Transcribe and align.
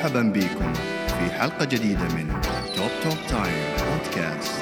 مرحبا 0.00 0.22
بكم 0.22 0.72
في 1.06 1.30
حلقة 1.30 1.64
جديدة 1.64 2.02
من 2.08 2.40
توب 2.76 2.90
توب 3.02 3.18
تايم 3.28 3.64
بودكاست 3.78 4.52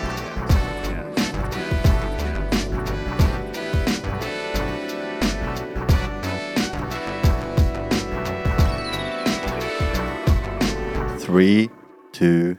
Three, 11.19 11.71
two, 12.12 12.56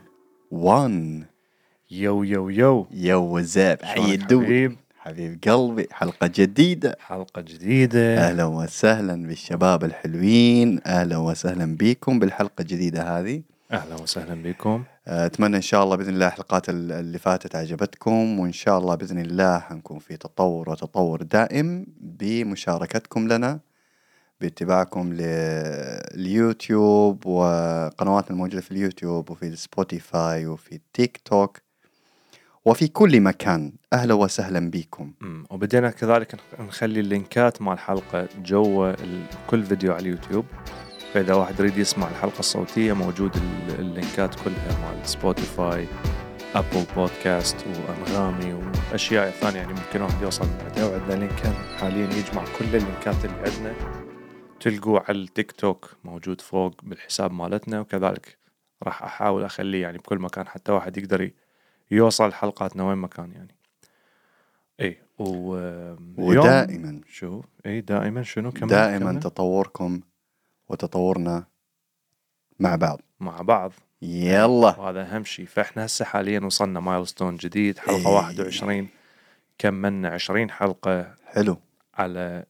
one. 0.50 1.26
يو 1.92 2.24
يو 2.24 2.50
يو 2.50 2.88
Yo, 2.92 3.22
what's 3.22 3.56
up? 3.58 3.82
How 3.84 3.96
you 3.96 4.18
شلونك 4.18 4.28
doing? 4.28 4.78
حبيب؟ 5.03 5.39
قلبي 5.48 5.89
حلقة 5.93 6.27
جديدة. 6.27 6.96
حلقة 7.01 7.41
جديدة. 7.43 8.19
أهلا 8.29 8.45
وسهلا 8.45 9.27
بالشباب 9.27 9.84
الحلوين. 9.84 10.80
أهلا 10.87 11.16
وسهلا 11.16 11.77
بكم 11.77 12.19
بالحلقة 12.19 12.62
الجديدة 12.62 13.02
هذه. 13.19 13.42
أهلا 13.73 13.95
وسهلا 14.02 14.42
بكم. 14.42 14.84
أه، 15.09 15.27
أتمنى 15.27 15.56
إن 15.56 15.62
شاء 15.62 15.84
الله 15.84 15.97
بإذن 15.97 16.15
الله 16.15 16.27
الحلقات 16.27 16.69
ال- 16.69 16.92
اللي 16.92 17.19
فاتت 17.19 17.56
عجبتكم 17.56 18.41
وإن 18.41 18.52
شاء 18.52 18.78
الله 18.78 18.95
بإذن 18.95 19.19
الله 19.19 19.59
حنكون 19.59 19.98
في 19.98 20.16
تطور 20.16 20.70
وتطور 20.70 21.23
دائم 21.23 21.87
بمشاركتكم 22.01 23.28
لنا 23.28 23.61
باتباعكم 24.41 25.12
لليوتيوب 26.14 27.27
وقنواتنا 27.27 28.30
الموجودة 28.30 28.61
في 28.61 28.70
اليوتيوب 28.70 29.30
وفي 29.30 29.56
سبوتيفاي 29.56 30.47
وفي 30.47 30.80
تيك 30.92 31.20
توك. 31.25 31.59
وفي 32.66 32.88
كل 32.88 33.20
مكان 33.20 33.73
أهلا 33.92 34.14
وسهلا 34.14 34.70
بكم. 34.70 35.12
وبدينا 35.50 35.91
كذلك 35.91 36.34
نخ- 36.34 36.60
نخلي 36.60 37.00
اللينكات 37.00 37.62
مع 37.62 37.73
الحلقة 37.73 38.28
جوا 38.45 38.92
كل 39.46 39.62
فيديو 39.62 39.92
على 39.92 40.00
اليوتيوب. 40.02 40.45
فإذا 41.12 41.34
واحد 41.34 41.60
يريد 41.60 41.78
يسمع 41.78 42.09
الحلقة 42.09 42.38
الصوتية 42.38 42.92
موجود 42.92 43.36
ال- 43.36 43.80
اللينكات 43.80 44.34
كلها 44.34 44.78
مع 44.83 45.05
سبوتيفاي 45.05 45.86
Apple 46.55 46.84
Podcast 46.97 47.56
وأنغامي 47.67 48.52
وأشياء 48.92 49.30
ثانية. 49.30 49.56
يعني 49.61 49.72
ممكن 49.72 50.02
واحد 50.02 50.22
يوصل 50.22 50.45
من 50.47 50.61
عندها 50.67 50.86
وعندنا 50.86 51.14
link 51.14 51.41
حاليا 51.80 52.05
يجمع 52.06 52.45
كل 52.58 52.64
اللينكات 52.64 53.24
اللي 53.24 53.36
عندنا. 53.36 53.74
تلقوه 54.61 55.05
على 55.08 55.19
التيك 55.19 55.52
توك 55.52 55.97
موجود 56.05 56.41
فوق 56.41 56.74
بالحساب 56.83 57.33
مالتنا. 57.33 57.80
وكذلك 57.80 58.39
راح 58.83 59.02
أحاول 59.02 59.45
أخليه 59.45 59.83
يعني 59.83 59.98
بكل 59.98 60.19
مكان 60.19 60.47
حتى 60.48 60.72
واحد 60.72 60.97
يقدر 60.98 61.30
يوصل 61.91 62.33
حلقاتنا 62.33 62.88
وين 62.88 62.98
ما 62.98 63.06
كان 63.08 63.33
يعني. 63.33 63.55
اي 64.80 64.98
و 65.19 65.55
ودائما. 66.19 67.00
شو؟ 67.08 67.42
اي 67.66 67.80
دائما 67.80 68.22
شنو 68.22 68.52
كمان؟ 68.52 68.69
دائما 68.69 68.98
كمان؟ 68.98 69.20
تطوركم 69.20 70.00
وتطورنا 70.68 71.44
مع 72.61 72.77
بعض. 72.77 73.00
مع 73.20 73.42
بعض. 73.42 73.72
يلا. 74.02 74.80
وهذا 74.80 75.02
أهم 75.02 75.24
شيء. 75.24 75.46
فإحنا 75.46 75.84
هسه 75.84 76.05
حاليا 76.05 76.41
وصلنا 76.41 76.80
مايلستون 76.80 77.36
جديد 77.36 77.78
حلقة 77.78 78.08
إيه. 78.08 78.14
21 78.16 78.88
كملنا 79.58 80.08
20 80.08 80.50
حلقة 80.50 81.14
حلو. 81.27 81.56
على 81.94 82.44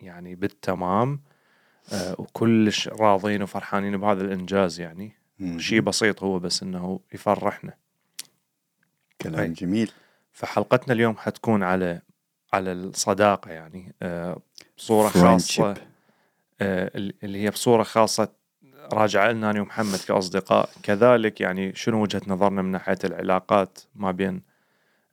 يعني 0.00 0.34
بالتمام. 0.34 1.20
آه 1.92 2.14
وكلش 2.18 2.88
راضين 2.88 3.42
وفرحانين 3.42 3.96
بهذا 3.96 4.22
الإنجاز 4.22 4.80
يعني. 4.80 5.12
شيء 5.56 5.80
بسيط 5.80 6.22
هو 6.22 6.38
بس 6.38 6.62
إنه 6.62 7.00
يفرحنا. 7.14 7.74
كلام 9.22 9.40
أي. 9.40 9.48
جميل 9.48 9.92
فحلقتنا 10.32 10.94
اليوم 10.94 11.16
حتكون 11.16 11.62
على 11.62 12.00
على 12.52 12.72
الصداقة 12.72 13.50
يعني 13.50 13.94
آه 14.02 14.40
بصورة. 14.78 15.08
خاصة 15.08 15.74
آه، 16.60 16.90
اللي 16.94 17.44
هي 17.44 17.50
بصورة 17.50 17.82
خاصة 17.82 18.28
راجعة 18.92 19.30
لنا 19.32 19.50
أنا 19.50 19.60
ومحمد 19.60 19.98
كأصدقاء 20.08 20.68
كذلك 20.82 21.40
يعني 21.40 21.74
شنو 21.74 22.02
وجهة 22.02 22.22
نظرنا 22.26 22.62
من 22.62 22.70
ناحية 22.70 22.98
العلاقات 23.04 23.78
ما 23.94 24.10
بين 24.10 24.42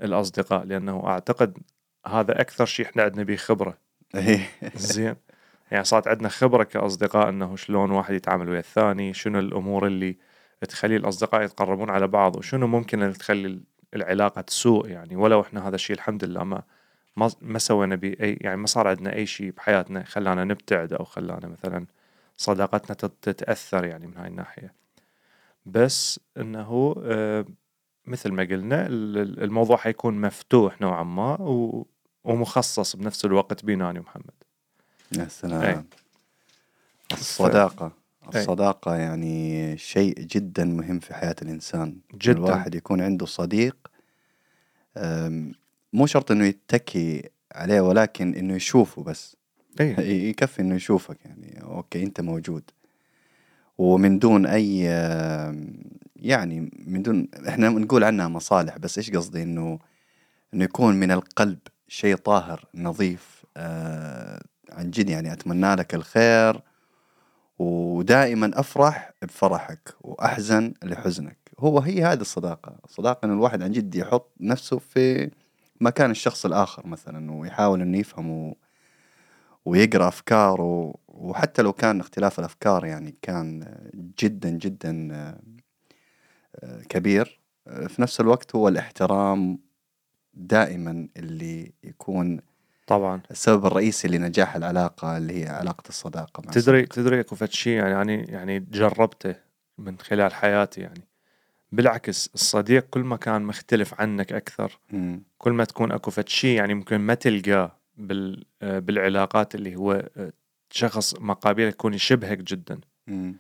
الأصدقاء 0.02 0.64
لأنه 0.64 1.08
أعتقد 1.08 1.58
هذا 2.08 2.42
أكثر 2.42 2.66
شيء 2.66 2.86
إحنا 2.86 3.04
عندنا 3.04 3.24
به 3.24 3.36
خبرة 3.36 3.78
إيه. 4.16 4.50
زين 4.76 5.16
يعني 5.72 5.84
صارت 5.84 6.08
عندنا 6.08 6.30
خبرة 6.30 6.64
كأصدقاء 6.64 7.30
أنه 7.30 7.56
شلون 7.56 7.92
واحد 7.92 8.14
يتعامل 8.14 8.50
ويا 8.50 8.60
الثاني 8.60 9.14
شنو 9.14 9.40
الأمور 9.40 9.88
اللي 9.88 10.18
تخلي 10.70 10.96
الأصدقاء 10.96 11.42
يتقربون 11.42 11.90
على 11.90 12.08
بعض 12.08 12.36
وشنو 12.36 12.68
ممكن 12.68 13.04
اللي 13.04 13.14
تخلي 13.14 13.60
العلاقة 13.94 14.42
تسوء 14.42 14.90
يعني 14.90 15.16
ولو 15.16 15.42
إحنا 15.42 15.68
هذا 15.68 15.76
الشيء 15.76 15.96
الحمد 15.96 16.24
لله 16.24 16.44
ما 16.44 16.64
ما 17.16 17.32
ما 17.42 17.60
سوينا 17.60 17.96
به 17.96 18.16
أي 18.22 18.38
يعني 18.42 18.58
ما 18.58 18.68
صار 18.68 18.88
عندنا 18.88 19.14
أي 19.14 19.26
شيء 19.26 19.52
بحياتنا 19.52 20.04
خلانا 20.04 20.44
نبتعد 20.44 20.94
أو 20.94 21.04
خلانا 21.04 21.48
مثلا 21.48 21.86
صداقتنا 22.38 22.96
تت- 22.96 23.14
تتأثر 23.22 23.86
يعني 23.86 24.08
من 24.08 24.18
هاي 24.18 24.28
الناحية 24.28 24.74
بس 25.66 26.20
إنه 26.38 26.96
آه، 27.04 27.46
مثل 28.06 28.32
ما 28.32 28.44
قلنا 28.44 28.88
ال- 28.88 29.18
ال- 29.18 29.44
الموضوع 29.44 29.78
حيكون 29.78 30.22
مفتوح 30.22 30.82
نوعا 30.82 31.04
ما 31.04 31.38
ومخصص 32.24 32.96
بنفس 32.96 33.26
الوقت 33.26 33.66
بينا 33.66 33.90
أنا 33.92 34.00
ومحمد 34.00 34.32
يا. 35.12 35.28
سلام 35.28 35.62
الصداقة 37.12 37.86
أي. 37.86 37.92
الصداقة 38.36 38.96
يعني 38.96 39.78
شيء 39.78 40.20
جدا 40.20 40.66
مهم 40.66 41.00
في 41.00 41.14
حياة 41.14 41.36
الإنسان. 41.42 41.98
جداً. 42.16 42.38
الواحد 42.38 42.76
يكون 42.76 43.02
عنده 43.02 43.26
صديق 43.26 43.78
مو 45.94 46.06
شرط 46.06 46.32
إنه 46.32 46.46
يتكي 46.46 47.30
عليه 47.56 47.82
ولكن 47.82 48.34
إنه 48.34 48.56
يشوفه 48.56 49.04
بس. 49.04 49.36
اي 49.80 50.30
يكفي 50.30 50.62
إنه 50.62 50.76
يشوفك 50.76 51.18
يعني. 51.26 51.62
أوكي 51.64 52.04
أنت 52.04 52.22
موجود. 52.22 52.64
ومن 53.78 54.20
دون 54.20 54.46
أي 54.46 54.80
يعني 56.16 56.72
من 56.88 57.02
دون 57.02 57.28
إحنا 57.48 57.70
نقول 57.70 58.04
عنها 58.04 58.28
مصالح 58.28 58.78
بس 58.78 58.98
إيش 58.98 59.12
قصدي؟ 59.12 59.44
إنه 59.44 59.80
إنه 60.54 60.64
يكون 60.64 60.96
من 60.96 61.12
القلب 61.12 61.60
شيء 61.88 62.16
طاهر 62.16 62.66
نظيف 62.76 63.46
آه 63.58 64.42
عن 64.72 64.92
جد 64.92 65.10
يعني 65.10 65.34
أتمنى 65.34 65.76
لك 65.76 65.96
الخير. 65.96 66.62
ودائما 67.60 68.52
أفرح 68.54 69.14
بفرحك 69.22 69.96
وأحزن 70.02 70.74
لحزنك. 70.84 71.38
هو 71.60 71.80
هي 71.80 72.04
هذه 72.04 72.22
الصداقة. 72.22 72.76
الصداقة 72.86 73.26
إن 73.26 73.32
الواحد 73.32 73.62
عن 73.62 73.72
جد 73.72 73.96
يحط 73.96 74.32
نفسه 74.40 74.80
في 74.80 75.32
مكان 75.82 76.12
الشخص 76.12 76.46
الآخر 76.46 76.88
مثلا 76.88 77.32
ويحاول 77.32 77.82
إنه 77.82 77.98
يفهمه 77.98 78.56
ويقرأ 79.66 80.08
أفكاره. 80.08 80.94
وحتى 81.08 81.62
لو 81.62 81.74
كان 81.74 82.00
اختلاف 82.00 82.40
الأفكار 82.40 82.86
يعني 82.86 83.16
كان 83.22 83.78
جدا 84.20 84.50
جدا 84.50 85.38
كبير 86.90 87.40
في 87.88 88.02
نفس 88.02 88.22
الوقت 88.22 88.56
هو 88.56 88.68
الاحترام 88.68 89.60
دائما 90.34 91.08
اللي 91.18 91.74
يكون 91.84 92.40
طبعا. 92.88 93.22
السبب 93.32 93.66
الرئيسي 93.66 94.08
لنجاح 94.08 94.56
العلاقة 94.56 95.18
اللي 95.18 95.44
هي 95.44 95.50
علاقة 95.50 95.84
الصداقة 95.90 96.42
مع 96.46 96.52
تدري 96.52 96.86
تدري 96.86 97.20
اكو 97.20 97.36
فد 97.36 97.52
شيء 97.52 97.74
يعني 97.74 97.94
يعني 97.94 98.26
يعني 98.32 98.60
جربته 98.60 99.36
من 99.78 99.98
خلال 99.98 100.34
حياتي 100.34 100.82
يعني. 100.82 101.08
بالعكس 101.72 102.30
الصديق 102.34 102.86
كل 102.90 103.02
ما 103.02 103.18
كان 103.18 103.42
مختلف 103.42 104.02
عنك 104.02 104.34
أكثر 104.34 104.80
مم. 104.92 105.24
كل 105.38 105.52
ما 105.52 105.64
تكون 105.64 105.92
اكو 105.92 106.12
فد 106.12 106.30
شيء 106.30 106.58
يعني 106.58 106.74
ممكن 106.74 106.98
ما 106.98 107.14
تلقاه 107.14 107.78
بال 107.98 108.44
بالعلاقات 108.62 109.56
اللي 109.56 109.76
هو 109.76 109.92
آه، 110.18 110.34
شخص 110.70 111.16
مقابلك 111.20 111.74
يكون 111.74 111.94
يشبهك 111.94 112.38
جدا. 112.38 112.80
مم. 113.08 113.36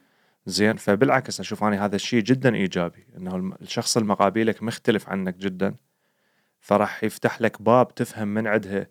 زين؟ 0.46 0.75
فبالعكس 0.75 1.40
أشوف 1.40 1.64
أنا 1.64 1.85
هذا 1.85 1.96
الشيء 1.96 2.24
جدا 2.24 2.56
إيجابي 2.56 3.06
إنه 3.18 3.53
الشخص 3.62 3.97
اللي 3.97 4.09
مقابلك 4.09 4.64
مختلف 4.64 5.09
عنك 5.09 5.38
جدا 5.38 5.75
فراح 6.59 7.03
يفتح 7.03 7.41
لك 7.41 7.62
باب 7.62 7.96
تفهم 7.96 8.28
من 8.28 8.47
عندها 8.47 8.88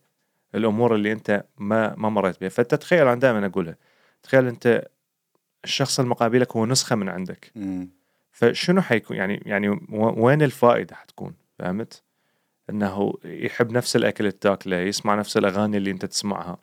الأمور 0.57 0.95
اللي 0.95 1.13
أنت 1.13 1.45
ما 1.59 1.95
ما 1.97 2.09
مريت 2.09 2.41
بها. 2.41 2.49
فانت 2.49 2.75
تخيل 2.75 3.03
أنا 3.03 3.21
دائما 3.21 3.47
أقولها 3.47 3.77
تخيل 4.23 4.47
أنت 4.47 4.89
الشخص 5.65 5.99
اللي 5.99 6.11
مقابلك 6.11 6.57
هو 6.57 6.67
نسخة 6.67 6.97
من 6.97 7.09
عندك. 7.09 7.53
مم. 7.55 7.91
فشنو 8.33 8.83
حيكون؟ 8.83 9.17
يعني 9.17 9.43
يعني 9.47 9.81
وين 9.91 10.43
الفائدة 10.43 10.97
حتكون؟ 10.97 11.35
فهمت؟ 11.59 12.03
إنه 12.71 13.15
يحب 13.25 13.73
نفس 13.73 13.97
الأكل 13.97 14.25
اللي 14.25 14.39
تاكله 14.41 14.77
يسمع 14.77 15.15
نفس 15.15 15.37
الأغاني 15.37 15.77
اللي 15.77 15.91
أنت 15.91 16.05
تسمعها. 16.05 16.59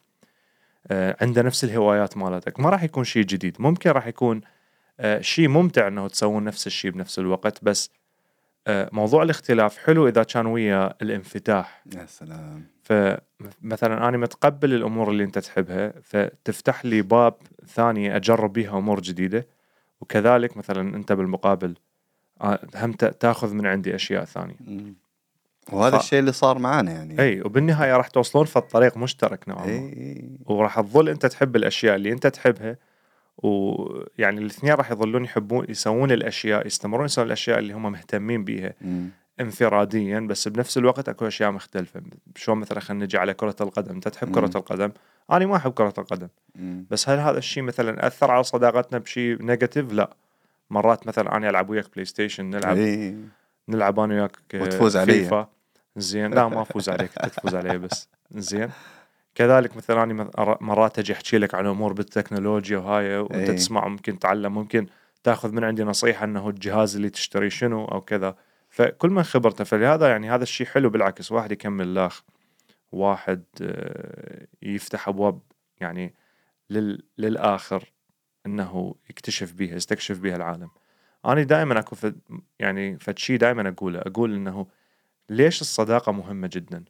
آه، 0.88 1.18
عنده 1.22 1.42
نفس 1.42 1.64
الهوايات 1.64 2.18
مالتك. 2.18 2.60
ما 2.60 2.70
راح 2.70 2.84
يكون 2.84 3.04
شيء 3.04 3.24
جديد. 3.24 3.56
ممكن 3.60 3.90
راح 3.90 4.08
يكون 4.08 4.42
آه، 5.00 5.22
شيء 5.22 5.48
ممتع 5.48 5.88
إنه 5.88 6.08
تسوون 6.08 6.44
نفس 6.44 6.68
الشيء 6.68 6.92
بنفس 6.92 7.20
الوقت 7.20 7.64
بس 7.64 7.90
موضوع 8.70 9.24
الاختلاف 9.24 9.78
حلو 9.78 10.08
إذا 10.08 10.24
كان 10.24 10.46
ويا 10.46 10.94
الانفتاح. 11.02 11.84
يا 11.96 12.06
سلام. 12.06 12.64
فمثلا 12.84 14.08
أنا 14.10 14.18
متقبل 14.18 14.74
الأمور 14.74 15.10
اللي 15.12 15.24
أنت 15.24 15.40
تحبها 15.40 15.94
فتفتح 16.04 16.86
لي 16.86 17.02
باب 17.02 17.34
ثاني 17.68 18.16
أجرب 18.16 18.54
بيها 18.54 18.78
أمور 18.78 19.00
جديدة. 19.00 19.48
وكذلك 20.02 20.58
مثلا 20.58 20.96
أنت 20.96 21.12
بالمقابل 21.12 21.76
آه، 22.42 22.60
هم 22.76 22.92
تأخذ 22.94 23.54
من 23.54 23.66
عندي 23.66 23.96
أشياء 23.96 24.26
ثانية. 24.26 24.56
وهذا 25.72 25.98
ف- 25.98 26.02
الشيء 26.02 26.20
اللي 26.20 26.32
صار 26.32 26.60
معانا 26.60 26.92
يعني. 26.92 27.22
إي 27.22 27.42
وبالنهاية 27.42 27.98
راح 27.98 28.08
توصلون 28.08 28.46
في 28.46 28.56
الطريق 28.56 28.98
مشترك 28.98 29.50
نوعا 29.50 29.66
ما 29.68 30.22
وراح 30.46 30.82
تظل 30.82 31.10
أنت 31.10 31.26
تحب 31.26 31.56
الأشياء 31.56 31.96
اللي 31.96 32.12
أنت 32.12 32.28
تحبها 32.28 32.78
ويعني 33.38 34.40
الاثنين 34.42 34.74
راح 34.74 34.92
يظلون 34.92 35.26
يحبون 35.26 35.66
يسوون 35.70 36.12
الأشياء 36.12 36.68
يستمرون 36.68 37.06
يسوون 37.06 37.28
الأشياء 37.28 37.60
اللي 37.60 37.74
هم 37.74 37.92
مهتمين 37.92 38.44
بيها 38.44 38.74
مم. 38.82 39.10
انفراديا 39.40 40.20
بس 40.20 40.48
بنفس 40.48 40.78
الوقت 40.78 41.10
أكو 41.10 41.28
أشياء 41.28 41.52
مختلفة. 41.52 42.02
شلون 42.36 42.58
مثلا 42.58 42.80
خلينا 42.80 43.04
نجي 43.06 43.18
على 43.18 43.34
كرة 43.34 43.56
القدم. 43.62 43.96
أنت 43.96 44.08
تحب 44.08 44.28
مم. 44.28 44.34
كره 44.34 44.58
القدم؟ 44.58 44.92
أنا 45.32 45.46
ما 45.46 45.56
أحب 45.56 45.72
كرة 45.72 45.94
القدم. 45.98 46.28
مم. 46.56 46.86
بس 46.92 47.10
هل 47.10 47.20
هذا 47.20 47.38
الشيء 47.38 47.64
مثلا 47.64 48.08
أثر 48.08 48.32
على 48.32 48.44
صداقتنا 48.44 49.00
بشيء 49.00 49.42
negative 49.42 49.94
لا. 49.94 50.10
مرات 50.70 51.08
مثلا 51.08 51.38
أنا 51.38 51.50
ألعب 51.50 51.70
وياك 51.70 51.86
بلاي 51.94 52.06
ستيشن 52.06 52.46
نلعب 52.46 52.78
إيه. 52.78 53.16
نلعب 53.70 54.00
أنا 54.00 54.14
وياك 54.14 54.38
آه، 54.56 54.62
وتفوز 54.62 54.98
علي. 54.98 55.48
زين. 55.96 56.34
لا 56.34 56.48
ما 56.48 56.62
أفوز 56.62 56.90
عليك. 56.90 57.12
تفوز 57.12 57.56
علي 57.56 57.78
بس. 57.78 58.10
زين. 58.32 58.70
كذلك 59.36 59.78
مثلا 59.78 60.04
أنا 60.04 60.14
مر- 60.14 60.58
مرات 60.64 61.00
أجي 61.00 61.14
أحكي 61.14 61.38
لك 61.38 61.56
عن 61.56 61.66
أمور 61.66 61.94
بالتكنولوجيا 61.94 62.78
وهاي 62.78 63.18
وأنت 63.18 63.34
إيه. 63.50 63.56
تسمع 63.56 63.88
ممكن 63.88 64.20
تعلم 64.20 64.54
ممكن 64.54 64.88
تأخذ 65.24 65.52
من 65.52 65.64
عندي 65.64 65.84
نصيحة 65.84 66.24
إنه 66.26 66.50
الجهاز 66.50 66.96
اللي 66.96 67.10
تشتري 67.10 67.50
شنو 67.50 67.86
أو 67.86 68.02
كذا 68.02 68.36
فكل 68.70 69.10
من 69.10 69.24
خبرته 69.24 69.64
فلهذا 69.64 70.08
يعني 70.08 70.30
هذا 70.30 70.44
الشيء 70.44 70.68
حلو 70.68 70.90
بالعكس 70.90 71.32
واحد 71.32 71.52
يكمل 71.52 71.94
لاخ 71.94 72.24
واحد 72.92 73.44
آه، 73.62 74.48
يفتح 74.62 75.08
أبواب 75.08 75.40
يعني 75.80 76.14
لل 76.70 77.04
للآخر 77.18 77.92
إنه 78.46 78.96
يكتشف 79.10 79.54
بيها 79.54 79.76
يستكشف 79.76 80.20
بيها 80.20 80.36
العالم 80.36 80.70
أنا 81.26 81.44
دائما 81.44 81.80
اكو 81.80 81.96
فد 81.96 82.20
يعني 82.60 83.00
فد 83.00 83.20
شيء 83.20 83.38
دائما 83.38 83.70
أقوله 83.70 84.00
أقول 84.00 84.34
إنه 84.36 84.68
ليش 85.30 85.62
الصداقة 85.62 86.12
مهمة 86.12 86.50
جدا. 86.54 86.84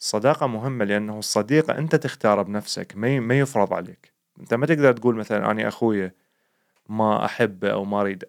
الصداقه 0.00 0.46
مهمة 0.46 0.84
لأنه 0.84 1.18
الصديق 1.18 1.70
أنت 1.70 1.96
تختاره 1.96 2.42
بنفسك 2.42 2.96
ما 2.96 3.38
يفرض 3.38 3.72
عليك 3.72 4.12
أنت 4.40 4.54
ما 4.54 4.66
تقدر 4.66 4.92
تقول 4.92 5.16
مثلا 5.16 5.50
أنا 5.50 5.68
أخوي 5.68 6.10
ما 6.88 7.24
أحبه 7.24 7.72
أو 7.72 7.84
ما 7.84 8.00
أريد 8.00 8.24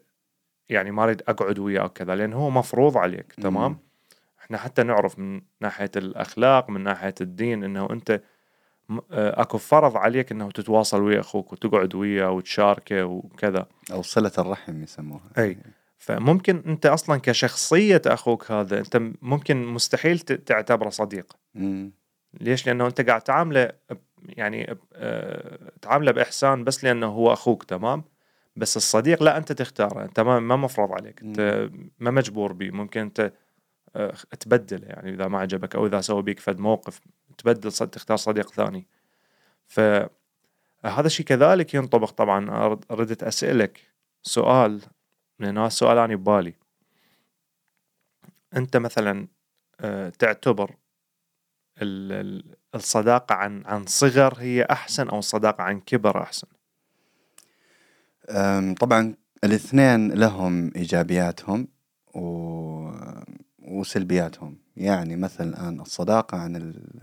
يعني 0.69 0.91
ما 0.91 1.03
أريد 1.03 1.21
أقعد 1.27 1.59
وياه 1.59 1.81
أو 1.81 1.89
كذا 1.89 2.15
لأن 2.15 2.33
هو 2.33 2.49
مفروض 2.49 2.97
عليك. 2.97 3.33
تمام 3.33 3.77
إحنا 4.39 4.57
حتى 4.57 4.83
نعرف 4.83 5.19
من 5.19 5.41
ناحية 5.61 5.91
الأخلاق 5.95 6.69
من 6.69 6.83
ناحية 6.83 7.15
الدين 7.21 7.63
إنه 7.63 7.87
أنت 7.91 8.21
آه، 9.11 9.41
أكو 9.41 9.57
فرض 9.57 9.97
عليك 9.97 10.31
إنه 10.31 10.51
تتواصل 10.51 11.01
ويا 11.01 11.19
أخوك 11.19 11.53
وتقعد 11.53 11.95
وياه 11.95 12.31
وتشاركه 12.31 13.05
وكذا 13.05 13.65
أو 13.91 14.01
صلة 14.01 14.31
الرحم 14.37 14.83
يسموها 14.83 15.29
أي. 15.37 15.57
فممكن 16.01 16.63
أنت 16.67 16.85
أصلا 16.85 17.19
كشخصية 17.23 18.01
أخوك 18.05 18.51
هذا 18.51 18.79
أنت 18.79 19.01
ممكن 19.21 19.65
مستحيل 19.65 20.19
تعتبره 20.19 20.89
صديق 20.89 21.37
مم. 21.55 21.91
ليش؟ 22.41 22.67
لأنه 22.67 22.87
أنت 22.87 23.01
قاعد 23.01 23.21
تعامله 23.21 23.71
يعني 24.29 24.77
آه، 24.93 25.71
تعامله 25.81 26.11
بإحسان 26.11 26.63
بس 26.63 26.83
لأنه 26.83 27.07
هو 27.07 27.33
أخوك 27.33 27.63
تمام؟ 27.63 28.03
بس 28.55 28.77
الصديق 28.77 29.23
لا 29.23 29.37
أنت 29.37 29.51
تختاره 29.51 30.03
أنت 30.03 30.19
ما 30.19 30.55
مفروض 30.55 30.91
عليك 30.91 31.21
أنت 31.21 31.69
ما 31.99 32.11
مجبور 32.11 32.53
به 32.53 32.71
ممكن 32.71 33.01
أنت 33.01 33.33
آه، 33.95 34.13
تبدله 34.39 34.87
يعني 34.87 35.13
إذا 35.13 35.27
ما 35.27 35.39
عجبك 35.39 35.75
أو 35.75 35.85
إذا 35.85 36.01
سوى 36.01 36.21
بيك 36.21 36.39
فد 36.39 36.59
موقف 36.59 37.01
تبدل 37.37 37.71
صد 37.71 37.87
تختار 37.87 38.17
صديق 38.17 38.51
ثاني 38.51 38.87
فهذا 39.67 40.09
الشيء 41.05 41.25
كذلك 41.25 41.73
ينطبق 41.73 42.11
طبعا 42.11 42.67
ردت 42.91 43.23
أسألك 43.23 43.81
سؤال 44.23 44.81
لأن 45.41 45.57
هذا 45.57 45.67
السؤال 45.67 45.97
اني 45.97 46.15
ببالي 46.15 46.53
أنت 48.55 48.77
مثلا 48.77 49.27
آه، 49.79 50.09
تعتبر 50.09 50.75
ال- 51.81 52.11
ال- 52.11 52.55
الصداقة 52.75 53.35
عن 53.35 53.63
عن 53.65 53.85
صغر 53.85 54.35
هي 54.39 54.63
أحسن 54.63 55.09
أو 55.09 55.19
الصداقة 55.19 55.63
عن 55.63 55.79
كبر 55.79 56.21
أحسن؟ 56.23 56.47
طبعا 58.79 59.15
الاثنين 59.43 60.11
لهم 60.11 60.71
إيجابياتهم 60.75 61.67
و... 62.15 62.21
وسلبياتهم 63.59 64.57
يعني 64.77 65.15
مثلا 65.15 65.47
الآن 65.47 65.81
الصداقة 65.81 66.37
عن 66.37 66.55
ال- 66.55 67.01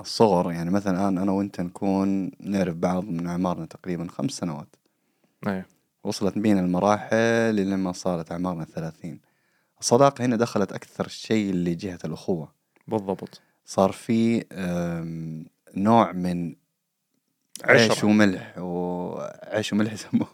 الصغر 0.00 0.52
يعني 0.52 0.70
مثلا 0.70 0.92
الآن 1.00 1.18
أنا 1.18 1.32
وأنت 1.32 1.60
نكون 1.60 2.30
نعرف 2.40 2.74
بعض 2.74 3.04
من 3.04 3.26
اعمارنا 3.26 3.66
تقريبا 3.66 4.08
خمس 4.08 4.30
سنوات 4.30 4.76
أيه. 5.46 5.66
وصلت 6.04 6.38
بينا 6.38 6.60
المراحل 6.60 7.56
لما 7.56 7.92
صارت 7.92 8.32
اعمارنا 8.32 8.62
الثلاثين. 8.62 9.20
الصداقة 9.80 10.24
هنا 10.24 10.36
دخلت 10.36 10.72
أكثر 10.72 11.08
شيء 11.08 11.52
لجهة 11.54 11.98
الأخوة. 12.04 12.52
بالضبط. 12.88 13.40
صار 13.64 13.92
في 13.92 14.44
نوع 15.76 16.12
من 16.12 16.54
عيش 17.64 17.90
عشرة. 17.90 18.06
وملح 18.08 18.54
وعيش 18.58 19.72
وملح 19.72 19.92
يسموه. 19.92 20.28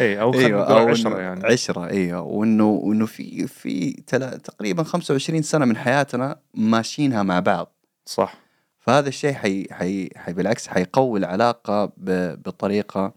اي 0.00 0.20
أو 0.20 0.32
أو 0.34 0.88
عشرة 0.88 1.18
يعني. 1.20 1.46
عشرة 1.46 1.86
إيوه. 1.86 2.20
وإنه 2.20 2.68
وإنه 2.68 3.06
في 3.06 3.46
في 3.46 3.90
تلا 3.92 4.36
تقريبا 4.36 4.82
25 4.82 5.42
سنة 5.42 5.64
من 5.64 5.76
حياتنا 5.76 6.40
ماشيينها 6.54 7.22
مع 7.22 7.40
بعض. 7.40 7.72
صح. 8.06 8.34
فهذا 8.78 9.08
الشيء 9.08 9.32
حي 9.32 9.66
حي 9.70 10.10
حي 10.16 10.32
بالعكس 10.32 10.68
حيقوي 10.68 11.18
العلاقة 11.18 11.84
ب- 11.96 12.42
بطريقة 12.42 13.00
آه، 13.00 13.12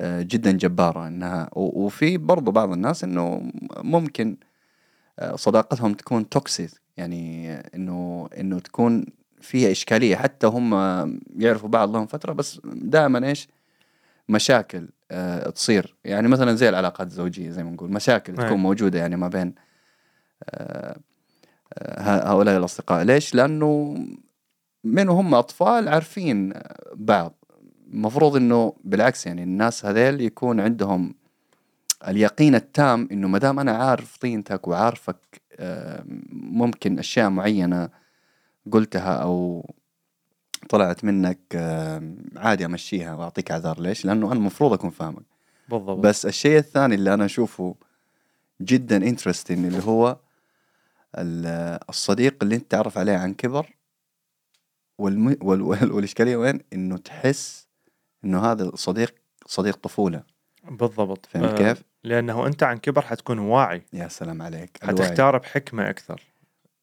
جدا 0.00 0.52
جبارة 0.52 1.06
إنها 1.06 1.48
وفي 1.52 2.18
برضو 2.18 2.50
بعض 2.50 2.72
الناس 2.72 3.04
إنه 3.04 3.50
ممكن 3.76 4.36
آه، 5.18 5.36
صداقتهم 5.36 5.94
تكون 5.94 6.28
توكسيك 6.28 6.70
يعني 6.96 7.52
آه، 7.52 7.70
إنه 7.74 8.28
إنه 8.38 8.58
تكون 8.58 9.06
فيها 9.40 9.70
إشكالية. 9.70 10.16
حتى 10.16 10.46
هم 10.46 10.74
يعرفوا 11.36 11.68
بعض 11.68 11.92
لهم 11.92 12.06
فترة 12.06 12.32
بس 12.32 12.60
دائما 12.64 13.28
إيش؟ 13.28 13.48
مشاكل 14.28 14.88
آه، 15.10 15.50
تصير. 15.50 15.96
يعني 16.04 16.28
مثلا 16.28 16.54
زي 16.54 16.68
العلاقات 16.68 17.06
الزوجية 17.06 17.50
زي 17.50 17.64
ما 17.64 17.70
نقول 17.70 17.92
مشاكل 17.92 18.40
أي. 18.40 18.46
تكون 18.46 18.58
موجودة 18.58 18.98
يعني 18.98 19.16
ما 19.16 19.28
بين 19.28 19.54
هؤلاء 21.98 22.58
الأصدقاء. 22.58 23.02
ليش؟ 23.02 23.34
لأنه 23.34 23.96
من 24.84 25.08
وهم 25.08 25.34
أطفال 25.34 25.88
عارفين 25.88 26.52
بعض. 26.94 27.35
المفروض 27.96 28.36
إنه 28.36 28.72
بالعكس 28.84 29.26
يعني 29.26 29.42
الناس 29.42 29.84
هذيل 29.84 30.20
يكون 30.20 30.60
عندهم 30.60 31.14
اليقين 32.08 32.54
التام 32.54 33.08
إنه 33.12 33.28
ما 33.28 33.38
دام 33.38 33.58
أنا 33.60 33.72
عارف 33.72 34.16
طينتك 34.16 34.68
وعارفك 34.68 35.42
ممكن 36.32 36.98
أشياء 36.98 37.30
معينة 37.30 37.88
قلتها 38.72 39.12
أو 39.14 39.64
طلعت 40.68 41.04
منك 41.04 41.38
عادي 42.36 42.64
أمشيها 42.64 43.14
وأعطيك 43.14 43.50
اعذار 43.50 43.80
ليش؟ 43.80 44.04
لأنه 44.04 44.26
أنا 44.26 44.34
المفروض 44.34 44.72
أكون 44.72 44.90
فاهمك 44.90 45.22
بالضبط 45.68 45.98
بس 45.98 46.26
الشيء 46.26 46.58
الثاني 46.58 46.94
اللي 46.94 47.14
أنا 47.14 47.24
أشوفه 47.24 47.74
جدا 48.60 48.96
انترستنج 48.96 49.66
اللي 49.66 49.82
هو 49.84 50.16
ال- 51.18 51.78
الصديق 51.88 52.36
اللي 52.42 52.54
أنت 52.56 52.70
تعرف 52.70 52.98
عليه 52.98 53.16
عن 53.16 53.34
كبر 53.34 53.76
والم... 54.98 55.36
وال... 55.42 55.62
وال... 55.62 55.92
والإشكالية 55.92 56.36
وين؟ 56.36 56.60
إنه 56.72 56.96
تحس 56.96 57.65
إنه 58.26 58.52
هذا 58.52 58.64
الصديق 58.64 59.14
صديق 59.46 59.76
طفولة 59.76 60.22
بالضبط 60.70 61.26
فهمت 61.26 61.50
آه، 61.50 61.56
كيف؟ 61.56 61.82
لأنه 62.04 62.46
أنت 62.46 62.62
عن 62.62 62.78
كبر 62.78 63.02
حتكون 63.02 63.38
واعي 63.38 63.82
يا 63.92 64.08
سلام 64.08 64.42
عليك. 64.42 64.78
حتختار 64.82 65.38
بحكمة 65.38 65.90
أكثر 65.90 66.22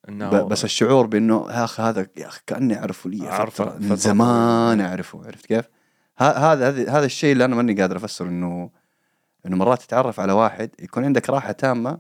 إنه. 0.09 0.43
بس 0.43 0.63
الشعور 0.63 1.05
بإنه 1.05 1.45
يا 1.49 1.63
أخي 1.63 1.83
هذا 1.83 2.07
يا 2.17 2.27
أخي 2.27 2.41
كأني 2.47 2.79
أعرفه 2.79 3.09
لي 3.09 3.47
فترة 3.47 3.77
من 3.79 3.95
زمان. 3.95 4.81
أعرفه 4.81 5.25
عرفت 5.25 5.45
كيف؟ 5.45 5.69
هذا 6.17 6.37
هذا 6.37 6.91
هذا 6.91 7.05
الشيء 7.05 7.31
اللي 7.31 7.45
أنا 7.45 7.55
ماني 7.55 7.81
قادر 7.81 7.97
أفسره 7.97 8.27
انه 8.27 8.69
إنه 9.45 9.55
مرات 9.55 9.81
تتعرف 9.81 10.19
على 10.19 10.33
واحد 10.33 10.69
يكون 10.79 11.05
عندك 11.05 11.29
راحة 11.29 11.51
تامة 11.51 11.99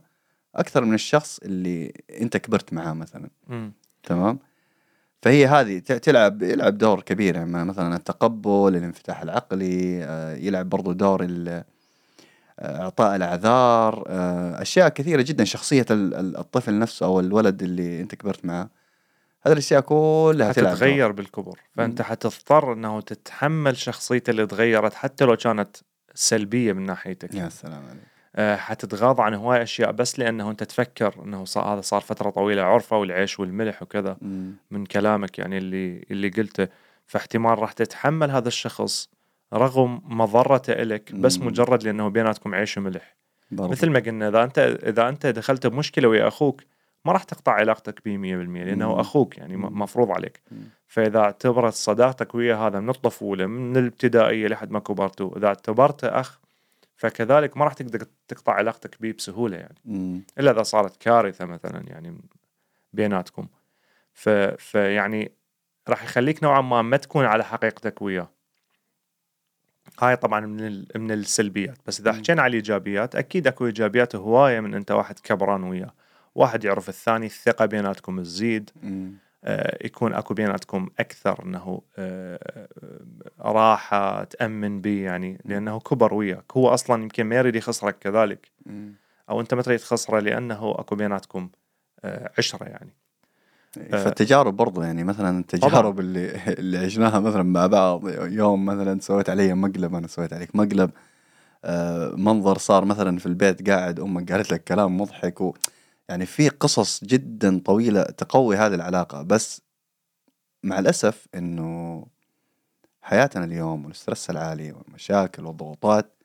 أكثر 0.55 0.85
من 0.85 0.93
الشخص 0.93 1.39
اللي 1.39 1.93
أنت 2.21 2.37
كبرت 2.37 2.73
معاه 2.73 2.93
مثلا 2.93 3.29
مم. 3.47 3.73
تمام 4.03 4.39
فهي 5.23 5.47
هذه 5.47 5.79
تلعب 5.79 6.41
يلعب 6.43 6.77
دور 6.77 7.01
كبير 7.01 7.35
يعني 7.35 7.65
مثلا 7.65 7.95
التقبل 7.95 8.75
الانفتاح 8.77 9.21
العقلي 9.21 10.03
آه، 10.03 10.35
يلعب 10.35 10.69
برضو 10.69 10.91
دور 10.91 11.27
آه، 11.47 11.63
إعطاء 12.61 13.15
الأعذار 13.15 14.03
آه، 14.07 14.61
أشياء 14.61 14.89
كثيرة 14.89 15.21
جدا 15.21 15.43
شخصية 15.43 15.85
ال- 15.91 16.13
ال- 16.13 16.37
الطفل 16.37 16.79
نفسه 16.79 17.05
أو 17.05 17.19
الولد 17.19 17.63
اللي 17.63 18.01
أنت 18.01 18.15
كبرت 18.15 18.45
معاه 18.45 18.69
هذه 19.45 19.53
الأشياء 19.53 19.81
كلها. 19.81 20.49
حتتغير 20.49 21.11
بالكبر. 21.11 21.59
فأنت 21.75 22.01
حتضطر 22.01 22.73
إنه 22.73 23.01
تتحمل 23.01 23.77
شخصيته 23.77 24.31
اللي 24.31 24.45
تغيرت 24.47 24.93
حتى 24.93 25.25
لو 25.25 25.35
كانت 25.35 25.77
سلبية 26.15 26.73
من 26.73 26.85
ناحيتك. 26.85 27.33
يا 27.33 27.49
سلام 27.49 27.83
عليك. 27.89 28.12
حتتغاضى 28.37 29.23
عن 29.23 29.33
هواي 29.33 29.63
أشياء 29.63 29.91
بس 29.91 30.19
لأنه 30.19 30.51
أنت 30.51 30.63
تفكر 30.63 31.15
إنه 31.23 31.45
صار 31.45 31.73
هذا 31.73 31.81
صار 31.81 32.01
فترة 32.01 32.29
طويلة 32.29 32.61
عرفة 32.61 32.97
والعيش 32.97 33.39
والملح 33.39 33.83
وكذا 33.83 34.17
مم. 34.21 34.55
من 34.71 34.85
كلامك 34.85 35.39
يعني 35.39 35.57
اللي 35.57 36.05
اللي 36.11 36.29
قلته 36.29 36.67
فاحتمال 37.05 37.59
راح 37.59 37.71
تتحمل 37.71 38.31
هذا 38.31 38.47
الشخص 38.47 39.09
رغم 39.53 40.01
مضرته 40.05 40.73
لك 40.73 41.15
بس 41.15 41.39
مم. 41.39 41.47
مجرد 41.47 41.83
لأنه 41.83 42.07
بيناتكم 42.07 42.55
عيش 42.55 42.77
وملح 42.77 43.15
برضو. 43.51 43.71
مثل 43.71 43.89
ما 43.89 43.99
قلنا 43.99 44.27
إذا 44.27 44.43
أنت 44.43 44.59
إذا 44.83 45.09
أنت 45.09 45.25
دخلت 45.25 45.67
بمشكلة 45.67 46.07
ويا 46.07 46.27
أخوك 46.27 46.61
ما 47.05 47.11
راح 47.11 47.23
تقطع 47.23 47.51
علاقتك 47.51 48.01
به 48.05 48.17
100% 48.17 48.65
لأنه 48.65 48.93
مم. 48.93 48.99
أخوك 48.99 49.37
يعني. 49.37 49.57
مفروض 49.57 50.11
عليك 50.11 50.41
مم. 50.51 50.57
فإذا 50.87 51.19
اعتبرت 51.19 51.73
صداقتك 51.73 52.35
ويا 52.35 52.55
هذا 52.55 52.79
من 52.79 52.89
الطفولة 52.89 53.45
من 53.45 53.77
الابتدائية 53.77 54.47
لحد 54.47 54.71
ما 54.71 54.79
كبرتوا 54.79 55.37
إذا 55.37 55.47
اعتبرته 55.47 56.07
أخ 56.07 56.42
فكذلك 57.03 57.57
ما 57.57 57.65
راح 57.65 57.73
تقدر 57.73 58.05
تقطع 58.27 58.53
علاقتك 58.53 59.01
به 59.01 59.11
بسهولة 59.11 59.57
يعني. 59.57 59.75
مم. 59.85 60.23
إلا 60.39 60.51
إذا 60.51 60.63
صارت 60.63 60.97
كارثة 60.97 61.45
مثلا 61.45 61.83
يعني 61.87 62.17
بيناتكم. 62.93 63.47
ف... 64.13 64.29
فيعني 64.29 65.31
راح 65.89 66.03
يخليك 66.03 66.43
نوعا 66.43 66.61
ما 66.61 66.81
ما 66.81 66.97
تكون 66.97 67.25
على 67.25 67.43
حقيقتك 67.43 68.01
وياه. 68.01 68.29
هاي 69.99 70.15
طبعا 70.15 70.39
من 70.39 70.59
ال... 70.59 70.87
من 70.95 71.11
السلبيات. 71.11 71.77
بس 71.87 71.99
إذا. 71.99 72.13
حكينا 72.13 72.41
على 72.41 72.49
الإيجابيات 72.49 73.15
أكيد 73.15 73.47
أكو 73.47 73.65
إيجابيات 73.65 74.15
هواية 74.15 74.59
من 74.59 74.73
أنت 74.73 74.91
واحد 74.91 75.19
كبران 75.19 75.63
وياه. 75.63 75.93
واحد 76.35 76.63
يعرف 76.63 76.89
الثاني 76.89 77.25
الثقة 77.25 77.65
بيناتكم 77.65 78.21
تزيد. 78.23 78.69
يكون 79.83 80.13
أكو 80.13 80.33
بيناتكم 80.33 80.89
أكثر 80.99 81.43
إنه 81.45 81.81
آه، 81.97 82.67
راحة 83.39 84.23
تأمن 84.23 84.81
به 84.81 85.03
يعني 85.03 85.41
لأنه 85.45 85.79
كبر 85.79 86.13
وياك 86.13 86.51
هو 86.57 86.67
أصلا 86.67 87.03
يمكن 87.03 87.23
ما 87.23 87.35
يريد 87.35 87.55
يخسرك 87.55 87.97
كذلك. 87.99 88.51
أو 89.29 89.41
أنت 89.41 89.53
ما 89.53 89.61
تريد 89.61 89.79
تخسره 89.79 90.19
لأنه 90.19 90.71
أكو 90.71 90.95
بيناتكم 90.95 91.49
آه، 92.03 92.31
عشرة 92.37 92.63
يعني 92.63 92.95
آه. 93.77 94.03
فالتجارب 94.03 94.57
برضو 94.57 94.81
يعني 94.81 95.03
مثلا 95.03 95.39
التجارب 95.39 95.99
اللي 95.99 96.53
اللي 96.59 96.77
عشناها 96.77 97.19
مثلا 97.19 97.43
مع 97.43 97.67
بعض 97.67 98.09
يوم 98.09 98.65
مثلا 98.65 98.99
سويت 98.99 99.29
علي 99.29 99.53
مقلب 99.53 99.95
أنا 99.95 100.07
سويت 100.07 100.33
عليك 100.33 100.55
مقلب 100.55 100.91
آه، 101.65 102.13
منظر 102.17 102.57
صار 102.57 102.85
مثلا 102.85 103.19
في 103.19 103.25
البيت 103.25 103.69
قاعد 103.69 103.99
أمك 103.99 104.31
قالت 104.31 104.51
لك 104.51 104.63
كلام 104.63 105.01
مضحك 105.01 105.41
و 105.41 105.53
يعني 106.09 106.25
في 106.25 106.49
قصص 106.49 107.03
جدا 107.03 107.59
طويلة 107.65 108.03
تقوي 108.03 108.57
هذه 108.57 108.73
العلاقة 108.73 109.21
بس 109.21 109.61
مع 110.63 110.79
الأسف 110.79 111.27
إنه 111.35 112.05
حياتنا 113.01 113.45
اليوم 113.45 113.85
وال 113.85 113.96
stress 113.96 114.29
العالي 114.29 114.71
والمشاكل 114.71 115.45
والضغوطات 115.45 116.23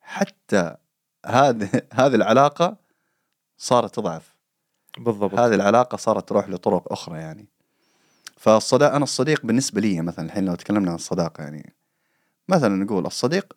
حتى 0.00 0.76
هذه 1.26 1.68
هذه 1.92 2.14
العلاقة 2.14 2.76
صارت 3.58 3.94
تضعف. 3.94 4.36
بالضبط. 4.98 5.38
هذه 5.38 5.54
العلاقة 5.54 5.96
صارت 5.96 6.28
تروح 6.28 6.48
لطرق 6.48 6.92
أخرى 6.92 7.18
يعني. 7.18 7.48
فالصداق 8.36 8.94
أنا 8.94 9.04
الصديق 9.04 9.46
بالنسبة 9.46 9.80
لي 9.80 10.00
مثلا 10.00 10.24
الحين 10.24 10.44
لو 10.44 10.54
تكلمنا 10.54 10.90
عن 10.90 10.96
الصداقة 10.96 11.42
يعني 11.42 11.74
مثلا 12.48 12.84
نقول 12.84 13.06
الصديق 13.06 13.56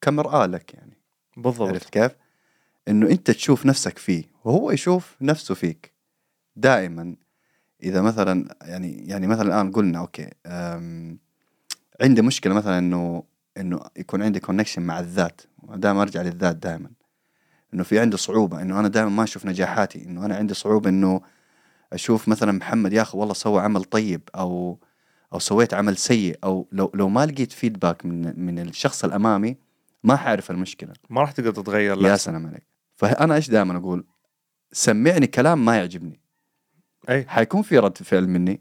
كمرآة 0.00 0.46
لك 0.46 0.74
يعني. 0.74 0.98
بالضبط. 1.36 1.68
عرفت 1.68 1.90
كيف؟ 1.90 2.12
إنه 2.90 3.10
أنت 3.10 3.30
تشوف 3.30 3.66
نفسك 3.66 3.98
فيه 3.98 4.24
وهو 4.44 4.70
يشوف 4.70 5.16
نفسه 5.20 5.54
فيك. 5.54 5.92
دائما 6.56 7.16
إذا 7.82 8.02
مثلا 8.02 8.56
يعني 8.62 9.08
يعني 9.08 9.26
مثلا 9.26 9.42
الآن 9.42 9.70
قلنا 9.72 9.98
أوكي 9.98 10.30
أم 10.46 11.18
عندي 12.00 12.22
مشكلة 12.22 12.54
مثلا 12.54 12.78
إنه 12.78 13.24
إنه 13.56 13.80
يكون 13.96 14.22
عندي 14.22 14.40
connection 14.40 14.82
مع 14.82 15.00
الذات. 15.00 15.40
دائما 15.74 16.02
أرجع 16.02 16.22
للذات 16.22 16.56
دائما. 16.56 16.90
إنه 17.74 17.82
في 17.82 17.98
عندي 17.98 18.16
صعوبة 18.16 18.62
إنه 18.62 18.80
أنا 18.80 18.88
دائما 18.88 19.10
ما 19.10 19.24
أشوف 19.24 19.46
نجاحاتي. 19.46 20.04
إنه 20.04 20.26
أنا 20.26 20.36
عندي 20.36 20.54
صعوبة 20.54 20.88
إنه 20.88 21.20
أشوف 21.92 22.28
مثلا 22.28 22.52
محمد 22.52 22.92
يا 22.92 23.02
أخي 23.02 23.18
والله 23.18 23.34
سوى 23.34 23.62
عمل 23.62 23.84
طيب 23.84 24.20
أو 24.34 24.78
أو 25.32 25.38
سويت 25.38 25.74
عمل 25.74 25.96
سيء 25.96 26.38
أو 26.44 26.68
لو 26.72 26.90
لو 26.94 27.08
ما 27.08 27.26
لقيت 27.26 27.52
feedback 27.52 28.06
من 28.06 28.40
من 28.46 28.58
الشخص 28.58 29.04
الأمامي 29.04 29.56
ما 30.04 30.16
حعرف 30.16 30.50
المشكلة. 30.50 30.92
ما 31.10 31.20
راح 31.20 31.32
تقدر 31.32 31.52
تتغير 31.52 31.96
يا 31.96 32.02
لا 32.02 32.16
سلام 32.16 32.46
عليك. 32.46 32.69
فأنا 33.00 33.34
إيش 33.34 33.50
دائما 33.50 33.76
أقول؟ 33.76 34.04
سمعني 34.72 35.26
كلام 35.26 35.64
ما 35.64 35.76
يعجبني. 35.76 36.20
أي. 37.08 37.24
حيكون 37.28 37.62
في 37.62 37.78
رد 37.78 37.98
فعل 37.98 38.28
مني. 38.28 38.60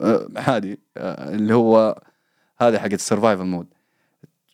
آه، 0.00 0.28
عادي. 0.36 0.80
آه، 0.96 1.34
اللي 1.34 1.54
هو 1.54 2.02
هذا 2.58 2.78
حق 2.78 2.92
ال 2.92 2.98
survival 2.98 3.44
mode 3.44 3.66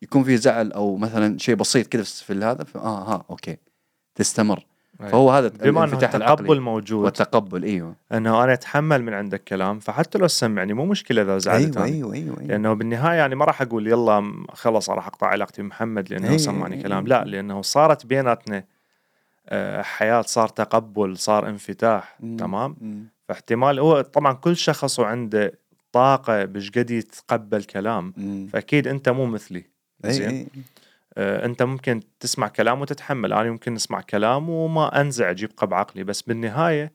يكون 0.03 0.25
في 0.25 0.37
زعل 0.37 0.73
أو 0.73 0.97
مثلا 0.97 1.39
شيء 1.39 1.55
بسيط 1.55 1.87
كذا 1.87 2.03
في 2.03 2.33
هذا 2.33 2.65
آه 2.77 3.15
ها 3.15 3.25
okay. 3.31 3.57
تستمر. 4.15 4.67
أي. 5.03 5.09
فهو 5.09 5.31
هذا 5.31 5.49
بما 5.49 5.85
إنه 5.85 5.93
التقبل 5.93 6.61
موجود. 6.61 7.05
والتقبل 7.05 7.63
إيوه. 7.65 7.97
إنه 8.13 8.45
أنا 8.45 8.53
أتحمل 8.53 9.03
من 9.03 9.15
عندك 9.15 9.45
كلام 9.45 9.79
فحتى 9.79 10.19
لو 10.19 10.29
سمعني 10.29 10.75
مو 10.75 10.87
مشكلة 10.87 11.23
إذا 11.23 11.39
زعلت 11.39 11.77
أيوه 11.77 11.87
أنا. 11.87 11.95
أيوه 11.95 12.15
أيوه, 12.15 12.37
أيوة. 12.41 12.49
لأنه 12.49 12.73
بالنهاية 12.73 13.19
يعني 13.19 13.35
ما 13.35 13.45
راح 13.45 13.63
أقول 13.63 13.87
يلا 13.87 14.45
خلص 14.53 14.91
راح 14.91 15.07
أقطع 15.07 15.27
علاقتي 15.27 15.63
بمحمد 15.63 16.11
لأنه 16.11 16.31
إي 16.31 16.39
سمعني 16.39 16.77
إي 16.77 16.83
كلام. 16.83 17.07
لا 17.07 17.25
لأنه 17.25 17.63
صارت 17.63 18.07
بيناتنا 18.07 18.65
حياة 19.83 20.21
صار 20.23 20.49
تقبل 20.49 21.17
صار 21.19 21.49
انفتاح 21.49 22.17
مم. 22.21 22.37
تمام 22.37 22.77
مم. 22.81 23.05
فاحتمال 23.29 23.79
هو 23.79 24.01
طبعا 24.01 24.33
كل 24.33 24.57
شخص 24.57 24.99
وعنده 24.99 25.59
طاقة 25.93 26.45
بش 26.45 26.71
قد 26.71 26.91
يتقبل 26.91 27.65
كلام 27.65 28.13
مم. 28.17 28.49
فأكيد 28.53 28.87
أنت 28.89 29.09
مو 29.09 29.27
مثلي 29.27 29.65
زين 30.05 30.29
إي 30.31 30.47
آه، 31.17 31.45
أنت 31.47 31.63
ممكن 31.63 32.01
تسمع 32.21 32.49
كلام 32.49 32.81
وتتحمل 32.81 33.33
أنا 33.33 33.51
ممكن 33.51 33.75
أسمع 33.75 34.01
كلام 34.01 34.51
وما 34.51 35.01
انزعج 35.01 35.43
يبقى 35.43 35.67
بعقلي 35.67 36.05
بس 36.05 36.23
بالنهاية 36.23 36.93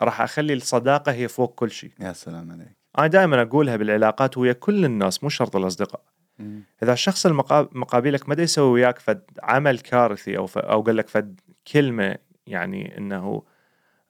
راح 0.00 0.20
أخلي 0.20 0.52
الصداقة 0.52 1.12
هي 1.12 1.28
فوق 1.28 1.54
كل 1.54 1.70
شيء 1.70 1.90
يا 2.00 2.12
سلام 2.12 2.52
عليك 2.52 2.76
أنا 2.98 3.06
دائما 3.06 3.42
أقولها 3.42 3.76
بالعلاقات 3.76 4.38
ويا 4.38 4.52
كل 4.52 4.84
الناس 4.84 5.22
مو 5.22 5.28
شرط 5.28 5.56
الأصدقاء 5.56 6.02
مم. 6.38 6.62
إذا 6.82 6.92
الشخص 6.92 7.26
المقا- 7.26 7.68
مقابلك 7.72 8.28
ما 8.28 8.36
يسوي 8.42 8.70
وياك 8.70 8.98
فد 8.98 9.22
عمل 9.42 9.78
كارثي 9.78 10.36
أو 10.36 10.46
ف... 10.46 10.58
أو 10.58 10.80
قال 10.82 10.96
لك 10.96 11.08
فد 11.08 11.40
كلمة 11.72 12.16
يعني 12.46 12.98
إنه 12.98 13.42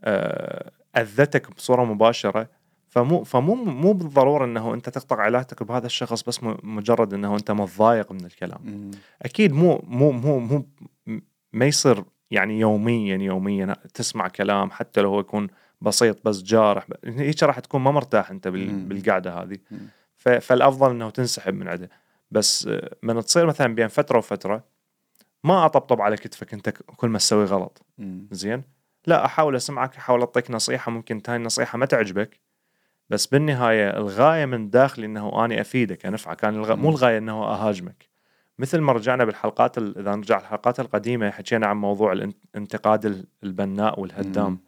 آه، 0.01 0.71
أذتك 0.97 1.51
بصورة 1.51 1.85
مباشرة 1.85 2.49
فمو 2.89 3.25
فمو 3.25 3.55
مو 3.55 3.93
بالضرورة 3.93 4.45
إنه 4.45 4.75
أنت 4.75 4.89
تقطع 4.89 5.17
علاقتك 5.17 5.63
بهذا 5.63 5.87
الشخص 5.87 6.23
بس 6.23 6.41
مجرد 6.63 7.15
إنه 7.15 7.35
أنت 7.37 7.51
متضايق 7.51 8.13
من 8.13 8.25
الكلام 8.25 8.59
مم. 8.65 8.91
أكيد 9.23 9.53
مو 9.53 9.85
مو 9.87 10.13
مو 10.13 10.39
مو 10.39 10.67
ما 11.53 11.67
يصير 11.67 12.05
يعني 12.31 12.61
يوميا 12.61 13.17
يوميا 13.17 13.77
تسمع 13.95 14.29
كلام 14.29 14.71
حتى 14.71 15.01
لو 15.01 15.11
هو 15.11 15.21
يكون 15.21 15.49
بسيط 15.81 16.25
بس 16.25 16.43
جارح 16.43 16.87
هيك 17.05 17.43
راح 17.43 17.59
تكون 17.59 17.81
ما 17.81 17.91
مرتاح 17.91 18.31
أنت. 18.31 18.49
بالقعدة 18.49 19.35
هذه 19.43 19.59
مم. 19.71 19.79
فالأفضل 20.17 20.91
إنه 20.91 21.11
تنسحب 21.11 21.55
من 21.55 21.69
عنده 21.69 21.91
بس 22.31 22.67
آه، 22.67 22.97
من 23.03 23.21
تصير 23.21 23.47
مثلا 23.47 23.75
بين 23.75 23.89
فترة 23.89 24.19
وفترة 24.19 24.65
ما 25.45 25.67
أطبطب 25.67 26.01
على 26.01 26.17
كتفك 26.17 26.55
أنت 26.55 26.69
كل 26.69 27.09
ما 27.09 27.19
تسوي 27.19 27.45
غلط. 27.45 27.83
زين؟ 28.31 28.63
لا 29.07 29.25
أحاول 29.25 29.57
أسمعك 29.57 29.97
أحاول 29.97 30.21
أعطيك 30.21 30.51
نصيحة 30.51 30.91
ممكن 30.91 31.23
هاي 31.29 31.37
النصيحة 31.37 31.79
ما 31.79 31.87
تعجبك 31.87 32.41
بس 33.11 33.27
بالنهاية 33.27 33.97
الغاية 33.97 34.47
من 34.47 34.71
داخلي 34.71 35.07
إنه 35.07 35.45
أني 35.45 35.61
أفيدك 35.61 36.07
انفعك 36.07 36.45
أنا 36.45 36.57
الغ... 36.57 36.77
مو. 36.77 36.91
الغاية 36.91 37.19
إنه 37.19 37.45
أهاجمك. 37.45 38.09
مثل 38.59 38.79
ما 38.79 38.93
رجعنا 38.93 39.25
بالحلقات 39.25 39.79
ال... 39.79 39.99
إذا 39.99 40.15
نرجع 40.15 40.39
الحلقات 40.39 40.81
القديمة 40.81 41.31
حكينا 41.31 41.67
عن 41.67 41.77
موضوع 41.77 42.13
الانتقاد 42.13 43.07
ال- 43.07 43.27
البناء 43.45 44.01
والهدام. 44.01 44.59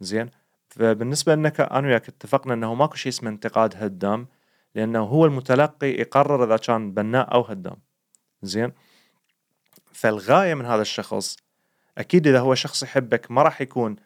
زين؟ 0.00 0.30
فبالنسبة 0.68 1.34
لنا 1.34 1.78
أنا 1.78 1.88
وياك 1.88 2.08
اتفقنا 2.08 2.54
إنه 2.54 2.74
ماكو 2.74 2.94
شيء 2.96 3.12
اسمه 3.12 3.30
انتقاد 3.30 3.84
هدام 3.84 4.26
لأنه 4.74 5.00
هو 5.00 5.26
المتلقي 5.26 5.88
يقرر 5.90 6.44
إذا 6.44 6.56
كان 6.56 6.92
بناء 6.92 7.34
أو 7.34 7.42
هدام. 7.42 7.76
زين؟ 8.42 8.72
فالغاية 9.94 10.54
من 10.54 10.66
هذا 10.66 10.82
الشخص 10.82 11.36
أكيد 11.98 12.26
إذا 12.26 12.40
هو 12.40 12.54
شخص 12.54 12.82
يحبك 12.82 13.30
ما 13.30 13.42
راح 13.42 13.60
يكون 13.60 13.96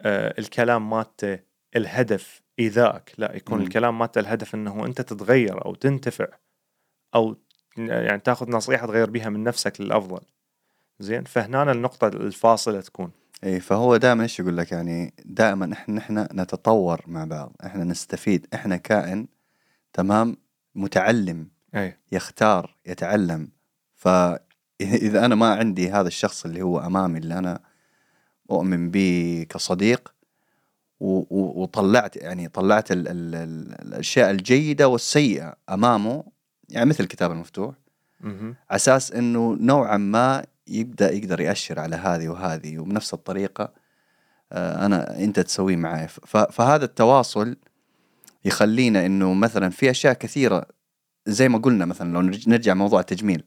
آه 0.00 0.34
الكلام 0.38 0.90
مالته 0.90 1.38
الهدف 1.76 2.42
ايذائك 2.58 3.12
لا 3.18 3.36
يكون 3.36 3.58
مم. 3.58 3.64
الكلام 3.64 3.98
مالته 3.98 4.18
الهدف 4.18 4.54
إنه 4.54 4.86
أنت 4.86 5.00
تتغير 5.00 5.64
أو 5.64 5.74
تنتفع 5.74 6.26
أو 7.14 7.36
يعني 7.76 8.20
تاخذ 8.20 8.50
نصيحة 8.50 8.86
تغير 8.86 9.10
بها 9.10 9.28
من 9.28 9.44
نفسك 9.44 9.80
للأفضل. 9.80 10.20
زين؟ 11.00 11.24
فهنا 11.24 11.72
النقطة 11.72 12.06
الفاصلة 12.06 12.80
تكون. 12.80 13.10
اي 13.44 13.60
فهو 13.60 13.96
دائما 13.96 14.22
إيش 14.22 14.40
يقول 14.40 14.56
لك؟ 14.56 14.72
يعني 14.72 15.14
دائما 15.24 15.72
إحنا 15.72 15.98
إحنا 15.98 16.28
نتطور 16.32 17.00
مع 17.06 17.24
بعض 17.24 17.52
إحنا 17.64 17.84
نستفيد 17.84 18.46
إحنا 18.54 18.76
كائن 18.76 19.26
تمام 19.92 20.36
متعلم 20.74 21.48
اي 21.74 21.98
يختار 22.12 22.76
يتعلم 22.86 23.48
فاذا 24.90 25.24
أنا 25.24 25.34
ما 25.34 25.54
عندي 25.54 25.90
هذا 25.90 26.08
الشخص 26.08 26.44
اللي 26.44 26.62
هو 26.62 26.78
أمامي 26.78 27.18
اللي 27.18 27.38
أنا 27.38 27.60
اؤمن 28.50 28.90
به 28.90 29.46
كصديق 29.48 30.14
وطلعت 31.00 32.16
يعني 32.16 32.48
طلعت 32.48 32.92
ال 32.92 33.08
ال 33.08 33.34
ال 33.34 33.80
الأشياء 33.86 34.30
الجيدة 34.30 34.88
والسيئة 34.88 35.54
أمامه 35.70 36.24
يعني 36.68 36.90
مثل 36.90 37.04
الكتاب 37.04 37.32
المفتوح. 37.32 37.74
على 38.24 38.54
أساس 38.70 39.12
إنه 39.12 39.56
نوعا 39.60 39.96
ما 39.96 40.44
يبدأ 40.66 41.12
يقدر 41.12 41.40
يأشر 41.40 41.80
على 41.80 41.96
هذه 41.96 42.28
وهذه 42.28 42.78
وبنفس 42.78 43.14
الطريقة 43.14 43.72
آه، 44.52 44.86
أنا 44.86 45.18
أنت 45.18 45.40
تسويه 45.40 45.76
معي 45.76 46.08
فهذا 46.50 46.84
التواصل 46.84 47.56
يخلينا 48.44 49.06
إنه 49.06 49.34
مثلا 49.34 49.70
في 49.70 49.90
أشياء 49.90 50.12
كثيرة 50.12 50.66
زي 51.26 51.48
ما 51.48 51.58
قلنا 51.58 51.84
مثلا 51.84 52.12
لو 52.12 52.20
نرج- 52.22 52.48
نرجع 52.48 52.74
موضوع 52.74 53.00
التجميل 53.00 53.44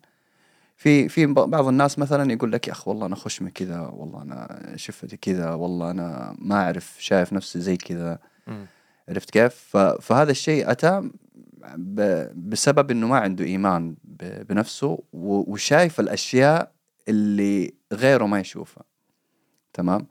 في 0.76 1.10
في 1.10 1.26
بعض 1.26 1.68
الناس 1.68 2.00
مثلا 2.00 2.34
يقول 2.34 2.52
لك 2.52 2.68
يا 2.68 2.74
اخ 2.74 2.88
والله 2.88 3.06
أنا 3.06 3.16
خشمي 3.16 3.52
كذا 3.52 3.80
والله 3.80 4.22
أنا 4.22 4.74
شفتي 4.76 5.18
كذا 5.18 5.54
والله 5.54 5.92
أنا 5.92 6.36
ما 6.40 6.56
أعرف 6.56 6.96
شايف 7.00 7.34
نفسي 7.34 7.60
زي 7.60 7.78
كذا. 7.78 8.20
عرفت 9.10 9.30
كيف؟ 9.30 9.78
فهذا 9.78 10.32
الشيء 10.32 10.72
أتى 10.72 11.10
بسبب 12.36 12.92
إنه 12.92 13.08
ما 13.08 13.18
عنده 13.20 13.46
إيمان 13.46 13.96
بنفسه 14.50 15.04
وشايف 15.14 16.00
الأشياء 16.00 16.72
اللي 17.08 17.74
غيره 17.94 18.26
ما 18.26 18.40
يشوفها 18.40 18.84
تمام؟ 19.74 20.08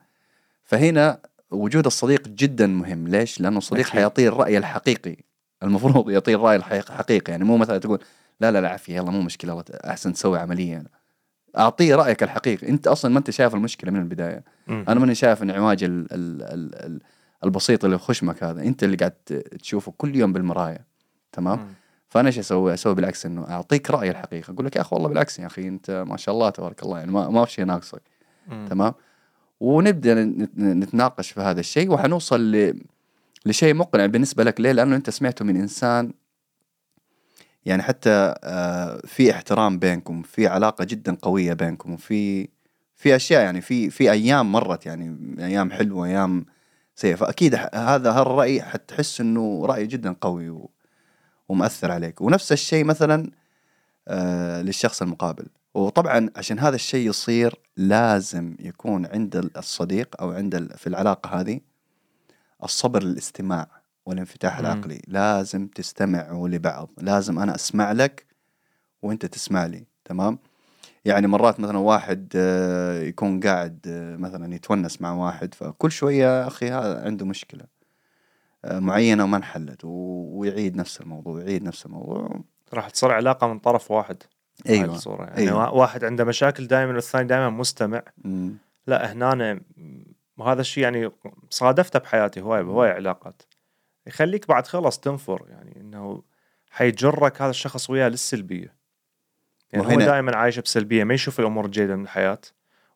فهنا 0.65 1.19
وجود 1.51 1.87
الصديق 1.87 2.29
جدا 2.29 2.67
مهم 2.67 3.09
ليش؟ 3.09 3.41
لأنه 3.41 3.59
الصديق. 3.59 3.87
حيعطيه 3.87 4.29
الراي 4.29 4.59
الحقيقي 4.59 5.17
المفروض 5.63 6.11
يعطيه 6.11 6.35
الراي 6.35 6.57
الحقيقي 6.57 7.31
يعني 7.33 7.45
مو 7.45 7.57
مثلا 7.57 7.79
تقول 7.79 7.99
لا 8.45 8.51
لا 8.53 8.61
لا 8.61 8.69
عافيه 8.69 8.97
يلا 8.97 9.11
مو 9.11 9.21
مشكلة 9.23 9.55
والله 9.55 9.79
أحسن 9.85 10.13
تسوي 10.13 10.39
عمليه 10.39 10.85
أعطيه 11.59 11.95
رأيك 11.95 12.23
الحقيقي 12.23 12.69
أنت 12.69 12.87
أصلا 12.87 13.11
ما 13.13 13.19
أنت 13.19 13.31
شايف 13.31 13.55
المشكلة 13.55 13.91
من 13.91 13.99
البداية 14.01 14.45
مم. 14.67 14.85
أنا 14.89 15.01
ماني 15.01 15.15
شايف 15.15 15.43
انعواج 15.43 15.85
ال 15.85 16.13
ال 16.13 16.43
ال 16.43 16.75
ال 16.75 17.01
البسيط 17.45 17.85
اللي 17.85 17.99
خشمك 17.99 18.45
هذا 18.45 18.63
أنت 18.63 18.85
اللي 18.85 18.97
قاعد 18.97 19.13
تشوفه 19.63 19.93
كل 19.99 20.17
يوم 20.17 20.33
بالمرايه 20.33 20.87
تمام 21.33 21.59
مم. 21.59 21.67
فأنا 22.09 22.29
إيش 22.29 22.39
أسوي؟ 22.39 22.75
أسوي 22.75 22.95
بالعكس 22.95 23.27
إنه 23.27 23.47
أعطيك 23.51 23.91
رايي 23.91 24.11
الحقيقي 24.11 24.53
أقول 24.55 24.67
لك 24.67 24.77
يا 24.77 24.81
أخي 24.81 24.89
والله 24.97 25.09
بالعكس 25.09 25.39
يا 25.39 25.47
أخي 25.47 25.69
أنت 25.69 26.05
ما 26.09 26.17
شاء 26.17 26.35
الله 26.35 26.51
تبارك 26.51 26.83
الله 26.83 26.99
يعني 26.99 27.13
ما, 27.13 27.29
ما 27.29 27.45
في 27.45 27.53
شيء 27.53 27.65
ناقصك. 27.65 28.03
تمام 28.69 28.95
ونبدأ 29.61 30.25
نت- 30.25 30.59
نتناقش 30.59 31.31
في 31.31 31.41
هذا 31.41 31.61
الشيء 31.61 31.91
وحنوصل 31.93 32.41
ل... 32.53 32.81
لشيء 33.47 33.75
مقنع 33.75 34.07
بالنسبة 34.07 34.45
لك 34.45 34.61
ليه؟ 34.61 34.73
لأنه 34.73 34.97
أنت 34.97 35.11
سمعته 35.11 35.45
من 35.45 35.57
إنسان 35.57 36.13
يعني 37.67 37.83
حتى 37.83 38.35
آه، 38.45 39.01
في 39.07 39.31
احترام 39.31 39.79
بينكم 39.79 40.23
في 40.23 40.47
علاقة 40.47 40.85
جدا 40.85 41.17
قوية 41.23 41.53
بينكم 41.53 41.93
وفي 41.93 42.49
في 42.97 43.17
أشياء 43.17 43.43
يعني 43.43 43.61
في 43.61 43.91
في 43.91 44.11
أيام 44.13 44.53
مرت 44.53 44.87
يعني 44.87 45.37
أيام 45.45 45.71
حلوة 45.71 46.07
أيام 46.07 46.47
سيئة. 46.95 47.15
فأكيد 47.15 47.57
ح- 47.57 47.71
هذا 47.75 48.11
هالراي 48.13 48.63
حتحس 48.63 49.21
إنه 49.21 49.67
رأي 49.67 49.87
جدا 49.87 50.17
قوي. 50.21 50.59
ومؤثر 51.49 51.91
عليك. 51.91 52.21
ونفس 52.21 52.53
الشيء 52.53 52.85
مثلا 52.85 53.31
آه 54.09 54.63
للشخص 54.63 55.03
المقابل. 55.03 55.47
وطبعا 55.75 56.31
عشان 56.37 56.59
هذا 56.59 56.75
الشيء 56.75 57.09
يصير 57.09 57.55
لازم 57.77 58.57
يكون 58.61 59.07
عند 59.07 59.51
الصديق 59.57 60.17
أو 60.21 60.31
عند 60.33 60.73
في 60.77 60.87
العلاقة 60.87 61.41
هذه 61.41 61.61
الصبر 62.65 63.03
للاستماع. 63.03 63.84
والانفتاح 64.07 64.61
مم. 64.61 64.67
العقلي. 64.67 65.03
لازم 65.09 65.67
تستمعوا 65.67 66.49
لبعض. 66.49 66.91
لازم 66.99 67.39
أنا 67.39 67.55
أسمع 67.55 67.93
لك 67.93 68.27
وأنت 69.03 69.27
تسمع 69.27 69.67
لي. 69.67 69.87
تمام؟ 70.05 70.39
يعني 71.05 71.27
مرات 71.27 71.61
مثلا 71.61 71.79
واحد 71.79 72.33
آه، 72.37 73.01
يكون 73.03 73.41
قاعد 73.41 73.79
آه، 73.89 74.17
مثلا 74.17 74.55
يتونس 74.55 75.01
مع 75.01 75.13
واحد 75.13 75.55
فكل 75.55 75.91
شوية 75.91 76.25
يا 76.25 76.47
أخي 76.47 76.71
هذا 76.71 77.05
عنده 77.05 77.27
مشكلة 77.27 77.65
آه، 78.65 78.79
معينة 78.79 79.25
وما 79.25 79.37
انحلت 79.37 79.81
ويعيد 79.85 80.77
نفس 80.77 81.01
الموضوع 81.01 81.41
يعيد 81.41 81.63
نفس 81.63 81.87
الموضوع. 81.87 82.41
راح 82.75 82.91
تصير 82.91 83.13
علاقة 83.13 83.47
من 83.47 83.59
طرف 83.59 83.91
واحد. 83.91 84.23
أيوه. 84.69 84.95
الصورة 84.95 85.25
يعني. 85.25 85.39
أيوة. 85.39 85.75
واحد 85.75 86.05
عنده 86.05 86.25
مشاكل 86.25 86.67
دائما 86.67 86.95
والثاني 86.95 87.25
دائما 87.25 87.51
مستمع. 87.51 88.03
مم. 88.25 88.57
لا 88.87 89.13
هنا 89.13 89.33
أنا 89.33 89.61
وهذا 90.37 90.61
الشيء 90.61 90.85
يعني 90.85 91.11
صادفته 91.51 91.99
بحياتي 91.99 92.41
هواي 92.41 92.63
بهواي 92.63 92.91
علاقات. 92.91 93.43
يخليك 94.07 94.49
بعد 94.49 94.67
خلص 94.67 94.99
تنفر 94.99 95.47
يعني 95.49 95.81
إنه 95.81 96.23
حيجرك 96.71 97.43
هذا 97.43 97.51
الشخص 97.51 97.91
وياه 97.91 98.09
للسلبية. 98.09 98.75
يعني 99.73 99.95
هو 99.95 99.99
دائما 99.99 100.37
عايش 100.37 100.59
بسلبية 100.59 101.05
ما 101.05 101.15
يشوف 101.15 101.41
الأمور 101.41 101.65
الجيده 101.67 101.97
من 101.97 102.03
الحياة. 102.03 102.41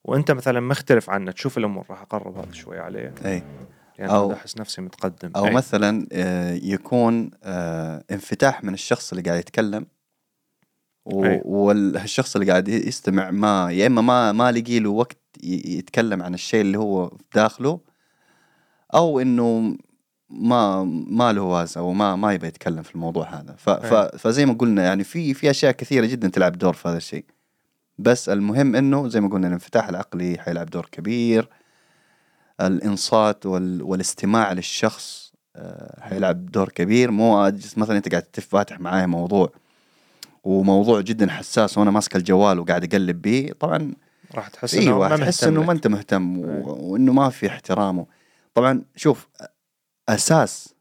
وأنت 0.05 0.31
مثلا 0.31 0.61
مختلف 0.61 1.11
عنه 1.11 1.33
تشوف 1.33 1.59
الأمور 1.59 1.87
راح 1.91 2.03
أقرب 2.03 2.39
هذا 2.39 2.53
شوي 2.53 2.79
عليه. 2.79 3.15
أي. 3.25 3.43
يعني 3.99 4.11
أو- 4.11 4.33
أحس 4.33 4.57
نفسي 4.59 4.83
متقدم. 4.83 5.33
أو 5.37 5.47
أي. 5.47 5.55
مثلا 5.55 6.07
آه، 6.13 6.53
يكون 6.53 7.31
آه، 7.45 8.05
انفتاح 8.11 8.65
من 8.65 8.75
الشخص 8.75 9.13
اللي 9.13 9.23
قاعد 9.23 9.39
يتكلم. 9.41 9.87
والشخص 11.05 12.37
اللي 12.37 12.51
قاعد 12.51 12.69
يستمع 12.69 13.31
ما 13.31 13.69
يا 13.73 13.87
إما 13.87 14.03
ما 14.03 14.33
ما 14.33 14.53
لقي 14.53 14.79
له 14.81 14.91
وقت 14.91 15.19
يتكلم 15.43 16.23
عن 16.23 16.35
الشيء 16.35 16.61
اللي 16.61 16.79
هو 16.79 17.09
في 17.09 17.17
داخله 17.35 17.81
أو 18.95 19.21
إنه 19.21 19.77
ما 20.31 20.85
ما 21.09 21.33
له 21.33 21.43
وازع 21.43 21.81
أو 21.81 21.93
ما 21.93 22.17
ما 22.17 22.33
يبي 22.33 22.47
يتكلم 22.47 22.83
في 22.83 22.95
الموضوع 22.95 23.35
هذا 23.35 23.55
ف 23.59 23.71
ف 23.71 23.93
أي. 23.93 24.19
فزي 24.19 24.47
ما 24.47 24.53
قلنا 24.53 24.85
يعني 24.85 25.05
في 25.05 25.35
في 25.35 25.51
أشياء 25.51 25.73
كثيرة 25.73 26.07
جدا 26.07 26.29
تلعب 26.29 26.59
دور 26.59 26.73
في 26.73 26.89
هذا 26.89 26.97
الشيء 26.97 27.25
بس 27.99 28.29
المهم 28.29 28.77
إنه 28.77 29.09
زي 29.09 29.21
ما 29.21 29.29
قلنا 29.29 29.47
الانفتاح 29.47 29.89
العقلي 29.89 30.39
حيلعب 30.39 30.71
دور 30.71 30.89
كبير 30.93 31.49
الإنصات 32.61 33.47
وال 33.47 33.83
والاستماع 33.83 34.53
للشخص 34.53 35.33
آه، 35.57 36.01
حيلعب 36.01 36.47
دور 36.47 36.69
كبير 36.69 37.11
مو 37.11 37.53
مثلا 37.77 37.97
أنت 37.97 38.09
قاعد 38.09 38.23
تفاتح 38.23 38.81
معايا 38.81 39.07
موضوع 39.07 39.53
وموضوع 40.45 41.01
جدا 41.01 41.31
حساس 41.31 41.79
وأنا 41.79 41.91
ماسك 41.91 42.17
الجوال 42.17 42.59
وقاعد 42.59 42.95
أقلب 42.95 43.23
به 43.23 43.51
طبعا 43.61 43.95
راح 44.35 44.49
تحس 44.49 44.75
إنه 44.75 44.99
ما 44.99 45.17
تحس 45.17 45.45
إنه. 45.45 45.63
ما 45.63 45.73
أنت 45.73 45.87
مهتم 45.87 46.37
أي. 46.37 46.45
و... 46.45 46.93
وإنه 46.93 47.13
ما 47.13 47.31
في 47.31 47.47
احترامه 47.47 48.07
طبعا 48.55 48.83
شوف 48.97 49.29
أساس 50.09 50.75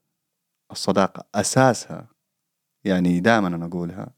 الصداقة 0.72 1.26
أساسها 1.36 2.08
يعني 2.84 3.20
دائما 3.20 3.48
أنا 3.48 3.66
أقولها 3.66 4.10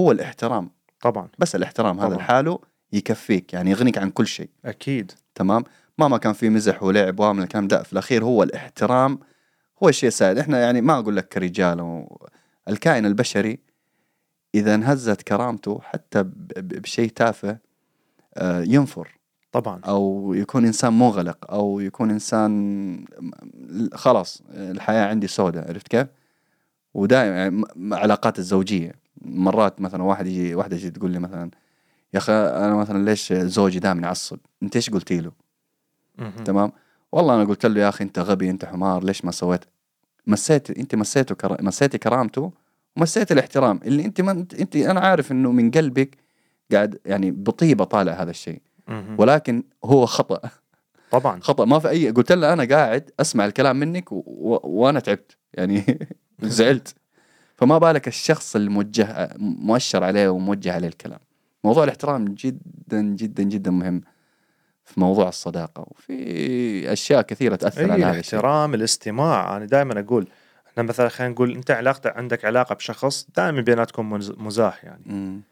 هو 0.00 0.12
الاحترام. 0.12 0.70
طبعا. 1.00 1.28
بس 1.38 1.54
الاحترام 1.54 1.98
هذا 2.00 2.06
طبعاً. 2.08 2.18
لحاله 2.18 2.58
يكفيك 2.92 3.52
يعني 3.54 3.70
يغنيك 3.70 3.98
عن 3.98 4.10
كل 4.10 4.26
شيء. 4.26 4.50
أكيد. 4.64 5.12
تمام؟ 5.34 5.64
مهما 5.98 6.18
كان 6.18 6.32
في 6.32 6.48
مزح 6.50 6.82
ولعب 6.82 7.20
ومن 7.20 7.42
الكلام 7.42 7.68
ده 7.68 7.82
في 7.82 7.92
الأخير 7.92 8.24
هو 8.24 8.42
الاحترام 8.42 9.18
هو 9.82 9.88
الشيء 9.88 10.08
السائد 10.08 10.38
إحنا 10.38 10.60
يعني 10.60 10.80
ما 10.80 10.98
أقول 10.98 11.16
لك 11.16 11.28
كرجال 11.28 11.80
و... 11.80 12.26
الكائن 12.68 13.06
البشري 13.06 13.58
إذا 14.54 14.74
انهزت 14.74 15.22
كرامته 15.22 15.80
حتى 15.82 16.22
بشيء 16.56 17.08
تافه 17.10 17.58
آه، 18.34 18.60
ينفر. 18.62 19.18
طبعا 19.54 19.80
أو 19.88 20.34
يكون 20.34 20.66
إنسان 20.66 20.92
مغلق 20.92 21.50
أو 21.50 21.80
يكون 21.80 22.10
إنسان 22.10 23.04
خلاص 23.94 24.42
الحياة 24.50 25.06
عندي 25.06 25.26
سوداء 25.26 25.68
عرفت 25.68 25.88
كيف؟ 25.88 26.06
ودائما 26.94 27.36
يعني 27.36 27.64
علاقات 27.94 28.38
الزوجية 28.38 28.92
مرات 29.22 29.80
مثلا 29.80 30.02
واحد 30.02 30.26
يجي 30.26 30.54
واحدة 30.54 30.76
تجي 30.76 30.90
تقول 30.90 31.10
لي 31.10 31.18
مثلا 31.18 31.50
يا 32.14 32.18
أخي 32.18 32.32
أنا 32.32 32.74
مثلا 32.74 33.04
ليش 33.04 33.32
زوجي 33.32 33.78
دائما 33.78 34.02
يعصب؟ 34.02 34.38
أنت 34.62 34.76
إيش 34.76 34.90
قلتي 34.90 35.20
له؟ 35.20 35.32
تمام؟ 36.44 36.72
والله 37.12 37.34
أنا 37.34 37.44
قلت 37.44 37.66
له 37.66 37.80
يا 37.80 37.88
أخي 37.88 38.04
أنت 38.04 38.18
غبي 38.18 38.50
أنت 38.50 38.64
حمار 38.64 39.04
ليش 39.04 39.24
ما 39.24 39.30
سويت؟ 39.30 39.64
مسيت 40.26 40.70
أنت 40.70 40.94
مسيته 40.94 41.34
كرا... 41.34 41.62
مسيتي 41.62 41.98
كرامته 41.98 42.52
ومسيت 42.96 43.32
الاحترام 43.32 43.80
اللي 43.84 44.04
أنت 44.04 44.20
ما 44.20 44.32
أنت, 44.32 44.76
أنا 44.76 45.00
عارف 45.00 45.32
إنه 45.32 45.52
من 45.52 45.70
قلبك 45.70 46.16
قاعد 46.72 46.98
يعني 47.06 47.30
بطيبة 47.30 47.84
طالع 47.84 48.12
هذا 48.12 48.30
الشيء. 48.30 48.60
ولكن 49.18 49.62
هو 49.84 50.06
خطأ. 50.06 50.40
طبعا. 51.10 51.40
خطأ. 51.40 51.64
ما 51.64 51.78
في 51.78 51.88
اي 51.88 52.10
قلت 52.10 52.32
له 52.32 52.52
أنا 52.52 52.64
قاعد 52.64 53.10
أسمع 53.20 53.44
الكلام 53.46 53.76
منك 53.76 54.12
و... 54.12 54.16
و... 54.26 54.60
وأنا 54.64 55.00
تعبت. 55.00 55.36
يعني 55.54 55.98
زعلت. 56.42 56.94
فما 57.56 57.78
بالك 57.78 58.08
الشخص 58.08 58.56
الموجه 58.56 59.30
مؤشر 59.38 60.04
عليه 60.04 60.28
وموجه 60.28 60.72
عليه 60.74 60.88
الكلام. 60.88 61.18
موضوع 61.64 61.84
الاحترام 61.84 62.24
جدا 62.24 63.02
جدا 63.02 63.42
جدا 63.42 63.70
مهم 63.70 64.00
في 64.84 65.00
موضوع 65.00 65.28
الصداقة. 65.28 65.86
وفي 65.90 66.92
أشياء 66.92 67.22
كثيرة 67.22 67.56
تأثر 67.56 67.82
على 67.92 68.04
هذا 68.04 68.10
الاحترام 68.14 68.74
الاستماع. 68.74 69.56
أنا 69.56 69.64
دائما 69.64 70.00
أقول 70.00 70.28
إحنا 70.68 70.82
مثلا 70.82 71.08
خلينا 71.08 71.32
نقول 71.32 71.52
أنت 71.52 71.70
علاقتك 71.70 72.16
عندك 72.16 72.44
علاقة 72.44 72.74
بشخص 72.74 73.26
دائما 73.36 73.60
بيناتكم 73.60 74.10
مز- 74.12 74.34
مزاح 74.38 74.84
يعني. 74.84 75.02
مم. 75.06 75.42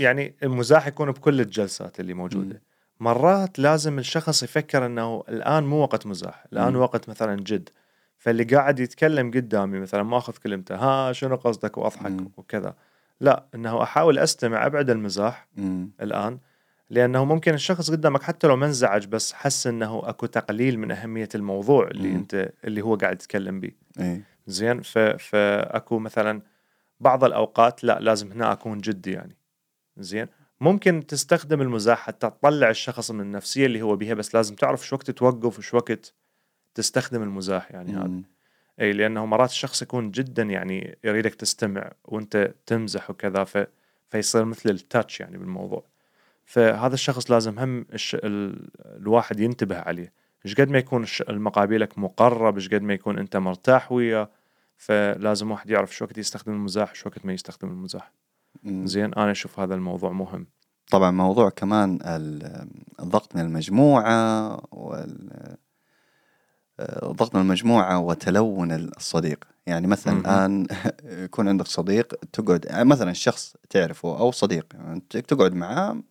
يعني 0.00 0.34
المزاح 0.42 0.86
يكون 0.86 1.10
بكل 1.10 1.40
الجلسات 1.40 2.00
اللي 2.00 2.14
موجودة 2.14 2.62
مرات 3.00 3.58
لازم 3.58 3.98
الشخص 3.98 4.42
يفكر 4.42 4.86
إنه 4.86 5.24
الآن 5.28 5.64
مو 5.64 5.76
وقت 5.76 6.06
مزاح 6.06 6.44
الآن 6.52 6.72
مم. 6.72 6.80
وقت 6.80 7.08
مثلا 7.08 7.36
جد 7.36 7.68
فاللي 8.18 8.44
قاعد 8.44 8.80
يتكلم 8.80 9.30
قدامي 9.30 9.80
مثلا 9.80 10.02
ما 10.02 10.18
أخذ 10.18 10.32
كلمته 10.32 10.74
ها 10.74 11.12
شنو 11.12 11.36
قصدك 11.36 11.78
وأضحك 11.78 12.10
مم. 12.10 12.30
وكذا 12.36 12.74
لا 13.20 13.46
إنه 13.54 13.82
أحاول 13.82 14.18
أستمع 14.18 14.66
أبعد 14.66 14.90
المزاح 14.90 15.46
مم. 15.56 15.90
الآن 16.00 16.38
لأنه 16.90 17.24
ممكن 17.24 17.54
الشخص 17.54 17.90
قدامك 17.90 18.22
حتى 18.22 18.46
لو 18.46 18.56
ما 18.56 18.66
انزعج 18.66 19.06
بس 19.06 19.32
حس 19.32 19.66
إنه 19.66 20.02
أكو 20.04 20.26
تقليل 20.26 20.78
من 20.78 20.90
أهمية 20.90 21.28
الموضوع 21.34 21.88
اللي 21.88 22.08
مم. 22.08 22.16
أنت 22.16 22.52
اللي 22.64 22.82
هو 22.82 22.94
قاعد 22.94 23.14
يتكلم 23.14 23.60
به 23.60 23.70
اي 24.00 24.22
زين. 24.46 24.80
فأكو 25.18 25.98
مثلا 25.98 26.42
بعض 27.00 27.24
الأوقات 27.24 27.84
لا 27.84 28.00
لازم 28.00 28.32
هنا 28.32 28.52
أكون 28.52 28.78
جدي 28.78 29.12
يعني 29.12 29.36
زين 30.02 30.26
ممكن 30.60 31.06
تستخدم 31.06 31.60
المزاح 31.60 31.98
حتى 31.98 32.30
تطلع 32.30 32.70
الشخص 32.70 33.10
من 33.10 33.20
النفسية 33.20 33.66
اللي 33.66 33.82
هو 33.82 33.96
بيها 33.96 34.14
بس 34.14 34.34
لازم 34.34 34.54
تعرف 34.54 34.86
شو 34.86 34.96
وقت 34.96 35.10
توقف 35.10 35.58
وشو 35.58 35.76
وقت 35.76 36.14
تستخدم 36.74 37.22
المزاح 37.22 37.70
يعني 37.70 37.92
هذا. 37.92 38.22
إي 38.80 38.92
لأنه 38.92 39.26
مرات 39.26 39.50
الشخص 39.50 39.82
يكون 39.82 40.10
جدا 40.10 40.42
يعني 40.42 40.98
يريدك 41.04 41.34
تستمع 41.34 41.92
وأنت 42.04 42.54
تمزح 42.66 43.10
وكذا 43.10 43.44
ف... 43.44 43.66
فيصير 44.08 44.44
مثل 44.44 44.70
التاتش 44.70 45.20
يعني 45.20 45.38
بالموضوع 45.38 45.84
فهذا 46.44 46.94
الشخص 46.94 47.30
لازم 47.30 47.58
هم 47.58 47.86
الش... 47.92 48.14
ال... 48.14 48.68
الواحد 48.96 49.40
ينتبه 49.40 49.78
عليه 49.78 50.12
إيش 50.46 50.54
قد 50.54 50.68
ما 50.68 50.78
يكون 50.78 51.02
الش... 51.02 51.22
المقابلك 51.22 51.98
مقرب 51.98 52.54
إيش 52.54 52.68
قد 52.68 52.82
ما 52.82 52.94
يكون 52.94 53.18
أنت 53.18 53.36
مرتاح 53.36 53.92
وياه 53.92 54.30
فلازم 54.76 55.50
واحد 55.50 55.70
يعرف 55.70 55.96
شو 55.96 56.04
وقت 56.04 56.18
يستخدم 56.18 56.52
المزاح 56.52 56.94
شو 56.94 57.08
وقت 57.08 57.26
ما 57.26 57.32
يستخدم 57.32 57.68
المزاح. 57.68 58.12
زين 58.64 59.14
أنا 59.14 59.30
أشوف 59.30 59.60
هذا 59.60 59.74
الموضوع 59.74 60.12
مهم. 60.12 60.46
طبعا 60.90 61.10
موضوع 61.10 61.50
كمان 61.50 61.98
ال- 62.04 62.68
الضغط 63.00 63.36
من 63.36 63.42
المجموعة 63.42 64.60
وال 64.72 65.30
الضغط 66.80 67.34
من 67.34 67.40
المجموعة 67.40 67.98
وتلون 67.98 68.72
الصديق. 68.72 69.44
يعني 69.66 69.86
مثلا. 69.86 70.20
الآن 70.20 70.66
يكون 71.04 71.48
عندك 71.48 71.66
صديق 71.66 72.14
تقعد 72.32 72.66
مثلا 72.72 73.12
شخص 73.12 73.56
تعرفه 73.70 74.18
أو 74.18 74.30
صديق 74.32 74.66
يعني 74.74 75.00
تقعد 75.00 75.54
معاه 75.54 76.02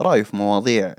رأيه 0.00 0.22
في 0.22 0.36
مواضيع 0.36 0.94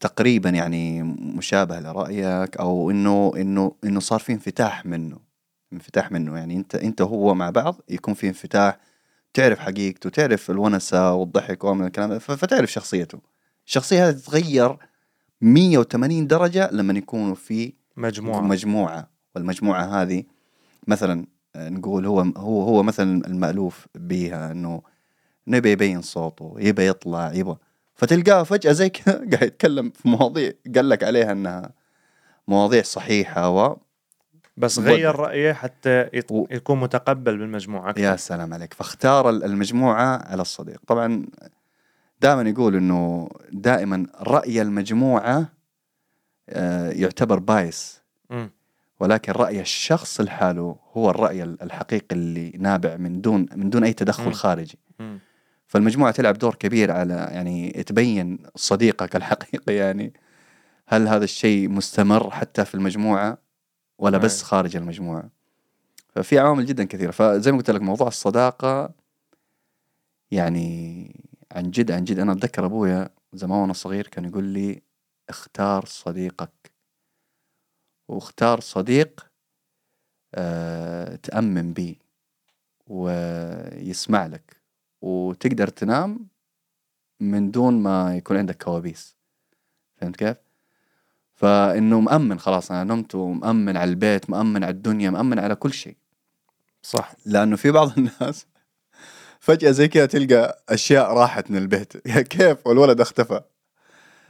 تقريبا 0.00 0.50
يعني 0.50 1.02
مشابهة 1.02 1.80
لرأيك 1.80 2.56
أو 2.56 2.90
إنه 2.90 3.32
إنه 3.36 3.72
إنه 3.84 4.00
صار 4.00 4.20
في 4.20 4.32
انفتاح 4.32 4.86
منه 4.86 5.18
انفتاح 5.72 6.12
منه. 6.12 6.38
يعني 6.38 6.56
أنت 6.56 6.74
أنت 6.74 7.00
وهو 7.00 7.34
مع 7.34 7.50
بعض 7.50 7.80
يكون 7.88 8.14
في 8.14 8.28
انفتاح 8.28 8.78
تعرف 9.36 9.58
حقيقته 9.58 10.10
تعرف 10.10 10.50
الونسة 10.50 11.12
والضحك 11.12 11.64
ومن 11.64 11.86
الكلام 11.86 12.10
ده 12.10 12.18
فتعرف 12.18 12.72
شخصيته. 12.72 13.18
الشخصية 13.66 14.08
هذه 14.08 14.14
تتغير 14.14 14.76
180 15.40 16.26
درجة 16.26 16.70
لما 16.72 16.98
يكونوا 16.98 17.34
في 17.34 17.72
مجموعة. 17.96 18.40
مجموعة. 18.40 19.10
والمجموعة 19.34 20.02
هذه 20.02 20.24
مثلا 20.88 21.26
آه، 21.56 21.68
نقول 21.68 22.06
هو 22.06 22.20
هو 22.20 22.62
هو 22.62 22.82
مثلا 22.82 23.26
المألوف 23.26 23.86
بيها 23.94 24.52
إنه 24.52 24.82
نبي 25.48 25.70
يبين 25.70 26.02
صوته 26.02 26.54
يبي 26.58 26.86
يطلع 26.86 27.32
يبغى. 27.32 27.56
فتلقاه 27.94 28.42
فجأة 28.42 28.72
زي 28.72 28.88
كذا 28.88 29.14
قاعد 29.32 29.42
يتكلم 29.42 29.90
في 29.90 30.08
مواضيع 30.08 30.52
قال 30.74 30.88
لك 30.88 31.04
عليها 31.04 31.32
إنها 31.32 31.70
مواضيع 32.48 32.82
صحيحة 32.82 33.50
و 33.50 33.76
بس. 34.56 34.78
غير 34.78 35.16
رأيه 35.16 35.52
حتى 35.52 36.08
يكون 36.50 36.80
متقبل 36.80 37.38
بالمجموعة 37.38 37.90
أكثر. 37.90 38.00
يا 38.02 38.16
سلام 38.16 38.54
عليك 38.54 38.74
فاختار 38.74 39.30
ال- 39.30 39.44
المجموعة 39.44 40.16
على 40.30 40.42
الصديق 40.42 40.80
طبعا 40.86 41.26
دائما 42.20 42.50
يقول 42.50 42.76
إنه 42.76 43.28
دائما 43.52 44.06
رأي 44.20 44.62
المجموعة 44.62 45.48
آه، 46.48 46.90
يعتبر 46.90 47.38
بايس. 47.38 48.00
ولكن 49.00 49.32
رأي 49.32 49.60
الشخص 49.60 50.20
لحاله 50.20 50.76
هو 50.92 51.10
الرأي 51.10 51.42
ال- 51.42 51.62
الحقيقي 51.62 52.06
اللي 52.16 52.52
نابع 52.58 52.96
من 52.96 53.20
دون 53.20 53.46
من 53.56 53.70
دون 53.70 53.84
أي 53.84 53.92
تدخل. 53.92 54.32
خارجي 54.34 54.78
مم. 55.00 55.18
فالمجموعة 55.66 56.10
تلعب 56.12 56.38
دور 56.38 56.54
كبير 56.54 56.92
على 56.92 57.14
يعني 57.14 57.70
تبين 57.70 58.38
صديقك 58.54 59.16
الحقيقي 59.16 59.74
يعني 59.74 60.12
هل 60.86 61.08
هذا 61.08 61.24
الشيء 61.24 61.68
مستمر 61.68 62.30
حتى 62.30 62.64
في 62.64 62.74
المجموعة 62.74 63.38
ولا 63.98 64.18
بس 64.18 64.40
أي. 64.40 64.46
خارج 64.46 64.76
المجموعة 64.76 65.30
ففي 66.08 66.38
عوامل 66.38 66.66
جدا 66.66 66.84
كثيرة 66.84 67.10
فزي 67.10 67.52
ما 67.52 67.58
قلت 67.58 67.70
لك 67.70 67.82
موضوع 67.82 68.08
الصداقة 68.08 68.90
يعني 70.30 71.20
عن 71.52 71.70
جد 71.70 71.90
عن 71.90 72.04
جد 72.04 72.18
أنا 72.18 72.32
أتذكر 72.32 72.66
أبويا 72.66 73.10
زمان 73.32 73.58
وأنا 73.58 73.72
صغير 73.72 74.06
كان 74.06 74.24
يقول 74.24 74.44
لي 74.44 74.82
اختار 75.28 75.84
صديقك 75.84 76.72
واختار 78.08 78.60
صديق 78.60 79.30
آه 80.34 81.16
تأمن 81.16 81.72
بيه 81.72 81.94
ويسمع 82.86 84.26
لك 84.26 84.56
وتقدر 85.02 85.68
تنام 85.68 86.28
من 87.20 87.50
دون 87.50 87.82
ما 87.82 88.16
يكون 88.16 88.36
عندك 88.36 88.62
كوابيس 88.62 89.16
فهمت 89.96 90.16
كيف؟ 90.16 90.45
فإنه 91.36 92.00
مأمن 92.00 92.38
خلاص 92.38 92.70
أنا 92.70 92.84
نمت 92.84 93.14
ومأمن 93.14 93.76
على 93.76 93.90
البيت 93.90 94.30
مأمن 94.30 94.64
على 94.64 94.70
الدنيا 94.70 95.10
مأمن 95.10 95.38
على 95.38 95.54
كل 95.54 95.72
شيء. 95.72 95.96
صح. 96.82 97.12
لأنه 97.26 97.56
في 97.56 97.70
بعض 97.70 97.92
الناس 97.98 98.46
فجأة 99.40 99.70
زي 99.70 99.88
كذا 99.88 100.06
تلقى 100.06 100.62
أشياء 100.68 101.12
راحت 101.12 101.50
من 101.50 101.56
البيت. 101.56 102.06
يا 102.06 102.20
كيف؟ 102.32 102.66
والولد 102.66 103.00
اختفى. 103.00 103.40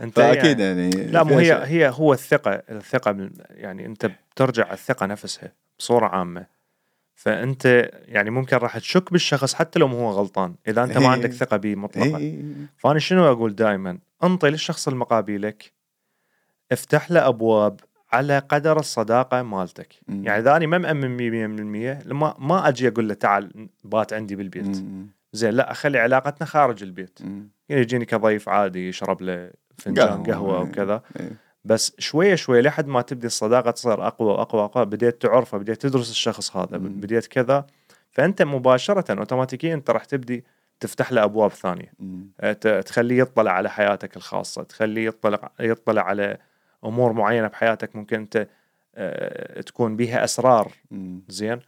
أنت 0.01 0.16
فأكيد 0.16 0.61
يعني... 0.61 0.90
يعني 0.90 1.11
لا 1.11 1.23
مو 1.23 1.38
هي. 1.38 1.64
هي 1.64 1.88
هو 1.88 2.12
الثقة 2.12 2.51
الثقة 2.51 3.31
يعني 3.51 3.87
أنت 3.87 4.07
بترجع 4.07 4.73
الثقة 4.73 5.07
نفسها 5.07 5.53
بصورة 5.79 6.07
عامة. 6.07 6.47
فأنت 7.14 7.90
يعني 7.92 8.31
ممكن 8.31 8.57
راح 8.57 8.79
تشك 8.79 9.12
بالشخص 9.12 9.55
حتى 9.55 9.79
لو 9.79 9.87
هو 9.87 10.11
غلطان. 10.11 10.55
إذا 10.69 10.85
أنت 10.85 10.99
ما. 10.99 11.09
عندك 11.09 11.33
ثقة 11.33 11.57
به 11.57 11.75
مطلقا. 11.75 12.42
فأنا 12.77 12.99
شنو 12.99 13.33
أقول 13.33 13.55
دائما؟ 13.55 13.99
أنطي 14.25 14.51
للشخص 14.51 14.88
المقابلك 14.88 15.76
افتح 16.72 17.11
له 17.11 17.29
أبواب 17.29 17.81
على 18.12 18.38
قدر 18.38 18.79
الصداقة 18.79 19.42
مالتك 19.42 19.94
مم. 20.09 20.24
يعني 20.24 20.38
إذا 20.38 20.57
أنا 20.57 20.66
ما 20.66 20.79
مأمن 20.79 21.98
100% 22.02 22.07
لما 22.07 22.35
ما 22.38 22.68
أجي 22.68 22.88
أقول 22.88 23.09
له 23.09 23.14
تعال 23.14 23.68
بات 23.85 24.12
عندي 24.12 24.37
بالبيت 24.37 24.76
مم. 24.76 25.07
زين 25.33 25.50
لا 25.50 25.70
أخلي 25.70 25.98
علاقتنا 25.98 26.46
خارج 26.46 26.83
البيت 26.83 27.18
مم. 27.22 27.48
يعني 27.68 27.83
يجيني 27.83 28.05
كضيف 28.05 28.48
عادي 28.48 28.88
يشرب 28.88 29.22
له 29.22 29.50
فنجان 29.79 30.22
قهوة 30.22 30.57
إيه. 30.57 30.62
وكذا 30.62 31.02
إيه. 31.20 31.31
بس 31.64 31.92
شوية 31.98 32.35
شوية 32.35 32.61
لحد 32.61 32.87
ما 32.87 33.02
تبدي 33.02 33.26
الصداقة 33.26 33.70
تصير 33.70 34.07
أقوى 34.07 34.29
وأقوى 34.29 34.62
وأقوى 34.62 34.85
بديت 34.85 35.22
تعرفه 35.22 35.59
بديت 35.59 35.83
تدرس 35.83 36.11
الشخص 36.11 36.57
هذا 36.57 36.79
مم. 36.79 37.00
بديت 37.00 37.26
كذا 37.26 37.66
فأنت 38.11 38.42
مباشرة 38.42 39.18
اوتوماتيكيا 39.18 39.74
أنت 39.74 39.90
راح 39.90 40.05
تبدي 40.05 40.44
تفتح 40.81 41.12
له 41.12 41.24
أبواب 41.24 41.50
ثانية 41.50 41.92
مم. 41.98 42.31
أه، 42.40 42.81
تخليه 42.81 43.18
يطلع 43.18 43.52
على 43.52 43.70
حياتك 43.70 44.16
الخاصة 44.16 44.62
تخليه 44.62 45.07
يطلع 45.07 45.50
يطلع 45.61 46.02
على 46.02 46.38
أمور 46.85 47.12
معينة 47.12 47.47
بحياتك 47.49 47.97
ممكن 47.97 48.17
أنت 48.21 48.49
أه، 48.95 49.61
تكون 49.61 49.97
بها 49.97 50.25
أسرار. 50.25 50.73
زين؟ 51.29 51.61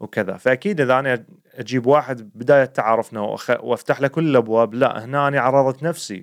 وكذا. 0.00 0.36
فأكيد 0.36 0.80
إذا 0.80 0.98
أنا 0.98 1.24
أجيب 1.54 1.86
واحد 1.86 2.30
بداية 2.34 2.64
تعارفنا 2.64 3.20
وأفتح 3.60 4.00
له 4.00 4.08
كل 4.08 4.28
الأبواب 4.30 4.74
لا 4.74 5.04
هنا 5.04 5.28
أنا 5.28 5.40
عرضت 5.40 5.82
نفسي 5.82 6.16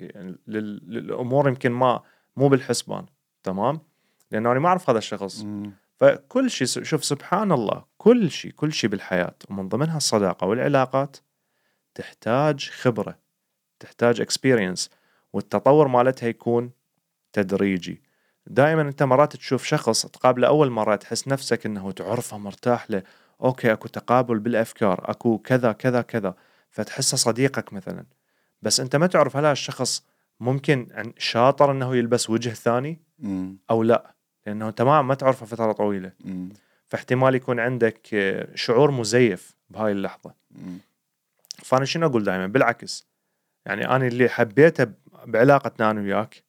لل- 0.47 0.81
للأمور 0.87 1.47
يمكن 1.47 1.71
ما 1.71 2.01
مو 2.37 2.47
بالحسبان. 2.47 3.05
تمام؟ 3.43 3.79
لأنه 4.31 4.51
أنا 4.51 4.59
ما 4.59 4.67
أعرف 4.69 4.89
هذا 4.89 4.97
الشخص. 4.97 5.41
مم. 5.43 5.71
فكل 5.95 6.49
شيء 6.49 6.67
شوف 6.67 7.05
سبحان 7.05 7.51
الله 7.51 7.83
كل 7.97 8.31
شيء 8.31 8.51
كل 8.51 8.73
شيء 8.73 8.89
بالحياة 8.89 9.35
ومن 9.49 9.67
ضمنها 9.69 9.97
الصداقة 9.97 10.47
والعلاقات 10.47 11.17
تحتاج 11.95 12.69
خبرة 12.69 13.17
تحتاج 13.79 14.21
experience 14.21 14.89
والتطور 15.33 15.87
مالتها 15.87 16.27
يكون 16.27 16.71
تدريجي. 17.33 18.01
دائما 18.47 18.81
أنت 18.81 19.03
مرات 19.03 19.35
تشوف 19.35 19.63
شخص 19.63 20.05
تقابله 20.05 20.47
أول 20.47 20.69
مرة 20.69 20.95
تحس 20.95 21.27
نفسك 21.27 21.65
إنه 21.65 21.91
تعرفه 21.91 22.37
مرتاح 22.37 22.91
له. 22.91 23.03
okay 23.41 23.73
أكو 23.73 23.87
تقابل 23.87 24.39
بالأفكار 24.39 25.11
أكو 25.11 25.37
كذا 25.37 25.71
كذا 25.71 26.01
كذا. 26.01 26.35
فتحسه 26.69 27.17
صديقك 27.17 27.73
مثلا. 27.73 28.05
بس 28.61 28.79
أنت 28.79 28.95
ما 28.95 29.07
تعرف 29.07 29.37
هل 29.37 29.45
هالشخص 29.45 30.05
ممكن 30.39 30.87
شاطر 31.17 31.71
إنه 31.71 31.95
يلبس 31.95 32.29
وجه 32.29 32.49
ثاني. 32.49 33.01
أو 33.69 33.83
لا؟ 33.83 34.15
لأنه 34.45 34.67
أنت 34.67 34.81
ما 34.81 35.01
ما 35.01 35.13
تعرفه 35.13 35.45
فترة 35.45 35.71
طويلة. 35.71 36.11
فاحتمال 36.87 37.35
يكون 37.35 37.59
عندك 37.59 37.99
شعور 38.55 38.91
مزيف 38.91 39.55
بهاي 39.69 39.91
اللحظة. 39.91 40.33
فأنا 41.63 41.85
شنو 41.85 42.07
أقول 42.07 42.23
دائما؟ 42.23 42.47
بالعكس. 42.47 43.07
يعني 43.65 43.89
أنا 43.89 44.07
اللي 44.07 44.29
حبيته 44.29 44.87
بعلاقتنا 45.25 45.91
أنا 45.91 46.01
وياك. 46.01 46.43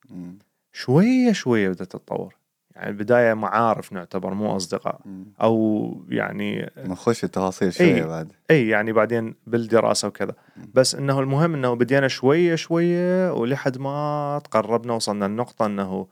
شوية 0.81 1.31
شوية 1.31 1.69
بدأت 1.69 1.81
تتطور 1.91 2.35
يعني 2.75 2.89
البداية 2.89 3.33
معارف 3.33 3.93
نعتبر 3.93 4.33
مو 4.33 4.55
أصدقاء. 4.55 5.01
أو 5.41 6.05
يعني 6.09 6.71
نخش 6.77 7.23
التفاصيل 7.23 7.73
شوية 7.73 7.87
إيه. 7.95 8.05
بعد 8.05 8.31
إي 8.51 8.67
يعني 8.67 8.93
بعدين 8.93 9.35
بالدراسة 9.47 10.07
وكذا. 10.07 10.33
بس 10.73 10.95
إنه 10.95 11.19
المهم 11.19 11.53
إنه 11.53 11.73
بدينا 11.73 12.07
شوية 12.07 12.55
شوية 12.55 13.33
ولحد 13.33 13.77
ما 13.77 14.41
تقربنا 14.43 14.93
وصلنا 14.93 15.25
النقطه 15.25 15.65
إنه 15.65 16.07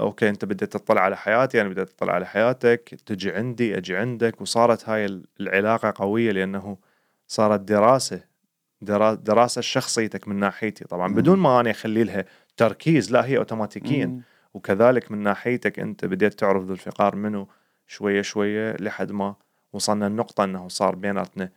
أوكي 0.00 0.28
أنت 0.28 0.44
بديت 0.44 0.72
تطلع 0.72 1.00
على 1.00 1.16
حياتي 1.16 1.60
أنا 1.60 1.68
بديت 1.68 1.90
أطلع 1.90 2.12
على 2.12 2.26
حياتك 2.26 2.94
تجي 3.06 3.32
عندي 3.32 3.76
أجي 3.78 3.96
عندك 3.96 4.40
وصارت 4.40 4.88
هاي 4.88 5.22
العلاقة 5.40 5.92
قوية 5.96 6.32
لأنه 6.32 6.76
صارت 7.26 7.60
دراسة 7.60 8.20
درا- 8.82 9.14
دراسة 9.14 9.60
شخصيتك 9.60 10.28
من 10.28 10.36
ناحيتي 10.36 10.84
طبعا. 10.84 11.14
بدون 11.14 11.38
ما 11.38 11.60
أنا 11.60 11.70
أخلي 11.70 12.04
لها 12.04 12.24
تركيز 12.58 13.12
لا 13.12 13.26
هي 13.26 13.36
اوتوماتيكيا 13.38 14.06
مم. 14.06 14.22
وكذلك 14.54 15.10
من 15.12 15.18
ناحيتك 15.18 15.78
أنت 15.78 16.04
بديت 16.04 16.34
تعرف 16.34 16.62
ذو 16.64 16.72
الفقار 16.72 17.16
منه 17.16 17.46
شوية 17.86 18.22
شوية 18.22 18.76
لحد 18.80 19.12
ما 19.12 19.34
وصلنا 19.72 20.06
النقطه 20.06 20.44
إنه 20.44 20.68
صار 20.68 20.94
بيناتنا 20.94 21.50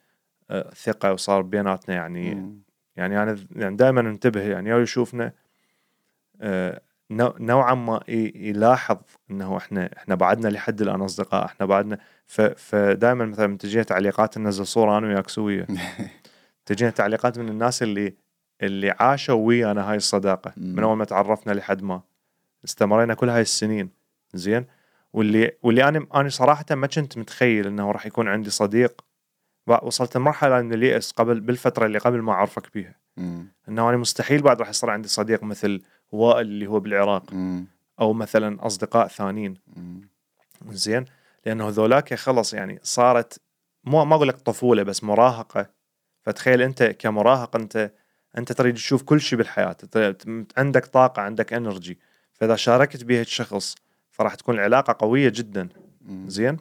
آه، 0.49 0.69
ثقة 0.75 1.13
وصار 1.13 1.41
بيناتنا 1.41 1.95
يعني 1.95 2.35
مم. 2.35 2.61
يعني 2.95 3.23
أنا 3.23 3.37
يعني 3.55 3.75
دائما 3.75 4.01
انتبه 4.01 4.41
يعني 4.41 4.69
يا 4.69 4.77
يشوفنا 4.77 5.33
آه، 6.41 6.81
نوع- 7.11 7.35
نوعا 7.39 7.73
ما 7.73 7.99
يلاحظ 8.07 8.97
إنه 9.31 9.57
إحنا 9.57 9.89
إحنا 9.97 10.15
بعدنا 10.15 10.47
لحد 10.47 10.81
الآن 10.81 11.01
أصدقاء 11.01 11.45
إحنا 11.45 11.65
بعدنا 11.65 11.97
فدائما 12.55 13.25
مثلا 13.25 13.47
من 13.47 13.57
تجي 13.57 13.83
تعليقات 13.83 14.37
ننزل 14.37 14.67
صوره 14.67 14.97
أنا 14.97 15.07
وياك 15.07 15.29
سوية 15.29 15.67
تجينا 16.65 16.91
تعليقات 16.91 17.39
من 17.39 17.49
الناس 17.49 17.83
اللي 17.83 18.15
اللي 18.61 18.91
عاشوا 18.99 19.35
ويانا 19.35 19.91
هاي 19.91 19.97
الصداقة 19.97 20.53
مم. 20.57 20.75
من 20.75 20.83
أول 20.83 20.97
ما 20.97 21.05
تعرفنا 21.05 21.51
لحد 21.51 21.83
ما. 21.83 22.01
استمرينا 22.65 23.13
كل 23.13 23.29
هاي 23.29 23.41
السنين. 23.41 23.89
زين؟ 24.33 24.65
واللي 25.13 25.51
واللي 25.63 25.87
أنا 25.87 26.07
أنا 26.15 26.29
صراحة 26.29 26.65
ما 26.71 26.87
كنت 26.87 27.17
متخيل 27.17 27.67
إنه 27.67 27.91
راح 27.91 28.05
يكون 28.05 28.27
عندي 28.27 28.49
صديق. 28.49 29.01
وصلت 29.67 30.17
لمرحلة 30.17 30.61
من 30.61 30.73
اليأس 30.73 31.11
قبل 31.11 31.39
بالفترة 31.39 31.85
اللي 31.85 31.99
قبل 31.99 32.21
ما 32.21 32.31
أعرفك 32.31 32.73
بيها. 32.73 32.95
مم. 33.17 33.47
إنه 33.69 33.89
أنا 33.89 33.97
مستحيل 33.97 34.41
بعد 34.41 34.59
راح 34.59 34.69
يصير 34.69 34.89
عندي 34.89 35.07
صديق 35.07 35.43
مثل 35.43 35.81
وائل 36.11 36.47
اللي 36.47 36.67
هو 36.67 36.79
بالعراق. 36.79 37.33
مم. 37.33 37.65
أو 37.99 38.13
مثلا 38.13 38.65
أصدقاء 38.65 39.07
ثانيين. 39.07 39.57
زين؟ 40.69 41.05
لأنه 41.45 41.67
هذولاك 41.67 42.13
خلص 42.13 42.53
يعني 42.53 42.79
صارت 42.83 43.41
مو 43.83 44.05
ما 44.05 44.15
أقول 44.15 44.27
لك 44.27 44.35
طفولة 44.35 44.83
بس 44.83 45.03
مراهقة. 45.03 45.69
فتخيل 46.23 46.61
أنت 46.61 46.83
كمراهق 46.83 47.55
أنت 47.55 47.91
أنت 48.37 48.51
تريد 48.51 48.75
تشوف 48.75 49.03
كل 49.03 49.21
شيء 49.21 49.37
بالحياة 49.37 49.77
عندك 50.57 50.85
طاقة 50.85 51.21
عندك 51.21 51.53
انرجي 51.53 51.99
فإذا 52.33 52.55
شاركت 52.55 53.03
به 53.03 53.21
الشخص 53.21 53.75
فراح 54.11 54.35
تكون 54.35 54.55
العلاقة 54.55 54.95
قوية 54.99 55.29
جدا. 55.29 55.69
زين؟ 56.27 56.57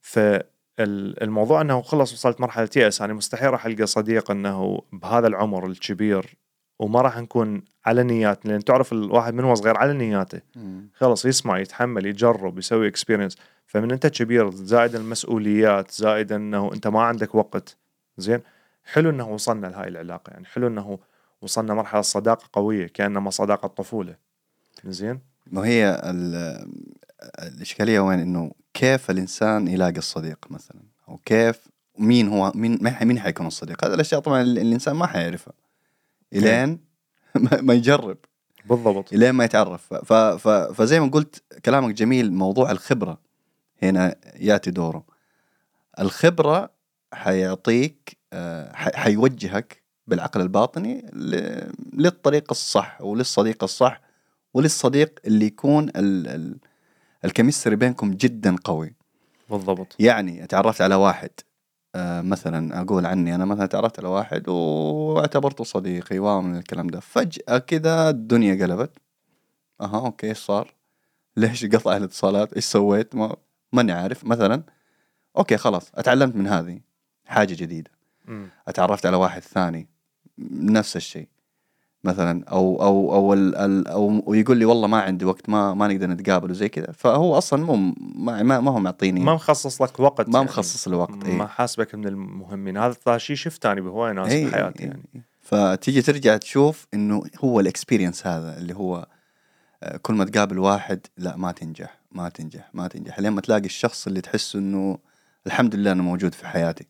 فالموضوع 0.00 1.60
إنه 1.60 1.82
خلص 1.82 2.12
وصلت 2.12 2.40
مرحلة 2.40 2.68
يأس. 2.76 3.02
أنا 3.02 3.12
مستحيل 3.12 3.50
راح 3.50 3.66
ألقى 3.66 3.86
صديق 3.86 4.30
إنه 4.30 4.82
بهذا 4.92 5.26
العمر 5.26 5.66
الكبير 5.66 6.36
وما 6.78 7.00
راح 7.00 7.18
نكون 7.18 7.62
على 7.86 8.02
نيات 8.02 8.46
لأن 8.46 8.64
تعرف 8.64 8.92
الواحد 8.92 9.34
من 9.34 9.44
هو 9.44 9.54
صغير 9.54 9.76
على 9.76 9.92
نياته. 9.92 10.40
خلص 10.94 11.24
يسمع 11.24 11.58
يتحمل 11.58 12.06
يجرب 12.06 12.58
يسوي 12.58 12.88
اكسبيرينس 12.88 13.36
فمن 13.66 13.92
أنت 13.92 14.06
كبير 14.06 14.50
زائد 14.50 14.94
المسؤوليات 14.94 15.90
زائد 15.90 16.32
إنه 16.32 16.70
أنت 16.74 16.86
ما 16.86 17.02
عندك 17.02 17.34
وقت. 17.34 17.76
زين؟ 18.16 18.40
حلو 18.92 19.10
إنه 19.10 19.28
وصلنا 19.28 19.66
لهاي 19.66 19.88
العلاقة 19.88 20.30
يعني 20.30 20.46
حلو 20.46 20.66
إنه 20.66 20.98
وصلنا 21.42 21.74
مرحلة 21.74 22.00
صداقة 22.02 22.48
قوية 22.52 22.86
كأنما 22.86 23.30
صداقة 23.30 23.68
طفولة. 23.68 24.16
زين؟ 24.84 25.20
ما 25.46 25.66
هي 25.66 26.00
ال- 26.04 26.68
الإشكالية 27.38 28.00
وين؟ 28.00 28.18
إنه 28.18 28.52
كيف 28.74 29.10
الإنسان 29.10 29.68
يلاقي 29.68 29.98
الصديق 29.98 30.38
مثلا؟ 30.50 30.80
أو 31.08 31.16
كيف 31.24 31.60
مين 31.98 32.28
هو 32.28 32.52
مين 32.54 32.78
مين 33.02 33.20
حيكون 33.20 33.46
الصديق؟ 33.46 33.84
هذه 33.84 33.94
الأشياء 33.94 34.20
طبعا 34.20 34.42
ال- 34.42 34.58
الإنسان 34.58 34.96
ما 34.96 35.06
حيعرفها. 35.06 35.52
إلين 36.32 36.78
ما 37.62 37.74
يجرب. 37.74 38.18
بالضبط. 38.64 39.12
إلين 39.12 39.30
ما 39.30 39.44
يتعرف. 39.44 39.94
ف 39.94 40.12
ف 40.14 40.48
فزي 40.48 41.00
ما 41.00 41.06
قلت 41.10 41.42
كلامك 41.64 41.94
جميل 41.94 42.32
موضوع 42.32 42.70
الخبرة 42.70 43.18
هنا 43.82 44.16
يأتي 44.36 44.70
دوره. 44.70 45.04
الخبرة 46.00 46.70
حيعطيك 47.12 48.17
حيوجهك 48.74 49.82
بالعقل 50.06 50.40
الباطني 50.40 51.10
للطريق 51.92 52.44
الصح 52.50 53.02
وللصديق 53.02 53.62
الصح 53.64 54.00
وللصديق 54.54 55.18
اللي 55.26 55.46
يكون 55.46 55.88
ال 55.88 56.28
ال 56.28 56.56
ال 57.24 57.29
chemistry 57.29 57.76
بينكم 57.76 58.10
جدا 58.10 58.56
قوي 58.64 58.94
بالضبط 59.50 59.96
يعني 59.98 60.46
تعرفت 60.46 60.80
على 60.80 60.94
واحد 60.94 61.30
آه 61.94 62.20
مثلا 62.20 62.80
أقول 62.80 63.06
عني 63.06 63.34
أنا 63.34 63.44
مثلا 63.44 63.66
تعرفت 63.66 63.98
على 63.98 64.08
واحد 64.08 64.48
واعتبرته 64.48 65.64
صديقي 65.64 66.18
ومن 66.18 66.56
الكلام 66.56 66.86
ده 66.86 67.00
فجأة 67.00 67.58
كذا 67.58 68.10
الدنيا 68.10 68.66
قلبت 68.66 68.90
أها 69.80 70.06
أوكي 70.06 70.28
إيش 70.28 70.38
صار؟ 70.38 70.74
ليش 71.36 71.66
قطع 71.66 71.96
الاتصالات؟ 71.96 72.52
إيش 72.52 72.64
سويت؟ 72.64 73.14
ما 73.14 73.36
ماني 73.72 73.92
عارف 73.92 74.24
مثلا 74.24 74.62
أوكي 75.36 75.56
خلاص 75.56 75.90
أتعلمت 75.94 76.36
من 76.36 76.46
هذه 76.46 76.80
حاجة 77.24 77.54
جديدة 77.54 77.90
مم. 77.90 77.97
أتعرفت 78.68 79.06
على 79.06 79.16
واحد 79.16 79.42
ثاني 79.42 79.88
نفس 80.60 80.96
الشيء 80.96 81.28
مثلا 82.04 82.44
أو 82.44 82.82
أو 82.82 83.14
أو 83.14 83.32
ال 83.34 83.56
ال 83.56 83.88
أو 83.88 84.22
ويقول 84.26 84.56
لي 84.56 84.64
والله 84.64 84.86
ما 84.86 85.00
عندي 85.00 85.24
وقت 85.24 85.48
ما 85.48 85.74
ما 85.74 85.88
نقدر 85.88 86.06
نتقابل 86.06 86.50
وزي 86.50 86.68
كذا 86.68 86.92
فهو 86.92 87.38
أصلا 87.38 87.64
مو 87.64 87.76
ما 87.98 88.42
ما, 88.42 88.60
ما 88.60 88.70
هو 88.70 88.78
معطيني 88.78 89.20
ما 89.20 89.34
مخصص 89.34 89.82
لك 89.82 90.00
وقت 90.00 90.28
ما 90.28 90.38
يعني. 90.38 90.44
مخصص 90.44 90.86
الوقت 90.86 91.24
ما 91.24 91.42
إيه. 91.42 91.46
حاسبك 91.46 91.94
من 91.94 92.06
المهمين 92.06 92.76
هذا 92.76 93.18
شيء 93.18 93.36
شفته 93.36 93.72
أنا 93.72 93.80
بهواي 93.80 94.12
ناس 94.12 94.32
إيه، 94.32 94.46
بحياتي 94.46 94.82
إيه، 94.82 94.88
يعني 94.88 95.02
إيه. 95.14 95.22
فتيجي 95.40 96.02
ترجع 96.02 96.36
تشوف 96.36 96.86
إنه 96.94 97.22
هو 97.44 97.60
الاكسبيرينس 97.60 98.26
هذا 98.26 98.58
اللي 98.58 98.74
هو 98.74 99.06
آه، 99.82 99.96
كل 99.96 100.14
ما 100.14 100.24
تقابل 100.24 100.58
واحد 100.58 101.06
لا 101.16 101.36
ما 101.36 101.52
تنجح 101.52 101.98
ما 102.12 102.28
تنجح 102.28 102.70
ما 102.74 102.88
تنجح 102.88 103.20
لين 103.20 103.32
ما 103.32 103.40
تلاقي 103.40 103.66
الشخص 103.66 104.06
اللي 104.06 104.20
تحس 104.20 104.56
إنه 104.56 104.98
الحمد 105.46 105.74
لله 105.74 105.92
انه 105.92 106.02
موجود 106.02 106.34
في 106.34 106.46
حياتي. 106.46 106.86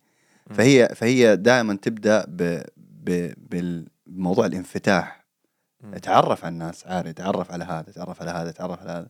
فهي 0.50 0.88
فهي 0.94 1.36
دائما 1.36 1.74
تبدأ 1.82 2.24
ب 2.28 2.62
ب 2.76 3.32
بالموضوع 3.50 4.46
الانفتاح 4.46 5.24
مم. 5.80 5.94
اتعرف 5.94 6.44
على 6.44 6.52
الناس 6.52 6.86
عارف 6.86 7.06
اتعرف 7.08 7.52
على 7.52 7.64
هذا 7.64 7.90
اتعرف 7.90 8.22
على 8.22 8.30
هذا 8.30 8.50
اتعرف 8.50 8.80
على 8.80 8.90
هذا 8.90 9.08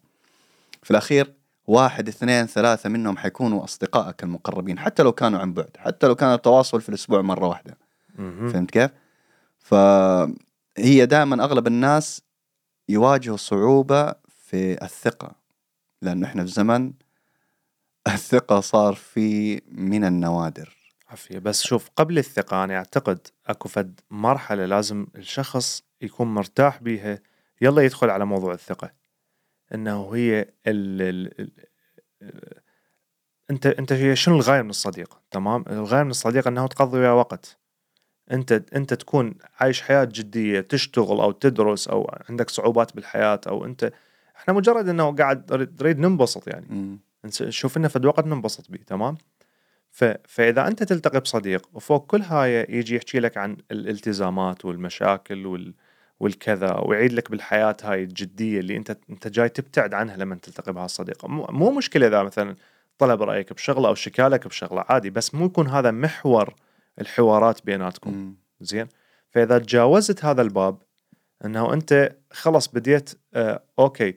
في 0.83 0.91
الأخير 0.91 1.33
واحد 1.67 2.09
اثنين 2.09 2.47
ثلاثة 2.47 2.89
منهم 2.89 3.17
حيكونوا 3.17 3.65
أصدقائك 3.65 4.23
المقربين 4.23 4.79
حتى 4.79 5.03
لو 5.03 5.13
كانوا 5.13 5.39
عن 5.39 5.53
بعد 5.53 5.71
حتى 5.79 6.07
لو 6.07 6.15
كان 6.15 6.35
التواصل 6.35 6.81
في 6.81 6.89
الأسبوع 6.89 7.23
مرة 7.23 7.47
واحدة. 7.47 7.79
فهمت 8.53 8.71
كيف؟ 8.71 8.91
فهي 9.59 11.07
دائما 11.07 11.45
أغلب 11.45 11.67
الناس 11.67 12.23
يواجهوا 12.89 13.37
صعوبة 13.37 14.13
في 14.29 14.85
الثقة 14.85 15.33
لأنه 16.03 16.27
إحنا 16.27 16.45
في 16.45 16.51
زمن 16.51 16.93
الثقة 18.07 18.61
صار 18.61 18.95
في 18.95 19.61
من 19.73 20.05
النوادر 20.05 20.78
عافية. 21.09 21.39
بس 21.39 21.63
شوف 21.63 21.91
قبل 21.97 22.19
الثقة 22.19 22.65
أنا 22.65 22.77
أعتقد 22.77 23.27
أكو 23.47 23.69
فد 23.69 24.01
مرحلة 24.11 24.67
لازم 24.67 25.07
الشخص 25.17 25.83
يكون 26.01 26.35
مرتاح 26.35 26.83
بيها 26.83 27.19
يلا 27.61 27.83
يدخل 27.83 28.11
على 28.11 28.25
موضوع 28.25 28.53
الثقة. 28.53 28.91
إنه 29.75 30.15
هي 30.15 30.41
ال 30.67 31.03
ال 31.03 31.41
ال 31.41 31.51
أنت 33.51 33.67
أنت 33.67 33.93
هي 33.93 34.17
شنو 34.17 34.37
الغاية 34.37 34.63
من 34.63 34.71
الصديق؟ 34.71 35.21
تمام؟ 35.31 35.65
الغاية 35.71 36.03
من 36.03 36.11
الصديق 36.11 36.47
إنه 36.49 36.67
تقضي 36.67 36.99
وياه 36.99 37.15
وقت. 37.15 37.59
أنت 38.33 38.53
أنت 38.53 38.95
تكون 38.95 39.35
عايش 39.61 39.83
حياة 39.83 40.05
جدية 40.05 40.61
تشتغل 40.61 41.21
أو 41.21 41.33
تدرس 41.33 41.89
أو 41.89 42.11
عندك 42.29 42.51
صعوبات 42.51 42.97
بالحياة 42.97 43.41
أو 43.47 43.65
أنت 43.65 43.93
إحنا 44.37 44.55
مجرد 44.55 44.89
إنه 44.89 45.17
قاعد 45.17 45.53
نريد 45.81 45.99
ننبسط 45.99 46.49
يعني. 46.49 46.99
نشوف 47.25 47.77
إنه 47.77 47.89
فد 47.89 48.05
وقت 48.05 48.27
ننبسط 48.27 48.71
به 48.71 48.79
تمام؟ 48.87 49.17
ف... 49.99 50.05
فإذا 50.29 50.67
أنت 50.69 50.83
تلتقي 50.83 51.21
بصديق 51.21 51.69
وفوق 51.73 52.07
كل 52.07 52.23
هاي 52.23 52.67
يجي 52.69 52.97
يحكي 52.97 53.21
لك 53.21 53.37
عن 53.37 53.57
الالتزامات 53.71 54.65
والمشاكل 54.65 55.47
وال... 55.47 55.75
والكذا 56.21 56.75
ويعيد 56.75 57.13
لك 57.13 57.31
بالحياة 57.31 57.77
هاي 57.83 58.03
الجدية 58.03 58.61
اللي 58.61 58.77
أنت 58.77 58.99
أنت 59.11 59.29
جاي 59.29 59.49
تبتعد 59.49 59.95
عنها 59.95 60.17
لما 60.17 60.35
تلتقي 60.35 60.73
بهالصديق 60.73 61.27
مو... 61.27 61.47
مو 61.51 61.71
مشكلة 61.71 62.07
إذا 62.07 62.23
مثلا 62.23 62.57
طلب 62.99 63.23
رأيك 63.23 63.53
بشغلة 63.53 63.89
أو 63.89 63.95
شكالك 63.95 64.49
بشغلة 64.49 64.85
عادي 64.89 65.11
بس 65.11 65.35
مو 65.35 65.47
يكون 65.47 65.69
هذا 65.69 65.91
محور 65.91 66.55
الحوارات 67.01 67.67
بيناتكم. 67.67 68.35
زين 68.61 68.89
فإذا 69.31 69.59
تجاوزت 69.59 70.25
هذا 70.25 70.43
الباب 70.43 70.79
إنه 71.45 71.73
أنت 71.73 72.17
خلص 72.33 72.69
بديت 72.69 73.11
آه 73.35 73.63
أوكي. 73.79 74.15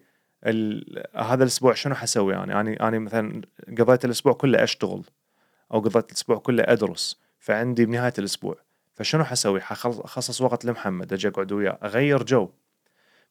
هذا 1.15 1.44
الأسبوع 1.44 1.74
شنو 1.74 1.96
حسوي 1.96 2.36
أنا 2.36 2.62
أنا 2.62 2.88
أنا 2.88 3.00
مثلا 3.00 3.41
قضيت 3.78 4.06
الأسبوع 4.06 4.34
كله 4.34 4.63
أشتغل 4.63 5.04
أو 5.73 5.79
قضيت 5.79 6.10
الأسبوع 6.12 6.38
كله 6.38 6.63
أدرس 6.67 7.19
فعندي 7.39 7.86
بنهاية 7.86 8.13
الأسبوع. 8.19 8.55
فشنو 8.93 9.23
حسوي؟ 9.23 9.62
حخصص 9.62 10.41
وقت 10.41 10.65
لمحمد 10.65 11.13
أجي 11.13 11.27
أقعد 11.27 11.51
وياه. 11.51 11.79
أغير 11.84 12.23
جو. 12.23 12.49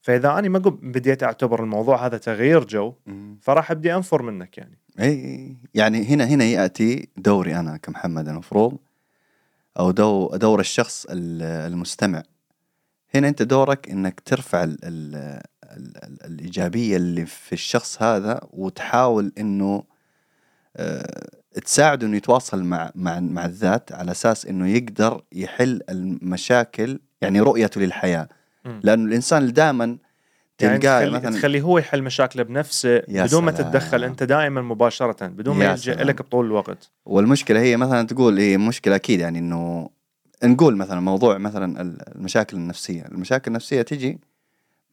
فإذا 0.01 0.39
أنا 0.39 0.49
ما 0.49 0.59
بديت 0.59 1.23
أعتبر 1.23 1.63
الموضوع 1.63 2.07
هذا 2.07 2.19
تغيير 2.19 2.65
جو. 2.65 2.95
فراح 3.41 3.71
أبدي 3.71 3.95
أنفر 3.95 4.23
منك 4.23 4.59
يعني. 4.59 4.79
إي 5.01 5.57
يعني 5.75 6.05
هنا 6.05 6.25
هنا 6.25 6.45
يأتي 6.45 7.09
دوري 7.17 7.57
أنا 7.59 7.77
كمحمد 7.77 8.29
المفروض 8.29 8.77
أو 9.79 9.91
دو 9.91 10.29
دور 10.37 10.61
الشخص 10.61 11.07
ال- 11.11 11.43
المستمع. 11.73 12.23
هنا 13.15 13.29
أنت 13.29 13.43
دورك 13.43 13.91
إنك 13.91 14.21
ترفع 14.21 14.65
ال 14.65 14.79
ال 14.85 15.15
ال 15.65 15.97
ال 16.05 16.25
الإيجابية 16.25 16.97
اللي 16.97 17.27
في 17.27 17.53
الشخص 17.53 18.03
هذا 18.03 18.41
وتحاول 18.51 19.33
إنه 19.39 19.85
آه، 20.77 21.29
تساعده 21.65 22.07
إنه 22.07 22.17
يتواصل 22.17 22.63
مع 22.63 22.91
مع 22.95 23.21
مع 23.21 23.45
الذات 23.45 23.93
على 23.93 24.11
أساس 24.11 24.47
إنه 24.47 24.69
يقدر 24.69 25.23
يحل 25.33 25.81
المشاكل 25.89 26.99
يعني 27.21 27.41
رؤيته 27.41 27.81
للحياة. 27.81 28.29
لأنه 28.83 29.05
الإنسان 29.05 29.53
دائما 29.53 29.99
يعني 30.61 30.79
تلقاه 30.79 31.01
تخلي, 31.01 31.11
مثلا 31.11 31.35
تخلي 31.35 31.61
هو 31.61 31.79
يحل 31.79 32.03
مشاكله 32.03 32.43
بنفسه 32.43 32.99
بدون 33.09 33.45
ما. 33.45 33.51
تتدخل 33.51 34.05
أنت 34.05 34.23
دائما 34.23 34.61
مباشرة 34.63 35.27
بدون 35.27 35.57
ما 35.57 35.65
يلجا. 35.65 35.95
لك 35.95 36.23
بطول 36.23 36.47
الوقت 36.47 36.91
والمشكلة 37.07 37.61
هي 37.61 37.77
مثلا 37.77 38.07
تقول 38.07 38.39
هي 38.39 38.57
مشكلة 38.59 38.97
أكيد 38.97 39.21
يعني 39.21 39.39
إنه 39.39 39.91
نقول 40.45 40.77
مثلا 40.77 41.01
موضوع 41.01 41.39
مثلا 41.39 41.81
المشاكل 42.17 42.57
النفسية، 42.57 43.03
المشاكل 43.03 43.51
النفسية 43.51 43.83
تجي 43.83 44.21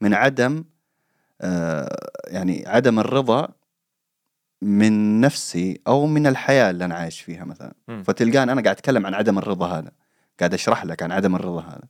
من 0.01 0.13
عدم 0.13 0.63
آه 1.41 2.09
يعني 2.27 2.63
عدم 2.67 2.99
الرضا 2.99 3.49
من 4.61 5.21
نفسي 5.21 5.81
أو 5.87 6.05
من 6.05 6.27
الحياة 6.27 6.69
اللي 6.69 6.85
أنا 6.85 6.95
عايش 6.95 7.21
فيها 7.21 7.45
مثلا،. 7.45 7.73
فتلقاني 8.03 8.51
أنا 8.51 8.61
قاعد 8.61 8.75
أتكلم 8.75 9.05
عن 9.05 9.13
عدم 9.13 9.37
الرضا 9.37 9.67
هذا، 9.67 9.91
قاعد 10.39 10.53
أشرح 10.53 10.85
لك 10.85 11.03
عن 11.03 11.11
عدم 11.11 11.35
الرضا 11.35 11.61
هذا. 11.61 11.83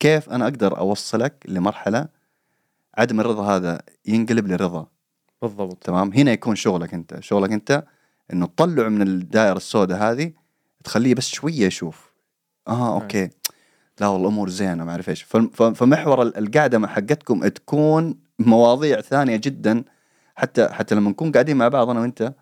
كيف 0.00 0.30
أنا 0.30 0.44
أقدر 0.44 0.78
أوصلك 0.78 1.44
لمرحلة 1.48 2.08
عدم 2.98 3.20
الرضا 3.20 3.56
هذا 3.56 3.82
ينقلب 4.06 4.46
لرضا؟ 4.46 4.86
بالضبط. 5.42 5.82
تمام؟ 5.84 6.12
هنا 6.12 6.32
يكون 6.32 6.56
شغلك 6.56 6.94
أنت. 6.94 7.20
شغلك 7.20 7.52
أنت 7.52 7.84
إنه 8.32 8.46
تطلعه 8.46 8.88
من 8.88 9.02
الدائرة 9.02 9.56
السوداء 9.56 9.98
هذه 9.98 10.32
تخليه 10.84 11.14
بس 11.14 11.28
شوية 11.28 11.66
يشوف. 11.66 12.12
آه 12.68 12.94
أوكي. 12.94 13.30
لا 14.00 14.06
والله 14.06 14.28
الأمور 14.28 14.48
زينة 14.48 14.84
ما 14.84 14.90
أعرف 14.92 15.08
إيش. 15.08 15.22
فمحور 15.74 16.22
ال- 16.22 16.36
القعدة 16.36 16.88
حقتكم 16.88 17.48
تكون 17.48 18.18
مواضيع 18.38 19.00
ثانية 19.00 19.36
جدا 19.36 19.84
حتى 20.38 20.68
حتى 20.68 20.94
لما 20.94 21.10
نكون 21.10 21.32
قاعدين 21.32 21.56
مع 21.56 21.68
بعض 21.68 21.90
أنا 21.90 22.00
وأنت 22.00 22.34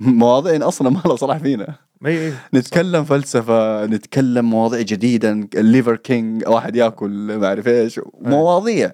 مواضيع 0.00 0.68
أصلا 0.68 0.90
ما 0.90 1.00
لها 1.06 1.16
صلاح 1.16 1.36
فينا. 1.38 1.74
إي 2.06 2.32
نتكلم 2.54 3.04
فلسفة 3.04 3.86
نتكلم 3.86 4.50
مواضيع 4.50 4.80
جديدة 4.80 5.30
ال 5.54 5.61
Liver 5.61 5.96
King 5.96 6.48
واحد 6.48 6.76
يأكل 6.76 7.10
ما 7.10 7.46
أعرف 7.46 7.68
إيش 7.68 8.00
مواضيع. 8.20 8.92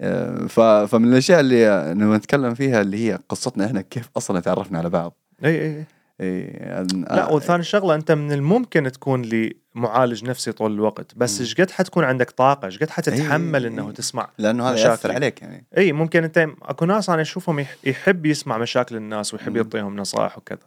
آه، 0.00 0.46
فمن 0.86 1.12
الأشياء 1.12 1.40
اللي 1.40 1.94
نتكلم 2.16 2.54
فيها 2.54 2.80
اللي 2.80 3.08
هي 3.08 3.18
قصتنا 3.28 3.66
إحنا 3.66 3.80
كيف 3.80 4.10
أصلا 4.16 4.40
تعرفنا 4.40 4.78
على 4.78 4.90
بعض. 4.90 5.16
إي 5.44 5.66
إي. 5.66 5.84
إيه، 6.22 6.82
لا 7.10 7.30
وثاني 7.32 7.62
شغلة 7.62 7.94
أنت 7.94 8.12
من 8.12 8.32
الممكن 8.32 8.92
تكون 8.92 9.22
لي 9.22 9.56
معالج 9.74 10.24
نفسي 10.24 10.52
طول 10.52 10.72
الوقت 10.72 11.14
بس 11.16 11.40
إيش 11.40 11.54
قد 11.60 11.70
حتكون 11.70 12.04
عندك 12.04 12.30
طاقة 12.30 12.66
إيش 12.66 12.78
قد 12.78 12.90
حتتحمل 12.90 13.62
إي. 13.62 13.68
إنه 13.72 13.92
تسمع 13.92 14.28
لأنه 14.38 14.68
هذا. 14.70 14.78
يأثر 14.78 15.12
عليك 15.12 15.42
يعني. 15.42 15.64
اي 15.76 15.92
ممكن 15.92 16.24
أنت 16.24 16.48
أكو 16.62 16.84
ناس 16.84 17.10
أنا 17.10 17.22
أشوفهم 17.22 17.58
يح- 17.58 17.76
يحب 17.84 18.26
يسمع 18.26 18.58
مشاكل 18.58 18.96
الناس 18.96 19.34
ويحب. 19.34 19.56
يعطيهم 19.56 19.96
نصائح 19.96 20.38
وكذا 20.38 20.58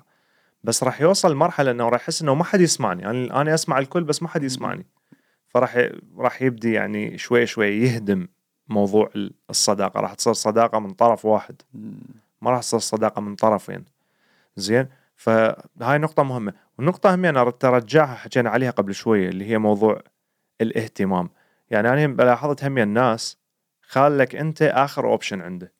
بس 0.64 0.84
راح 0.84 1.02
يوصل 1.02 1.32
لمرحله 1.32 1.72
إنه 1.72 1.90
راح 1.90 2.02
يحس 2.02 2.22
إنه 2.22 2.36
ما 2.36 2.44
حد 2.44 2.62
يسمعني. 2.62 3.02
يعني 3.02 3.34
أنا 3.34 3.54
أسمع 3.54 3.80
الكل 3.80 4.04
بس 4.04 4.22
ما 4.24 4.28
حد 4.28 4.44
يسمعني. 4.44 4.86
فراح 5.48 5.76
ي- 5.78 5.92
راح 6.18 6.42
يبدي 6.42 6.74
يعني 6.74 7.18
شوي 7.18 7.46
شوي 7.46 7.68
يهدم 7.82 8.28
موضوع 8.68 9.10
ال- 9.16 9.34
الصداقة. 9.50 10.00
راح 10.00 10.14
تصير 10.14 10.34
صداقة 10.34 10.80
من 10.80 10.90
طرف 10.94 11.26
واحد. 11.26 11.56
ما 12.42 12.52
راح 12.52 12.60
تصير 12.60 12.80
صداقة 12.80 13.22
من 13.22 13.36
طرفين. 13.36 13.86
زين؟ 14.58 14.88
فهاي 15.16 15.98
نقطة 15.98 16.24
مهمة 16.24 16.54
والنقطة 16.78 17.16
هم 17.16 17.26
أنا 17.26 17.42
أردت 17.42 17.66
أرجعها 17.66 18.16
حكينا 18.16 18.50
عليها 18.50 18.72
قبل 18.72 18.94
شوية 18.94 19.30
اللي 19.30 19.46
هي 19.46 19.58
موضوع 19.58 20.02
الاهتمام 20.62 21.30
يعني 21.70 21.90
أنا 21.90 22.08
بلاحظت 22.08 22.64
هم 22.64 22.78
الناس 22.78 23.38
خالك 23.82 24.36
أنت 24.36 24.62
آخر 24.62 25.06
أوبشن 25.08 25.42
عنده 25.42 25.74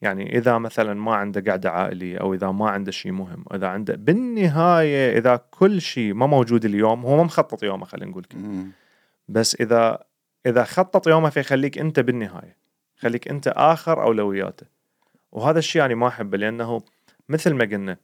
يعني 0.00 0.38
إذا 0.38 0.58
مثلا 0.58 0.94
ما 0.94 1.14
عنده 1.14 1.50
قعدة 1.50 1.70
عائلية 1.70 2.18
أو 2.18 2.34
إذا 2.34 2.50
ما 2.50 2.70
عنده 2.70 2.90
شيء 2.90 3.12
مهم 3.12 3.44
إذا 3.54 3.66
عنده 3.66 3.94
بالنهاية 3.94 5.18
إذا 5.18 5.36
كل 5.50 5.80
شيء 5.80 6.14
ما 6.14 6.26
موجود 6.26 6.64
اليوم 6.64 7.06
هو 7.06 7.16
ما 7.16 7.22
مخطط 7.22 7.62
يومه 7.62 7.84
خلينا 7.84 8.10
نقول. 8.10 8.26
مم. 8.34 8.70
بس 9.28 9.60
إذا 9.60 10.04
إذا 10.46 10.64
خطط 10.64 11.06
يومه 11.06 11.30
فيخليك 11.30 11.78
أنت 11.78 12.00
بالنهاية 12.00 12.56
خليك 12.96 13.28
أنت 13.28 13.48
آخر 13.48 14.02
أولوياته 14.02 14.66
وهذا 15.32 15.58
الشيء 15.58 15.84
أنا 15.84 15.94
ما 15.94 16.08
أحبه 16.08 16.38
لأنه 16.38 16.80
مثل 17.28 17.54
ما 17.54 17.64
قلنا 17.64 17.96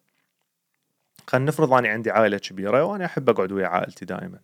خلينا 1.26 1.46
نفرض 1.46 1.72
أنا 1.72 1.88
عندي 1.88 2.10
عائلة 2.10 2.38
كبيرة 2.38 2.84
وأنا 2.84 3.04
أحب 3.04 3.28
أقعد 3.30 3.52
ويا 3.52 3.66
عائلتي 3.66 4.04
دائما. 4.04 4.38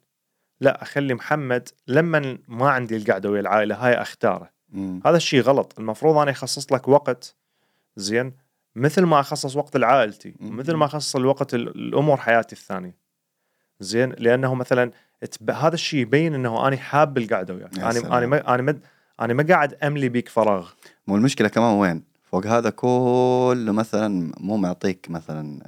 لا 0.60 0.82
أخلي 0.82 1.14
محمد 1.14 1.68
لما 1.86 2.38
ما 2.48 2.70
عندي 2.70 2.96
القعدة 2.96 3.30
ويا 3.30 3.40
العائلة 3.40 3.74
هاي 3.86 3.94
أختاره. 3.94 4.50
مم. 4.68 5.00
هذا 5.06 5.16
الشيء 5.16 5.40
غلط. 5.40 5.78
المفروض 5.78 6.16
أنا 6.16 6.30
أخصص 6.30 6.72
لك 6.72 6.88
وقت. 6.88 7.34
زين. 7.96 8.32
مثل 8.76 9.02
ما 9.02 9.20
أخصص 9.20 9.56
وقت 9.56 9.76
لعائلتي 9.76 10.34
مم. 10.40 10.48
ومثل 10.48 10.74
ما 10.74 10.84
أخصص 10.84 11.16
الوقت 11.16 11.54
ال- 11.54 11.68
الأمور 11.68 12.16
حياتي 12.16 12.52
الثانية. 12.52 12.96
زين. 13.80 14.12
لأنه 14.18 14.54
مثلا 14.54 14.92
تب... 15.30 15.50
هذا 15.50 15.74
الشيء 15.74 16.00
يبين 16.00 16.34
أنه 16.34 16.68
أنا 16.68 16.76
حاب 16.76 17.18
القعدة 17.18 17.54
وياك. 17.54 17.78
يا 17.78 17.82
أنا 17.82 17.92
سلام. 17.92 18.12
أنا 18.12 18.26
ما 18.26 18.54
أنا 18.54 18.62
ما 18.62 18.80
أنا 19.20 19.34
ما 19.34 19.42
قاعد 19.48 19.74
أملي 19.74 20.08
بيك 20.08 20.28
فراغ. 20.28 20.70
مو 21.06 21.16
المشكلة 21.16 21.48
كمان 21.48 21.74
وين؟ 21.78 22.02
فوق 22.24 22.46
هذا 22.46 22.70
كله 22.70 23.72
مثلا 23.72 24.32
مو 24.40 24.56
معطيك 24.56 25.06
مثلا 25.10 25.60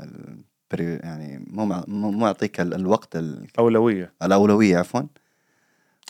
يعني 0.80 1.44
مو 1.50 1.84
مو 1.88 2.28
ال- 2.60 2.74
الوقت 2.74 3.16
ال- 3.16 3.46
أولوية. 3.58 4.12
الأولوية 4.22 4.78
عفوا. 4.78 5.00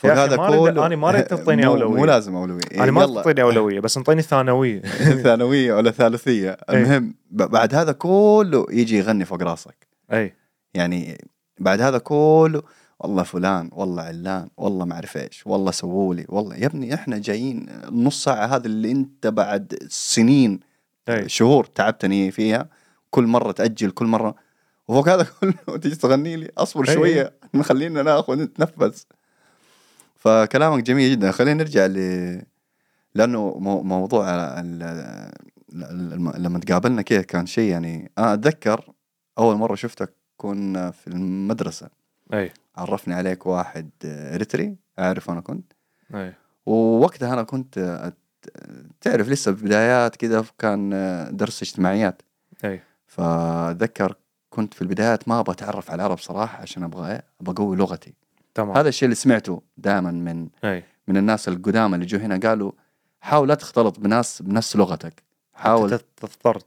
يا 0.05 0.13
هذا 0.25 0.37
ما 0.37 0.49
كله 0.49 0.87
أنا 0.87 0.97
ما 0.97 1.09
أريد 1.09 1.25
تعطيني 1.25 1.67
أولوية. 1.67 1.97
مو 1.99 2.05
لازم 2.05 2.35
أولوية. 2.37 2.61
أنا 2.75 2.91
ما 2.91 3.03
يلا. 3.03 3.15
تعطيني 3.15 3.43
أولوية 3.43 3.81
بس 3.81 3.97
انطيني 3.97 4.23
ثانوية. 4.23 4.81
ثانوية 5.25 5.75
ولا 5.75 5.91
ثالثية. 5.91 6.51
إيه. 6.71 6.83
المهم 6.83 7.15
بعد 7.31 7.75
هذا 7.75 7.93
كله 7.93 8.67
يجي 8.71 8.99
يغني 8.99 9.25
فوق 9.25 9.43
راسك. 9.43 9.87
أي 10.13 10.35
يعني 10.75 11.19
بعد 11.59 11.81
هذا 11.81 11.99
كله 11.99 12.63
والله 13.01 13.23
فلان 13.23 13.71
والله 13.73 14.03
علان 14.03 14.49
والله 14.57 14.85
ما 14.85 14.95
أعرف 14.95 15.17
إيش 15.17 15.43
والله 15.47 15.71
سووا 15.71 16.15
لي 16.15 16.27
والله 16.29 16.57
يا 16.57 16.67
ابني 16.67 16.95
إحنا 16.95 17.19
جايين 17.19 17.67
النص 17.89 18.25
ساعة 18.25 18.47
هذه 18.47 18.67
اللي 18.67 18.93
أنت 18.93 19.27
بعد 19.27 19.79
سنين 19.89 20.61
أي 21.09 21.29
شهور 21.29 21.65
تعبتني 21.65 22.31
فيها 22.31 22.69
كل 23.11 23.25
مرة 23.27 23.53
تأجل 23.53 23.91
كل 23.91 24.07
مرة 24.07 24.35
وفوق 24.89 25.09
هذا 25.09 25.27
كله 25.41 25.55
تيجي 25.83 25.97
تغني 25.97 26.37
لي. 26.37 26.49
أصبر 26.59 26.89
أي. 26.89 26.95
شوية. 26.95 27.33
خلينا 27.63 28.03
ناخذ 28.03 28.43
نتنفس. 28.43 29.07
فكلامك 30.17 30.83
جميل 30.83 31.13
جدا. 31.13 31.31
خلينا 31.31 31.55
نرجع 31.65 31.87
ل 31.87 32.43
لأنه 33.15 33.59
مو- 33.59 33.83
موضوع 33.83 34.25
ال... 34.31 35.33
لما 36.43 36.59
تقابلنا 36.59 37.03
كذا 37.03 37.23
كان 37.23 37.47
شيء 37.47 37.71
يعني. 37.71 38.11
أنا 38.19 38.35
أتذكر 38.35 38.93
أول 39.39 39.57
مرة 39.57 39.75
شفتك 39.75 40.15
كنا 40.37 40.91
في 40.91 41.07
المدرسة. 41.07 41.89
أي. 42.35 42.53
عرفني 42.77 43.15
عليك 43.15 43.47
واحد 43.47 43.91
إريتري 44.05 44.77
أعرف 44.99 45.31
أنا 45.31 45.41
كنت. 45.41 45.73
أي. 46.15 46.33
ووقتها 46.67 47.33
أنا 47.33 47.43
كنت 47.43 47.79
أت- 48.13 48.51
تعرف 49.01 49.29
لسه 49.29 49.53
بدايات 49.53 50.17
كذا 50.17 50.45
كان 50.59 50.91
درس 51.33 51.63
اجتماعيات. 51.63 52.23
أي. 52.65 52.81
فأتذكر 53.07 54.15
كنت 54.53 54.75
في 54.75 54.83
البدايات 54.83 55.29
ما 55.29 55.41
أبغى 55.41 55.55
أتعرف 55.55 55.91
على 55.91 56.03
العرب 56.03 56.19
صراحة 56.19 56.63
عشان 56.63 56.83
أبغى 56.83 57.13
إيه؟ 57.13 57.23
أبغى 57.41 57.55
أقوي 57.55 57.77
لغتي. 57.77 58.15
تمام. 58.55 58.77
هذا 58.77 58.89
الشيء 58.89 59.07
اللي 59.07 59.15
سمعته 59.15 59.63
دائما 59.77 60.11
من 60.11 60.49
أي. 60.65 60.85
من 61.09 61.17
الناس 61.17 61.49
القدامى 61.49 61.95
اللي 61.95 62.07
جو 62.07 62.19
هنا 62.19 62.49
قالوا 62.49 62.73
حاول 63.21 63.49
لا 63.49 63.55
تختلط 63.55 64.01
بناس 64.01 64.43
بنفس 64.43 64.77
لغتك. 64.77 65.23
حاول 65.55 65.99
تضطر 66.17 66.61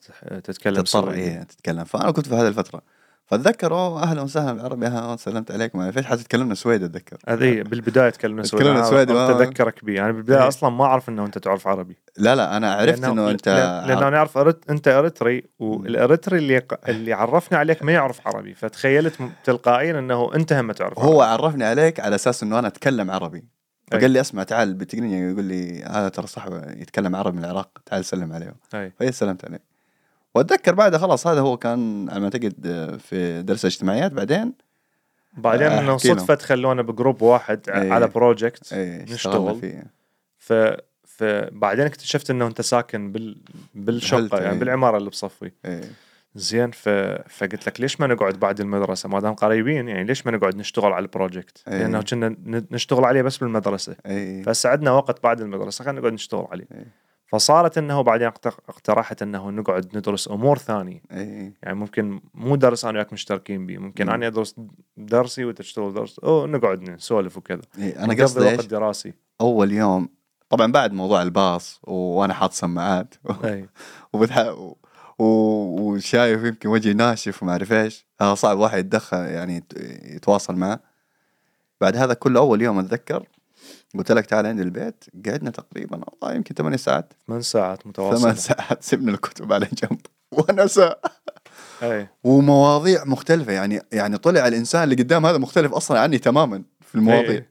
تتكلم 0.43 0.83
تضطر. 0.83 1.11
إيه 1.11 1.43
تتكلم. 1.43 1.83
فأنا 1.83 2.11
كنت 2.11 2.27
في 2.27 2.35
هذه 2.35 2.47
الفترة 2.47 2.81
فاتذكر 3.25 3.73
اوه 3.73 4.03
أهلا 4.03 4.21
وسهلا 4.21 4.53
بالعربي 4.53 4.87
أهلا 4.87 5.15
سلمت 5.17 5.51
عليك 5.51 5.75
ما 5.75 5.83
اعرف 5.83 5.97
إيش 5.97 6.05
حتتكلمنا 6.05 6.55
سويدي 6.55 6.85
أتذكر 6.85 7.17
هذه 7.27 7.61
بالبداية 7.61 8.09
تكلمنا 8.09 8.43
سويدي 8.43 8.65
تكلمنا 8.65 8.83
سويدي، 8.89 9.13
اذكرك 9.13 9.85
به 9.85 9.99
أنا 9.99 10.11
بالبداية 10.11 10.41
إيه. 10.41 10.47
أصلا 10.47 10.69
ما 10.69 10.85
أعرف 10.85 11.09
إنه 11.09 11.25
أنت 11.25 11.37
تعرف 11.37 11.67
عربي 11.67 11.97
لا 12.17 12.35
لا 12.35 12.57
أنا 12.57 12.73
عرفت 12.73 13.01
لأنه- 13.01 13.05
إنه 13.05 13.29
أنت 13.31 13.49
لأنه 13.87 14.07
أنا 14.07 14.17
أعرف 14.17 14.37
أرت... 14.37 14.69
أنت 14.69 14.87
أريتري 14.87 15.43
والأريتري 15.59 16.37
اللي. 16.37 16.61
اللي 16.89 17.13
عرفني 17.13 17.57
عليك 17.57 17.83
ما 17.83 17.91
يعرف 17.91 18.27
عربي 18.27 18.53
فتخيلت 18.53 19.13
تلقائيا 19.43 19.99
إنه 19.99 20.35
أنت 20.35 20.53
هم 20.53 20.71
تعرف 20.71 20.99
هو. 20.99 21.21
عرفني 21.21 21.63
عليك 21.63 21.99
على 21.99 22.15
أساس 22.15 22.43
إنه 22.43 22.59
أنا 22.59 22.67
أتكلم 22.67 23.11
عربي 23.11 23.37
أي. 23.37 23.99
فقال 23.99 24.11
لي 24.11 24.21
اسمع 24.21 24.43
تعال 24.43 24.73
بتقنية 24.73 25.31
يقول 25.31 25.43
لي 25.43 25.83
هذا 25.83 26.09
ترى 26.09 26.27
صاحب 26.27 26.63
يتكلم 26.77 27.15
عربي 27.15 27.37
من 27.37 27.45
العراق 27.45 27.69
تعال 27.85 28.05
سلم 28.05 28.33
عليه. 28.33 28.55
فهي 28.99 29.11
سلمت 29.11 29.45
عليه 29.45 29.74
واتذكر 30.35 30.75
بعدها 30.75 30.99
خلاص 30.99 31.27
هذا 31.27 31.41
هو 31.41 31.57
كان 31.57 32.09
على 32.09 32.19
ما 32.19 32.25
اعتقد 32.25 32.53
في 33.09 33.41
درس 33.41 33.65
اجتماعيات 33.65 34.11
بعدين 34.11 34.53
بعدين 35.37 35.67
انه. 35.67 35.97
صدفة 35.97 36.35
خلونا 36.35 36.81
بجروب 36.81 37.21
واحد 37.21 37.69
إيه. 37.69 37.91
على 37.91 38.07
project 38.07 38.73
اي 38.73 39.03
اشتغلنا 39.03 39.51
نشتغل. 39.51 39.59
فيه 39.59 39.83
ف 40.37 40.53
فبعدين 41.03 41.85
اكتشفت 41.85 42.29
إنه 42.29 42.47
أنت 42.47 42.61
ساكن 42.61 43.11
بال 43.11 43.37
بالشقة 43.75 44.37
يعني 44.37 44.53
إيه. 44.53 44.59
بالعمارة 44.59 44.97
اللي 44.97 45.09
بصفي 45.09 45.51
اي 45.65 45.81
زين 46.35 46.71
ف... 46.71 46.89
فقلت 47.29 47.67
لك 47.67 47.81
ليش 47.81 48.01
ما 48.01 48.07
نقعد 48.07 48.39
بعد 48.39 48.59
المدرسة 48.59 49.09
ما 49.09 49.19
دام 49.19 49.33
قريبين 49.33 49.87
يعني 49.87 50.03
ليش 50.03 50.25
ما 50.25 50.31
نقعد 50.31 50.55
نشتغل 50.55 50.93
على 50.93 51.03
ال 51.03 51.11
project 51.11 51.63
إيه. 51.67 51.77
لأنه 51.77 52.01
كنا 52.01 52.35
نشتغل 52.71 53.05
عليه 53.05 53.21
بس 53.21 53.37
بالمدرسة 53.37 53.95
اي 54.05 54.43
فسعدنا 54.43 54.91
وقت 54.91 55.23
بعد 55.23 55.41
المدرسة 55.41 55.83
خلينا 55.83 55.99
نقعد 55.99 56.13
نشتغل 56.13 56.47
عليه 56.51 56.67
إيه. 56.71 56.87
فصارت 57.35 57.77
إنه 57.77 58.01
بعدين 58.01 58.27
اقت- 58.27 58.47
اقترحت 58.69 59.21
إنه 59.21 59.49
نقعد 59.49 59.97
ندرس 59.97 60.27
أمور 60.27 60.57
ثانية. 60.57 61.01
إي 61.11 61.53
يعني 61.63 61.75
ممكن 61.75 62.21
مو 62.33 62.55
درس 62.55 62.85
أنا 62.85 62.93
وياك 62.97 63.13
مشتركين 63.13 63.65
به 63.65 63.77
ممكن 63.77 64.05
مم. 64.05 64.11
أنا 64.11 64.27
أدرس 64.27 64.55
درسي 64.97 65.45
وأنت 65.45 65.57
تشتغل 65.57 65.93
درس. 65.93 66.19
أو 66.19 66.45
نقعد 66.47 66.81
نسولف 66.89 67.37
وكذا. 67.37 67.61
إي. 67.77 67.99
أنا 67.99 68.23
قصدي 68.23 68.45
وقت 68.45 68.65
دراسي. 68.65 69.13
أول 69.41 69.71
يوم 69.71 70.09
طبعا 70.49 70.71
بعد 70.71 70.93
موضوع 70.93 71.21
الباص 71.21 71.79
وأنا 71.83 72.33
حاط 72.33 72.51
سماعات. 72.53 73.15
وبتح... 74.13 74.37
و... 74.37 74.75
و- 75.19 75.81
وشايف 75.81 76.43
يمكن 76.43 76.69
وجهي 76.69 76.93
ناشف 76.93 77.43
وما 77.43 77.51
أعرف 77.51 77.73
إيش. 77.73 78.07
هذا 78.21 78.33
صعب 78.35 78.57
واحد 78.57 78.77
يتدخل 78.79 79.17
يعني 79.17 79.57
يت- 79.57 79.73
يتواصل 80.15 80.55
معه. 80.55 80.79
بعد 81.81 81.95
هذا 81.97 82.13
كله 82.13 82.39
أول 82.39 82.61
يوم 82.61 82.79
أتذكر 82.79 83.27
قلت 83.97 84.11
لك 84.11 84.25
تعال 84.25 84.45
عندي 84.45 84.61
البيت 84.61 85.05
قعدنا 85.25 85.49
تقريبا 85.49 85.97
والله 85.97 86.35
يمكن 86.35 86.55
ثمانية 86.55 86.77
ساعات. 86.77 87.13
ثمان 87.27 87.41
ساعات 87.41 87.81
ثمان 87.81 87.89
متواصله 87.89 88.33
ساعات 88.33 88.83
سبنا 88.83 89.11
الكتب 89.11 89.53
على 89.53 89.67
جنب. 89.73 89.99
ونسى. 90.31 90.93
أي. 91.83 92.07
ومواضيع 92.23 93.03
مختلفة. 93.05 93.51
يعني 93.51 93.81
يعني 93.91 94.17
طلع 94.17 94.47
الإنسان 94.47 94.83
اللي 94.83 94.95
قدام 94.95 95.25
هذا 95.25 95.37
مختلف 95.37 95.73
أصلا 95.73 95.99
عني 95.99 96.17
تماما 96.17 96.63
في 96.81 96.95
المواضيع. 96.95 97.31
إيه. 97.31 97.49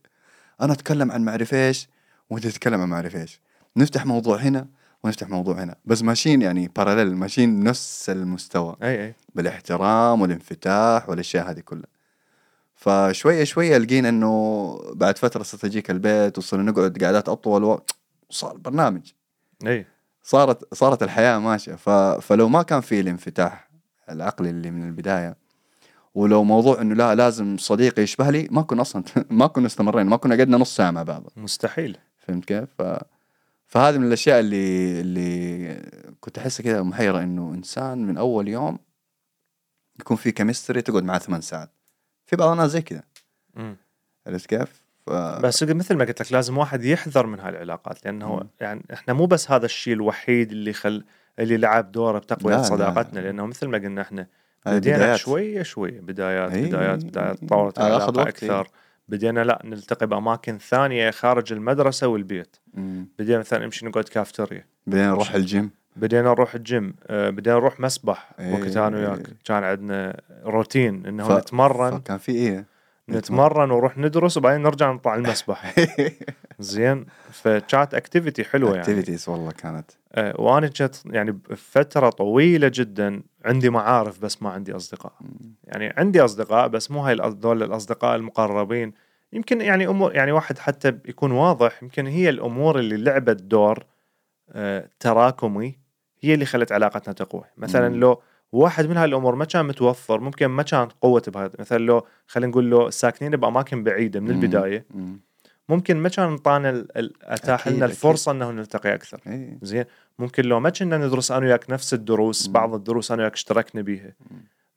أنا 0.61 0.73
أتكلم 0.73 1.13
عن 1.13 1.25
معرف 1.25 1.55
إيش 1.55 1.89
وأنت 2.31 2.47
تتكلم 2.47 2.81
عن 2.81 2.89
معرف 2.89 3.17
إيش. 3.17 3.41
نفتح 3.77 4.07
موضوع 4.07 4.37
هنا 4.37 4.67
ونفتح 5.05 5.29
موضوع 5.29 5.63
هنا. 5.63 5.77
بس 5.85 6.03
ماشيين 6.03 6.43
يعني 6.43 6.71
باراليل 6.77 7.17
ماشيين 7.17 7.65
نفس 7.65 8.11
المستوى. 8.11 8.77
أي 8.83 9.05
أي. 9.05 9.15
بالاحترام 9.35 10.23
والانفتاح 10.23 11.09
والأشياء 11.09 11.51
هذه 11.51 11.61
كلها. 11.61 11.94
فشوية 12.75 13.45
شوية 13.45 13.79
لقينا 13.79 14.09
إنه 14.09 14.79
بعد 14.93 15.19
فترة 15.19 15.43
صرت 15.43 15.65
اجيك 15.65 15.91
البيت 15.91 16.39
وصرنا 16.39 16.71
نقعد 16.71 17.05
قعدات 17.05 17.29
أطول 17.29 17.65
وقت 17.65 17.95
صار 18.31 18.57
برنامج. 18.57 19.13
إي. 19.67 19.87
صارت 20.23 20.75
صارت 20.75 21.03
الحياة 21.03 21.39
ماشية. 21.39 21.75
ف... 21.75 21.89
فلو 21.91 22.49
ما 22.49 22.63
كان 22.63 22.81
في 22.81 23.01
الانفتاح 23.01 23.71
العقلي 24.11 24.51
اللي 24.51 24.71
من 24.71 24.89
البداية 24.89 25.37
ولو 26.15 26.45
موضوع 26.45 26.81
إنه 26.81 26.95
لا 26.95 27.15
لازم 27.15 27.57
صديقي 27.59 28.03
يشبه 28.03 28.31
لي 28.31 28.49
ما 28.51 28.63
كنا 28.63 28.83
أصلا 28.83 29.05
ما 29.31 29.47
كنا 29.47 29.67
استمرينا 29.67 30.11
ما 30.11 30.17
كنا 30.17 30.37
قعدنا 30.37 30.57
نص 30.57 30.77
ساعة 30.77 30.91
مع 30.91 31.03
بعض. 31.03 31.25
مستحيل. 31.37 31.99
فهمت 32.19 32.45
كيف؟ 32.45 32.69
ف... 32.79 32.83
فهذه 33.67 33.99
من 33.99 34.07
الأشياء 34.07 34.41
اللي 34.41 35.01
اللي 35.01 35.83
كنت 36.21 36.39
احسها 36.39 36.65
كذا 36.65 36.83
محيرة 36.83 37.23
إنه 37.23 37.55
إنسان 37.55 38.07
من 38.07 38.17
أول 38.17 38.49
يوم 38.49 38.79
يكون 40.01 40.17
في 40.17 40.33
chemistry 40.33 40.83
تقعد 40.83 41.05
معاه 41.05 41.19
ثمان 41.19 41.41
ساعات. 41.41 41.71
في 42.27 42.37
بعض 42.37 42.51
الناس 42.51 42.71
زي 42.71 42.83
كذا. 42.83 43.03
عرفت 44.27 44.47
كيف؟ 44.47 44.85
ف... 45.07 45.11
بس 45.11 45.63
مثل 45.63 45.97
ما 45.97 46.05
قلت 46.05 46.23
لك 46.23 46.33
لازم 46.33 46.59
واحد 46.59 46.85
يحذر 46.85 47.27
من 47.27 47.41
هاي 47.41 47.49
العلاقات 47.49 48.05
لأنه 48.05 48.37
مم. 48.37 48.49
يعني 48.61 48.85
إحنا 48.93 49.15
مو 49.15 49.27
بس 49.27 49.51
هذا 49.51 49.65
الشيء 49.65 49.93
الوحيد 49.95 50.51
اللي 50.51 50.73
خل 50.73 51.05
اللي 51.39 51.57
لعب 51.57 51.93
دوره 51.93 52.13
لا، 52.13 52.19
بتقوية 52.19 52.57
لا. 52.57 52.63
صداقتنا 52.63 53.21
لأنه 53.21 53.47
مثل 53.47 53.67
ما 53.69 53.79
قلنا 53.79 54.03
إحنا 54.03 54.27
بدينا. 54.67 55.17
شوية 55.17 55.63
شوية 55.63 56.01
بدايات 56.01 56.53
إي، 56.53 56.67
بدايات 56.67 57.05
بدايات. 57.05 57.39
تطورت 57.39 57.79
إي. 57.79 57.97
أكثر 58.29 58.69
بدينا 59.09 59.45
لا 59.45 59.63
نلتقي 59.65 60.07
بأماكن 60.07 60.59
ثانية 60.59 61.11
خارج 61.11 61.53
المدرسة 61.53 62.07
والبيت 62.07 62.57
مم. 62.75 63.09
بدينا 63.19 63.39
مثلا 63.39 63.65
نمشي 63.65 63.87
نقعد 63.87 64.05
كافتيريا 64.05 64.67
بعدين 64.87 65.07
نروح 65.07 65.35
الجيم 65.35 65.71
بدينا 65.97 66.23
نروح 66.23 66.55
الجيم 66.55 66.95
آه، 67.07 67.31
بدينا 67.31 67.57
نروح 67.57 67.81
مسبح 67.81 68.31
إيه، 68.41 68.55
وقت 68.55 68.77
أنا 68.77 68.97
وياك 68.97 69.29
إيه. 69.29 69.35
كان 69.45 69.65
عندنا 69.65 70.21
روتين 70.45 71.07
إنه 71.07 71.29
ف- 71.29 71.33
نتمرن. 71.33 71.99
فكان 71.99 72.19
في 72.19 72.33
إيه؟ 72.33 72.65
نتمرن. 73.09 73.71
ونروح 73.71 73.99
ندرس 73.99 74.37
وبعدين 74.37 74.63
نرجع 74.63 74.93
نطلع 74.93 75.15
المسبح. 75.15 75.75
زين. 76.59 77.07
فكانت 77.31 77.95
activity 77.95 78.45
حلوة 78.45 78.71
يعني. 78.71 78.81
activities 78.81 79.29
والله 79.29 79.51
كانت. 79.51 79.91
آه، 80.13 80.41
وأنا 80.41 80.69
كنت 80.69 80.95
يعني 81.07 81.31
بفترة 81.33 82.11
طويلة 82.11 82.71
جدا 82.75 83.23
عندي 83.45 83.71
معارف 83.71 84.19
بس 84.23 84.43
ما 84.43 84.51
عندي 84.51 84.77
أصدقاء. 84.77 85.13
يعني 85.65 85.95
عندي 85.97 86.21
أصدقاء 86.25 86.69
بس 86.69 86.91
مو 86.91 87.01
هاي 87.01 87.15
دول 87.17 87.63
الأصدقاء 87.63 88.17
المقربين. 88.17 88.93
يمكن 89.33 89.61
يعني 89.61 89.87
امور 89.87 90.15
يعني 90.15 90.33
واحد 90.33 90.59
حتى 90.59 90.89
يكون 90.89 91.33
واضح 91.33 91.83
يمكن 91.83 92.07
هي 92.07 92.29
الأمور 92.29 92.79
اللي 92.79 92.97
لعبت 92.97 93.43
دور 93.43 93.85
آه، 94.53 94.89
تراكمي 95.01 95.79
هي 96.25 96.35
اللي 96.35 96.45
خلت 96.45 96.73
علاقتنا 96.73 97.15
تقوى 97.15 97.45
مثلا 97.57 97.89
مم. 97.89 98.01
لو 98.01 98.23
واحد 98.53 98.87
من 98.87 98.97
هاي 98.97 99.05
الأمور 99.05 99.35
ما 99.35 99.45
كان 99.45 99.67
متوفر 99.67 100.21
ممكن 100.21 100.47
ما 100.47 100.63
كان 100.63 100.89
قوة 100.89 101.23
بهذا 101.29 101.53
مثلا 101.59 101.79
لو 101.79 102.07
خلينا 102.27 102.51
نقول 102.51 102.71
له 102.71 102.91
ساكنين 102.91 103.31
بأماكن 103.31 103.85
بعيدة 103.85 104.21
من. 104.21 104.31
البداية 104.31 104.87
مم. 104.91 105.21
ممكن 105.69 105.97
ما 105.97 106.09
كان 106.09 106.29
انطانا 106.29 106.87
أتاح 107.23 107.69
لنا. 107.69 107.87
الفرصة 107.87 108.33
إنه 108.33 108.51
نلتقي 108.51 108.95
أكثر 108.95 109.21
زين 109.63 109.85
ممكن 110.19 110.45
لو 110.45 110.61
ما 110.61 110.71
كنا 110.71 110.99
ندرس 110.99 111.31
أنا 111.31 111.47
وياك 111.47 111.71
نفس 111.71 111.95
الدروس 111.95 112.47
مم. 112.47 112.53
بعض 112.53 112.75
الدروس 112.75 113.13
أنا 113.13 113.23
وياك 113.23 113.33
اشتركنا 113.33 113.83
بيها 113.83 114.13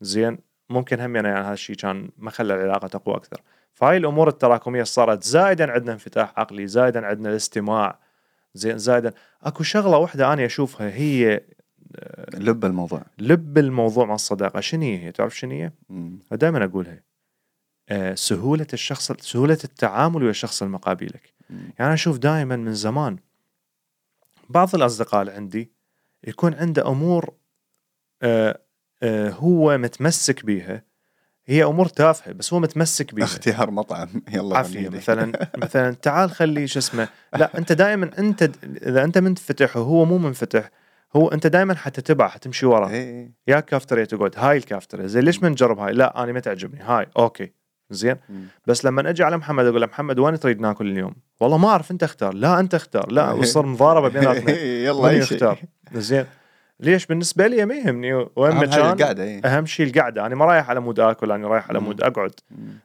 زين 0.01 0.37
ممكن 0.69 0.99
هم 0.99 1.15
يعني 1.15 1.27
هذا 1.27 1.53
الشيء 1.53 1.75
كان 1.75 2.09
ما 2.17 2.31
خلى 2.31 2.55
العلاقة 2.55 2.87
تقوى 2.87 3.15
أكثر 3.15 3.41
فهاي 3.73 3.97
الأمور 3.97 4.27
التراكمية 4.27 4.83
صارت 4.83 5.23
زائدا 5.23 5.71
عندنا 5.71 5.93
انفتاح 5.93 6.33
عقلي 6.37 6.67
زائدا 6.67 7.05
عندنا 7.05 7.29
الاستماع 7.29 7.99
زين 8.57 8.77
زائدا 8.77 9.13
أكو 9.43 9.63
شغلة 9.63 9.97
واحدة 9.97 10.33
أنا 10.33 10.45
أشوفها 10.45 10.89
هي 10.89 11.41
لب 12.33 12.65
الموضوع. 12.65 13.05
لب 13.19 13.57
الموضوع 13.57 14.05
مع 14.05 14.15
الصداقة. 14.15 14.59
شنو 14.59 14.81
هي؟ 14.81 15.11
تعرف 15.11 15.37
شنو 15.37 15.51
هي. 15.51 15.71
دائما 16.31 16.65
أقولها. 16.65 17.03
آه، 17.89 18.15
سهولة 18.15 18.67
الشخص 18.73 19.11
سهولة 19.11 19.57
التعامل 19.63 20.23
ويا 20.23 20.29
الشخص 20.29 20.63
المقابلك. 20.63 21.33
يعني 21.79 21.93
أشوف 21.93 22.17
دائما 22.17 22.55
من 22.55 22.73
زمان 22.73 23.17
بعض 24.49 24.75
الأصدقاء 24.75 25.21
اللي 25.21 25.31
عندي 25.33 25.71
يكون 26.27 26.53
عنده 26.53 26.87
أمور 26.87 27.33
آه 28.21 28.61
آه 29.03 29.29
هو 29.29 29.77
متمسك 29.77 30.45
بيها 30.45 30.83
هي 31.47 31.63
أمور 31.63 31.85
تافهة 31.85 32.33
بس 32.33 32.53
هو 32.53 32.59
متمسك 32.59 33.13
بيها. 33.13 33.25
اختيار 33.25 33.71
مطعم. 33.71 34.07
يلا 34.33 34.57
عافية. 34.57 34.89
مثلا 34.89 35.31
مثلا 35.63 35.91
تعال 35.93 36.31
خلي 36.31 36.67
شو 36.67 36.79
اسمه 36.79 37.07
لا 37.35 37.57
أنت 37.57 37.71
دائما 37.71 38.09
أنت 38.19 38.49
إذا 38.81 39.03
أنت 39.03 39.17
منفتح 39.17 39.77
وهو 39.77 40.05
مو 40.05 40.17
منفتح 40.17 40.69
هو 41.15 41.27
أنت 41.27 41.47
دائما 41.47 41.75
حتتبع 41.75 42.27
حتمشي 42.27 42.65
وراه. 42.65 42.89
إيه. 42.89 43.31
يا 43.47 43.59
كافتريا 43.59 44.05
تقعد. 44.05 44.33
هاي 44.37 44.57
الكافتريا 44.57 45.07
زين 45.07 45.23
ليش 45.23 45.43
ما 45.43 45.49
نجرب 45.49 45.79
هاي؟ 45.79 45.93
لا 45.93 46.23
أنا 46.23 46.31
ما 46.31 46.39
تعجبني. 46.39 46.81
هاي 46.81 47.05
أوكي. 47.17 47.51
زين. 47.89 48.15
بس 48.67 48.85
لما 48.85 49.09
أجي 49.09 49.23
على 49.23 49.37
محمد 49.37 49.65
أقول 49.65 49.81
له 49.81 49.87
محمد 49.87 50.19
وين 50.19 50.39
تريد 50.39 50.61
ناكل 50.61 50.87
اليوم؟ 50.91 51.15
والله 51.39 51.57
ما 51.57 51.67
أعرف 51.67 51.91
أنت 51.91 52.03
اختار، 52.03 52.33
لا 52.33 52.59
أنت 52.59 52.75
اختار، 52.75 53.11
لا 53.11 53.31
وصار 53.39 53.65
مضاربة 53.65 54.07
بيناتنا. 54.09 54.51
يلا 54.87 55.09
اي 55.09 55.25
شيء 55.25 55.37
يختار 55.37 55.59
زين. 55.93 56.25
ليش 56.79 57.05
بالنسبة 57.05 57.47
لي 57.47 57.65
ما 57.65 57.75
يهمني 57.75 58.13
وين 58.13 58.53
حاجة 58.53 58.67
مكان 58.67 58.91
القعدة 58.91 59.23
إيه. 59.23 59.41
أهم 59.45 59.65
شيء 59.65 59.87
القعدة. 59.87 60.25
أنا 60.25 60.35
ما 60.35 60.45
رايح 60.45 60.69
على 60.69 60.79
مود 60.79 60.99
آكل 60.99 61.31
أنا 61.31 61.47
رايح 61.47 61.69
على. 61.69 61.79
مود 61.79 62.01
أقعد. 62.01 62.31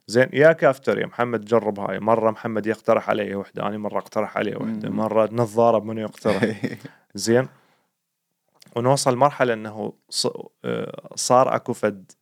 زين 0.06 0.28
يا 0.32 0.52
كافتر 0.52 0.98
يا 0.98 1.06
محمد 1.06 1.44
جرب 1.44 1.80
هاي. 1.80 1.98
مرة 2.00 2.30
محمد 2.30 2.66
يقترح 2.66 3.10
علي 3.10 3.34
وحدة 3.34 3.66
أنا 3.66 3.78
مرة 3.78 3.98
أقترح 3.98 4.36
عليه 4.36 4.56
وحدة. 4.56 4.90
مرة 4.90 5.24
نتضارب 5.24 5.84
منو 5.84 6.00
يقترح. 6.00 6.62
زين. 7.14 7.48
ونوصل 8.76 9.16
مرحلة 9.16 9.52
إنه 9.54 9.92
صار 11.14 11.54
أكو 11.54 11.72
فد 11.72 12.12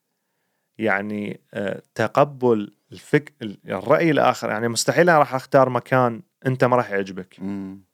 يعني 0.78 1.40
آه، 1.54 1.82
تقبل 1.94 2.72
الفك 2.92 3.32
الرأي 3.68 4.10
الآخر. 4.10 4.50
يعني 4.50 4.68
مستحيل 4.68 5.10
أنا 5.10 5.18
راح 5.18 5.34
أختار 5.34 5.68
مكان 5.68 6.22
أنت 6.46 6.64
ما 6.64 6.76
راح 6.76 6.90
يعجبك. 6.90 7.36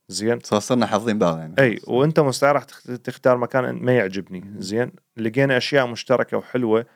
زين؟ 0.09 0.39
صرنا 0.43 0.87
حافظين 0.87 1.19
بعض 1.19 1.39
يعني. 1.39 1.55
إي 1.59 1.79
وأنت 1.87 2.21
مستحيل 2.21 2.55
راح 2.55 2.65
تخ- 2.65 2.99
تختار 3.05 3.37
مكان 3.37 3.75
ما 3.85 3.93
يعجبني. 3.97 4.45
زين؟ 4.59 4.93
لقينا 5.17 5.57
أشياء 5.57 5.87
مشتركة 5.87 6.37
وحلوة 6.37 6.87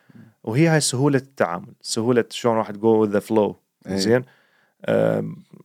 وهي 0.45 0.67
هاي 0.69 0.81
سهولة 0.81 1.19
التعامل 1.19 1.73
سهولة 1.81 2.25
شلون 2.31 2.57
واحد 2.57 2.81
go 2.81 3.05
the 3.05 3.18
flow. 3.21 3.57
زين؟ 3.87 4.25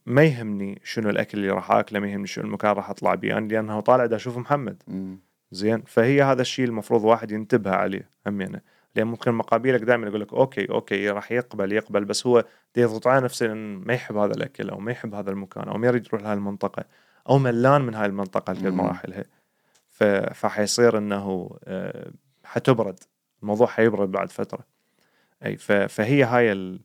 ما 0.05 0.23
يهمني 0.23 0.81
شنو 0.83 1.09
الأكل 1.09 1.37
اللي 1.37 1.49
راح 1.49 1.71
آكله 1.71 1.99
ما 1.99 2.07
يهمني 2.11 2.27
شنو 2.27 2.45
المكان 2.45 2.71
راح 2.71 2.89
أطلع 2.89 3.15
بيه 3.15 3.37
أنا 3.37 3.47
لأنه 3.47 3.79
طالع 3.79 4.05
دا 4.05 4.15
أشوف 4.15 4.37
محمد. 4.37 4.83
زين؟ 5.51 5.83
فهي 5.87 6.23
هذا 6.23 6.41
الشيء 6.41 6.65
المفروض 6.65 7.03
واحد 7.03 7.31
ينتبه 7.31 7.71
عليه 7.71 8.09
همينه 8.27 8.61
لأن 8.95 9.07
ممكن 9.07 9.31
مقابلك 9.31 9.81
دائما 9.81 10.07
يقول 10.07 10.21
لك 10.21 10.33
أوكي 10.33 10.69
أوكي 10.69 11.09
راح 11.09 11.31
يقبل 11.31 11.71
يقبل 11.73 12.05
بس 12.05 12.27
هو 12.27 12.45
يضغط 12.77 13.07
على 13.07 13.23
نفسه 13.25 13.53
ما 13.53 13.93
يحب 13.93 14.17
هذا 14.17 14.33
الأكل 14.33 14.69
أو 14.69 14.79
ما 14.79 14.91
يحب 14.91 15.15
هذا 15.15 15.29
المكان 15.31 15.63
أو 15.67 15.77
ما 15.77 15.87
يريد 15.87 16.05
يروح 16.07 16.21
لهذه 16.21 16.33
المنطقة. 16.33 16.83
أو 17.29 17.37
ملان 17.37 17.81
من 17.81 17.95
هاي 17.95 18.05
المنطقة 18.05 18.53
في 18.53 18.69
مم. 18.69 18.77
مراحلها 18.77 19.23
فحيصير 20.33 20.97
إنه 20.97 21.57
آه، 21.63 22.11
حتبرد. 22.43 22.99
الموضوع 23.41 23.67
حيبرد 23.67 24.11
بعد 24.11 24.31
فترة. 24.31 24.65
أي 25.45 25.57
فهي 25.87 26.23
هاي 26.23 26.51
ال... 26.51 26.79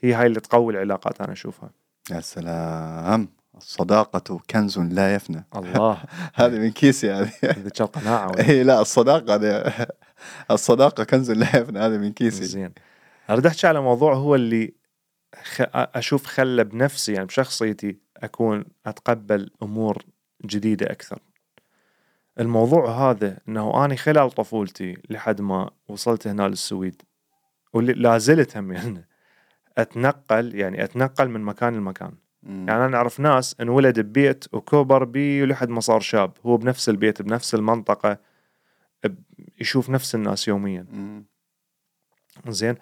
هي 0.00 0.14
هاي 0.14 0.26
اللي 0.26 0.40
تقوي 0.40 0.72
العلاقات 0.72 1.20
أنا 1.20 1.32
أشوفها. 1.32 1.70
يا 2.10 2.20
سلام. 2.20 3.28
الصداقة 3.56 4.40
كنز 4.50 4.78
لا 4.78 5.14
يفنى. 5.14 5.44
الله. 5.56 5.98
هذه 6.34 6.58
من 6.58 6.70
كيسي 6.70 7.12
هذه. 7.12 7.32
القناعه 7.80 8.26
ولا؟ 8.30 8.48
اي 8.48 8.62
لا 8.62 8.80
الصداقة 8.80 9.72
الصداقة 10.50 11.04
كنز 11.04 11.30
لا 11.30 11.56
يفنى. 11.56 11.78
هذه 11.78 11.98
من 11.98 12.12
كيسي. 12.12 12.44
زين. 12.44 12.72
اريد 13.30 13.46
أحكي 13.46 13.66
على 13.66 13.80
موضوع 13.80 14.14
هو 14.14 14.34
اللي 14.34 14.74
خ... 15.42 15.62
أشوف 15.74 16.26
خلى 16.26 16.64
بنفسي 16.64 17.12
يعني 17.12 17.26
بشخصيتي 17.26 18.03
أكون 18.16 18.64
أتقبل 18.86 19.50
أمور 19.62 20.02
جديدة 20.44 20.86
أكثر 20.90 21.18
الموضوع 22.40 23.10
هذا 23.10 23.38
إنه 23.48 23.84
اني 23.84 23.96
خلال 23.96 24.30
طفولتي 24.30 24.96
لحد 25.10 25.40
ما 25.40 25.70
وصلت 25.88 26.26
هنا 26.26 26.48
للسويد 26.48 27.02
ولا 27.72 28.18
زلت 28.18 28.56
هم 28.56 28.72
يعني 28.72 29.08
أتنقل 29.78 30.54
يعني 30.54 30.84
أتنقل 30.84 31.28
من 31.28 31.40
مكان 31.40 31.74
لمكان. 31.76 32.12
يعني 32.42 32.84
أنا 32.86 32.96
أعرف 32.96 33.20
ناس 33.20 33.56
انولد 33.60 34.00
ببيت 34.00 34.54
وكبر 34.54 35.04
بيه 35.04 35.42
ولحد 35.42 35.68
ما 35.68 35.80
صار 35.80 36.00
شاب 36.00 36.32
هو 36.46 36.56
بنفس 36.56 36.88
البيت 36.88 37.22
بنفس 37.22 37.54
المنطقة 37.54 38.18
ب- 39.04 39.14
يشوف 39.60 39.90
نفس 39.90 40.14
الناس 40.14 40.48
يوميا. 40.48 40.86
زين 42.48 42.74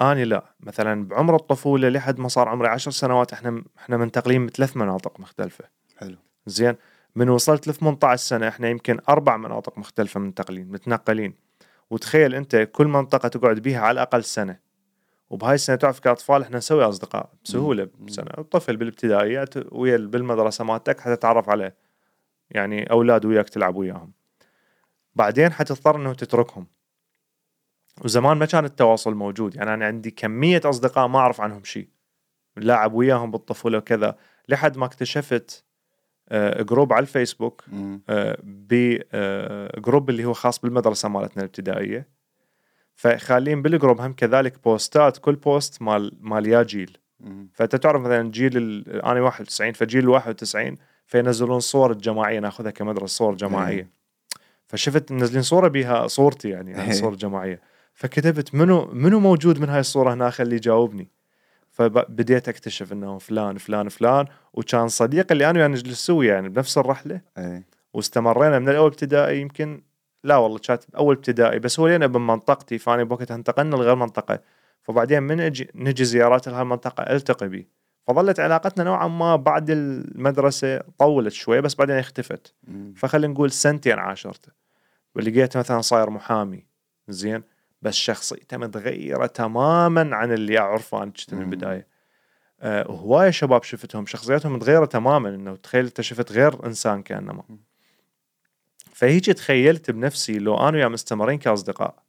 اني 0.00 0.24
لا. 0.24 0.44
مثلا 0.60 1.08
بعمر 1.08 1.36
الطفولة 1.36 1.88
لحد 1.88 2.18
ما 2.18 2.28
صار 2.28 2.48
عمري 2.48 2.68
عشر 2.68 2.90
سنوات 2.90 3.32
إحنا 3.32 3.62
إحنا 3.78 3.96
منتقلين 3.96 4.40
من 4.40 4.48
ثلاث 4.48 4.76
مناطق 4.76 5.20
مختلفة. 5.20 5.64
حلو. 5.96 6.16
زين. 6.46 6.76
من 7.16 7.28
وصلت 7.28 7.68
ل 7.68 7.74
18 7.74 8.22
سنة 8.22 8.48
إحنا 8.48 8.68
يمكن 8.68 8.98
أربع 9.08 9.36
مناطق 9.36 9.78
مختلفة 9.78 10.20
منتقلين 10.20 10.68
متنقلين. 10.72 11.34
وتخيل 11.90 12.34
أنت 12.34 12.56
كل 12.72 12.86
منطقة 12.86 13.28
تقعد 13.28 13.58
بيها 13.58 13.80
على 13.80 13.90
الأقل 13.90 14.24
سنة. 14.24 14.58
وبهاي 15.30 15.54
السنة 15.54 15.76
تعرف 15.76 16.00
كأطفال 16.00 16.42
إحنا 16.42 16.56
نسوي 16.56 16.84
أصدقاء 16.84 17.30
بسهولة. 17.44 17.88
بسنة. 18.00 18.30
الطفل 18.38 18.76
بالابتدائيات 18.76 19.54
ويا 19.72 19.96
بالمدرسة 19.96 20.64
مالتك 20.64 21.00
حتتعرف 21.00 21.48
عليه. 21.48 21.76
يعني 22.50 22.90
أولاد 22.90 23.24
وياك 23.24 23.48
تلعب 23.48 23.76
وياهم. 23.76 24.12
بعدين 25.14 25.52
حتضطر 25.52 25.96
إنه 25.96 26.14
تتركهم. 26.14 26.66
وزمان 28.04 28.36
ما 28.36 28.46
كان 28.46 28.64
التواصل 28.64 29.14
موجود 29.14 29.56
يعني 29.56 29.74
أنا 29.74 29.86
عندي 29.86 30.10
كمية 30.10 30.60
أصدقاء 30.64 31.06
ما 31.08 31.18
أعرف 31.18 31.40
عنهم 31.40 31.64
شيء 31.64 31.88
لاعب 32.56 32.92
وياهم 32.94 33.30
بالطفولة 33.30 33.78
وكذا 33.78 34.16
لحد 34.48 34.76
ما 34.76 34.84
اكتشفت 34.86 35.64
آه، 36.28 36.62
جروب 36.62 36.92
على 36.92 37.02
الفيسبوك. 37.02 37.64
بجروب 38.42 40.10
اللي 40.10 40.24
هو 40.24 40.32
خاص 40.32 40.58
بالمدرسة 40.60 41.08
مالتنا 41.08 41.42
الابتدائية 41.42 42.08
فخالين 42.94 43.62
بالجروب 43.62 44.00
هم 44.00 44.12
كذلك 44.12 44.64
بوستات 44.64 45.18
كل 45.18 45.34
post 45.34 45.82
مال 45.82 46.12
مال 46.20 46.46
يا 46.46 46.62
جيل. 46.62 46.98
فأنت 47.54 47.76
تعرف 47.76 48.02
مثلا 48.02 48.30
جيل 48.30 48.56
ال- 48.56 49.02
أنا 49.02 49.20
91 49.20 49.72
فجيل 49.72 50.04
ال 50.04 50.08
91 50.08 50.76
فينزلون 51.06 51.60
صور 51.60 51.92
الجماعية 51.92 52.40
ناخذها 52.40 52.70
كمدرسة 52.70 53.06
صور 53.16 53.34
جماعية 53.34 53.76
إيه. 53.76 53.90
فشفت 54.66 55.12
منزلين 55.12 55.42
صورة 55.42 55.68
بها 55.68 56.06
صورتي 56.06 56.48
يعني, 56.48 56.70
يعني. 56.70 56.92
صور 56.92 57.14
جماعية 57.14 57.60
فكتبت 57.98 58.54
منو 58.54 58.90
منو 58.92 59.20
موجود 59.20 59.58
من 59.58 59.68
هاي 59.68 59.80
الصورة 59.80 60.14
هنا 60.14 60.30
خليه 60.30 60.56
يجاوبني 60.56 61.08
فبديت 61.70 62.48
اكتشف 62.48 62.92
انه 62.92 63.18
فلان 63.18 63.58
فلان 63.58 63.88
فلان 63.88 64.26
وكان 64.52 64.88
صديق 64.88 65.32
اللي 65.32 65.50
أنا 65.50 65.58
وياه 65.58 65.68
نجلس 65.68 66.06
سوي 66.06 66.26
يعني 66.26 66.48
بنفس 66.48 66.78
الرحلة. 66.78 67.20
إيه. 67.38 67.66
واستمرينا 67.94 68.58
من 68.58 68.68
الأول 68.68 68.86
ابتدائي 68.86 69.40
يمكن 69.40 69.82
لا 70.24 70.36
والله 70.36 70.58
كانت 70.58 70.84
أول 70.96 71.14
ابتدائي 71.14 71.58
بس 71.58 71.80
هو 71.80 71.88
لنا 71.88 72.06
بمنطقتي 72.06 72.78
فأنا 72.78 73.02
بوقتها 73.02 73.34
انتقلنا 73.34 73.76
لغير 73.76 73.94
منطقة. 73.94 74.40
فبعدين 74.82 75.22
من 75.22 75.40
أجي 75.40 75.70
نجي 75.74 76.04
زيارات 76.04 76.48
لهاي 76.48 76.62
المنطقة 76.62 77.02
ألتقي 77.02 77.48
بيه 77.48 77.68
فظلت 78.06 78.40
علاقتنا 78.40 78.84
نوعا 78.84 79.08
ما 79.08 79.36
بعد 79.36 79.70
المدرسة 79.70 80.80
طولت 80.98 81.32
شوي 81.32 81.60
بس 81.60 81.74
بعدين 81.74 81.96
اختفت. 81.96 82.54
فخلينا 82.96 83.32
نقول 83.32 83.50
سنتين 83.50 83.98
عاشرته 83.98 84.52
ولقيته 85.14 85.58
مثلا 85.58 85.80
صاير 85.80 86.10
محامي. 86.10 86.66
زين. 87.08 87.42
بس 87.82 87.94
شخصيته 87.94 88.56
متغيره 88.56 89.26
تماما 89.26 90.16
عن 90.16 90.32
اللي 90.32 90.58
اعرفه 90.58 91.02
أنا 91.02 91.10
كنت 91.10 91.34
من. 91.34 91.42
البداية. 91.42 91.86
آه 92.60 92.90
وهوايه 92.90 93.30
شباب 93.30 93.62
شفتهم. 93.62 94.06
شخصياتهم 94.06 94.52
متغيره 94.52 94.84
تماما. 94.84 95.28
إنه 95.28 95.56
تخيل 95.56 95.84
أنت 95.84 96.00
شفت 96.00 96.32
غير 96.32 96.66
إنسان 96.66 97.02
كأنما. 97.02 97.42
فهيجي 98.92 99.32
تخيلت 99.32 99.90
بنفسي 99.90 100.38
لو 100.38 100.56
أنا 100.68 100.76
وياه 100.76 100.88
مستمرين 100.88 101.38
كأصدقاء 101.38 102.02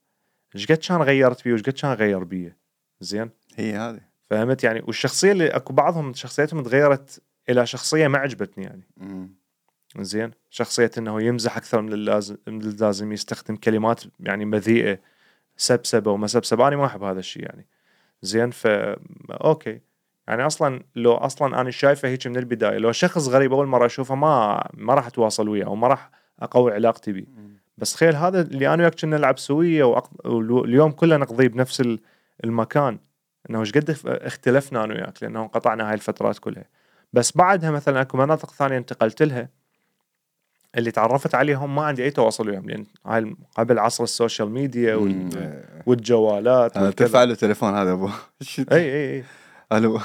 إيش 0.55 0.71
قد 0.71 0.77
كان 0.77 1.01
غيرت 1.01 1.43
بيه 1.43 1.51
وإيش 1.51 1.63
قد 1.63 1.73
كان 1.73 1.93
غير 1.93 2.23
بيه 2.23 2.57
زين؟ 2.99 3.29
هي 3.55 3.75
هذه. 3.77 3.99
فهمت؟ 4.29 4.63
يعني 4.63 4.81
والشخصية 4.81 5.31
اللي 5.31 5.47
أكو 5.47 5.73
بعضهم 5.73 6.13
شخصيتهم 6.13 6.63
تغيرت 6.63 7.21
إلى 7.49 7.65
شخصية 7.65 8.07
ما 8.07 8.17
عجبتني 8.17 8.63
يعني. 8.63 8.87
مم. 8.97 9.35
زين؟ 9.99 10.31
شخصية 10.49 10.91
إنه 10.97 11.21
يمزح 11.21 11.57
أكثر 11.57 11.81
من 11.81 11.93
اللازم 11.93 12.37
من 12.47 12.61
اللازم 12.61 13.11
يستخدم 13.11 13.55
كلمات 13.55 14.03
يعني 14.19 14.45
بذيئه 14.45 14.99
سبسبة 15.63 16.11
وما 16.11 16.27
سبسبة. 16.27 16.67
أنا 16.67 16.75
ما 16.75 16.85
أحب 16.85 17.03
هذا 17.03 17.19
الشيء 17.19 17.43
يعني. 17.43 17.67
زين؟ 18.21 18.51
ف 18.51 18.67
أوكي. 19.31 19.81
يعني 20.27 20.45
أصلا 20.45 20.83
لو 20.95 21.13
أصلا 21.13 21.61
أنا 21.61 21.71
شايفه 21.71 22.07
هيك 22.07 22.27
من 22.27 22.37
البداية 22.37 22.77
لو 22.77 22.91
شخص 22.91 23.27
غريب 23.27 23.53
أول 23.53 23.67
مرة 23.67 23.85
أشوفه 23.85 24.15
ما 24.15 24.63
ما 24.73 24.93
راح 24.93 25.07
أتواصل 25.07 25.49
وياه 25.49 25.69
وما 25.69 25.87
راح 25.87 26.11
أقوي 26.39 26.73
علاقتي 26.73 27.11
به 27.11 27.25
بس 27.77 27.93
تخيل 27.93 28.15
هذا 28.15 28.41
اللي 28.41 28.73
أنا 28.73 28.83
وياك 28.83 29.01
كنا 29.01 29.17
نلعب 29.17 29.39
سوية 29.39 29.95
وأق- 29.95 30.25
واليوم 30.25 30.91
كله 30.91 31.17
نقضيه 31.17 31.47
بنفس 31.47 31.81
ال- 31.81 31.99
المكان. 32.43 32.99
إنه 33.49 33.59
إيش 33.59 33.71
قد 33.71 33.89
اخ- 33.89 34.05
اختلفنا 34.05 34.83
أنا 34.83 34.93
وياك 34.93 35.23
لأنه 35.23 35.41
انقطعنا 35.41 35.87
هاي 35.89 35.93
الفترات 35.93 36.39
كلها. 36.39 36.65
بس 37.13 37.37
بعدها 37.37 37.71
مثلا 37.71 38.01
أكو 38.01 38.17
مناطق 38.17 38.51
ثانية 38.53 38.77
انتقلت 38.77 39.23
لها. 39.23 39.49
اللي 40.77 40.91
تعرفت 40.91 41.35
عليهم 41.35 41.75
ما 41.75 41.81
عندي 41.81 42.03
أي 42.03 42.11
تواصل 42.11 42.49
وياهم 42.49 42.69
لأن 42.69 42.85
هاي 43.05 43.35
قبل 43.57 43.79
عصر 43.79 44.03
ال 44.03 44.10
social 44.10 44.51
media. 44.51 44.95
وال... 44.95 45.63
والجوالات. 45.85 46.77
ترفع 46.77 47.23
له 47.23 47.35
تليفون 47.35 47.75
هذا 47.75 47.91
أبو. 47.91 48.09
إي 48.71 48.77
إي 48.77 49.15
إي. 49.15 49.23
ألو 49.71 49.99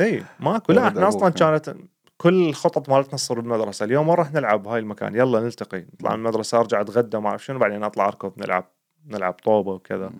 إي 0.00 0.24
ماكو. 0.40 0.72
لا 0.72 0.88
إحنا 0.88 1.08
أصلا. 1.08 1.30
كانت 1.30 1.74
كل 2.16 2.48
الخطط 2.48 2.88
مالتنا 2.88 3.16
تصير 3.16 3.40
بالمدرسة. 3.40 3.84
اليوم 3.84 4.08
وين 4.08 4.18
راح 4.18 4.32
نلعب 4.32 4.62
بهاي 4.62 4.78
المكان. 4.78 5.14
يلا 5.14 5.40
نلتقي. 5.40 5.84
نطلع 5.94 6.10
من 6.10 6.16
المدرسة 6.16 6.60
أرجع 6.60 6.80
أتغدى 6.80 7.18
ما 7.18 7.28
أعرف 7.28 7.44
شنو 7.44 7.58
بعدين 7.58 7.84
أطلع 7.84 8.08
أركض 8.08 8.32
نلعب 8.38 8.64
نلعب 9.06 9.32
طوبة 9.32 9.72
وكذا. 9.72 10.10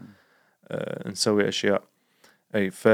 آه 0.68 1.08
نسوي 1.08 1.48
أشياء. 1.48 1.82
إي 2.54 2.70
ف 2.70 2.88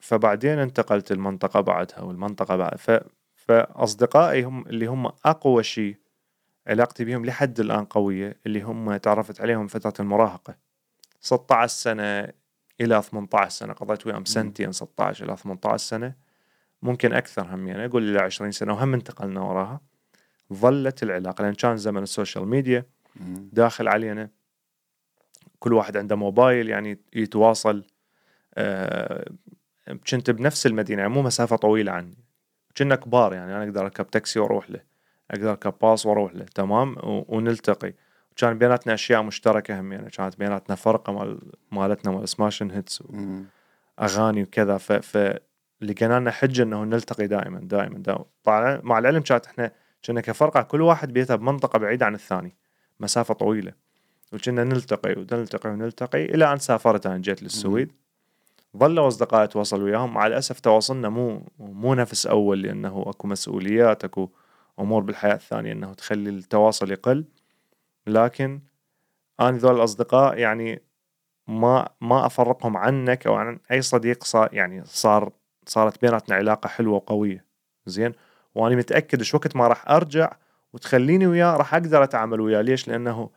فبعدين 0.00 0.58
انتقلت 0.58 1.12
المنطقة 1.12 1.60
بعدها 1.60 2.00
والمنطقة 2.00 2.56
بعد. 2.56 2.78
ف 2.78 2.90
فأصدقائي 3.34 4.42
هم 4.42 4.66
اللي 4.66 4.86
هم 4.86 5.06
أقوى 5.24 5.62
شيء 5.62 5.96
علاقتي 6.68 7.04
بهم 7.04 7.24
لحد 7.26 7.60
الآن 7.60 7.84
قوية 7.84 8.36
اللي 8.46 8.62
هم 8.62 8.96
تعرفت 8.96 9.40
عليهم 9.40 9.66
فترة 9.66 9.94
المراهقة. 10.00 10.56
16 11.20 11.72
سنة 11.72 12.32
إلى 12.80 13.02
18 13.02 13.50
سنة 13.50 13.72
قضيت 13.72 14.06
وياهم 14.06 14.24
سنتين 14.24 14.72
16 14.72 15.24
إلى 15.24 15.36
18 15.36 15.76
سنة. 15.76 16.14
ممكن 16.82 17.12
أكثر 17.12 17.54
هم 17.54 17.68
يعني 17.68 17.84
أقول 17.84 18.10
إلى 18.10 18.18
20 18.18 18.52
سنة 18.52 18.72
وهم 18.72 18.94
انتقلنا 18.94 19.40
وراها. 19.40 19.80
ظلت 20.52 21.02
العلاقة 21.02 21.42
لأن 21.42 21.54
كان 21.54 21.76
زمن 21.76 22.02
ال 22.02 22.09
social 22.09 22.48
media. 22.48 22.84
داخل 23.52 23.88
علينا. 23.88 24.30
كل 25.58 25.72
واحد 25.72 25.96
عنده 25.96 26.16
موبايل 26.16 26.68
يعني 26.68 26.98
يتواصل 27.14 27.84
آه، 28.54 29.30
كنت 30.10 30.30
بنفس 30.30 30.66
المدينة 30.66 31.02
يعني 31.02 31.14
مو 31.14 31.22
مسافة 31.22 31.56
طويلة 31.56 31.92
عني. 31.92 32.18
كنا 32.76 32.94
كبار 32.94 33.34
يعني 33.34 33.56
أنا 33.56 33.64
أقدر 33.64 33.80
أركب 33.80 34.10
تاكسي 34.10 34.38
وأروح 34.38 34.70
له. 34.70 34.87
أقدر 35.30 35.50
اركب 35.50 35.74
باص 35.82 36.06
وأروح 36.06 36.34
له. 36.34 36.44
تمام؟ 36.44 36.96
ونلتقي. 37.02 37.94
كان 38.36 38.58
بيناتنا 38.58 38.94
أشياء 38.94 39.22
مشتركة 39.22 39.80
هم 39.80 39.92
يعني 39.92 40.10
كانت 40.10 40.38
بيناتنا 40.38 40.76
فرقة 40.76 41.12
مال 41.12 41.38
مالتنا 41.72 42.12
مال 42.12 42.28
smashing 42.28 42.70
hits. 42.70 43.02
أغاني 44.00 44.42
وكذا. 44.42 44.78
ف 44.78 44.92
ف 44.92 45.38
لقينا 45.80 46.18
لنا 46.20 46.30
حجه 46.30 46.62
إنه 46.62 46.84
نلتقي 46.84 47.26
دائما 47.26 47.60
دائما 47.60 47.98
دائما. 47.98 48.24
طبعا 48.44 48.80
مع 48.82 48.98
العلم 48.98 49.20
كانت 49.20 49.46
إحنا 49.46 49.72
كنا 50.04 50.20
كفرقة 50.20 50.62
كل 50.62 50.82
واحد 50.82 51.12
بيتها 51.12 51.36
بمنطقة 51.36 51.78
بعيدة 51.78 52.06
عن 52.06 52.14
الثاني. 52.14 52.56
مسافة 53.00 53.34
طويلة. 53.34 53.72
وكنا 54.32 54.64
نلتقي 54.64 55.12
ونلتقي 55.12 55.70
ونلتقي 55.70 56.24
إلى 56.24 56.52
أن 56.52 56.58
سافرت 56.58 57.06
أنا 57.06 57.18
جيت 57.18 57.42
للسويد. 57.42 57.92
ظلوا 58.76 59.08
أصدقاء 59.08 59.44
اتواصل 59.44 59.82
وياهم. 59.82 60.14
مع 60.14 60.26
الأسف 60.26 60.60
تواصلنا 60.60 61.08
مو 61.08 61.42
مو 61.58 61.94
نفس 61.94 62.26
أول 62.26 62.62
لأنه 62.62 63.04
أكو 63.06 63.28
مسؤوليات 63.28 64.04
أكو 64.04 64.30
أمور 64.80 65.02
بالحياة 65.02 65.34
الثانية 65.34 65.72
إنه 65.72 65.94
تخلي 65.94 66.30
التواصل 66.30 66.90
يقل. 66.90 67.24
لكن 68.06 68.60
أنا 69.40 69.56
ذول 69.56 69.76
الأصدقاء 69.76 70.38
يعني 70.38 70.82
ما 71.48 71.88
ما 72.00 72.26
أفرقهم 72.26 72.76
عنك 72.76 73.26
أو 73.26 73.34
عن 73.34 73.58
أي 73.70 73.82
صديق 73.82 74.24
صار 74.24 74.48
يعني 74.52 74.84
صار 74.84 75.32
صارت 75.66 76.00
بيناتنا 76.00 76.36
علاقة 76.36 76.68
حلوة 76.68 76.94
وقوية. 76.94 77.44
زين؟ 77.86 78.12
وأنا 78.54 78.76
متأكد 78.76 79.18
إيش 79.18 79.34
وقت 79.34 79.56
ما 79.56 79.68
راح 79.68 79.90
أرجع 79.90 80.32
وتخليني 80.72 81.26
وياه 81.26 81.56
راح 81.56 81.74
أقدر 81.74 82.04
أتعامل 82.04 82.40
وياه. 82.40 82.60
ليش؟ 82.60 82.88
لأنه 82.88 83.30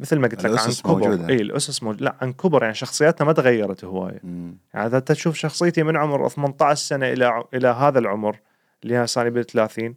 مثل 0.00 0.18
ما 0.18 0.28
قلت 0.28 0.44
لك 0.44 0.60
عن 0.60 0.72
كبر. 0.72 0.90
موجودة. 0.90 1.28
إي 1.28 1.34
الأسس 1.34 1.82
موجود 1.82 2.00
لا 2.00 2.16
عن 2.20 2.32
كبر. 2.32 2.62
يعني 2.62 2.74
شخصياتنا 2.74 3.26
ما 3.26 3.32
تغيرت 3.32 3.84
هواية. 3.84 4.20
مم. 4.24 4.56
يعني 4.74 4.86
إذا 4.86 4.98
انت 4.98 5.12
تشوف 5.12 5.34
شخصيتي 5.34 5.82
من 5.82 5.96
عمر 5.96 6.28
18 6.28 6.86
سنة 6.86 7.12
إلى 7.12 7.44
إلى 7.54 7.68
هذا 7.68 7.98
العمر 7.98 8.38
اللي 8.84 8.96
هسه 8.96 9.22
أنا 9.22 9.30
بال 9.30 9.46
30 9.46 9.94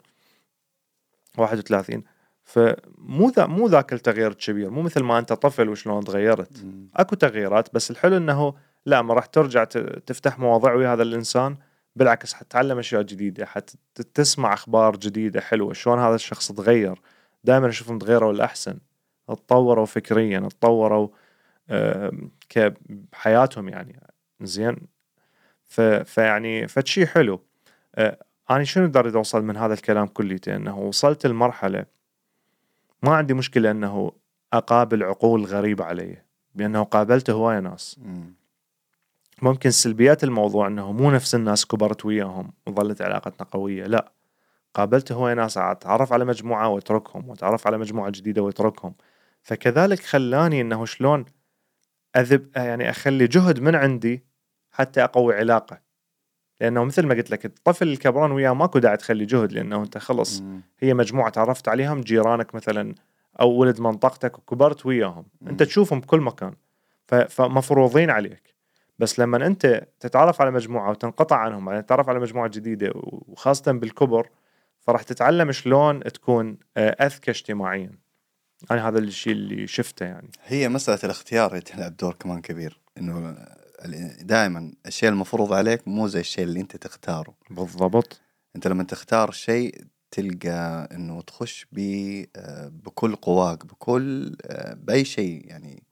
31 1.38 2.04
فمو 2.44 3.30
ذا 3.30 3.46
مو 3.46 3.68
ذاك 3.68 3.94
التغيير 3.94 4.32
الكبير. 4.32 4.70
مو 4.70 4.82
مثل 4.82 5.04
ما 5.04 5.20
أنت 5.20 5.34
طفل 5.34 5.70
وشلون 5.70 6.04
تغيرت. 6.04 6.66
أكو 6.96 7.16
تغييرات 7.16 7.74
بس 7.74 7.92
الحلو 7.92 8.18
إنه 8.18 8.54
لا 8.86 9.02
ما 9.02 9.14
راح 9.14 9.26
ترجع 9.26 9.64
تفتح 10.06 10.40
مواضيع 10.40 10.74
ويا 10.74 10.94
هذا 10.94 11.04
الإنسان. 11.04 11.58
بالعكس 11.96 12.34
حتتعلم 12.34 12.80
أشياء 12.80 13.02
جديدة 13.02 13.46
حتسمع 13.46 14.54
أخبار 14.54 14.96
جديدة 14.96 15.42
حلوة 15.42 15.74
شلون 15.74 16.00
هذا 16.00 16.16
الشخص 16.16 16.52
تغير. 16.52 17.02
دائما 17.44 17.70
أشوفهم 17.70 18.00
تغيروا 18.00 18.34
الاحسن 18.34 18.80
تطوروا 19.28 19.86
فكريا 19.86 20.40
تطوروا 20.40 21.08
بحياتهم 23.12 23.70
يعني. 23.70 24.02
زين. 24.42 24.78
فيعني 26.04 26.68
فشي 26.68 27.08
حلو. 27.08 27.42
أنا 28.52 28.64
شنو 28.64 28.86
داري 28.86 29.16
أوصل 29.16 29.44
من 29.44 29.58
هذا 29.58 29.74
الكلام 29.74 30.08
كليته 30.08 30.56
أنه 30.56 30.80
وصلت 30.80 31.26
لمرحلة 31.26 31.86
ما 33.04 33.16
عندي 33.16 33.34
مشكلة 33.34 33.72
أنه 33.72 34.12
أقابل 34.54 35.04
عقول 35.04 35.46
غريبة 35.46 35.84
علي 35.84 36.18
بأنه 36.56 36.84
قابلت 36.84 37.30
هواية 37.30 37.60
ناس. 37.60 38.00
مم. 38.02 38.34
ممكن 39.42 39.72
سلبيات 39.72 40.24
الموضوع 40.24 40.68
أنه 40.68 40.92
مو 40.92 41.12
نفس 41.12 41.36
الناس 41.36 41.66
كبرت 41.66 42.06
وياهم 42.06 42.54
وظلت 42.68 43.02
علاقتنا 43.02 43.48
قوية 43.52 43.86
لا. 43.86 44.12
قابلت 44.74 45.12
هواية 45.12 45.34
ناس 45.34 45.58
أتعرف 45.58 46.14
على 46.14 46.26
مجموعة 46.26 46.68
وأتركهم 46.68 47.30
وأتعرف 47.30 47.68
على 47.68 47.78
مجموعة 47.78 48.10
جديدة 48.10 48.42
وأتركهم. 48.42 48.94
فكذلك 49.42 50.00
خلاني 50.00 50.62
أنه 50.62 50.86
شلون 50.86 51.26
أذب 52.16 52.50
يعني 52.56 52.90
أخلي 52.90 53.28
جهد 53.28 53.60
من 53.60 53.76
عندي 53.76 54.24
حتى 54.72 55.04
أقوي 55.04 55.36
علاقة. 55.36 55.89
لأنه 56.62 56.84
مثل 56.84 57.06
ما 57.06 57.16
قلت 57.16 57.32
لك 57.32 57.46
الطفل 57.46 57.88
الكبران 57.88 58.32
وياه 58.32 58.54
ماكو 58.54 58.80
داعي 58.80 58.98
تخلي 58.98 59.26
جهد 59.26 59.52
لأنه 59.52 59.84
أنت 59.84 59.98
خلص. 59.98 60.44
هي 60.80 60.94
مجموعة 60.94 61.30
تعرفت 61.30 61.68
عليهم 61.68 62.02
جيرانك 62.02 62.56
مثلا 62.56 62.96
أو 63.42 63.50
ولد 63.52 63.82
منطقتك 63.82 64.40
وكبرت 64.40 64.86
وياهم. 64.86 65.26
أنت. 65.48 65.64
تشوفهم 65.64 66.00
بكل 66.00 66.22
مكان. 66.22 66.54
فمفروضين 67.30 68.10
عليك. 68.10 68.56
بس 69.00 69.20
لما 69.20 69.46
أنت 69.46 69.88
تتعرف 70.00 70.42
على 70.42 70.52
مجموعة 70.52 70.90
وتنقطع 70.90 71.36
عنهم 71.36 71.66
بعدين 71.66 71.86
تتعرف 71.86 72.10
على 72.10 72.20
مجموعة 72.20 72.48
جديدة 72.48 72.92
وخاصة 72.96 73.72
بالكبر 73.72 74.30
فراح 74.80 75.04
تتعلم 75.04 75.52
شلون 75.52 76.04
تكون 76.04 76.58
آه، 76.78 76.90
أذكى 76.90 77.32
اجتماعيا. 77.32 77.92
أنا 78.72 78.88
هذا 78.88 79.00
الشيء 79.00 79.34
اللي 79.34 79.68
شفته 79.68 80.06
يعني. 80.06 80.32
هي 80.46 80.70
مسألة 80.70 81.00
الاختيار 81.04 81.60
تلعب 81.60 81.98
دور 81.98 82.14
كمان 82.14 82.42
كبير. 82.42 82.80
إنه 82.98 83.38
دائما 84.22 84.72
الشيء 84.86 85.10
المفروض 85.10 85.54
عليك 85.54 85.88
مو 85.88 86.08
زي 86.08 86.20
الشيء 86.20 86.44
اللي 86.44 86.62
أنت 86.62 86.76
تختاره. 86.78 87.34
بالضبط. 87.50 88.22
أنت 88.56 88.68
لما 88.68 88.84
تختار 88.84 89.32
شيء 89.32 89.84
تلقى 90.12 90.90
إنه 90.92 91.22
تخش 91.22 91.68
ب 91.72 91.80
آه، 92.36 92.68
بكل 92.68 93.16
قواك 93.16 93.66
بكل 93.66 94.36
آه، 94.46 94.74
بأي 94.74 95.06
شيء 95.06 95.46
يعني 95.48 95.84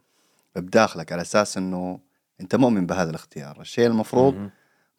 بداخلك 0.56 1.12
على 1.12 1.22
أساس 1.22 1.58
إنه 1.58 2.00
أنت 2.42 2.56
مؤمن 2.56 2.86
بهذا 2.86 3.10
الاختيار. 3.10 3.62
الشيء 3.62 3.88
المفروض. 3.88 4.34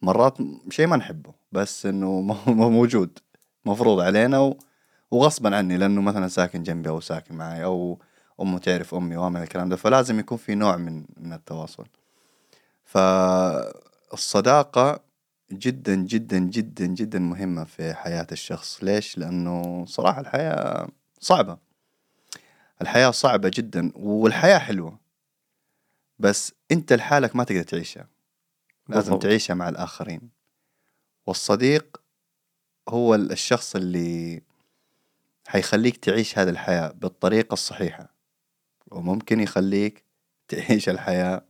مرات 0.03 0.39
شيء 0.71 0.87
ما 0.87 0.97
نحبه 0.97 1.33
بس 1.53 1.87
إنه 1.87 2.21
مو- 2.21 2.37
مو- 2.55 2.71
موجود 2.71 3.19
مفروض 3.65 4.01
علينا 4.01 4.39
و... 4.41 4.59
وغصبا 5.11 5.57
عني 5.57 5.77
لأنه 5.77 6.01
مثلا 6.01 6.29
ساكن 6.29 6.63
جنبي 6.63 6.89
أو 6.89 7.01
ساكن 7.01 7.35
معي 7.35 7.65
أو 7.65 7.99
أمه 8.41 8.59
تعرف 8.59 8.95
أمي 8.95 9.17
وأمي 9.17 9.43
الكلام 9.43 9.69
ده 9.69 9.77
فلازم 9.77 10.19
يكون 10.19 10.39
في 10.39 10.55
نوع 10.55 10.77
من 10.77 11.05
من 11.17 11.33
التواصل. 11.33 11.87
فالصداقة 14.09 15.01
جدا 15.53 15.95
جدا 15.95 16.39
جدا 16.39 16.87
جدا 16.87 17.19
مهمة 17.19 17.65
في 17.65 17.95
حياة 17.95 18.27
الشخص. 18.33 18.85
ليش؟ 18.85 19.19
لأنه 19.19 19.85
صراحة 19.87 20.21
الحياة 20.21 20.89
صعبة. 21.21 21.59
الحياة 22.83 23.11
صعبة 23.11 23.51
جدا 23.55 23.93
والحياة 23.97 24.59
حلوة. 24.59 24.99
بس 26.19 26.53
أنت 26.73 26.93
لحالك 26.93 27.37
ما 27.37 27.45
تقدر 27.45 27.63
تعيشها. 27.63 28.09
لازم 28.89 29.03
بالضبط. 29.11 29.23
تعيشها 29.23 29.55
مع 29.55 29.69
الآخرين. 29.69 30.31
والصديق 31.27 32.01
هو 32.89 33.15
ال- 33.15 33.33
الشخص 33.33 33.77
اللي 33.77 34.43
حيخليك 35.49 35.97
تعيش 35.97 36.39
هذه 36.39 36.49
الحياة 36.49 36.89
بالطريقة 36.89 37.53
الصحيحة. 37.53 38.15
وممكن 38.91 39.41
يخليك 39.41 40.05
تعيش 40.49 40.89
الحياة 40.89 41.43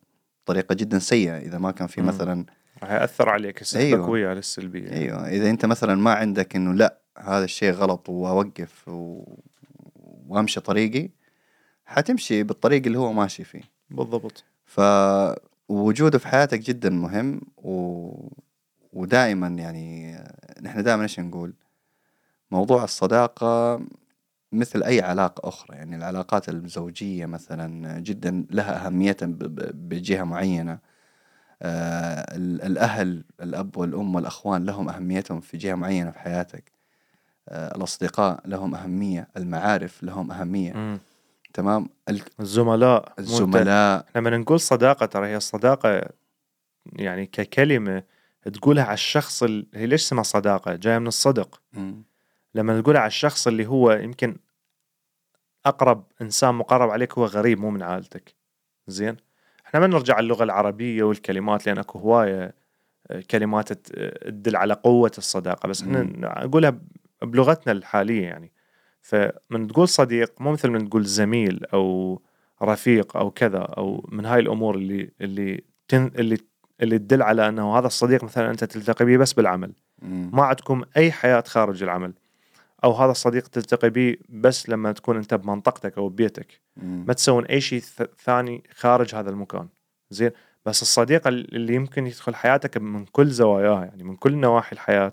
بطريقة 0.49 0.75
جدا 0.75 0.99
سيئة 0.99 1.39
إذا 1.39 1.59
ما 1.59 1.71
كان 1.71 1.87
في. 1.87 2.03
مثلا 2.03 2.45
راح 2.83 2.91
يأثر 2.91 3.29
عليك 3.29 3.61
يسحبك 3.61 3.85
أيوة. 3.85 4.11
وياه 4.11 4.35
للسلبية. 4.35 4.93
أيوه. 4.93 5.29
إذا 5.29 5.51
أنت 5.51 5.67
مثلا 5.67 5.95
ما 5.95 6.13
عندك 6.13 6.57
إنه 6.57 6.75
لا 6.75 6.99
هذا 7.19 7.45
الشيء 7.45 7.73
غلط 7.73 8.09
وأوقف 8.09 8.89
و... 8.89 9.25
وأمشي 10.29 10.61
طريقي 10.61 11.09
حتمشي 11.87 12.43
بالطريق 12.43 12.87
اللي 12.87 12.99
هو 12.99 13.13
ماشي 13.13 13.45
فيه. 13.45 13.61
بالضبط. 13.91 14.45
فوجوده 14.67 16.19
في 16.19 16.29
حياتك 16.29 16.61
جدا 16.61 16.91
مهم 16.91 17.41
و... 17.57 18.11
ودائما 18.93 19.49
يعني 19.49 20.19
نحن 20.63 20.83
دائما 20.83 21.03
إيش 21.03 21.21
نقول؟ 21.21 21.53
موضوع 22.51 22.85
الصداقة 22.85 23.81
مثل 24.53 24.83
أي 24.83 25.01
علاقة 25.01 25.49
أخرى. 25.49 25.77
يعني 25.77 25.97
العلاقات 25.97 26.49
الزوجية 26.49 27.27
مثلا 27.27 27.99
جدا 27.99 28.47
لها 28.51 28.87
ب- 29.27 29.89
بجهة 29.89 30.23
معينة. 30.25 30.79
آه، 31.63 32.37
ال- 32.37 32.63
الأهل 32.63 33.25
الأب 33.43 33.77
والأم 33.77 34.15
والأخوان 34.15 34.65
لهم 34.65 34.89
أهميتهم 34.89 35.41
في 35.41 35.57
جهة 35.57 35.75
معينة 35.75 36.11
في 36.11 36.19
حياتك. 36.19 36.73
آه، 37.49 37.77
الأصدقاء 37.77 38.41
لهم 38.47 38.75
أهمية. 38.75 39.29
المعارف 39.37 40.03
لهم 40.03 40.31
أهمية. 40.33 40.73
مم. 40.73 40.99
تمام؟ 41.55 41.89
ال- 42.09 42.23
الزملاء. 42.41 43.13
الزملاء. 43.19 44.07
لما 44.17 44.37
نقول 44.37 44.61
صداقة 44.61 45.07
ترى 45.07 45.27
هي 45.27 45.37
الصداقة 45.37 46.03
يعني 46.93 47.27
ككلمة 47.27 48.03
تقولها 48.53 48.85
على 48.85 48.95
الشخص 48.95 49.43
ال... 49.43 49.67
هي 49.75 49.87
ليش 49.87 50.03
اسمها 50.05 50.23
صداقة؟ 50.23 50.75
جاية 50.75 50.99
من 50.99 51.07
الصدق. 51.07 51.61
مم. 51.73 52.03
لما 52.55 52.81
تقولها 52.81 53.01
على 53.01 53.09
الشخص 53.09 53.47
اللي 53.47 53.67
هو 53.67 53.93
يمكن 53.93 54.37
أقرب 55.67 56.05
إنسان 56.23 56.55
مقرب 56.55 56.91
عليك 56.91 57.19
هو 57.19 57.25
غريب 57.25 57.61
مو 57.61 57.71
من 57.71 57.83
عائلتك. 57.83 58.35
زين؟ 58.87 59.17
إحنا 59.67 59.81
ما 59.81 59.87
نرجع 59.87 60.19
اللغة 60.19 60.45
العربية 60.45 61.03
والكلمات 61.03 61.67
لأن 61.67 61.79
أكو 61.79 61.99
هواية 61.99 62.55
آه، 63.11 63.23
كلمات 63.31 63.71
آه، 63.95 64.29
تدل 64.31 64.57
على 64.57 64.75
قوة 64.75 65.13
الصداقة 65.19 65.67
بس 65.69 65.83
إحنا. 65.83 66.03
نقولها 66.45 66.79
بلغتنا 67.23 67.73
الحالية 67.73 68.23
يعني. 68.23 68.53
فمن 69.01 69.69
تقول 69.69 69.89
صديق 69.89 70.41
مو 70.41 70.53
مثل 70.53 70.71
من 70.71 70.89
تقول 70.89 71.05
زميل 71.05 71.65
أو 71.73 72.21
رفيق 72.63 73.17
أو 73.17 73.31
كذا 73.31 73.59
أو 73.59 74.09
من 74.13 74.27
هاي 74.27 74.41
الأمور 74.41 74.75
اللي 74.75 75.11
اللي 75.21 75.65
تن 75.89 76.11
اللي 76.19 76.39
اللي 76.83 76.99
تدل 76.99 77.23
على 77.23 77.49
أنه 77.49 77.79
هذا 77.79 77.87
الصديق 77.87 78.25
مثلا 78.25 78.51
أنت 78.51 78.65
تلتقي 78.65 79.05
به 79.05 79.17
بس 79.17 79.33
بالعمل. 79.33 79.73
ما 80.33 80.43
عندكم 80.43 80.83
أي 80.97 81.13
حياة 81.13 81.45
خارج 81.47 81.83
العمل. 81.83 82.13
أو 82.85 82.93
هذا 82.93 83.11
الصديق 83.11 83.49
تلتقي 83.49 83.91
به 83.91 84.17
بس 84.29 84.69
لما 84.69 84.93
تكون 84.93 85.17
أنت 85.17 85.35
بمنطقتك 85.35 85.99
أو 85.99 86.09
ببيتك. 86.09 86.61
مم. 86.77 87.05
ما 87.09 87.15
تسوون 87.15 87.45
أي 87.45 87.61
شيء 87.61 87.81
ثاني 88.25 88.63
خارج 88.75 89.15
هذا 89.15 89.31
المكان. 89.31 89.69
زين. 90.11 90.31
بس 90.67 90.83
الصديق 90.83 91.27
ال- 91.27 91.55
اللي 91.55 91.75
يمكن 91.75 92.07
يدخل 92.07 92.35
حياتك 92.35 92.77
من 92.77 93.05
كل 93.05 93.27
زواياها 93.27 93.85
يعني 93.85 94.05
من 94.05 94.17
كل 94.17 94.37
نواحي 94.37 94.73
الحياة. 94.73 95.13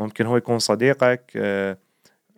ممكن 0.00 0.26
هو 0.26 0.36
يكون 0.36 0.58
صديقك 0.58 1.32
آه، 1.36 1.78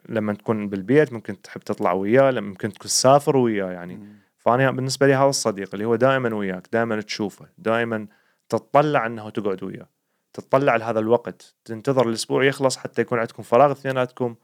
لما 0.09 0.33
تكون 0.33 0.69
بالبيت 0.69 1.13
ممكن 1.13 1.43
تحب 1.43 1.61
تطلع 1.61 1.93
وياه 1.93 2.31
لما 2.31 2.49
ممكن 2.49 2.73
تسافر 2.73 3.37
وياه 3.37 3.71
يعني. 3.71 3.97
مم. 3.97 4.21
فأنا 4.39 4.71
بالنسبة 4.71 5.07
لي 5.07 5.15
هذا 5.15 5.29
الصديق 5.29 5.71
اللي 5.73 5.85
هو 5.85 5.97
دائما 5.97 6.35
وياك 6.35 6.69
دائما 6.73 7.01
تشوفه 7.01 7.47
دائما 7.59 8.07
تتطلع 8.49 9.07
إنه 9.07 9.31
تقعد 9.31 9.63
وياه. 9.63 9.89
تتطلع 10.33 10.77
لهذا 10.77 10.99
الوقت. 10.99 11.55
تنتظر 11.65 12.09
الأسبوع 12.09 12.45
يخلص 12.45 12.77
حتى 12.77 13.03
يكون 13.03 13.19
عندكم 13.19 13.43
فراغ 13.43 13.73
اثنيناتكم 13.73 14.35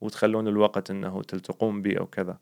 وتخلون 0.00 0.48
الوقت 0.48 0.90
إنه 0.90 1.22
تلتقون 1.22 1.82
به 1.82 1.98
أو 1.98 2.06
كذا. 2.06 2.38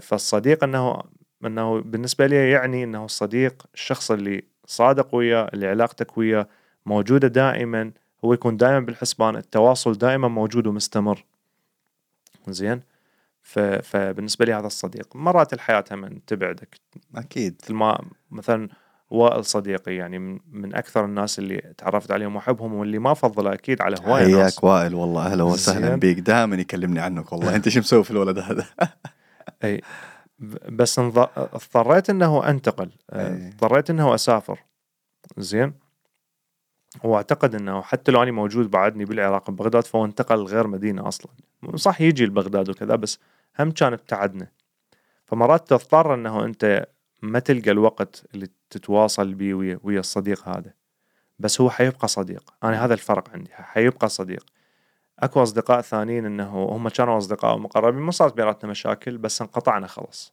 فالصديق 0.00 0.64
انه 0.64 1.02
إنه 1.44 1.80
بالنسبة 1.80 2.26
لي 2.26 2.50
يعني 2.50 2.84
إنه 2.84 3.04
الصديق 3.04 3.66
الشخص 3.74 4.10
اللي 4.10 4.44
صادق 4.66 5.14
وياه 5.14 5.50
اللي 5.54 5.66
علاقتك 5.66 6.18
وياه 6.18 6.48
موجودة 6.86 7.28
دائما 7.28 7.92
هو 8.24 8.34
يكون 8.34 8.56
دائما 8.56 8.80
بالحسبان 8.80 9.36
التواصل 9.36 9.92
دائما 9.92 10.28
موجود 10.28 10.66
ومستمر. 10.66 11.24
زين؟ 12.48 12.82
فبالنسبة 13.82 14.44
لي 14.44 14.52
هذا 14.52 14.66
الصديق. 14.66 15.16
مرات 15.16 15.52
الحياة 15.52 15.84
هم 15.90 16.18
تبعدك. 16.26 16.80
أكيد. 17.14 17.60
مثل 17.62 17.74
ما 17.74 18.04
مثلا 18.30 18.68
وائل 19.10 19.44
صديقي 19.44 19.94
يعني 19.94 20.18
من, 20.18 20.38
من 20.52 20.74
أكثر 20.74 21.04
الناس 21.04 21.38
اللي 21.38 21.74
تعرفت 21.78 22.10
عليهم 22.10 22.36
وأحبهم 22.36 22.74
واللي 22.74 22.98
ما 22.98 23.12
افضله 23.12 23.52
أكيد 23.52 23.82
على 23.82 23.96
هوايه 24.04 24.24
ناس 24.24 24.34
حياك 24.34 24.64
وائل 24.64 24.94
والله 24.94 25.26
أهلا 25.26 25.42
وسهلا. 25.42 25.96
بيك. 25.96 26.18
دائما 26.18 26.56
يكلمني 26.56 27.00
عنك 27.00 27.32
والله. 27.32 27.56
أنت 27.56 27.68
شو 27.68 27.80
مسوي 27.80 28.04
في 28.04 28.10
الولد 28.10 28.38
هذا؟ 28.38 28.66
أي 29.64 29.80
بس 30.68 30.98
اضطريت 30.98 32.10
إنه 32.10 32.50
أنتقل. 32.50 32.90
آه،. 33.10 33.48
اضطريت 33.48 33.90
إنه 33.90 34.14
أسافر. 34.14 34.64
زين. 35.38 35.72
وأعتقد 37.04 37.54
إنه 37.54 37.82
حتى 37.82 38.12
لو 38.12 38.22
اني 38.22 38.30
موجود 38.30 38.70
بعدني 38.70 39.04
بالعراق 39.04 39.50
ببغداد 39.50 39.84
فهو 39.84 40.04
انتقل 40.04 40.42
غير 40.42 40.66
مدينة 40.66 41.08
أصلا. 41.08 41.32
صح 41.74 42.00
يجي 42.00 42.26
لبغداد 42.26 42.68
وكذا 42.68 42.96
بس 42.96 43.18
هم 43.60 43.70
كان 43.70 43.92
ابتعدنا 43.92 44.46
فمرات 45.26 45.68
تضطر 45.68 46.14
إنه 46.14 46.44
أنت 46.44 46.86
ما 47.22 47.38
تلقى 47.38 47.70
الوقت 47.70 48.24
اللي 48.34 48.48
تتواصل 48.70 49.34
بيه 49.34 49.54
ويا, 49.54 49.80
ويا 49.82 50.00
الصديق 50.00 50.48
هذا. 50.48 50.72
بس 51.38 51.60
هو 51.60 51.70
حيبقى 51.70 52.08
صديق. 52.08 52.54
أنا 52.64 52.84
هذا 52.84 52.94
الفرق 52.94 53.30
عندي. 53.30 53.50
حيبقى 53.52 54.08
صديق. 54.08 54.46
أكو 55.18 55.42
أصدقاء 55.42 55.80
ثانيين 55.80 56.26
إنه 56.26 56.64
هم 56.64 56.88
كانوا 56.88 57.18
أصدقاء 57.18 57.58
مقربين. 57.58 58.00
ما 58.00 58.10
صارت 58.10 58.36
بيناتنا 58.36 58.70
مشاكل 58.70 59.18
بس 59.18 59.42
انقطعنا 59.42 59.86
خلاص. 59.86 60.32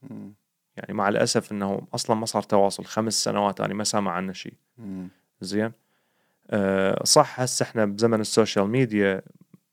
يعني 0.77 0.93
مع 0.93 1.09
الأسف 1.09 1.51
إنه 1.51 1.87
أصلا 1.95 2.15
ما 2.15 2.25
صار 2.25 2.43
تواصل. 2.43 2.85
خمس 2.85 3.23
سنوات 3.23 3.61
أنا 3.61 3.73
ما 3.73 3.83
سامع 3.83 4.11
عنه 4.11 4.33
شيء. 4.33 4.53
زين؟ 5.41 5.71
أه 6.49 7.03
صح 7.03 7.39
هسه 7.39 7.63
إحنا 7.63 7.85
بزمن 7.85 8.21
السوشيال 8.21 8.67
ميديا 8.67 9.21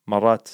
مرات 0.07 0.49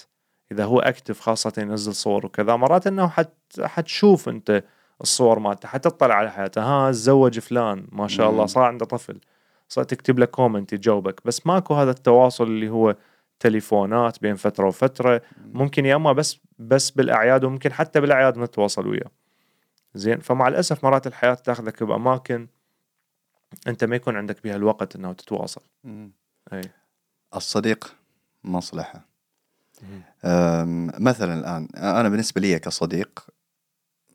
إذا 0.52 0.64
هو 0.64 0.80
أكتف 0.80 1.20
خاصة 1.20 1.52
ينزل 1.58 1.94
صور 1.94 2.26
وكذا 2.26 2.56
مرات 2.56 2.86
إنه 2.86 3.08
حت 3.08 3.60
حتشوف 3.60 4.28
أنت 4.28 4.64
الصور 5.00 5.38
مالته 5.38 5.68
حتطلع 5.68 6.14
على 6.14 6.30
حياته 6.30 6.62
ها 6.62 6.90
تزوج 6.90 7.38
فلان 7.38 7.86
ما 7.92 8.08
شاء 8.08 8.30
الله. 8.30 8.46
صار 8.46 8.64
عنده 8.64 8.86
طفل. 8.86 9.20
صار 9.68 9.84
تكتب 9.84 10.18
له 10.18 10.26
كومنت 10.26 10.72
يجاوبك. 10.72 11.20
بس 11.24 11.46
ماكو 11.46 11.74
هذا 11.74 11.90
التواصل 11.90 12.44
اللي 12.44 12.68
هو 12.68 12.96
تليفونات 13.40 14.22
بين 14.22 14.36
فترة 14.36 14.66
وفترة. 14.66 15.22
ممكن 15.52 15.86
يا 15.86 15.96
أما 15.96 16.12
بس 16.12 16.38
بس 16.58 16.90
بالأعياد 16.90 17.44
وممكن 17.44 17.72
حتى 17.72 18.00
بالأعياد 18.00 18.38
نتواصل 18.38 18.88
وياه. 18.88 19.10
زين 19.94 20.18
فمع 20.18 20.48
الأسف 20.48 20.84
مرات 20.84 21.06
الحياة 21.06 21.34
تاخذك 21.34 21.82
بأماكن 21.82 22.48
أنت 23.66 23.84
ما 23.84 23.96
يكون 23.96 24.16
عندك 24.16 24.44
بها 24.44 24.56
الوقت 24.56 24.96
إنه 24.96 25.12
تتواصل. 25.12 25.62
إي. 26.52 26.60
الصديق 27.36 27.94
مصلحة. 28.44 29.06
أم، 30.24 30.92
مثلا 30.98 31.34
الآن 31.34 31.68
أنا 31.76 32.08
بالنسبة 32.08 32.40
لي 32.40 32.58
كصديق 32.58 33.26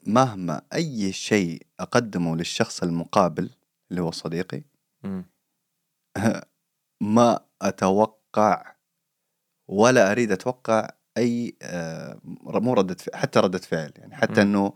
مهما 0.04 0.62
أي 0.74 1.12
شيء 1.12 1.62
أقدمه 1.80 2.36
للشخص 2.36 2.84
المقابل 2.84 3.50
اللي 3.92 4.02
هو 4.02 4.12
صديقي. 4.12 4.62
ما 7.02 7.40
أتوقع 7.62 8.76
ولا 9.68 10.12
أريد 10.12 10.32
أتوقع 10.32 10.90
أي 11.18 11.56
آه، 11.62 12.20
مو 12.24 12.74
ردة 12.74 12.96
فعل 12.96 13.22
حتى 13.22 13.40
ردة 13.40 13.58
فعل 13.58 13.92
يعني 13.96 14.16
حتى. 14.16 14.42
أنه 14.42 14.74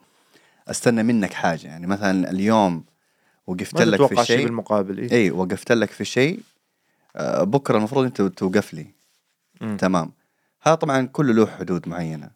أستنى 0.68 1.04
منك 1.04 1.34
حاجة 1.34 1.68
يعني 1.68 1.88
مثلا 1.88 2.32
اليوم 2.32 2.86
وقفت 3.48 3.82
لك 3.82 4.06
في 4.06 4.26
شيء 4.26 4.44
بالمقابل 4.44 4.98
إيه؟ 4.98 5.12
اي 5.12 5.32
وقفت 5.32 5.72
لك 5.72 5.92
في 5.92 6.06
شيء 6.06 6.40
آه، 7.16 7.44
بكرة 7.44 7.78
المفروض 7.78 8.06
أنت 8.06 8.22
توقف 8.22 8.74
لي 8.74 8.88
مم. 9.62 9.78
تمام 9.78 10.12
هذا 10.62 10.76
طبعا 10.76 11.06
كله 11.06 11.34
له 11.34 11.46
حدود 11.48 11.88
معينة 11.90 12.32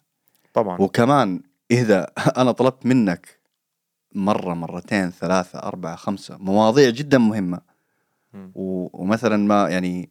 طبعا 0.54 0.80
وكمان 0.80 1.40
إذا 1.70 2.06
أنا 2.40 2.52
طلبت 2.52 2.86
منك 2.86 3.40
مرة 4.14 4.54
مرتين 4.54 5.10
ثلاثة 5.10 5.58
أربعة 5.58 5.96
خمسة 5.96 6.36
مواضيع 6.38 6.90
جدا. 6.90 7.18
و- 8.54 9.02
ومثلا 9.02 9.36
ما 9.36 9.68
يعني 9.68 10.08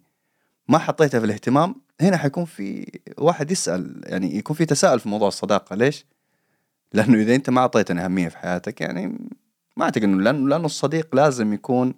ما 0.68 0.78
حطيتها 0.78 1.20
في 1.20 1.26
الاهتمام 1.26 1.76
هنا 2.02 2.18
حيكون 2.18 2.46
في 2.46 3.00
واحد 3.18 3.52
يسأل 3.52 4.02
يعني 4.06 4.36
يكون 4.38 4.56
في 4.56 4.66
تساؤل 4.66 5.00
في 5.00 5.10
موضوع 5.10 5.28
الصداقة 5.28 5.76
ليش؟ 5.76 6.06
لأنه 6.94 7.18
إذا 7.22 7.36
أنت 7.36 7.50
ما 7.50 7.62
أعطيتني 7.62 8.06
أهمية 8.06 8.28
في 8.30 8.38
حياتك 8.38 8.82
يعني 8.82 9.08
ما 9.78 9.84
أعتقد 9.86 10.04
إنه 10.04 10.22
لأنه 10.22 10.48
لأنه 10.50 10.66
الصديق 10.66 11.16
لازم 11.16 11.54
يكون 11.54 11.94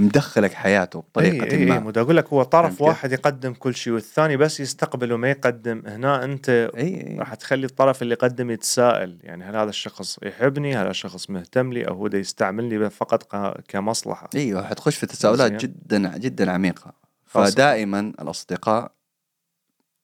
مدخلك 0.00 0.52
حياته 0.52 1.00
بطريقة 1.00 1.44
اي 1.44 1.50
اي 1.50 1.66
ما. 1.66 1.86
اي 1.86 1.92
دا 1.92 2.00
أقول 2.00 2.16
لك 2.16 2.28
هو 2.28 2.42
طرف؟ 2.42 2.82
واحد 2.82 3.12
يقدم 3.12 3.54
كل 3.54 3.74
شيء 3.74 3.92
والثاني 3.92 4.36
بس 4.36 4.60
يستقبل 4.60 5.12
وما 5.12 5.30
يقدم. 5.30 5.82
هنا 5.86 6.24
أنت 6.24 6.48
اي 6.48 7.10
اي 7.10 7.18
راح 7.18 7.34
تخلي 7.34 7.66
الطرف 7.66 8.02
اللي 8.02 8.14
يقدم 8.14 8.50
يتساءل. 8.50 9.18
يعني 9.22 9.44
هل 9.44 9.56
هذا 9.56 9.70
الشخص 9.70 10.18
يحبني؟ 10.22 10.74
هل 10.74 10.80
هذا 10.80 10.90
الشخص 10.90 11.30
مهتم 11.30 11.72
لي؟ 11.72 11.88
أو 11.88 11.94
هو 11.94 12.08
دا 12.08 12.18
يستعملني 12.18 12.90
فقط 12.90 13.22
كمصلحة. 13.68 14.30
أيوه 14.34 14.66
حتخش 14.66 14.96
في 14.96 15.06
تساؤلات. 15.06 15.52
جدا 15.52 16.18
جدا 16.18 16.50
عميقة. 16.50 16.92
فدائما 17.26 18.00
الأصدقاء 18.00 18.92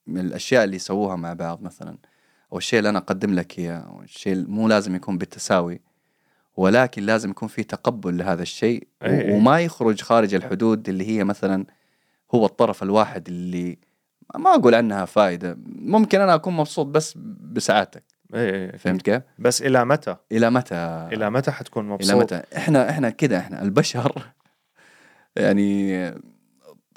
من 0.07 0.21
الأشياء 0.21 0.65
اللي 0.65 0.77
يسووها 0.77 1.17
مع 1.17 1.33
بعض 1.33 1.63
مثلا 1.63 1.99
أو 2.53 2.59
الشيء 2.59 2.79
اللي 2.79 2.91
أنا 2.91 2.99
أقدم 2.99 3.35
لك 3.35 3.59
إياه 3.59 3.79
أو 3.79 4.03
الشيء 4.03 4.45
مو 4.49 4.69
لازم 4.69 4.95
يكون 4.95 5.19
بالتساوي. 5.19 5.81
ولكن 6.57 7.03
لازم 7.03 7.31
يكون 7.31 7.49
في 7.49 7.63
تقبل 7.63 8.19
لهذا 8.19 8.43
الشيء 8.43 8.87
أي 9.03 9.21
أي. 9.21 9.33
وما 9.33 9.61
يخرج 9.61 10.01
خارج 10.01 10.35
الحدود 10.35 10.89
اللي 10.89 11.09
هي 11.09 11.25
مثلا 11.25 11.67
هو 12.35 12.47
الطرف 12.47 12.83
الواحد 12.83 13.29
اللي 13.29 13.79
ما 14.35 14.55
أقول 14.55 14.75
عنها 14.75 15.05
فائده 15.05 15.59
ممكن 15.67 16.21
أنا 16.21 16.35
أكون 16.35 16.57
مبسوط 16.57 16.87
بس 16.87 17.15
بسعادتك 17.41 18.05
اي 18.35 18.73
اي 18.73 18.79
فهمت 18.79 19.03
كيف؟ 19.03 19.23
بس 19.39 19.63
إلى 19.63 19.85
متى؟ 19.85 20.17
إلى 20.33 20.51
متى؟ 20.51 21.09
إلى 21.13 21.31
متى 21.31 21.51
حتكون 21.51 21.89
مبسوط؟ 21.89 22.11
إلى 22.11 22.21
متى 22.21 22.43
إحنا 22.57 22.91
إحنا 22.91 23.11
كذا 23.11 23.39
إحنا 23.39 23.63
البشر 23.63 24.23
يعني 25.37 25.91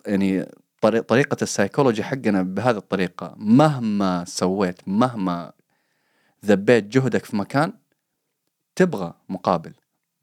يعني 0.05 0.45
طريق 0.81 1.03
طريقة 1.03 1.37
السيكولوجي 1.41 2.03
حقنا 2.03 2.41
بهذه 2.41 2.77
الطريقة 2.77 3.33
مهما 3.37 4.23
سويت 4.27 4.81
مهما 4.87 5.51
ذبيت 6.45 6.83
جهدك 6.83 7.25
في 7.25 7.37
مكان 7.37 7.73
تبغى 8.79 9.13
مقابل. 9.29 9.73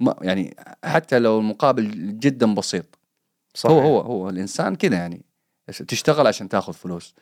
ما 0.00 0.16
يعني 0.22 0.56
حتى 0.84 1.18
لو 1.18 1.38
المقابل 1.38 2.18
جدا 2.18 2.54
بسيط. 2.54 2.98
صحيح. 3.54 3.76
هو 3.76 3.80
هو 3.80 4.00
هو 4.00 4.28
الإنسان 4.28 4.76
كذا 4.76 4.96
يعني. 4.96 5.24
تشتغل 5.88 6.26
عشان 6.26 6.48
تاخذ 6.48 6.72
فلوس. 6.72 7.14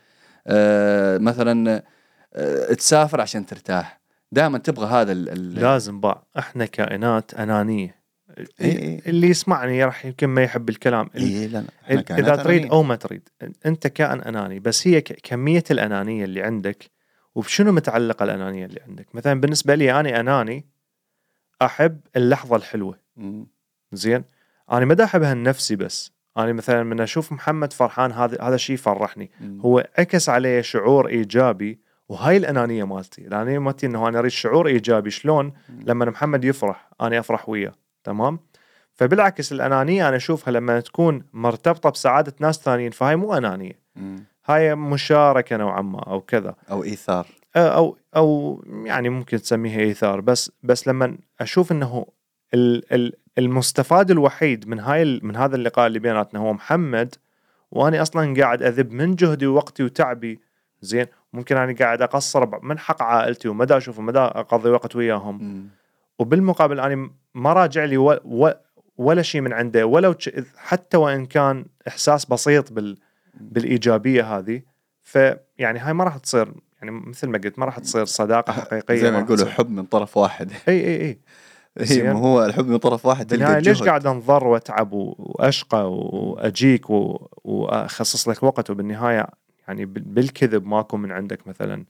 آه 0.46 1.18
مثلا 1.18 1.82
آه 2.34 2.74
تسافر 2.74 3.20
عشان 3.20 3.46
ترتاح. 3.46 4.00
دائما 4.32 4.58
تبغى 4.58 4.86
هذا 4.86 5.12
ال 5.12 5.28
ال 5.28 5.54
لازم 5.54 6.00
بقى. 6.00 6.26
إحنا 6.38 6.66
كائنات 6.66 7.34
أنانية. 7.34 8.04
إي 8.38 8.46
إي. 8.60 9.02
اللي 9.06 9.28
يسمعني 9.28 9.84
راح 9.84 10.06
يمكن 10.06 10.26
ما 10.26 10.42
يحب 10.42 10.68
الكلام. 10.68 11.10
إيه 11.16 11.46
لا 11.46 11.64
لا. 11.90 12.18
إذا 12.18 12.36
تريد. 12.36 12.66
أو 12.66 12.82
ما 12.82 12.96
تريد 12.96 13.28
أنت 13.66 13.86
كائن 13.86 14.20
أناني. 14.20 14.60
بس 14.60 14.88
هي 14.88 15.00
كمية 15.00 15.64
الأنانية 15.70 16.24
اللي 16.24 16.42
عندك 16.42 16.90
وبشنو 17.34 17.72
متعلقة 17.72 18.24
الأنانية 18.24 18.66
اللي 18.66 18.80
عندك؟ 18.88 19.14
مثلا 19.14 19.40
بالنسبة 19.40 19.74
لي 19.74 20.00
أنا 20.00 20.20
أناني 20.20 20.73
أحب 21.62 22.00
اللحظة 22.16 22.56
الحلوة. 22.56 22.98
زين؟ 23.92 24.24
أنا 24.72 24.84
ما 24.84 25.04
احبها 25.04 25.34
لنفسي 25.34 25.76
بس. 25.76 26.12
أنا 26.38 26.52
مثلا 26.52 26.82
من 26.82 27.00
أشوف 27.00 27.32
محمد 27.32 27.72
فرحان 27.72 28.12
هذا 28.12 28.42
هذا 28.42 28.54
الشيء 28.54 28.76
فرحني 28.76 29.30
مم. 29.40 29.60
هو 29.60 29.88
عكس 29.98 30.28
عليه 30.28 30.60
شعور 30.60 31.08
إيجابي 31.08 31.80
وهاي 32.08 32.36
الأنانية 32.36 32.84
مالتي. 32.84 33.26
الأنانية 33.26 33.58
مالتي 33.58 33.86
إنه 33.86 34.08
أنا 34.08 34.18
أريد 34.18 34.30
شعور 34.30 34.66
إيجابي. 34.66 35.10
شلون؟ 35.10 35.52
لما 35.68 36.04
محمد 36.04 36.44
يفرح 36.44 36.90
أنا 37.00 37.18
أفرح 37.18 37.48
وياه. 37.48 37.72
تمام؟ 38.04 38.38
فبالعكس 38.92 39.52
الأنانية 39.52 40.08
أنا 40.08 40.16
أشوفها 40.16 40.52
لما 40.52 40.80
تكون 40.80 41.24
مرتبطة 41.32 41.90
بسعادة 41.90 42.34
ناس 42.40 42.58
ثانيين 42.58 42.90
فهاي 42.90 43.16
مو 43.16 43.34
أنانية. 43.34 43.78
هاي 44.46 44.74
مشاركة 44.74 45.56
نوعا 45.56 45.82
ما 45.82 45.98
أو 45.98 46.20
كذا. 46.20 46.54
أو 46.70 46.84
إيثار. 46.84 47.26
أو 47.56 47.96
أو 48.16 48.62
يعني 48.84 49.08
ممكن 49.08 49.36
تسميها 49.42 49.80
إيثار. 49.80 50.20
بس 50.20 50.52
بس 50.62 50.88
لما 50.88 51.18
أشوف 51.40 51.72
إنه 51.72 52.06
ال- 52.54 52.94
ال- 52.94 53.12
المستفاد 53.38 54.10
الوحيد 54.10 54.68
من 54.68 54.80
هاي 54.80 55.20
من 55.22 55.36
هذا 55.36 55.56
اللقاء 55.56 55.86
اللي 55.86 55.98
بيناتنا 55.98 56.40
هو 56.40 56.52
محمد 56.52 57.14
وأنا 57.70 58.02
أصلا 58.02 58.40
قاعد 58.42 58.62
أذب 58.62 58.92
من 58.92 59.14
جهدي 59.14 59.46
ووقتي 59.46 59.82
وتعبي. 59.82 60.40
زين 60.80 61.06
ممكن 61.32 61.56
أنا 61.56 61.74
قاعد 61.78 62.02
أقصر 62.02 62.62
من 62.62 62.78
حق 62.78 63.02
عائلتي 63.02 63.48
وما 63.48 63.64
دا 63.64 63.76
أشوف 63.76 63.98
وما 63.98 64.12
دا 64.12 64.24
أقضي 64.24 64.70
وقت 64.70 64.96
وياهم. 64.96 65.42
مم. 65.42 65.66
وبالمقابل 66.18 66.80
أنا 66.80 67.10
ما 67.34 67.52
راجع 67.52 67.84
لي 67.84 67.96
و... 67.96 68.20
و... 68.24 68.50
ولا 68.96 69.22
شيء 69.22 69.40
من 69.40 69.52
عنده 69.52 69.86
ولو 69.86 70.14
حتى 70.56 70.96
وإن 70.96 71.26
كان 71.26 71.64
إحساس 71.88 72.24
بسيط 72.26 72.72
بال... 72.72 72.98
بالإيجابية 73.34 74.38
هذه. 74.38 74.62
فيعني 75.02 75.78
هاي 75.78 75.92
ما 75.92 76.04
راح 76.04 76.16
تصير 76.16 76.52
يعني 76.84 77.00
مثل 77.06 77.28
ما 77.28 77.38
قلت 77.38 77.58
ما 77.58 77.64
راح 77.66 77.78
تصير 77.78 78.04
صداقة 78.04 78.52
حقيقيه 78.52 78.96
زي 78.96 79.10
ما 79.10 79.18
يقولوا. 79.18 79.46
حب 79.46 79.70
من 79.70 79.84
طرف 79.84 80.16
واحد. 80.16 80.52
إي 80.68 80.86
إي 80.86 81.00
إي. 81.00 81.18
هي. 81.78 82.02
ما 82.02 82.18
هو 82.18 82.44
الحب 82.44 82.66
من 82.68 82.76
طرف 82.76 83.06
واحد 83.06 83.26
تلقى 83.26 83.60
ليش. 83.60 83.82
قاعد 83.82 84.06
انضر 84.06 84.46
واتعب 84.46 84.92
وأشقى 84.92 85.92
وأجيك. 85.92 86.84
وأخصص 87.44 88.28
لك 88.28 88.42
وقت 88.42 88.70
وبالنهاية 88.70 89.26
يعني 89.68 89.84
بال- 89.84 90.02
بالكذب 90.02 90.66
ماكو 90.66 90.96
من 90.96 91.12
عندك 91.12 91.46
مثلا. 91.48 91.84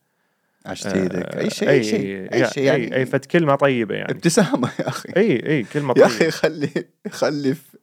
عشت 0.66 0.86
إيدك. 0.86 1.36
أي 1.36 1.50
شيء 1.50 1.68
أي 1.68 1.74
أي 1.76 1.84
شيء 1.84 2.32
أي 2.34 2.46
شيء 2.50 2.62
أي, 2.62 2.66
يعني 2.66 2.96
أي 2.96 3.06
فد 3.06 3.24
كلمة 3.24 3.54
طيبة 3.54 3.94
يعني. 3.94 4.10
ابتسامة 4.12 4.70
يا 4.80 4.88
أخي. 4.88 5.08
إي 5.16 5.46
إي 5.46 5.62
كلمة 5.62 5.88
يا 5.88 5.94
طيبة. 5.94 6.06
أخي 6.06 6.30
خلي 6.30 6.70
خلي 7.10 7.54
في, 7.54 7.78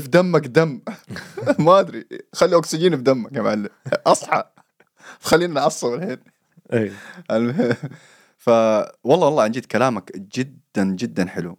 في 0.00 0.08
دمك 0.08 0.46
دم. 0.46 0.80
ما 1.58 1.80
أدري 1.80 2.04
خلي 2.34 2.56
أكسجين 2.58 2.96
في 2.96 3.02
دمك 3.02 3.36
يا 3.36 3.42
معلم. 3.42 3.68
أصحى. 4.06 4.44
خلينا 5.20 5.54
نعصب 5.54 5.94
الحين. 5.94 6.18
إي. 6.72 6.92
ف 8.38 8.48
والله 9.04 9.26
والله 9.26 9.42
عن 9.42 9.50
جد 9.50 9.64
كلامك 9.64 10.16
جدا 10.16 10.84
جدا 10.84 11.26
حلو. 11.26 11.58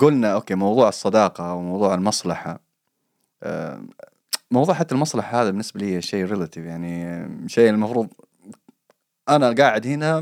قلنا 0.00 0.32
أوكي 0.32 0.54
موضوع 0.54 0.88
الصداقة 0.88 1.54
وموضوع 1.54 1.94
المصلحة. 1.94 2.60
موضوع 4.50 4.74
حتى 4.74 4.94
المصلحة 4.94 5.42
هذا 5.42 5.50
بالنسبة 5.50 5.80
لي 5.80 6.02
شيء 6.02 6.24
relative 6.24 6.64
يعني 6.64 7.48
شيء 7.48 7.70
المفروض 7.70 8.08
أنا 9.28 9.52
قاعد 9.52 9.86
هنا 9.86 10.20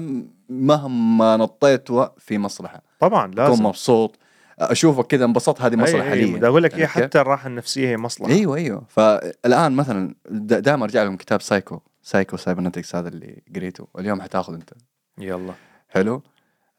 مهما 0.48 1.36
نطيت 1.36 1.92
في 2.18 2.38
مصلحة. 2.38 2.82
طبعا 3.00 3.24
أكون 3.24 3.34
لازم. 3.34 3.66
مبسوط. 3.66 4.18
أشوفك 4.60 5.06
كذا 5.06 5.24
انبسطت 5.24 5.60
هذه 5.62 5.76
مصلحة 5.76 6.08
أي 6.08 6.12
أي 6.12 6.24
لي. 6.24 6.32
بدي 6.36 6.46
أقول 6.46 6.62
لك 6.62 6.70
كيف؟ 6.74 6.90
حتى 6.90 7.20
الراحه 7.20 7.46
النفسية 7.46 7.88
هي 7.88 7.96
مصلحة. 7.96 8.30
أيوه 8.32 8.56
أيوه. 8.56 8.84
فالآن 8.88 9.72
مثلا 9.72 10.14
دا- 10.30 10.58
دائما 10.60 10.84
أرجع 10.84 11.02
لكم 11.02 11.16
كتاب 11.16 11.42
Psycho 11.42 11.80
Psycho-Cybernetics 12.02 12.96
هذا 12.96 13.08
اللي 13.08 13.42
قريته. 13.56 13.86
واليوم 13.94 14.22
حتاخذ 14.22 14.54
أنت. 14.54 14.70
يلا. 15.18 15.52
حلو؟ 15.88 16.22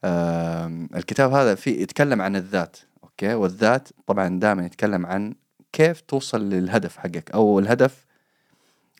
آم، 0.04 0.88
الكتاب 0.96 1.32
هذا 1.32 1.54
فيه 1.54 1.82
يتكلم 1.82 2.22
عن 2.22 2.36
الذات 2.36 2.76
أوكي؟ 3.04 3.34
والذات 3.34 3.88
طبعا 4.06 4.40
دائما 4.40 4.66
يتكلم 4.66 5.06
عن 5.06 5.34
كيف 5.72 6.00
توصل 6.00 6.48
للهدف 6.50 6.96
حقك 6.96 7.30
أو 7.30 7.58
الهدف 7.58 8.06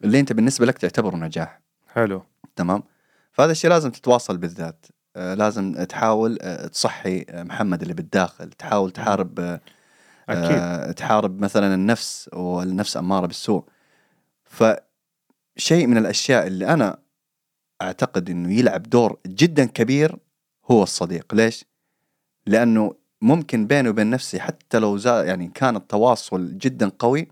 اللي 0.04 0.20
أنت 0.20 0.32
بالنسبة 0.32 0.66
لك 0.66 0.78
تعتبره 0.78 1.16
نجاح. 1.16 1.60
حلو. 1.94 2.22
تمام؟ 2.56 2.82
فهذا 3.32 3.52
الشيء 3.52 3.70
لازم 3.70 3.90
تتواصل 3.90 4.36
بالذات. 4.36 4.86
آه، 4.86 4.99
لازم 5.16 5.84
تحاول 5.84 6.38
آه، 6.42 6.66
تصحي 6.66 7.24
آه، 7.30 7.42
محمد 7.42 7.82
اللي 7.82 7.94
بالداخل. 7.94 8.50
تحاول 8.50 8.90
تحارب 8.90 9.40
آه، 9.40 9.60
آه، 10.28 10.92
تحارب 10.92 11.40
مثلا 11.40 11.74
النفس 11.74 12.30
والنفس 12.32 12.96
أمارة 12.96 13.26
بالسوء. 13.26 13.64
فشيء 14.44 15.86
من 15.86 15.96
الأشياء 15.96 16.46
اللي 16.46 16.66
أنا 16.68 16.98
أعتقد 17.82 18.30
إنه 18.30 18.52
يلعب 18.52 18.82
دور 18.82 19.18
جدا 19.26 19.64
كبير 19.64 20.16
هو 20.70 20.82
الصديق. 20.82 21.34
ليش؟ 21.34 21.64
لأنه 22.46 22.94
ممكن 23.22 23.66
بيني 23.66 23.88
وبين 23.88 24.10
نفسي 24.10 24.40
حتى 24.40 24.78
لو 24.78 24.96
زا 24.96 25.24
يعني 25.24 25.50
كان 25.54 25.76
التواصل 25.76 26.58
جدا 26.58 26.90
قوي 26.98 27.28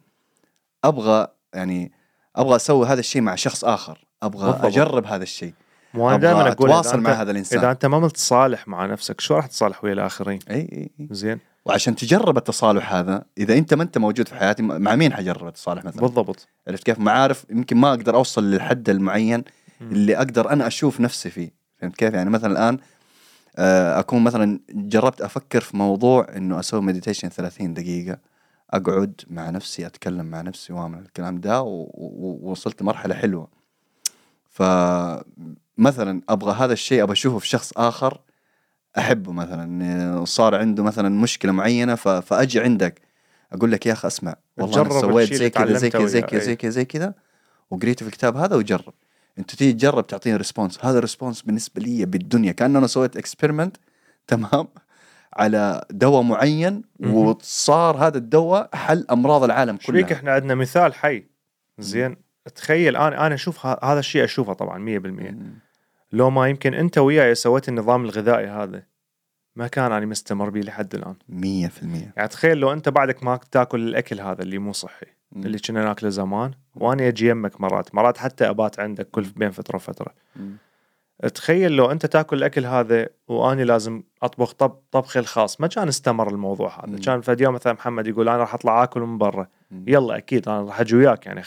أبغى 0.85 1.29
يعني 1.55 1.93
أبغى 2.37 2.57
أسوي 2.57 2.87
هذا 2.87 3.01
الشيء 3.01 3.23
مع 3.23 3.35
شخص 3.35 3.65
آخر. 3.65 4.05
أبغى 4.23 4.47
بالضبط. 4.47 4.65
أجرب 4.65 5.07
هذا 5.07 5.23
الشيء. 5.23 5.55
مو 5.95 6.11
أنا 6.11 6.19
دائما 6.19 6.41
أقول 6.41 6.71
إذا 6.71 6.81
أتواصل 6.81 7.01
مع 7.01 7.11
هذا 7.11 7.31
الإنسان. 7.31 7.59
إذا 7.59 7.71
أنت 7.71 7.87
ما 7.87 7.99
متصالح 7.99 8.69
مع 8.69 8.87
نفسك 8.87 9.21
شو 9.21 9.35
راح 9.35 9.47
تصالح 9.47 9.85
ويا 9.85 9.93
الآخرين؟ 9.93 10.39
أي 10.51 10.91
أي. 11.01 11.09
زين. 11.11 11.39
وعشان 11.65 11.97
تجرب 11.97 12.37
التصالح 12.37 12.95
هذا 12.95 13.25
إذا 13.39 13.59
أنت 13.59 13.75
ما 13.75 13.83
أنت 13.83 13.99
موجود 13.99 14.29
في 14.29 14.35
حياتي 14.35 14.63
مع 14.63 14.95
مين 14.95 15.15
حجرب 15.15 15.49
التصالح 15.49 15.85
مثلا؟ 15.85 16.01
بالضبط. 16.01 16.49
عرفت 16.69 16.83
كيف؟ 16.83 16.99
معارف 16.99 17.47
يمكن 17.51 17.77
ما 17.77 17.89
أقدر 17.89 18.15
أوصل 18.15 18.45
للحد 18.51 18.89
المعين. 18.89 19.45
اللي 19.81 20.17
أقدر 20.17 20.51
أنا 20.51 20.67
أشوف 20.67 21.01
نفسي 21.01 21.31
فيه. 21.31 21.51
فهمت 21.81 21.97
كيف؟ 21.97 22.15
يعني 22.15 22.31
مثلا 22.31 22.53
الآن 22.53 22.79
آه، 23.57 24.01
أكون 24.01 24.25
مثلا 24.25 24.61
جربت 24.71 25.21
أفكر 25.21 25.61
في 25.61 25.77
موضوع 25.77 26.27
إنه 26.37 26.61
أسوي 26.61 26.81
meditation 26.81 27.29
30 27.29 27.75
دقيقة 27.75 28.19
أقعد 28.71 29.21
مع 29.31 29.51
نفسي 29.51 29.87
أتكلم 29.87 30.27
مع 30.27 30.41
نفسي 30.41 30.73
وأعمل 30.73 30.99
الكلام 30.99 31.41
ده 31.41 31.63
ووصلت 31.63 32.83
مرحله 32.83 33.15
حلوة. 33.15 33.58
فمثلا 34.59 36.23
أبغى 36.29 36.53
هذا 36.53 36.73
الشيء 36.73 37.03
أبغى 37.03 37.13
أشوفه 37.13 37.39
في 37.39 37.49
شخص 37.49 37.73
آخر 37.77 38.21
أحبه 38.99 39.33
مثلا. 39.33 40.25
صار 40.25 40.55
عنده 40.55 40.83
مثلا 40.83 41.09
مشكلة 41.09 41.53
معينة 41.53 41.95
فأجي 41.95 42.61
عندك 42.61 43.01
أقول 43.53 43.73
لك 43.73 43.87
يا 43.87 43.93
أخي 43.93 44.09
أسمع 44.09 44.37
والله 44.57 44.83
أنا 44.83 45.01
سويت 45.01 45.35
زي 45.35 45.51
كذا 45.51 45.79
زي 45.79 45.91
كذا 45.91 46.07
زي 46.07 46.23
كذا 46.23 46.41
أي. 46.41 46.45
زي 46.45 46.57
كذا 46.57 46.71
زي 46.71 46.85
كذا 46.85 47.15
وقريته 47.71 48.05
في 48.05 48.07
الكتاب 48.07 48.37
هذا 48.37 48.57
وجرب. 48.57 48.95
أنت 49.39 49.55
تيجي 49.55 49.73
تجرب 49.73 50.07
تعطيني 50.07 50.37
response 50.37 50.85
هذا 50.85 50.99
ال 50.99 51.03
response 51.03 51.43
بالنسبة 51.43 51.83
لي 51.83 52.05
بالدنيا 52.05 52.53
كأن 52.53 52.77
أنا 52.77 52.87
سويت 52.87 53.17
experiment 53.17 53.77
تمام؟ 54.27 54.69
على 55.33 55.85
دواء 55.91 56.23
معين. 56.23 56.83
وصار 57.01 57.97
هذا 57.97 58.19
الدواء 58.19 58.71
حل 58.75 59.07
أمراض 59.11 59.45
العالم 59.45 59.77
كلها. 59.77 60.13
إحنا 60.13 60.33
عندنا 60.33 60.55
مثال 60.55 60.95
حي. 60.95 61.27
زين. 61.79 62.17
تخيل 62.55 62.97
أنا 62.97 63.27
أنا 63.27 63.35
أشوف 63.35 63.67
هذا 63.67 63.99
الشيء 63.99 64.25
أشوفه 64.25 64.53
طبعا 64.53 64.79
100% 64.79 64.81
مم. 65.07 65.59
لو 66.13 66.31
ما 66.31 66.49
يمكن 66.49 66.75
أنت 66.75 66.99
وياي 66.99 67.35
سويت 67.35 67.69
النظام 67.69 68.05
الغذائي 68.05 68.47
هذا 68.47 68.83
ما 69.57 69.67
كان 69.69 69.93
أنا 69.93 70.07
مستمر 70.07 70.51
به 70.51 70.61
لحد 70.61 70.95
الآن 70.95 71.15
مية 71.29 71.69
في 71.69 71.83
المية 71.83 72.13
يعني 72.17 72.29
تخيل 72.29 72.59
لو 72.59 72.73
أنت 72.73 72.89
بعدك 72.89 73.23
ما 73.23 73.41
تاكل 73.51 73.89
الأكل 73.89 74.21
هذا 74.21 74.43
اللي 74.43 74.59
مو 74.59 74.73
صحي 74.73 75.07
مم. 75.33 75.47
اللي 75.47 75.59
كنا 75.59 75.85
ناكله 75.85 76.11
زمان 76.11 76.51
وأنا 76.75 77.09
أجي 77.09 77.29
يمك 77.29 77.61
مرات 77.61 77.95
مرات 77.95 78.19
حتى 78.19 78.49
أبات 78.49 78.81
عندك 78.81 79.11
كل 79.11 79.23
بين 79.23 79.51
فترة 79.51 79.77
وفترة. 79.77 80.15
تخيل 81.35 81.73
لو 81.73 81.91
أنت 81.91 82.07
تاكل 82.07 82.37
الأكل 82.37 82.67
هذا 82.67 83.09
واني 83.29 83.65
لازم 83.65 84.03
أطبخ 84.23 84.53
طب 84.53 84.81
طبخي 84.93 85.19
الخاص 85.19 85.61
ما 85.61 85.67
كان 85.67 85.89
استمر 85.89 86.31
الموضوع 86.31 86.79
هذا 86.85 86.93
مم. 86.93 86.99
كان 86.99 87.21
فد 87.21 87.41
يوم 87.41 87.55
مثلا 87.55 87.73
محمد 87.73 88.07
يقول 88.07 88.29
أنا 88.29 88.39
راح 88.39 88.55
أطلع 88.55 88.83
آكل 88.83 89.01
من 89.01 89.19
برا. 89.19 89.49
يلا 89.71 90.17
أكيد 90.17 90.49
أنا 90.49 90.61
راح 90.63 90.81
أجي 90.81 90.97
وياك 90.97 91.27
يعني. 91.27 91.43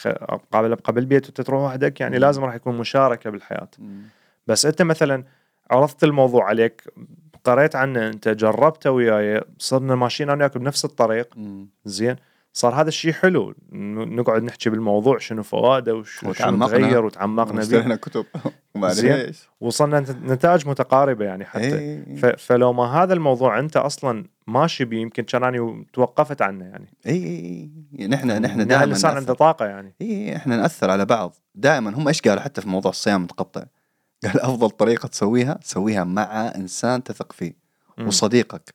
قابل 0.52 0.72
ابقى 0.72 0.94
بالبيت 0.94 1.26
وأنت 1.26 1.42
تروح 1.42 1.62
وحدك 1.62 2.02
يعني 2.02 2.16
مم. 2.16 2.22
لازم 2.22 2.44
راح 2.44 2.56
يكون 2.56 2.78
مشاركة 2.78 3.30
بالحياة 3.30 3.68
مم. 3.80 4.02
بس 4.48 4.66
أنت 4.66 4.82
مثلا 4.82 5.24
عرضت 5.72 6.04
الموضوع 6.04 6.46
عليك 6.46 6.84
قريت 7.44 7.76
عنه 7.76 8.08
أنت 8.08 8.30
جربته 8.30 8.92
وياي 8.92 9.42
صرنا 9.58 9.96
ماشيين 9.96 10.30
أنا 10.30 10.40
وياك 10.40 10.58
بنفس 10.58 10.86
الطريق 10.86 11.38
مم. 11.38 11.68
زين 11.86 12.16
صار 12.54 12.82
هذا 12.82 12.88
الشيء 12.88 13.12
حلو. 13.14 13.54
نقعد 13.72 14.44
نحكي 14.44 14.70
بالموضوع 14.70 15.18
شنو 15.18 15.44
فوائده 15.44 15.96
وش- 15.96 16.20
شنو 16.20 16.30
وتعمقنا. 16.30 16.78
تغير 16.88 17.06
وتعمقنا 17.06 17.62
به 17.66 17.96
كتب. 17.96 18.26
زين. 18.90 19.32
وصلنا 19.62 20.00
نت- 20.00 20.18
نتائج 20.24 20.68
متقاربة 20.68 21.26
يعني 21.26 21.46
حتى. 21.46 21.80
اي 21.80 22.16
ف... 22.16 22.26
فلو 22.26 22.74
ما 22.74 22.84
هذا 22.84 23.14
الموضوع 23.14 23.60
أنت 23.60 23.78
أصلا 23.78 24.26
ماشي 24.48 24.86
بيه 24.86 25.02
يمكن 25.02 25.24
كان 25.24 25.44
اني 25.44 25.86
توقفت 25.94 26.42
عنه 26.42 26.66
يعني. 26.66 26.94
اي 27.08 27.24
اي 28.00 28.08
نحن 28.08 28.28
نحن 28.28 28.44
يعني 28.46 28.66
دائما 28.66 28.84
الانسان 28.84 29.16
عنده 29.16 29.34
طاقة 29.34 29.66
يعني. 29.66 29.96
اي 30.02 30.36
إحنا 30.36 30.58
نأثر 30.58 30.90
على 30.90 31.06
بعض. 31.06 31.36
دائما 31.56 31.90
هم 31.98 32.08
إيش 32.08 32.22
قالوا؟ 32.22 32.42
حتى 32.42 32.62
في 32.62 32.70
موضوع 32.70 32.90
الصيام 32.90 33.18
المتقطع 33.20 33.64
قال 34.26 34.40
أفضل 34.42 34.70
طريقة 34.70 35.08
تسويها 35.08 35.54
تسويها 35.54 36.04
مع 36.04 36.52
إنسان 36.56 37.04
تثق 37.04 37.32
فيه. 37.32 37.61
وصديقك. 38.08 38.74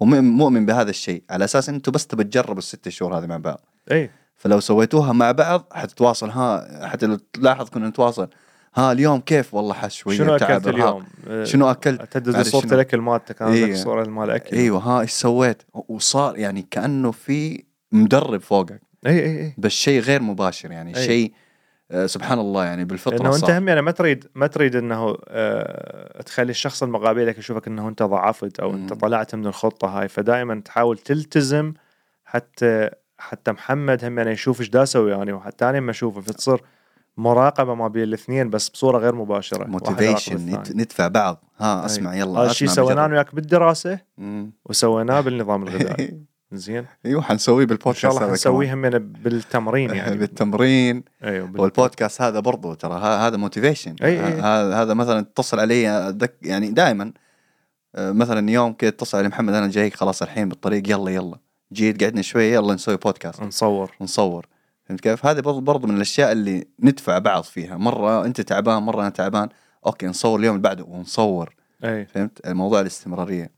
ومؤمن 0.00 0.66
بهذا 0.66 0.90
الشيء. 0.90 1.22
على 1.30 1.44
أساس 1.44 1.68
أنتم 1.68 1.92
بس 1.92 2.06
تبى 2.06 2.24
تجربوا 2.24 2.58
الست 2.58 2.88
شهور 2.88 3.18
هذه 3.18 3.26
مع 3.26 3.36
بعض. 3.36 3.66
إي. 3.92 4.10
فلو 4.36 4.60
سويتوها 4.60 5.12
مع 5.12 5.32
بعض 5.32 5.66
حتتواصل. 5.72 6.30
ها 6.30 6.86
حتى 6.86 7.06
لو 7.06 7.18
تلاحظ 7.32 7.68
كنا 7.68 7.88
نتواصل. 7.88 8.28
ها 8.74 8.92
اليوم 8.92 9.20
كيف؟ 9.20 9.54
والله 9.54 9.74
حش 9.74 9.98
شوية 9.98 10.18
شنو 10.18 10.36
أكلت. 10.36 10.66
اليوم؟ 10.66 11.04
شنو 11.44 11.70
أكلت؟ 11.70 12.02
تدز 12.02 12.48
شنو؟ 12.48 12.72
الأكل 12.72 12.98
مالتك. 12.98 13.42
أنا 13.42 13.52
إيه. 13.52 13.74
صورة 13.74 14.08
مال 14.08 14.24
الاكل 14.24 14.56
إيوه 14.56 14.80
ها 14.80 15.00
إيش 15.00 15.10
سويت؟ 15.10 15.62
وصار 15.88 16.38
يعني 16.38 16.66
كأنه 16.70 17.10
في 17.10 17.64
مدرب 17.92 18.40
فوقك. 18.40 18.82
إي 19.06 19.12
إي 19.12 19.40
إي. 19.40 19.54
بس 19.58 19.70
شيء 19.70 20.00
غير 20.00 20.22
مباشر 20.22 20.72
يعني. 20.72 20.96
أي. 20.96 21.04
شيء 21.06 21.32
سبحان 22.06 22.38
الله 22.38 22.64
يعني 22.64 22.84
بالفطرة 22.84 23.16
لأنه 23.16 23.36
أنت. 23.36 23.50
هم 23.50 23.68
يعني 23.68 23.82
ما 23.82 23.90
تريد 23.90 24.26
ما 24.34 24.46
تريد 24.46 24.76
إنه 24.76 25.16
آه 25.28 26.22
تخلي 26.22 26.50
الشخص 26.50 26.82
المقابلك 26.82 27.38
يشوفك 27.38 27.66
إنه 27.66 27.88
أنت 27.88 28.02
ضعفت 28.02 28.60
أو 28.60 28.70
أنت. 28.74 28.92
طلعت 28.92 29.34
من 29.34 29.46
الخطة 29.46 29.88
هاي 29.88 30.08
فدائما 30.08 30.60
تحاول 30.60 30.98
تلتزم 30.98 31.72
حتى 32.24 32.90
حتى 33.18 33.52
محمد 33.52 34.04
هم 34.04 34.18
يعني 34.18 34.30
يشوف 34.30 34.60
إيش 34.60 34.68
دا 34.70 34.82
أسوي 34.82 35.10
يعني 35.10 35.32
وحتى 35.32 35.68
أنا 35.70 35.76
لما 35.76 35.90
أشوفه 35.90 36.20
فتصير 36.20 36.62
مراقبة 37.16 37.74
ما 37.74 37.88
بين 37.88 38.02
الاثنين 38.02 38.50
بس 38.50 38.68
بصورة 38.68 38.98
غير 38.98 39.14
مباشرة 39.14 39.64
motivation. 39.64 40.62
ندفع 40.74 41.08
بعض 41.08 41.44
ها 41.58 41.80
أي. 41.80 41.86
اسمع 41.86 42.14
يلا 42.14 42.40
هذا 42.40 42.50
الشيء 42.50 42.68
سويناه. 42.68 43.04
أنا 43.04 43.14
وياك 43.14 43.34
بالدراسة. 43.34 43.98
وسويناه 44.64 45.20
بالنظام 45.20 45.62
الغذائي 45.62 46.20
زين؟ 46.56 46.86
إيوه 47.06 47.22
حنسويه 47.22 47.62
إن 47.62 47.68
بالبودكاست 47.68 47.98
شاء 48.02 48.10
الله 48.10 48.28
حنسويه 48.28 48.74
هم 48.74 48.82
بالتمرين. 48.90 49.90
يعني. 49.94 50.16
بالتمرين. 50.16 51.04
أيوه 51.24 51.46
بال- 51.46 51.60
والبودكاست 51.60 52.22
هذا 52.22 52.40
برضو 52.40 52.74
ترى 52.74 53.00
هذا 53.00 53.36
motivation 53.36 53.94
أي 54.02 54.26
أي. 54.26 54.32
هذا 54.40 54.74
هذا 54.82 54.94
مثلا 54.94 55.18
اتصل 55.18 55.60
علي 55.60 55.88
أدك 55.88 56.34
يعني 56.42 56.70
دائما 56.70 57.12
مثلا 57.98 58.50
يوم 58.50 58.72
كذا 58.72 58.88
اتصل 58.90 59.18
علي 59.18 59.28
محمد 59.28 59.54
أنا 59.54 59.68
جايك 59.68 59.94
خلاص 59.94 60.22
الحين 60.22 60.48
بالطريق 60.48 60.90
يلا 60.90 61.10
يلا. 61.10 61.38
جيت 61.72 62.02
قعدنا 62.04 62.22
شوية 62.22 62.54
يلا 62.54 62.74
نسوي 62.74 62.96
بودكاست 62.96 63.42
نصور. 63.42 63.90
نصور. 64.00 64.46
فهمت 64.84 65.00
كيف؟ 65.00 65.26
هذه 65.26 65.40
برضو, 65.40 65.60
برضو 65.60 65.86
من 65.86 65.96
الأشياء 65.96 66.32
اللي 66.32 66.64
ندفع 66.80 67.18
بعض 67.18 67.42
فيها، 67.42 67.76
مرة 67.76 68.24
أنت 68.24 68.40
تعبان 68.40 68.82
مرة 68.82 69.00
أنا 69.00 69.08
تعبان، 69.10 69.48
أوكي 69.86 70.06
نصور 70.06 70.38
اليوم 70.38 70.56
اللي 70.56 70.68
بعده 70.68 70.84
ونصور، 70.84 71.54
إي. 71.84 72.06
فهمت؟ 72.06 72.48
موضوع 72.48 72.80
الاستمرارية. 72.80 73.50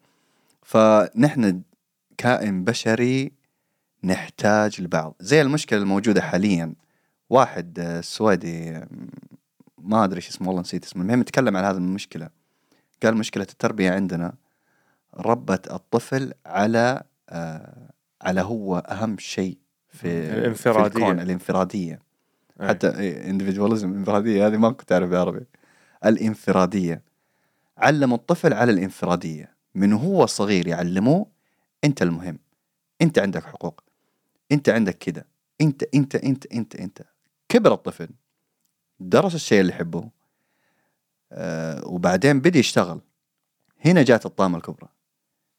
فنحن 0.63 1.61
كائن 2.19 2.65
بشري 2.65 3.33
نحتاج 4.05 4.81
لبعض، 4.81 5.15
زي 5.21 5.43
المشكلة 5.43 5.79
الموجودة 5.79 6.23
حاليا. 6.23 6.75
واحد 7.31 7.79
آه، 7.79 8.01
سويدي 8.01 8.81
ما 9.79 10.05
أدري 10.05 10.17
إيش 10.17 10.29
اسمه 10.29 10.49
والله 10.49 10.61
نسيت 10.61 10.85
اسمه، 10.85 11.03
المهم 11.03 11.21
يتكلم 11.21 11.57
عن 11.57 11.65
هذه 11.65 11.77
المشكلة. 11.77 12.29
قال 13.03 13.17
مشكلة 13.17 13.47
التربية 13.53 13.91
عندنا 13.91 14.35
ربت 15.17 15.73
الطفل 15.73 16.33
على 16.47 17.03
آه 17.29 17.91
على 18.23 18.41
هو 18.41 18.79
أهم 18.79 19.19
شيء 19.19 19.59
في 19.89 20.09
الانفرادية. 20.09 20.89
في 20.89 20.97
الكون 20.97 21.21
الانفرادية. 21.21 22.03
أي. 22.61 22.69
حتى 22.69 22.89
اندفجواليزم 23.31 23.91
الانفراديه 23.93 24.47
هذه 24.47 24.57
ما 24.57 24.71
كنت 24.71 24.93
اعرف 24.93 25.09
بالعربي. 25.09 25.47
الانفرادية. 26.05 27.03
علم 27.79 28.15
الطفل 28.15 28.53
على 28.53 28.73
الانفرادية. 28.73 29.55
من 29.75 29.93
هو 29.93 30.27
صغير 30.27 30.69
يعلموه؟ 30.69 31.34
انت 31.85 32.03
المهم. 32.03 32.39
انت 33.03 33.19
عندك 33.19 33.45
حقوق. 33.45 33.81
انت 34.53 34.69
عندك 34.69 34.99
كذا 34.99 35.25
انت 35.61 35.85
انت 35.95 36.17
انت 36.17 36.47
انت 36.47 36.77
انت. 36.77 37.03
كبر 37.49 37.73
الطفل. 37.73 38.09
درس 39.01 39.35
الشيء 39.35 39.61
اللي 39.61 39.73
يحبه. 39.73 40.11
آه 41.33 41.87
وبعدين 41.87 42.41
بدي 42.41 42.59
يشتغل. 42.59 43.01
هنا 43.85 44.03
جات 44.03 44.27
الطامة 44.27 44.57
الكبرى. 44.59 44.89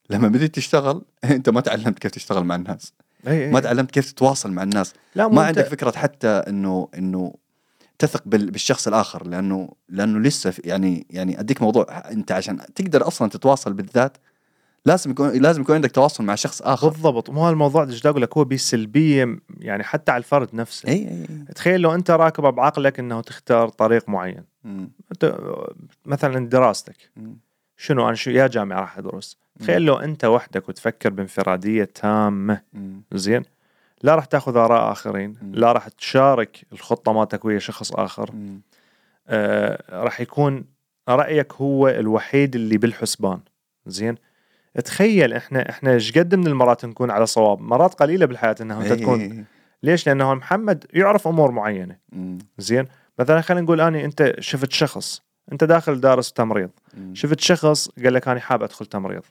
لما 0.09 0.27
بديت 0.27 0.55
تشتغل 0.55 1.01
انت 1.23 1.49
ما 1.49 1.61
تعلمت 1.61 1.99
كيف 1.99 2.11
تشتغل 2.11 2.43
مع 2.43 2.55
الناس. 2.55 2.93
أي 3.27 3.45
أي 3.45 3.51
ما 3.51 3.59
تعلمت 3.59 3.91
كيف 3.91 4.11
تتواصل 4.11 4.51
مع 4.51 4.63
الناس. 4.63 4.93
لا 5.15 5.27
ما 5.27 5.45
عندك 5.45 5.63
فكرة 5.67 5.91
حتى 5.91 6.27
إنه 6.27 6.89
إنه 6.97 7.33
تثق 7.99 8.23
بال- 8.25 8.51
بالشخص 8.51 8.87
الآخر. 8.87 9.27
لأنه 9.27 9.69
لأنه 9.89 10.19
لسه 10.19 10.53
يعني 10.63 11.07
يعني 11.09 11.39
أديك 11.39 11.61
موضوع. 11.61 11.85
انت 11.89 12.31
عشان 12.31 12.57
تقدر 12.75 13.07
أصلا 13.07 13.29
تتواصل 13.29 13.73
بالذات 13.73 14.17
لازم 14.85 15.11
يكون 15.11 15.29
لازم 15.29 15.61
يكون 15.61 15.75
عندك 15.75 15.91
تواصل 15.91 16.23
مع 16.23 16.35
شخص 16.35 16.61
آخر. 16.61 16.89
بالضبط. 16.89 17.29
مو 17.29 17.41
هالموضوع 17.41 17.83
إيش 17.83 18.05
أقول 18.05 18.21
لك 18.21 18.37
هو 18.37 18.43
بسلبية 18.43 19.39
يعني 19.59 19.83
حتى 19.83 20.11
على 20.11 20.19
الفرد 20.19 20.55
نفسه. 20.55 20.89
إي 20.89 20.93
إي 20.93 21.21
إي. 21.21 21.53
تخيل 21.55 21.81
لو 21.81 21.95
أنت 21.95 22.11
راكبه 22.11 22.49
بعقلك 22.49 22.99
إنه 22.99 23.21
تختار 23.21 23.69
طريق 23.69 24.09
معين. 24.09 24.43
مم. 24.63 24.91
أنت 25.11 25.37
مثلا 26.05 26.49
دراستك. 26.49 27.11
مم. 27.15 27.37
شنو؟ 27.77 28.07
أنا 28.07 28.15
شو؟ 28.15 28.31
يا 28.31 28.47
جامعة 28.47 28.79
راح 28.79 28.97
أدرس. 28.97 29.37
تخيل 29.59 29.81
لو 29.81 29.95
أنت 29.95 30.25
وحدك 30.25 30.69
وتفكر 30.69 31.09
بانفرادية 31.09 31.83
تامة. 31.83 32.61
مم. 32.73 33.01
زين. 33.13 33.43
لا 34.03 34.15
راح 34.15 34.25
تاخذ 34.25 34.57
آراء 34.57 34.91
آخرين. 34.91 35.35
مم. 35.41 35.55
لا 35.55 35.71
راح 35.71 35.87
تشارك 35.87 36.65
الخطة 36.73 37.13
مالتك 37.13 37.45
ويا 37.45 37.59
شخص 37.59 37.91
آخر. 37.91 38.29
آه 39.27 40.03
راح 40.03 40.21
يكون 40.21 40.65
رأيك 41.09 41.53
هو 41.53 41.87
الوحيد 41.87 42.55
اللي 42.55 42.77
بالحسبان. 42.77 43.39
زين. 43.85 44.15
تخيل 44.83 45.33
إحنا 45.33 45.69
إحنا 45.69 45.93
إيش 45.93 46.17
قد 46.17 46.35
من 46.35 46.47
المرات 46.47 46.85
نكون 46.85 47.11
على 47.11 47.25
صواب؟ 47.25 47.61
مرات 47.61 47.93
قليلة 47.93 48.25
بالحياة 48.25 48.55
انه 48.61 48.81
انت 48.81 48.93
تكون. 48.93 49.21
إيه. 49.21 49.45
ليش؟ 49.83 50.07
لأنه 50.07 50.33
محمد 50.33 50.85
يعرف 50.93 51.27
أمور 51.27 51.51
معينة. 51.51 51.97
زين؟ 52.57 52.85
مثلا 53.19 53.41
خلينا 53.41 53.61
نقول 53.61 53.81
أني 53.81 54.05
أنت 54.05 54.35
شفت 54.39 54.71
شخص. 54.71 55.21
أنت 55.51 55.63
داخل 55.63 55.99
دارس 55.99 56.33
تمريض. 56.33 56.69
شفت 57.13 57.39
شخص 57.39 57.89
قال 57.89 58.13
لك 58.13 58.27
أنا 58.27 58.39
حاب 58.39 58.63
أدخل 58.63 58.85
تمريض. 58.85 59.21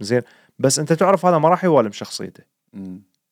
زين؟ 0.00 0.22
بس 0.58 0.78
أنت 0.78 0.92
تعرف 0.92 1.26
هذا 1.26 1.38
ما 1.38 1.48
راح 1.48 1.64
يوالم 1.64 1.92
شخصيته. 1.92 2.44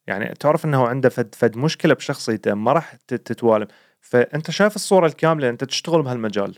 يعني 0.07 0.35
تعرف 0.35 0.65
إنه 0.65 0.87
عنده 0.87 1.09
فد, 1.09 1.35
فد 1.35 1.57
مشكلة 1.57 1.95
بشخصيته 1.95 2.55
ما 2.55 2.73
راح 2.73 2.95
تتوالم. 3.09 3.67
فأنت 4.01 4.51
شايف 4.51 4.77
الصورة 4.77 5.07
الكاملة 5.07 5.49
أنت 5.49 5.65
تشتغل 5.65 6.03
بهالمجال. 6.03 6.55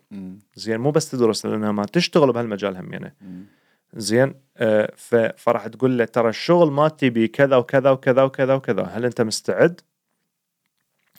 زين؟ 0.55 0.81
مو 0.81 0.91
بس 0.91 1.11
تدرس 1.11 1.47
لأنها 1.47 1.73
ما 1.73 1.85
تشتغل 1.85 2.33
بهالمجال 2.33 2.77
هم 2.77 2.93
يعني. 2.93 3.17
زين. 3.95 4.35
آه 4.57 4.93
فراح 5.37 5.67
تقول 5.67 5.99
له 5.99 6.05
ترى 6.05 6.29
الشغل 6.29 6.71
ما 6.71 6.89
تبي 6.89 7.29
كذا 7.29 7.57
وكذا 7.57 7.91
وكذا 7.91 8.23
وكذا 8.23 8.55
وكذا. 8.55 8.83
هل 8.83 9.05
انت 9.05 9.21
مستعد؟ 9.21 9.81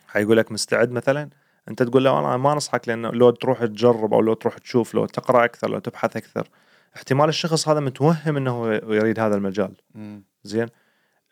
حيقول 0.08 0.38
لك 0.38 0.52
مستعد 0.52 0.92
مثلا؟ 0.92 1.30
انت 1.70 1.84
تقول 1.84 2.04
له 2.04 2.20
أنا 2.20 2.38
ما 2.38 2.54
انصحك 2.54 2.88
لأنه 2.88 3.12
لو 3.12 3.30
تروح 3.30 3.66
تجرب 3.66 4.14
أو 4.14 4.22
لو 4.22 4.34
تروح 4.34 4.58
تشوف 4.58 4.94
لو 4.94 5.06
تقرأ 5.06 5.46
أكثر 5.46 5.70
لو 5.70 5.80
تبحث 5.80 6.18
أكثر 6.18 6.48
احتمال 6.96 7.30
الشخص 7.30 7.70
هذا 7.70 7.80
متوهم 7.80 8.38
إنه 8.38 8.74
يريد 8.74 9.20
هذا 9.20 9.36
المجال. 9.36 9.76
زين. 10.44 10.68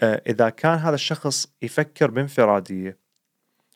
آه 0.02 0.22
إذا 0.28 0.50
كان 0.50 0.78
هذا 0.78 0.96
الشخص 0.96 1.48
يفكر 1.62 2.12
بانفرادية 2.12 2.98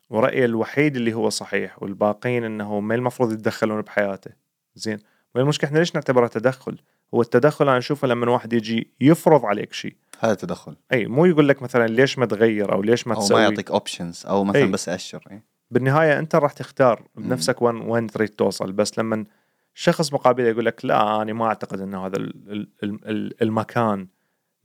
ورأيه 0.09 0.45
الوحيد 0.45 0.95
اللي 0.95 1.13
هو 1.13 1.29
صحيح 1.29 1.83
والباقين 1.83 2.43
إنه 2.43 2.79
ما 2.79 2.95
المفروض 2.95 3.33
يتدخلون 3.33 3.81
بحياته. 3.81 4.31
زين. 4.75 4.99
والمشكلة 5.35 5.67
إحنا 5.67 5.79
ليش 5.79 5.95
نعتبره 5.95 6.27
تدخل؟ 6.27 6.77
هو 7.13 7.21
التدخل 7.21 7.69
أنا 7.69 7.77
أشوفه 7.77 8.07
لما 8.07 8.31
واحد 8.31 8.53
يجي 8.53 8.91
يفرض 9.01 9.45
عليك 9.45 9.73
شيء. 9.73 9.95
هذا 10.19 10.33
تدخل. 10.33 10.75
أي 10.93 11.05
مو 11.07 11.25
يقول 11.25 11.47
لك 11.49 11.61
مثلا 11.61 11.87
ليش 11.87 12.17
ما 12.19 12.25
تغير 12.25 12.73
أو 12.73 12.81
ليش 12.81 13.07
ما 13.07 13.15
أو 13.15 13.19
تسوي. 13.21 13.37
ما 13.37 13.43
يعطيك 13.43 13.71
options 13.71 14.25
أو 14.25 14.43
مثلا 14.43 14.61
إيه. 14.61 14.71
بس 14.71 14.89
اشر 14.89 15.23
إيه. 15.31 15.43
بالنهاية 15.71 16.19
أنت 16.19 16.35
راح 16.35 16.51
تختار. 16.53 17.03
بنفسك 17.15 17.61
وين 17.61 17.75
وين 17.75 18.07
تريد 18.07 18.29
توصل. 18.29 18.71
بس 18.71 18.99
لما 18.99 19.25
شخص 19.73 20.13
مقابله 20.13 20.47
يقول 20.47 20.65
لك 20.65 20.85
لا 20.85 21.21
أنا 21.21 21.33
ما 21.33 21.45
أعتقد 21.45 21.81
إنه 21.81 22.05
هذا 22.05 22.17
ال- 22.17 22.51
ال- 22.51 22.69
ال- 22.83 22.99
ال- 23.09 23.41
المكان 23.43 24.07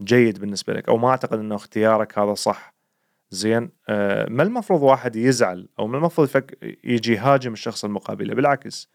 جيد 0.03 0.39
بالنسبة 0.39 0.73
لك 0.73 0.89
أو 0.89 0.97
ما 0.97 1.09
أعتقد 1.09 1.39
إنه 1.39 1.55
اختيارك 1.55 2.19
هذا 2.19 2.35
صح. 2.35 2.75
زين؟ 3.31 3.71
آه 3.89 4.27
ما 4.31 4.43
المفروض 4.43 4.83
واحد 4.83 5.17
يزعل 5.17 5.69
أو 5.79 5.87
ما 5.87 5.97
المفروض 5.99 6.29
يجي 6.85 7.13
يهاجم 7.13 7.53
الشخص 7.53 7.85
المقابله 7.85 8.35
بالعكس 8.35 8.89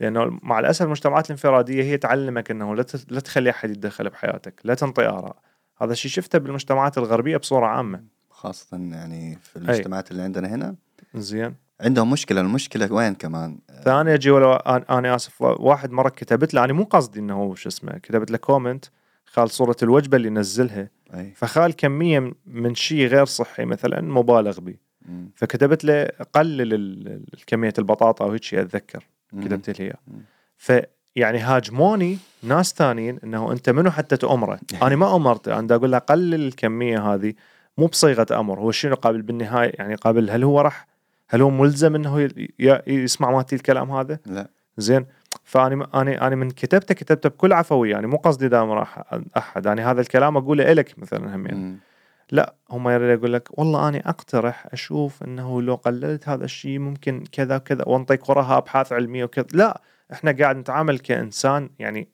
لأنه 0.00 0.38
مع 0.42 0.58
الأسف 0.58 0.82
المجتمعات 0.82 1.26
الانفرادية 1.26 1.82
هي 1.82 1.96
تعلمك 1.96 2.50
إنه 2.50 2.74
لا 2.76 2.84
لا 3.08 3.20
تخلي 3.20 3.50
أحد 3.50 3.70
يتدخل 3.70 4.08
بحياتك 4.10 4.60
لا 4.64 4.74
تنطي 4.74 5.06
آراء. 5.06 5.36
هذا 5.82 5.92
الشيء 5.92 6.10
شفته 6.10 6.38
بالمجتمعات 6.38 6.98
الغربية 6.98 7.36
بصورة 7.36 7.66
عامة. 7.66 8.04
خاصة 8.30 8.76
يعني 8.76 9.38
في 9.42 9.56
المجتمعات 9.56 10.10
اللي 10.10 10.22
عندنا 10.22 10.48
هنا. 10.54 10.74
زين. 11.14 11.54
عندهم 11.80 12.10
مشكلة 12.10 12.40
المشكلة 12.40 12.92
وين 12.92 13.14
كمان؟ 13.14 13.58
ثاني 13.84 14.14
أجي 14.14 14.30
ولو 14.30 14.56
أنا- 14.58 14.90
أنا 14.90 15.14
آسف 15.14 15.42
واحد 15.42 15.90
مرة 15.90 16.08
كتبت 16.08 16.54
له 16.54 16.64
أنا 16.64 16.72
مو 16.72 16.84
قصدي 16.84 17.20
إنه 17.20 17.34
هو 17.34 17.54
شو 17.54 17.68
اسمه 17.68 17.92
كتبت 17.98 18.30
له 18.30 18.36
كومنت 18.38 18.84
خال 19.26 19.50
صورة 19.50 19.76
الوجبة 19.82 20.16
اللي 20.16 20.30
نزلها. 20.30 20.90
أي. 21.14 21.32
فخال 21.36 21.72
كمية 21.76 22.32
من 22.46 22.74
شيء 22.74 23.06
غير 23.06 23.24
صحي 23.24 23.64
مثلا 23.64 24.00
مبالغ 24.00 24.60
به. 24.60 24.74
فكتبت 25.34 25.84
له 25.84 26.04
قلل 26.32 27.24
كمية 27.46 27.72
البطاطا 27.78 28.24
أو 28.24 28.30
هيك 28.30 28.54
أتذكر. 28.54 29.06
كتبت 29.44 29.80
لي. 29.80 29.94
فيعني 30.56 31.38
هاجموني 31.38 32.18
ناس 32.42 32.74
ثانيين 32.74 33.18
إنه 33.24 33.52
أنت 33.52 33.70
منو 33.70 33.90
حتى 33.90 34.16
تامره 34.16 34.60
أنا 34.82 34.96
ما 34.96 35.16
امرته 35.16 35.58
أنا 35.58 35.74
أقول 35.74 35.92
له 35.92 35.98
قلل 35.98 36.34
الكمية 36.34 37.14
هذه 37.14 37.34
مو 37.78 37.86
بصيغة 37.86 38.26
أمر 38.32 38.60
هو 38.60 38.70
شنو 38.70 38.94
قابل 38.94 39.22
بالنهاية؟ 39.22 39.72
يعني 39.74 39.94
قابل 39.94 40.30
هل 40.30 40.44
هو 40.44 40.60
راح 40.60 40.86
هل 41.28 41.42
هو 41.42 41.50
ملزم 41.50 41.94
إنه 41.94 42.30
يسمع 42.86 43.30
مالتي 43.30 43.56
الكلام 43.56 43.90
هذا؟ 43.90 44.18
لا. 44.26 44.48
زين. 44.78 45.06
فاني 45.44 45.84
أنا 45.94 46.26
أنا 46.26 46.36
من 46.36 46.50
كتبته 46.50 46.94
كتبته 46.94 47.28
بكل 47.28 47.52
عفوية 47.52 47.90
يعني 47.90 48.06
مو 48.06 48.16
قصدي 48.16 48.48
دائما 48.48 48.84
أح- 48.84 49.18
أحد 49.36 49.66
يعني 49.66 49.82
هذا 49.82 50.00
الكلام 50.00 50.36
أقوله 50.36 50.72
لك 50.72 50.98
مثلا 50.98 51.34
هم 51.34 51.46
يعني. 51.46 51.76
لا 52.30 52.54
هم 52.70 52.88
يقول 52.88 53.32
لك 53.32 53.58
والله 53.58 53.88
أنا 53.88 53.98
أقترح 54.08 54.66
أشوف 54.72 55.22
إنه 55.22 55.62
لو 55.62 55.74
قللت 55.74 56.28
هذا 56.28 56.44
الشيء 56.44 56.78
ممكن 56.78 57.24
كذا 57.32 57.56
وكذا 57.56 57.84
وأنطيك 57.88 58.28
وراها 58.28 58.56
أبحاث 58.56 58.92
علمية 58.92 59.24
وكذا. 59.24 59.46
لا 59.52 59.80
إحنا 60.12 60.32
قاعد 60.32 60.56
نتعامل 60.56 60.98
كإنسان 60.98 61.70
يعني 61.78 62.08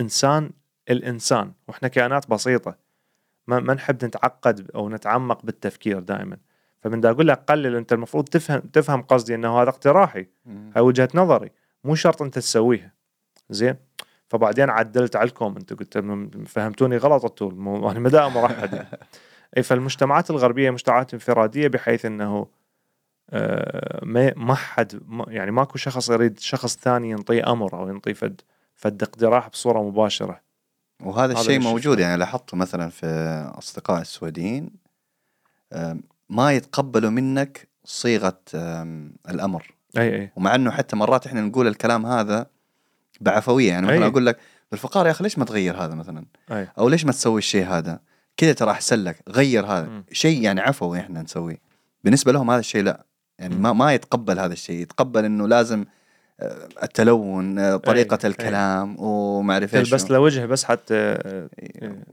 إنسان 0.00 0.50
الإنسان 0.90 1.52
وإحنا 1.68 1.88
كائنات 1.88 2.30
بسيطة. 2.30 2.76
ما, 3.46 3.60
ما 3.60 3.74
نحب 3.74 4.04
نتعقد 4.04 4.70
أو 4.74 4.88
نتعمق 4.88 5.42
بالتفكير 5.46 5.98
دائما. 6.00 6.36
فمن 6.80 7.00
دا 7.00 7.10
أقول 7.10 7.28
لك 7.28 7.38
قلل 7.48 7.76
أنت 7.76 7.92
المفروض 7.92 8.24
تفهم 8.24 8.60
تفهم 8.60 9.02
قصدي 9.02 9.34
إنه 9.34 9.62
هذا 9.62 9.68
اقتراحي. 9.68 10.26
هاي 10.76 10.82
وجهة 10.82 11.08
نظري. 11.14 11.50
مو 11.84 11.94
شرط 11.94 12.22
أنت 12.22 12.34
تسويها. 12.34 12.92
زين؟ 13.50 13.76
فبعدين 14.28 14.70
عدلت 14.70 15.16
على 15.16 15.28
ال 15.28 15.33
comment. 15.33 15.72
قلت 15.72 15.98
فهمتوني 16.46 16.96
غلط 16.96 17.42
مو- 17.42 17.90
أنا 17.90 17.98
مدى 18.00 18.20
مرحب. 18.20 18.74
يعني. 18.74 18.88
اي 18.98 19.33
فالمجتمعات 19.62 20.30
الغربية 20.30 20.70
مجتمعات 20.70 21.14
انفرادية 21.14 21.68
بحيث 21.68 22.04
إنه 22.04 22.46
آه، 23.30 24.00
ما 24.36 24.54
حد 24.54 25.00
يعني 25.28 25.50
ماكو 25.50 25.78
شخص 25.78 26.10
يريد 26.10 26.38
شخص 26.38 26.76
ثاني 26.76 27.10
ينطيه 27.10 27.52
أمر 27.52 27.80
أو 27.80 27.88
ينطيه 27.88 28.12
فد 28.12 28.40
فد 28.74 29.02
اقتراح 29.02 29.48
بصورة 29.48 29.82
مباشرة. 29.82 30.40
وهذا 31.02 31.32
هذا 31.32 31.40
الشيء 31.40 31.60
موجود. 31.60 31.98
يعني 31.98 32.16
لاحظته 32.16 32.56
مثلا 32.56 32.90
في 32.90 33.06
أصدقاء 33.58 34.00
السعوديين 34.00 34.70
آم، 35.72 36.02
ما 36.30 36.52
يتقبلوا 36.52 37.10
منك 37.10 37.68
صيغة 37.84 38.38
الأمر. 39.28 39.74
أي 39.98 40.20
أي. 40.20 40.32
ومع 40.36 40.54
إنه 40.54 40.70
حتى 40.70 40.96
مرات 40.96 41.26
إحنا 41.26 41.40
نقول 41.40 41.66
الكلام 41.66 42.06
هذا 42.06 42.46
بعفوية 43.20 43.68
يعني 43.68 43.86
مثلا 43.86 44.04
أي. 44.04 44.10
أقول 44.10 44.26
لك 44.26 44.38
بالفقار 44.70 45.06
يا 45.06 45.10
أخي 45.10 45.24
ليش 45.24 45.38
ما 45.38 45.44
تغير 45.44 45.76
هذا 45.76 45.94
مثلا؟ 45.94 46.24
أي. 46.50 46.68
أو 46.78 46.88
ليش 46.88 47.04
ما 47.04 47.12
تسوي 47.12 47.38
الشيء 47.38 47.66
هذا؟ 47.66 48.00
كذا 48.36 48.52
ترى 48.52 48.70
أحسن 48.70 49.04
لك. 49.04 49.16
غير 49.28 49.66
هذا. 49.66 50.02
شيء 50.12 50.42
يعني 50.42 50.60
عفوي 50.60 51.00
إحنا 51.00 51.22
نسويه. 51.22 51.58
بالنسبة 52.04 52.32
لهم 52.32 52.50
هذا 52.50 52.60
الشيء 52.60 52.82
لا. 52.82 53.04
يعني. 53.38 53.54
ما 53.54 53.72
ما 53.72 53.94
يتقبل 53.94 54.38
هذا 54.38 54.52
الشيء. 54.52 54.80
يتقبل 54.80 55.24
إنه 55.24 55.48
لازم 55.48 55.84
آه، 56.40 56.68
التلون 56.82 57.58
آه، 57.58 57.76
طريقة 57.76 58.18
أي. 58.24 58.30
الكلام 58.30 58.96
وما 58.98 59.52
أعرف 59.52 59.74
إيش. 59.74 59.90
تلبس 59.90 60.10
له 60.10 60.20
وجه 60.20 60.46
بس 60.46 60.64
حتى 60.64 60.94
آه، 60.94 61.48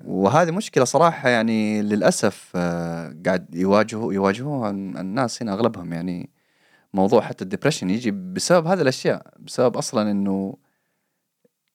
وهذه 0.05 0.51
مشكلة 0.51 0.83
صراحة 0.85 1.29
يعني 1.29 1.81
للأسف 1.81 2.51
آه، 2.55 3.15
قاعد 3.25 3.55
يواجهوا 3.55 4.13
يواجهوها 4.13 4.69
الناس 4.69 5.41
هنا 5.41 5.53
أغلبهم. 5.53 5.93
يعني 5.93 6.29
موضوع 6.93 7.21
حتى 7.21 7.43
الدبريشن 7.43 7.89
يجي 7.89 8.11
بسبب 8.11 8.67
هذه 8.67 8.81
الأشياء. 8.81 9.25
بسبب 9.39 9.77
أصلا 9.77 10.11
إنه 10.11 10.57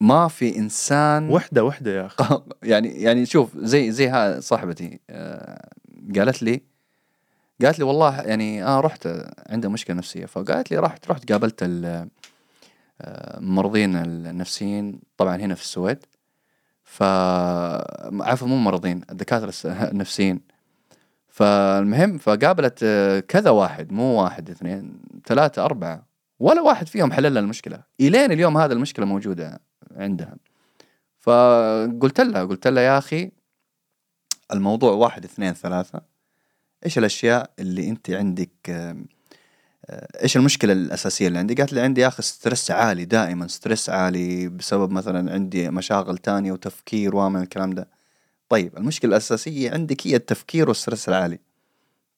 ما 0.00 0.28
في 0.28 0.56
إنسان 0.58 1.30
وحدة 1.30 1.64
وحدة 1.64 1.90
يا 1.90 2.06
أخي. 2.06 2.40
يعني 2.62 2.88
يعني 3.02 3.26
شوف 3.26 3.56
زي 3.58 3.90
زي 3.92 4.08
ها 4.08 4.40
صاحبتي 4.40 5.00
آه، 5.10 5.68
قالت 6.16 6.42
لي 6.42 6.62
قالت 7.62 7.78
لي 7.78 7.84
والله 7.84 8.20
يعني 8.20 8.64
آه 8.64 8.80
رحت 8.80 9.08
عندها 9.48 9.70
مشكلة 9.70 9.96
نفسية 9.96 10.26
فقالت 10.26 10.70
لي 10.70 10.76
رحت 10.78 11.10
رحت 11.10 11.32
قابلت 11.32 11.62
ال- 11.62 12.08
آه، 13.00 13.38
الممرضين 13.38 13.96
النفسيين 13.96 15.00
طبعا 15.16 15.36
هنا 15.36 15.54
في 15.54 15.62
السويد. 15.62 15.98
ف 16.84 17.02
عفوا 18.22 18.48
مو 18.48 18.56
ممرضين 18.56 19.00
الدكاترة 19.10 19.52
النفسيين. 19.92 20.40
فالمهم 21.28 22.18
فقابلت 22.18 22.78
آه، 22.82 23.20
كذا 23.20 23.50
واحد 23.50 23.92
مو 23.92 24.22
واحد 24.22 24.50
اثنين 24.50 24.98
ثلاثة 25.26 25.64
أربعة 25.64 26.06
ولا 26.40 26.60
واحد 26.60 26.86
فيهم 26.88 27.12
حلل 27.12 27.34
لها 27.34 27.42
المشكلة. 27.42 27.78
إلين 28.00 28.32
اليوم 28.32 28.58
هذا 28.58 28.72
المشكلة 28.72 29.06
موجودة. 29.06 29.60
عندها. 29.96 30.36
فقلت 31.18 32.20
لها 32.20 32.44
قلت 32.44 32.66
لها 32.66 32.82
يا 32.82 32.98
أخي 32.98 33.30
الموضوع 34.52 34.92
واحد 34.92 35.24
اثنين 35.24 35.52
ثلاثة. 35.52 36.00
إيش 36.84 36.98
الأشياء 36.98 37.50
اللي 37.58 37.88
أنت 37.88 38.10
عندك 38.10 38.50
آه، 38.70 39.04
إيش 40.22 40.36
المشكلة 40.36 40.72
الأساسية 40.72 41.28
اللي 41.28 41.38
عندي؟ 41.38 41.54
قالت 41.54 41.72
لي 41.72 41.80
عندي 41.80 42.00
يا 42.00 42.08
أخي 42.08 42.22
stress 42.22 42.70
عالي 42.70 43.04
دائما 43.04 43.46
stress 43.48 43.90
عالي 43.90 44.48
بسبب 44.48 44.90
مثلا 44.90 45.32
عندي 45.32 45.70
مشاغل 45.70 46.18
تانية 46.18 46.52
وتفكير 46.52 47.16
ومن 47.16 47.42
الكلام 47.42 47.70
ده. 47.70 47.88
طيب 48.48 48.76
المشكلة 48.76 49.10
الأساسية 49.10 49.70
عندك 49.70 50.06
هي 50.06 50.16
التفكير 50.16 50.68
والستريس 50.68 51.08
العالي. 51.08 51.38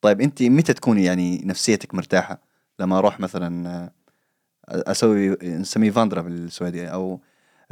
طيب 0.01 0.20
أنت 0.20 0.43
متى 0.43 0.72
تكوني 0.72 1.05
يعني 1.05 1.43
نفسيتك 1.45 1.95
مرتاحة؟ 1.95 2.41
لما 2.81 2.99
أروح 2.99 3.20
مثلا 3.20 3.68
آه، 3.68 3.93
أسوي 4.68 5.37
نسميه 5.43 5.91
فاندرا 5.91 6.22
بالسعودية 6.22 6.89
أو 6.89 7.20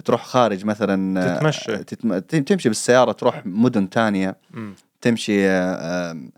تروح 0.05 0.25
خارج 0.25 0.65
مثلا 0.65 1.21
آه، 1.21 1.39
تتمشى. 1.39 1.85
تتم... 1.85 2.19
تمشي 2.19 2.69
بالسيارة 2.69 3.13
تروح 3.13 3.47
مدن 3.47 3.91
تانية 3.91 4.37
مم. 4.51 4.75
تمشي 5.01 5.49
آه، 5.49 6.31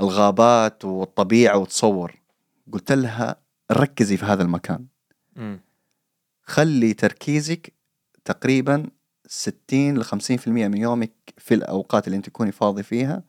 الغابات 0.00 0.84
والطبيعة 0.84 1.58
وتصور 1.58 2.20
قلت 2.72 2.92
لها 2.92 3.36
ركزي 3.72 4.16
في 4.16 4.24
هذا 4.24 4.42
المكان 4.42 4.86
مم. 5.36 5.60
خلي 6.42 6.94
تركيزك 6.94 7.72
تقريبا 8.24 8.86
60 9.26 9.98
ل 9.98 10.04
50% 10.04 10.48
من 10.48 10.76
يومك 10.76 11.12
في 11.38 11.54
الأوقات 11.54 12.06
اللي 12.06 12.16
أنت 12.16 12.26
تكوني 12.26 12.52
فاضي 12.52 12.82
فيها 12.82 13.22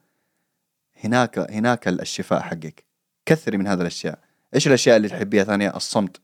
هناك 1.04 1.38
هناك 1.38 1.88
الشفاء 1.88 2.40
حقك 2.40 2.84
كثري 3.26 3.56
من 3.58 3.66
هذه 3.66 3.80
الأشياء 3.80 4.18
إيش 4.54 4.66
الأشياء 4.66 4.96
اللي 4.96 5.08
تحبيها 5.08 5.44
ثانية 5.44 5.76
الصمت 5.76 6.20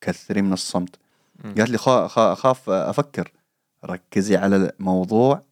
كثري 0.00 0.42
من 0.42 0.52
الصمت. 0.52 0.96
قالت 1.44 1.70
لي 1.70 1.78
خا- 1.78 2.06
خا- 2.06 2.32
اخاف 2.32 2.70
أفكر. 2.70 3.32
ركزي 3.84 4.36
على 4.36 4.72
موضوع 4.78 5.42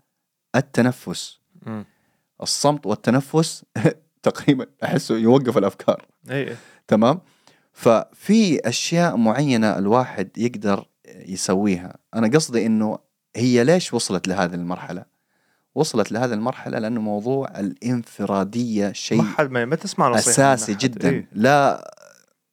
التنفس. 0.57 1.39
مم. 1.67 1.85
الصمت 2.43 2.87
والتنفس 2.87 3.65
تقريبا 4.23 4.67
أحسه 4.85 5.17
يوقف 5.17 5.59
الأفكار. 5.59 6.07
اي 6.31 6.57
تمام؟ 6.89 7.21
ففي 7.73 8.69
أشياء 8.69 9.17
معينة 9.17 9.79
الواحد 9.79 10.39
يقدر 10.39 10.87
يسويها. 11.09 11.97
أنا 12.15 12.29
قصدي 12.29 12.67
إنه 12.67 12.99
هي 13.37 13.65
ليش 13.65 13.95
وصلت 13.95 14.29
لهذه 14.29 14.55
المرحلة؟ 14.55 15.05
وصلت 15.75 16.13
لهذه 16.13 16.33
المرحلة 16.35 16.79
لأنه 16.79 17.01
موضوع 17.01 17.49
الانفرادية 17.61 18.93
شيء 18.93 19.19
ما 19.23 19.33
حد 19.33 19.51
ما, 19.51 19.65
تسمع 19.77 20.15
أساسي. 20.19 20.75
جدا. 20.75 21.09
إيه. 21.11 21.29
لا 21.33 21.95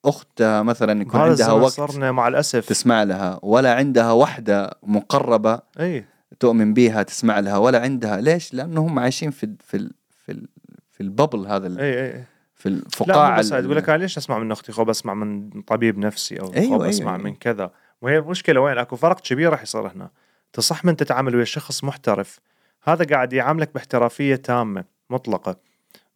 أخت 0.06 0.42
مثلا 0.42 1.02
يكون 1.02 1.22
عندها 1.22 1.52
وقت 1.52 1.72
صرنا 1.72 2.12
مع 2.12 2.28
الأسف. 2.28 2.66
تسمع 2.68 3.04
لها 3.04 3.40
ولا 3.44 3.74
عندها 3.76 4.12
وحدة 4.12 4.72
مقربة 4.84 5.60
إي. 5.80 6.06
تؤمن 6.40 6.74
بها 6.74 7.04
تسمع 7.04 7.40
لها 7.40 7.58
ولا 7.58 7.82
عندها. 7.82 8.22
ليش؟ 8.22 8.54
لأنه 8.54 8.82
هم 8.82 9.00
عايشين 9.00 9.32
في 9.32 9.56
في 9.68 9.78
ال- 9.78 9.92
في 10.26 10.32
ال- 10.32 10.48
في 10.92 11.02
الببل 11.02 11.48
هذا 11.48 11.68
ال- 11.68 11.80
إي 11.80 12.06
إي 12.14 12.24
في 12.56 12.70
لا 12.70 12.76
الفقاعة 12.86 13.32
مو 13.32 13.40
بس 13.40 13.52
يقول 13.52 13.76
لك 13.76 13.90
ليش 13.90 14.18
أسمع 14.18 14.40
من 14.40 14.52
أختي؟ 14.52 14.72
خو 14.72 14.84
بسمع 14.84 15.14
من 15.14 15.50
طبيب 15.62 15.98
نفسي 15.98 16.40
أو 16.40 16.54
أيوة، 16.54 16.78
بسمع 16.88 17.12
أيوة، 17.12 17.18
من 17.20 17.26
أيوة. 17.26 17.38
كذا. 17.40 17.72
وهي 18.02 18.18
المشكلة 18.18 18.62
وين؟ 18.62 18.78
أكو 18.78 18.96
فرق 18.96 19.20
كبير 19.20 19.50
راح 19.50 19.62
يصير 19.62 19.88
هنا. 19.88 20.10
تصح 20.54 20.86
من 20.86 20.96
تتعامل 20.96 21.36
ويا 21.36 21.46
شخص 21.46 21.84
محترف. 21.84 22.40
هذا 22.84 23.06
قاعد 23.06 23.34
يعاملك 23.34 23.70
باحترافية 23.74 24.36
تامة 24.36 24.84
مطلقة. 25.10 25.56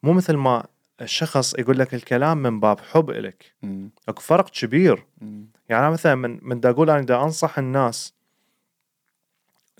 مو 0.03 0.13
مثل 0.13 0.35
ما 0.35 0.63
الشخص 1.01 1.53
يقول 1.53 1.79
لك 1.79 1.93
الكلام 1.93 2.37
من 2.37 2.59
باب 2.59 2.79
حب 2.79 3.09
إلك. 3.09 3.53
مم. 3.61 3.89
أكو 4.09 4.21
فرق 4.21 4.49
كبير. 4.49 5.05
مم. 5.21 5.45
يعني 5.69 5.91
مثلا 5.91 6.15
من 6.15 6.39
من 6.41 6.59
دا 6.59 6.69
أقول 6.69 6.89
أنا 6.89 7.01
دا 7.01 7.23
أنصح 7.23 7.57
الناس 7.57 8.13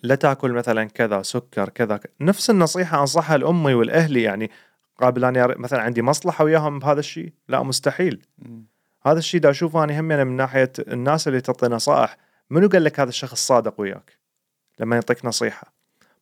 لا 0.03 0.15
تأكل 0.15 0.51
مثلا 0.51 0.83
كذا 0.83 1.21
سكر 1.21 1.69
كذا 1.69 1.99
نفس 2.21 2.49
النصيحة 2.49 3.01
أنصحها 3.01 3.37
لأمي 3.37 3.73
والأهلي 3.73 4.21
يعني 4.21 4.51
قابل 4.97 5.25
اني 5.25 5.47
مثلا 5.47 5.81
عندي 5.81 6.01
مصلحة 6.01 6.43
وياهم 6.43 6.79
بهذا 6.79 6.99
الشيء؟ 6.99 7.33
لا 7.47 7.63
مستحيل. 7.63 8.21
مم. 8.37 8.65
هذا 9.05 9.19
الشيء 9.19 9.39
دا 9.39 9.49
أشوفه 9.49 9.83
أنا 9.83 9.99
هم 9.99 10.05
من 10.05 10.35
ناحية 10.35 10.71
الناس 10.79 11.27
اللي 11.27 11.41
تعطي 11.41 11.67
نصائح. 11.67 12.17
منو 12.49 12.67
قال 12.67 12.83
لك 12.83 12.99
هذا 12.99 13.09
الشخص 13.09 13.47
صادق 13.47 13.81
وياك 13.81 14.17
لما 14.79 14.95
يعطيك 14.95 15.25
نصيحة؟ 15.25 15.73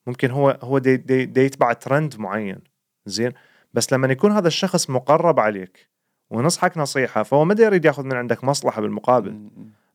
ممكن 0.07 0.31
هو 0.31 0.59
هو 0.63 0.77
دي, 0.77 0.97
دي, 0.97 1.25
دي 1.25 1.41
يتبع 1.41 1.73
ترند 1.73 2.17
معين. 2.19 2.59
زين؟ 3.05 3.33
بس 3.73 3.93
لما 3.93 4.07
يكون 4.07 4.31
هذا 4.31 4.47
الشخص 4.47 4.89
مقرب 4.89 5.39
عليك 5.39 5.87
ونصحك 6.29 6.77
نصيحة 6.77 7.23
فهو 7.23 7.45
ما 7.45 7.55
يريد 7.59 7.85
ياخذ 7.85 8.03
من 8.03 8.13
عندك 8.13 8.43
مصلحة 8.43 8.81
بالمقابل. 8.81 9.49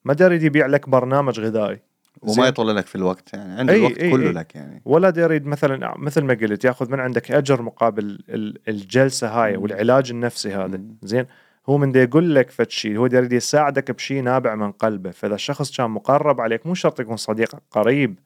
ما 0.05 0.17
يريد 0.21 0.43
يبيع 0.43 0.67
لك 0.67 0.89
برنامج 0.89 1.41
غذائي. 1.41 1.81
وما 2.23 2.47
يطول 2.47 2.77
لك 2.77 2.87
في 2.87 2.95
الوقت 2.95 3.35
يعني 3.35 3.53
عند 3.61 3.71
أي- 3.71 3.75
الوقت 3.75 3.95
أي- 3.99 4.11
كله 4.11 4.27
أي. 4.29 4.33
لك 4.33 4.55
يعني 4.55 4.83
ولا 4.85 5.13
يريد 5.17 5.47
مثلا 5.47 5.95
مثل 5.99 6.23
ما 6.25 6.35
قلت 6.35 6.65
ياخذ 6.65 6.91
من 6.91 7.01
عندك 7.01 7.31
أجر 7.33 7.63
مقابل 7.63 8.05
ال- 8.29 8.59
الجلسة 8.69 9.29
هاي. 9.29 9.57
والعلاج 9.57 10.11
النفسي 10.11 10.55
هذا. 10.55 10.81
زين 11.03 11.27
هو 11.69 11.79
من 11.79 11.95
يقول 11.97 12.35
لك 12.35 12.51
فد 12.51 12.71
شيء 12.71 12.97
هو 12.99 13.07
يريد 13.07 13.33
يساعدك 13.33 13.91
بشيء 13.91 14.23
نابع 14.23 14.55
من 14.55 14.73
قلبه 14.73 15.11
فإذا 15.11 15.35
الشخص 15.35 15.77
كان 15.77 15.91
مقرب 15.91 16.41
عليك 16.41 16.67
مو 16.67 16.75
شرط 16.75 17.01
يكون 17.01 17.17
صديق 17.17 17.55
قريب 17.71 18.19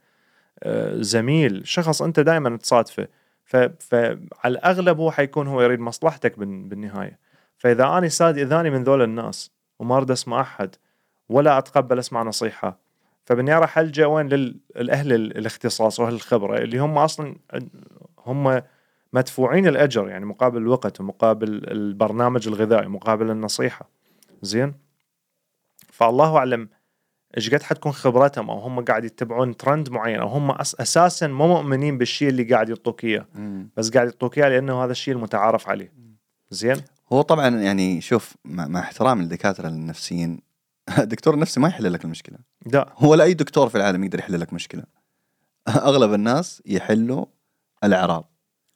آه، 0.62 0.96
زميل 1.02 1.62
شخص 1.66 2.02
أنت 2.02 2.20
دائما 2.20 2.56
تصادفه 2.56 3.08
فعلى 3.46 4.18
الأغلب 4.44 4.98
هو 4.98 5.10
حيكون 5.10 5.46
هو 5.46 5.62
يريد 5.62 5.80
مصلحتك 5.80 6.38
بال- 6.38 6.62
بالنهاية. 6.68 7.18
فإذا 7.56 7.84
أنا 7.84 8.08
ساد 8.08 8.38
إذاني 8.38 8.70
من 8.70 8.84
ذول 8.84 9.02
الناس 9.02 9.50
وما 9.78 9.96
أريد 9.96 10.10
أسمع 10.10 10.40
أحد 10.40 10.74
ولا 11.28 11.58
أتقبل 11.58 11.98
أسمع 11.98 12.22
نصيحة 12.22 12.78
فبالنهايه 13.24 13.58
راح 13.58 13.78
ألجأ 13.78 14.06
وين 14.06 14.28
للاهل 14.28 15.12
الاختصاص 15.12 16.00
وأهل 16.00 16.14
الخبرة 16.14 16.58
اللي 16.58 16.78
هم 16.78 16.98
أصلا 16.98 17.36
هم 18.26 18.62
مدفوعين 19.12 19.66
الأجر 19.66 20.08
يعني 20.08 20.24
مقابل 20.24 20.58
الوقت 20.58 21.00
ومقابل 21.00 21.48
البرنامج 21.70 22.48
الغذائي 22.48 22.88
مقابل 22.88 23.30
النصيحة. 23.30 23.88
زين؟ 24.42 24.74
فالله 25.92 26.36
أعلم 26.36 26.68
إيش 27.36 27.54
قد 27.54 27.62
حتكون 27.62 27.92
خبرتهم 27.92 28.50
أو 28.50 28.58
هم 28.58 28.84
قاعد 28.84 29.04
يتبعون 29.04 29.56
ترند 29.56 29.90
معين 29.90 30.20
أو 30.20 30.28
هم 30.28 30.50
أساسا 30.50 31.26
مو 31.26 31.46
مؤمنين 31.46 31.98
بالشيء 31.98 32.28
اللي 32.28 32.42
قاعد 32.42 32.68
يعطوك 32.68 33.04
إياه. 33.04 33.26
بس 33.76 33.90
قاعد 33.90 34.06
يعطوك 34.06 34.38
إياه 34.38 34.48
لأنه 34.48 34.84
هذا 34.84 34.92
الشيء 34.92 35.14
المتعارف 35.14 35.68
عليه. 35.68 35.92
زين؟ 36.50 36.76
هو 37.12 37.22
طبعا 37.22 37.48
يعني 37.48 38.00
شوف 38.00 38.34
مع, 38.44 38.66
مع 38.66 38.80
احترام 38.80 39.20
الدكاترة 39.20 39.68
النفسيين 39.68 40.40
الدكتور 40.98 41.34
النفسي 41.34 41.60
ما 41.60 41.68
يحل 41.68 41.92
لك 41.92 42.04
المشكلة. 42.04 42.38
لا. 42.66 42.92
هو 42.96 43.14
لا 43.14 43.24
اي 43.24 43.34
دكتور 43.34 43.68
في 43.68 43.74
العالم 43.74 44.04
يقدر 44.04 44.18
يحل 44.18 44.40
لك 44.40 44.52
مشكلة. 44.52 44.82
أغلب 45.68 46.14
الناس 46.14 46.62
يحلوا 46.66 47.24
الأعراض. 47.84 48.30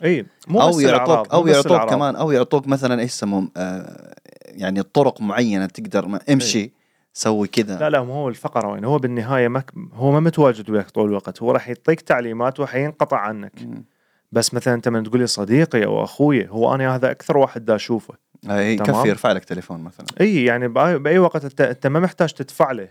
إي 0.05 0.27
مو 0.49 0.63
أو 0.63 0.81
يعطوك 0.81 1.33
أو 1.33 1.47
يعطوك. 1.47 1.91
كمان 1.91 2.17
أو 2.17 2.31
يعطوك 2.31 2.67
مثلا 2.67 3.01
إيش 3.01 3.11
يسمون 3.11 3.51
آه 3.57 4.15
يعني 4.45 4.83
طرق 4.83 5.21
معينة 5.21 5.67
تقدر 5.67 6.07
ما 6.07 6.21
امشي. 6.31 6.80
سوي 7.21 7.49
كذا 7.49 7.79
لا 7.79 7.91
لا 7.91 8.03
مو 8.03 8.12
هو 8.12 8.29
الفقرة 8.29 8.68
وين 8.68 8.85
هو 8.85 8.99
بالنهاية 8.99 9.49
ما 9.49 9.62
هو 9.93 10.12
ما 10.12 10.21
متواجد 10.21 10.71
وياك 10.71 10.91
طول 10.91 11.09
الوقت 11.09 11.43
هو 11.43 11.53
راح 11.53 11.68
يعطيك 11.68 12.01
تعليمات 12.01 12.61
وحينقطع 12.61 13.16
عنك 13.16 13.53
مم. 13.62 13.85
بس 14.33 14.55
مثلا 14.55 14.75
أنت 14.75 14.89
من 14.89 15.03
تقول 15.03 15.21
لي 15.21 15.27
صديقي 15.27 15.85
أو 15.85 16.05
أخوي 16.05 16.49
هو 16.49 16.75
أنا 16.75 16.95
هذا 16.95 17.11
أكثر 17.11 17.39
واحد 17.39 17.64
دا 17.64 17.75
أشوفه 17.75 18.14
إي 18.51 18.77
تمام. 18.77 18.91
يكفي 18.91 19.09
يرفع 19.09 19.33
لك 19.33 19.45
تليفون 19.45 19.81
مثلا 19.81 20.07
إي 20.21 20.45
يعني 20.45 20.68
باي, 20.68 21.18
وقت 21.18 21.45
أنت, 21.45 21.61
أنت 21.61 21.87
ما 21.87 22.01
محتاج 22.01 22.33
تدفع 22.33 22.73
له 22.73 22.89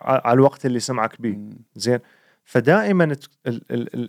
على 0.00 0.34
الوقت 0.34 0.66
اللي 0.66 0.80
سمعك 0.80 1.20
به. 1.20 1.38
زين 1.76 1.98
فدائما 2.44 3.16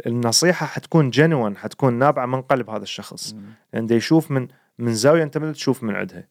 النصيحة 0.08 0.66
حتكون 0.66 1.10
جنون 1.10 1.58
حتكون 1.58 1.94
نابعة 1.94 2.26
من 2.26 2.42
قلب 2.42 2.70
هذا 2.70 2.84
الشخص 2.84 3.34
مم. 3.34 3.42
لأن 3.74 3.86
دا 3.86 3.96
يشوف 3.96 4.32
من 4.32 4.48
من 4.78 4.94
زاوية 4.94 5.24
أنت 5.24 5.38
ما 5.38 5.52
تشوف 5.52 5.84
من 5.84 5.96
عندها 5.96 6.28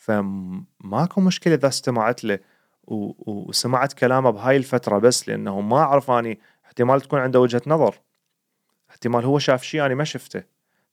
فماكو 0.00 1.20
مشكلة 1.20 1.54
إذا 1.54 1.68
استمعت 1.68 2.24
له 2.24 2.38
وسمعت 2.86 3.92
كلامه 3.92 4.30
بهاي 4.30 4.56
الفترة 4.56 4.98
بس 4.98 5.28
لأنه 5.28 5.60
ما 5.60 5.78
أعرف 5.78 6.10
أني 6.10 6.38
احتمال 6.66 7.00
تكون 7.00 7.20
عنده 7.20 7.40
وجهة 7.40 7.62
نظر. 7.66 8.00
احتمال 8.90 9.24
هو 9.24 9.38
شاف 9.38 9.62
شيء 9.62 9.86
أنا 9.86 9.94
ما 9.94 10.04
شفته. 10.04 10.42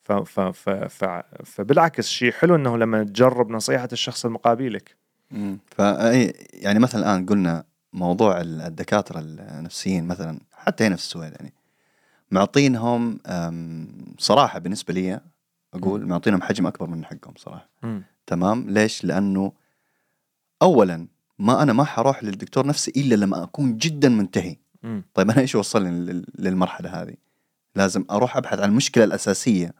ف 0.01 0.11
ف 0.11 0.39
ف 0.39 0.69
ف 0.69 1.03
فبالعكس 1.45 2.07
شيء 2.07 2.31
حلو 2.31 2.55
إنه 2.55 2.77
لما 2.77 3.03
تجرب 3.03 3.49
نصيحة 3.51 3.89
الشخص 3.93 4.25
المقابلك. 4.25 4.95
فأي 5.67 6.33
يعني 6.53 6.79
مثلا 6.79 7.01
الآن 7.01 7.25
قلنا 7.25 7.63
موضوع 7.93 8.41
ال- 8.41 8.61
الدكاترة 8.61 9.19
النفسيين 9.19 10.07
مثلا 10.07 10.39
حتى 10.53 10.87
هنا 10.87 10.95
في 10.95 11.01
السويد 11.01 11.31
يعني 11.31 11.53
معطينهم 12.31 13.19
صراحة 14.17 14.59
بالنسبة 14.59 14.93
لي 14.93 15.21
أقول 15.73 16.05
معطينهم 16.05 16.41
حجم 16.41 16.67
أكبر 16.67 16.87
من 16.87 17.05
حقهم 17.05 17.33
صراحة. 17.37 17.69
تمام؟ 18.27 18.69
ليش؟ 18.69 19.05
لأنه 19.05 19.51
اولا 20.61 21.07
ما 21.39 21.63
أنا 21.63 21.73
ما 21.73 21.83
حروح 21.83 22.23
للدكتور 22.23 22.67
نفسي 22.67 22.93
إلا 22.97 23.15
لما 23.15 23.43
أكون 23.43 23.77
جدا 23.77 24.09
منتهي. 24.09 24.57
مم. 24.83 25.03
طيب 25.13 25.29
أنا 25.31 25.41
إيش 25.41 25.55
وصلني 25.55 25.91
لل- 25.91 26.25
للمرحلة 26.39 27.01
هذه؟ 27.01 27.13
لازم 27.75 28.05
أروح 28.11 28.37
أبحث 28.37 28.59
عن 28.59 28.69
المشكلة 28.69 29.03
الأساسية. 29.03 29.73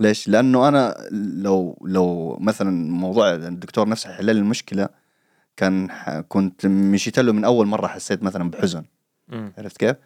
ليش؟ 0.00 0.28
لأنه 0.28 0.68
أنا 0.68 1.08
لو 1.12 1.78
لو 1.84 2.36
مثلا 2.40 2.90
موضوع 2.92 3.34
الدكتور 3.34 3.88
نفسه 3.88 4.20
لي 4.20 4.32
المشكلة 4.32 4.88
كان 5.56 5.88
كنت 6.28 6.66
مشيت 6.66 7.18
له 7.18 7.32
من 7.32 7.44
أول 7.44 7.66
مرة 7.66 7.86
حسيت 7.86 8.22
مثلا 8.22 8.50
بحزن. 8.50 8.84
مم. 9.28 9.52
عرفت 9.58 9.76
كيف؟ 9.76 9.96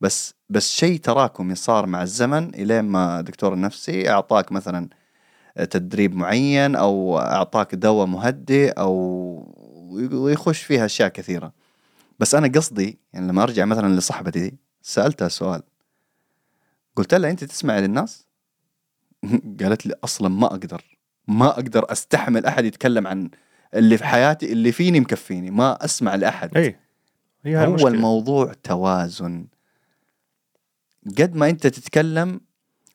بس 0.00 0.34
بس 0.48 0.70
شيء 0.70 1.00
تراكمي 1.00 1.54
صار 1.54 1.86
مع 1.86 2.02
الزمن 2.02 2.54
إلين 2.54 2.84
ما 2.84 3.20
الدكتور 3.20 3.54
النفسي 3.54 4.10
أعطاك 4.10 4.52
مثلا 4.52 4.88
تدريب 5.64 6.14
معين 6.14 6.76
أو 6.76 7.18
أعطاك 7.18 7.74
دواء 7.74 8.06
مهدئ 8.06 8.70
أو 8.70 8.94
ويخش 10.12 10.62
فيها 10.62 10.84
أشياء 10.84 11.08
كثيرة. 11.08 11.52
بس 12.18 12.34
أنا 12.34 12.48
قصدي 12.48 12.98
يعني 13.12 13.28
لما 13.28 13.42
أرجع 13.42 13.64
مثلا 13.64 13.94
لصاحبتي 13.94 14.54
سألتها 14.82 15.28
سؤال. 15.28 15.62
قلت 16.96 17.14
لها 17.14 17.30
أنت 17.30 17.44
تسمعي 17.44 17.80
للناس؟ 17.80 18.26
قالت 19.60 19.86
لي 19.86 19.94
أصلا 20.04 20.28
ما 20.28 20.46
أقدر. 20.46 20.98
ما 21.28 21.48
أقدر 21.48 21.92
أستحمل 21.92 22.46
أحد 22.46 22.64
يتكلم 22.64 23.06
عن 23.06 23.30
اللي 23.74 23.98
في 23.98 24.04
حياتي 24.04 24.52
اللي 24.52 24.72
فيني 24.72 25.00
مكفيني. 25.00 25.50
ما 25.50 25.84
أسمع 25.84 26.14
لأحد. 26.14 26.56
اي 26.56 26.76
هي 27.44 27.58
هو 27.58 27.64
المشكلة. 27.64 27.90
الموضوع 27.90 28.52
توازن. 28.62 29.46
قد 31.18 31.36
ما 31.36 31.50
أنت 31.50 31.66
تتكلم 31.66 32.40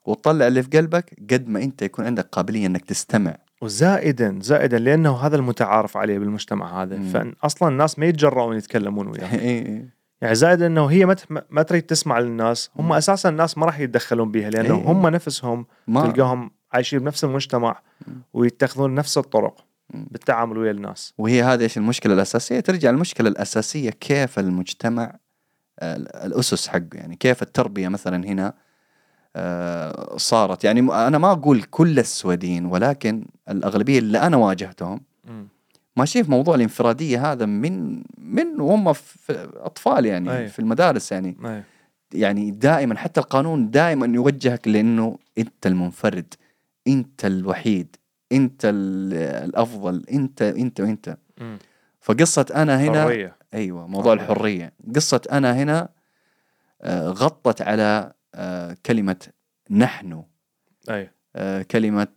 وتطلع 0.06 0.48
اللي 0.48 0.64
في 0.64 0.70
قلبك 0.78 1.16
قد 1.32 1.48
ما 1.48 1.64
أنت 1.64 1.82
يكون 1.82 2.06
عندك 2.06 2.28
قابلية 2.32 2.66
إنك 2.66 2.86
تستمع 2.86 3.38
وزائدا 3.62 4.40
زائدا 4.42 4.80
لأنه 4.80 5.18
هذا 5.18 5.36
المتعارف 5.36 5.98
عليه 5.98 6.20
بالمجتمع 6.20 6.84
هذا 6.84 6.98
مم. 6.98 7.34
فاصلا 7.42 7.70
الناس 7.70 8.00
ما 8.00 8.06
يتجرؤون 8.06 8.58
يتكلمون 8.58 9.08
وياه 9.08 9.36
إيه 9.40 9.66
إيه. 9.66 10.04
يعني 10.22 10.36
زائد 10.36 10.62
إنه 10.62 10.86
هي 10.86 11.06
ما 11.06 11.16
ما 11.50 11.64
تريد 11.64 11.84
تسمع 11.84 12.20
للناس 12.20 12.70
هم 12.76 12.86
مم. 12.86 12.94
أساسا 12.94 13.30
الناس 13.30 13.58
ما 13.58 13.66
راح 13.66 13.80
يتدخلون 13.80 14.32
بيها 14.32 14.50
لأنه 14.50 14.76
إيه. 14.76 14.92
هم 14.92 15.08
نفسهم 15.08 15.66
ما 15.88 16.12
تلقاهم 16.12 16.52
عايشين 16.74 17.00
بنفس 17.00 17.24
المجتمع 17.24 17.82
مم. 18.08 18.22
ويتخذون 18.34 18.96
نفس 18.96 19.18
الطرق. 19.18 19.66
بالتعامل 19.94 20.58
ويا 20.58 20.72
الناس 20.72 21.14
وهي 21.18 21.44
هذه 21.44 21.62
إيش 21.62 21.78
المشكلة 21.78 22.14
الأساسية 22.14 22.60
ترجع 22.60 22.90
المشكلة 22.90 23.30
الأساسية 23.30 23.90
كيف 23.90 24.40
المجتمع 24.40 25.16
الأسس 25.82 26.68
حقه 26.68 26.88
يعني 26.94 27.16
كيف 27.16 27.42
التربية 27.42 27.88
مثلا 27.88 28.26
هنا 28.26 28.54
صارت 30.18 30.64
يعني 30.64 30.82
م- 30.82 30.92
أنا 30.92 31.18
ما 31.18 31.32
أقول 31.32 31.64
كل 31.64 32.00
السويدين 32.00 32.66
ولكن 32.66 33.26
الأغلبية 33.50 34.00
اللي 34.00 34.18
أنا 34.22 34.38
واجهتهم 34.38 35.02
ماشيين 35.98 36.26
في 36.26 36.32
موضوع 36.32 36.56
الإنفرادية 36.56 37.32
هذا 37.32 37.46
من 37.46 38.04
من 38.18 38.62
وهم 38.62 38.94
في 38.94 39.50
أطفال 39.56 40.06
يعني 40.06 40.38
أي. 40.38 40.48
في 40.48 40.60
المدارس 40.60 41.12
يعني 41.12 41.38
أي. 41.46 41.64
يعني 42.14 42.52
دائما 42.52 42.98
حتى 42.98 43.20
القانون 43.20 43.72
دائما 43.72 44.06
يوجهك 44.06 44.68
لأنه 44.68 45.18
أنت 45.38 45.68
المنفرد 45.68 46.34
أنت 46.88 47.26
الوحيد 47.26 47.96
أنت 48.32 48.66
ال- 48.66 49.14
الأفضل 49.50 50.04
أنت 50.14 50.42
أنت 50.42 50.82
وأنت 50.82 51.18
مم. 51.42 51.58
فقصة 52.02 52.46
أنا 52.56 52.80
هنا 52.82 53.04
حرية 53.04 53.36
أيوه 53.54 53.88
موضوع 53.88 54.12
آه. 54.12 54.16
الحرية 54.16 54.74
قصة 54.96 55.22
أنا 55.32 55.54
هنا 55.56 55.90
آه، 56.82 57.10
غطت 57.10 57.62
على 57.62 58.14
كلمة 58.86 59.28
نحن. 59.70 60.24
اي 60.90 61.12
آه، 61.36 61.62
كلمة 61.62 62.08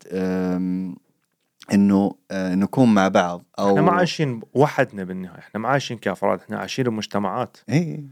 إنه 1.73 2.15
آه، 2.31 2.55
نكون 2.55 2.95
مع 2.95 3.09
بعض 3.09 3.45
أو 3.59 3.69
إحنا 3.69 3.81
ما 3.81 3.93
عايشين 3.93 4.41
وحدنا 4.55 5.05
بالنهاية 5.05 5.39
إحنا 5.39 5.61
ما 5.61 5.69
عايشين 5.69 5.99
كأفراد 5.99 6.41
إحنا 6.41 6.59
عايشين 6.59 6.85
بمجتمعات. 6.85 7.57
اي 7.71 8.05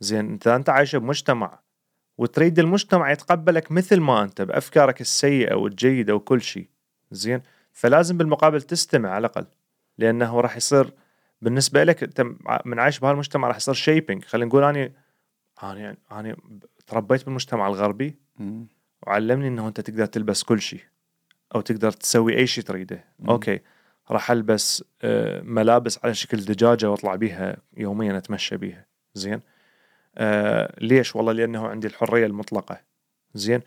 زين 0.00 0.30
انت 0.30 0.46
أنت 0.46 0.68
عايش 0.68 0.96
بمجتمع 0.96 1.58
وتريد 2.18 2.58
المجتمع 2.58 3.10
يتقبلك 3.10 3.72
مثل 3.72 4.00
ما 4.00 4.22
أنت 4.22 4.42
بأفكارك 4.42 5.00
السيئة 5.00 5.54
والجيدة 5.54 6.14
وكل 6.14 6.42
شيء 6.42 6.68
زين 7.10 7.42
فلازم 7.72 8.18
بالمقابل 8.18 8.62
تستمع 8.62 9.10
على 9.10 9.18
الأقل 9.26 9.46
لأنه 9.98 10.40
راح 10.40 10.56
يصير 10.56 10.92
بالنسبة 11.42 11.84
لك 11.84 12.02
أنت 12.02 12.20
من 12.64 12.78
عايش 12.78 12.98
بهالمجتمع 12.98 13.48
راح 13.48 13.56
يصير 13.56 13.74
shaping 13.74 14.24
خلينا 14.24 14.48
نقول 14.48 14.64
اني 14.64 14.92
أنا 15.62 15.96
أنا 16.12 16.36
تربيت 16.86 17.24
بالمجتمع 17.24 17.68
الغربي 17.68 18.18
مم. 18.36 18.66
وعلمني 19.02 19.48
إنه 19.48 19.68
أنت 19.68 19.80
تقدر 19.80 20.06
تلبس 20.06 20.42
كل 20.42 20.60
شيء 20.60 20.80
أو 21.54 21.60
تقدر 21.60 21.90
تسوي 21.90 22.36
أي 22.36 22.46
شيء 22.46 22.64
تريده. 22.64 23.04
مم. 23.18 23.30
أوكي 23.30 23.60
راح 24.10 24.30
ألبس 24.30 24.84
آه، 25.02 25.40
ملابس 25.40 25.98
على 26.04 26.14
شكل 26.14 26.38
دجاجة 26.38 26.90
وأطلع 26.90 27.14
بيها 27.14 27.56
يوميا 27.76 28.18
أتمشى 28.18 28.56
بيها. 28.56 28.86
زين؟ 29.14 29.40
آه 30.16 30.74
ليش؟ 30.80 31.16
والله 31.16 31.32
لأنه 31.32 31.68
عندي 31.68 31.86
الحرية 31.86 32.26
المطلقة. 32.26 32.80
زين؟ 33.34 33.60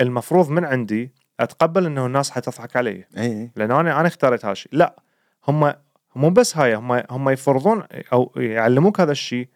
المفروض 0.00 0.50
من 0.50 0.64
عندي 0.64 1.12
أتقبل 1.40 1.86
إنه 1.86 2.06
الناس 2.06 2.30
حتضحك 2.30 2.76
علي. 2.76 3.04
إي 3.18 3.50
لأن 3.56 3.70
أنا 3.70 4.00
أنا 4.00 4.08
اخترت 4.08 4.44
هالشيء 4.44 4.72
لا 4.74 5.02
هم 5.48 5.74
مو 6.16 6.30
بس 6.30 6.56
هاي 6.56 6.74
هم 6.74 7.02
هم 7.10 7.28
يفرضون 7.28 7.82
أو 8.12 8.32
يعلموك 8.36 9.00
هذا 9.00 9.12
الشيء 9.12 9.48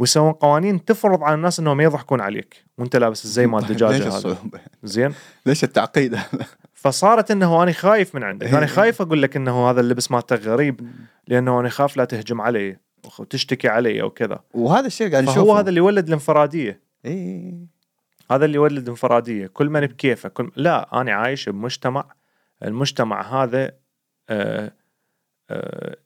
ويسوون 0.00 0.32
قوانين 0.32 0.84
تفرض 0.84 1.22
على 1.22 1.34
الناس 1.34 1.60
إنهم 1.60 1.80
يضحكون 1.80 2.20
عليك. 2.20 2.64
وأنت 2.78 2.96
لابس 2.96 3.24
الزي 3.24 3.46
مال 3.46 3.60
ليش 3.60 3.70
الدجاجة 3.70 3.96
هذا 3.96 4.08
الصعوبة؟ 4.08 4.60
زين. 4.82 5.14
ليش 5.46 5.64
التعقيد 5.64 6.14
هذا؟ 6.14 6.46
فصارت 6.74 7.30
إنه 7.30 7.62
أنا 7.62 7.72
خايف 7.72 8.14
من 8.14 8.22
عندك. 8.22 8.46
إيه. 8.46 8.58
أنا 8.58 8.66
خايف 8.66 9.02
أقول 9.02 9.22
لك 9.22 9.36
إنه 9.36 9.70
هذا 9.70 9.80
اللبس 9.80 10.10
مالتك 10.10 10.42
غريب 10.42 10.80
لأنه 11.28 11.60
أنا 11.60 11.68
خاف 11.68 11.96
لا 11.96 12.04
تهجم 12.04 12.40
علي 12.40 12.76
وتشتكي 13.18 13.68
علي 13.68 14.02
أو 14.02 14.10
كذا. 14.10 14.40
وهذا 14.54 14.86
الشيء 14.86 15.10
قاعد 15.10 15.22
نشوفه. 15.22 15.40
فهو 15.40 15.54
هذا 15.54 15.68
اللي 15.68 15.78
يولد 15.78 16.06
الانفرادية. 16.06 16.82
اي 17.06 17.54
هذا 18.30 18.44
اللي 18.44 18.56
يولد 18.56 18.88
انفراديه 18.88 19.46
كل 19.46 19.70
من 19.70 19.86
بكيفه 19.86 20.28
كل 20.28 20.52
لا 20.56 21.00
أنا 21.00 21.12
عايش 21.12 21.48
بمجتمع 21.48 22.04
المجتمع 22.62 23.42
هذا 23.42 23.72
آه 24.28 24.72
آه 25.50 25.96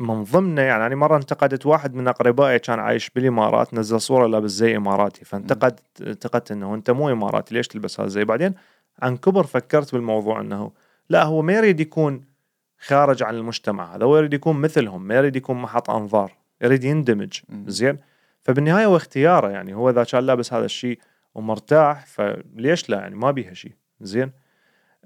من 0.00 0.24
ضمنه 0.24 0.62
يعني 0.62 0.86
أنا 0.86 0.94
مرة 0.94 1.16
انتقدت 1.16 1.66
واحد 1.66 1.94
من 1.94 2.08
أقربائي 2.08 2.58
كان 2.58 2.78
عايش 2.78 3.10
بالإمارات 3.10 3.74
نزل 3.74 4.00
صورة 4.00 4.26
لابس 4.26 4.50
زي 4.50 4.76
إماراتي 4.76 5.24
فانتقد 5.24 5.80
انتقدت 6.00 6.52
إنه 6.52 6.74
أنت 6.74 6.90
مو 6.90 7.10
إماراتي 7.10 7.54
ليش 7.54 7.68
تلبس 7.68 8.00
هذا 8.00 8.06
الزي؟ 8.06 8.24
بعدين 8.24 8.54
عن 9.02 9.16
كبر 9.16 9.44
فكرت 9.44 9.92
بالموضوع 9.92 10.40
إنه 10.40 10.70
لا 11.08 11.24
هو 11.24 11.42
ما 11.42 11.52
يريد 11.52 11.80
يكون 11.80 12.24
خارج 12.78 13.22
عن 13.22 13.34
المجتمع 13.34 13.96
هذا 13.96 14.04
هو 14.04 14.16
يريد 14.16 14.34
يكون 14.34 14.56
مثلهم 14.56 15.02
ما 15.02 15.14
يريد 15.14 15.36
يكون 15.36 15.56
محط 15.56 15.90
أنظار 15.90 16.32
يريد 16.62 16.84
يندمج. 16.84 17.40
زين؟ 17.66 17.98
فبالنهاية 18.42 18.86
هو 18.86 18.96
اختياره 18.96 19.48
يعني 19.50 19.74
هو 19.74 19.90
إذا 19.90 20.04
كان 20.04 20.26
لابس 20.26 20.52
هذا 20.52 20.64
الشيء 20.64 20.98
ومرتاح 21.34 22.06
فليش 22.06 22.90
لا 22.90 22.98
يعني؟ 22.98 23.14
ما 23.14 23.30
بيها 23.30 23.54
شيء 23.54 23.72
زين؟ 24.00 24.32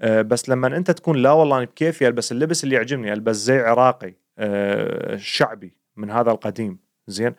بس 0.03 0.49
لما 0.49 0.77
انت 0.77 0.91
تكون 0.91 1.17
لا 1.17 1.31
والله 1.31 1.57
أنا 1.57 1.65
بكيفي 1.65 2.07
ألبس 2.07 2.31
اللبس 2.31 2.63
اللي 2.63 2.75
يعجبني 2.75 3.13
ألبس 3.13 3.35
زي 3.35 3.59
عراقي 3.59 4.13
أه 4.37 5.15
شعبي 5.15 5.77
من 5.95 6.11
هذا 6.11 6.31
القديم 6.31 6.79
زين؟ 7.07 7.33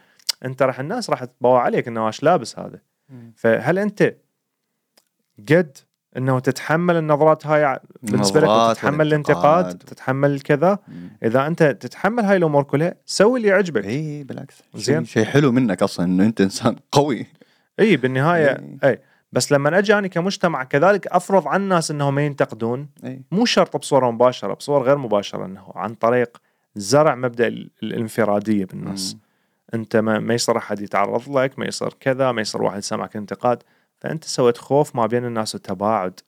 انت 0.45 0.63
راح 0.63 0.81
الناس 0.81 1.11
راح 1.11 1.25
تبوا 1.25 1.59
عليك 1.59 1.89
إنه 1.89 2.07
إيش 2.07 2.23
لابس 2.23 2.59
هذا. 2.59 2.81
فهل 3.37 3.79
أنت 3.79 4.17
قد 5.49 5.79
إنه 6.17 6.41
تتحمل 6.41 6.97
النظرات 6.97 7.47
هاي 7.47 7.81
بالنسبة 8.03 8.41
لك 8.41 8.49
وتتحمل 8.49 9.07
الانتقاد. 9.07 9.79
تتحمل 9.79 10.31
الكذا 10.31 10.79
إذا 11.23 11.47
أنت 11.47 11.63
تتحمل 11.63 12.25
هاي 12.25 12.37
الأمور 12.37 12.63
كلها 12.63 12.95
سوي 13.07 13.39
اللي 13.39 13.49
يعجبك. 13.49 13.85
إي 13.85 14.25
بالعكس. 14.25 14.63
زين. 14.75 15.05
شيء 15.05 15.25
حلو 15.25 15.53
منك 15.53 15.83
أصلا 15.83 16.07
إنه 16.07 16.25
أنت 16.25 16.41
إنسان 16.41 16.77
قوي. 16.93 17.27
إي 17.81 17.97
بالنهاية. 17.97 18.79
إي. 18.85 19.01
بس 19.37 19.53
لما 19.53 19.79
أجي 19.79 19.99
أنا 19.99 20.09
كمجتمع 20.09 20.65
كذلك 20.65 21.07
أفرض 21.07 21.49
على 21.49 21.63
الناس 21.63 21.91
أنهم 21.91 22.15
ما 22.15 22.27
ينتقدون 22.27 22.89
إي 23.05 23.23
مو 23.31 23.45
شرط 23.45 23.77
بصورة 23.77 24.11
مباشرة 24.11 24.55
بصوره 24.55 24.83
غير 24.83 24.97
مباشرة 24.99 25.45
إنه 25.45 25.73
عن 25.75 25.95
طريق 25.95 26.37
زرع 26.77 27.15
مبدأ 27.15 27.47
ال- 27.47 27.71
الانفرادية 27.83 28.65
بالناس 28.65 29.15
مم. 29.15 29.21
أنت 29.75 29.97
ما, 29.97 30.19
ما 30.19 30.35
يصير 30.35 30.57
أحد 30.59 30.81
يتعرض 30.81 31.39
لك 31.39 31.59
ما 31.59 31.67
يصير 31.67 31.93
كذا 32.01 32.33
ما 32.33 32.41
يصير 32.41 32.63
واحد 32.63 32.79
يسمعك 32.79 33.17
انتقاد 33.17 33.63
فأنت 33.97 34.25
سويت 34.25 34.59
خوف 34.59 34.97
ما 34.97 35.07
بين 35.07 35.25
الناس 35.25 35.55
وتباعد 35.55 36.21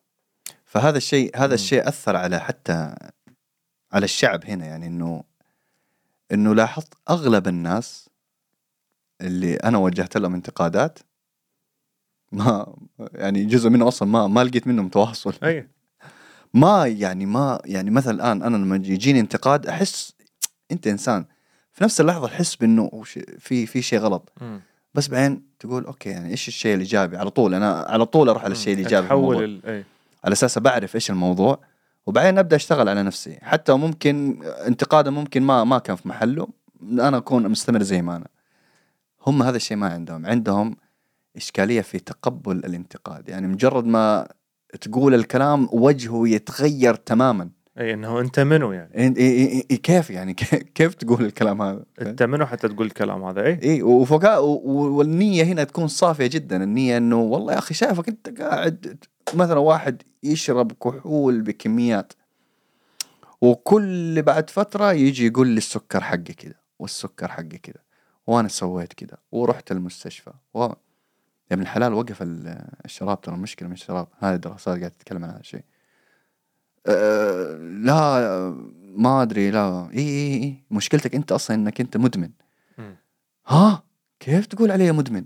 فهذا 0.64 0.96
الشيء 0.96 1.36
هذا 1.36 1.46
مم. 1.46 1.52
الشيء 1.52 1.88
أثر 1.88 2.16
على 2.16 2.40
حتى 2.40 2.94
على 3.92 4.04
الشعب 4.04 4.44
هنا 4.44 4.66
يعني 4.66 4.86
إنه 4.86 5.24
إنه 6.32 6.54
لاحظت 6.54 6.94
أغلب 7.10 7.48
الناس 7.48 8.08
اللي 9.20 9.54
أنا 9.56 9.78
وجهت 9.78 10.16
لهم 10.16 10.34
انتقادات 10.34 10.98
ما 12.32 12.74
يعني 13.14 13.44
جزء 13.44 13.70
منه 13.70 13.88
أصلا 13.88 14.08
ما 14.08 14.26
ما 14.26 14.44
لقيت 14.44 14.66
منهم 14.66 14.88
تواصل 14.88 15.34
أي. 15.44 15.68
ما 16.54 16.86
يعني 16.86 17.26
ما 17.26 17.60
يعني 17.64 17.90
مثلا 17.90 18.12
الآن 18.14 18.42
أنا 18.42 18.56
لما 18.56 18.76
يجيني 18.76 19.20
انتقاد 19.20 19.66
أحس 19.66 20.12
أنت 20.72 20.86
إنسان. 20.86 21.24
في 21.72 21.84
نفس 21.84 22.00
اللحظة 22.00 22.26
أحس 22.26 22.54
بأنه 22.56 23.02
في 23.38 23.66
في 23.66 23.82
شيء 23.82 23.98
غلط. 23.98 24.32
مم. 24.40 24.60
بس 24.94 25.08
بعدين 25.08 25.42
تقول 25.58 25.84
أوكي 25.84 26.08
يعني 26.10 26.30
إيش 26.30 26.48
الشيء 26.48 26.74
الإيجابي؟ 26.74 27.16
على 27.16 27.30
طول 27.30 27.54
أنا 27.54 27.72
على 27.88 28.06
طول 28.06 28.28
أروح 28.28 28.44
على 28.44 28.52
الشيء. 28.52 28.74
الإيجابي. 28.74 29.06
تحول 29.06 29.44
ال- 29.44 29.66
أي. 29.66 29.84
على 30.24 30.32
أساس 30.32 30.58
بعرف 30.58 30.94
إيش 30.94 31.10
الموضوع. 31.10 31.58
وبعدين 32.06 32.38
أبدأ 32.38 32.56
أشتغل 32.56 32.88
على 32.88 33.02
نفسي. 33.02 33.38
حتى 33.42 33.72
ممكن 33.72 34.38
انتقاده 34.66 35.10
ممكن 35.10 35.42
ما 35.42 35.64
ما 35.64 35.78
كان 35.78 35.96
في 35.96 36.08
محله. 36.08 36.48
أنا 36.92 37.16
أكون 37.16 37.48
مستمر 37.48 37.82
زي 37.82 38.02
ما 38.02 38.16
أنا. 38.16 38.26
هم 39.26 39.42
هذا 39.42 39.56
الشيء 39.56 39.76
ما 39.76 39.86
عندهم. 39.88 40.26
عندهم 40.26 40.76
إشكالية 41.38 41.80
في 41.80 41.98
تقبل 41.98 42.56
الانتقاد. 42.56 43.28
يعني 43.28 43.46
مجرد 43.46 43.84
ما 43.84 44.28
تقول 44.80 45.14
الكلام 45.14 45.68
وجهه 45.72 46.28
يتغير 46.28 46.94
تماما. 46.94 47.50
أي 47.78 47.94
إنه 47.94 48.20
أنت 48.20 48.40
منو 48.40 48.72
يعني؟ 48.72 48.90
إن- 48.92 49.14
إي- 49.16 49.62
إي- 49.62 49.66
إي- 49.76 49.80
كيف 49.80 50.10
يعني؟ 50.10 50.34
كيف 50.74 50.94
تقول 50.94 51.24
الكلام 51.24 51.62
هذا؟ 51.62 51.84
أنت 52.00 52.22
منو 52.22 52.46
حتى 52.46 52.68
تقول 52.68 52.86
الكلام 52.86 53.24
هذا؟ 53.24 53.44
إي. 53.46 53.58
إي 53.62 53.82
وفوق 53.82 54.38
و- 54.38 54.96
والنية 54.98 55.44
هنا 55.44 55.64
تكون 55.64 55.88
صافية 55.88 56.26
جدا. 56.26 56.62
النية 56.62 56.96
إنه 56.96 57.20
والله 57.20 57.52
يا 57.52 57.58
أخي 57.58 57.74
شايفك 57.74 58.08
أنت 58.08 58.40
قاعد 58.40 59.04
مثلا 59.34 59.58
واحد 59.58 60.02
يشرب 60.22 60.72
كحول 60.72 61.42
بكميات 61.42 62.12
وكل 63.40 64.22
بعد 64.22 64.50
فترة 64.50 64.92
يجي 64.92 65.26
يقول 65.26 65.46
لي 65.48 65.58
السكر 65.58 66.00
حقي 66.00 66.16
كذا 66.18 66.54
والسكر 66.78 67.28
حقي 67.28 67.58
كذا 67.58 67.82
وأنا 68.26 68.48
سويت 68.48 68.92
كذا 68.92 69.16
ورحت 69.32 69.72
المستشفى 69.72 70.32
و... 70.54 70.66
يا 71.50 71.54
ابن 71.54 71.62
الحلال 71.62 71.92
وقف 71.92 72.22
ال- 72.22 72.68
الشراب 72.84 73.20
ترى 73.20 73.36
مشكلة 73.36 73.68
من 73.68 73.74
الشراب. 73.74 74.08
هذه 74.18 74.36
دراسات 74.36 74.78
قاعدة 74.78 74.88
تتكلم 74.88 75.24
عن 75.24 75.30
هذا 75.30 75.40
الشيء. 75.40 75.64
أه 76.86 77.56
لا 77.56 78.50
ما 78.82 79.22
أدري 79.22 79.50
لا. 79.50 79.88
إي 79.94 79.98
إي 79.98 80.42
إي 80.42 80.64
مشكلتك 80.70 81.14
أنت 81.14 81.32
أصلا 81.32 81.56
إنك 81.56 81.80
أنت 81.80 81.96
مدمن. 81.96 82.30
ها؟ 83.46 83.82
كيف 84.20 84.46
تقول 84.46 84.70
علي 84.70 84.92
مدمن. 84.92 85.24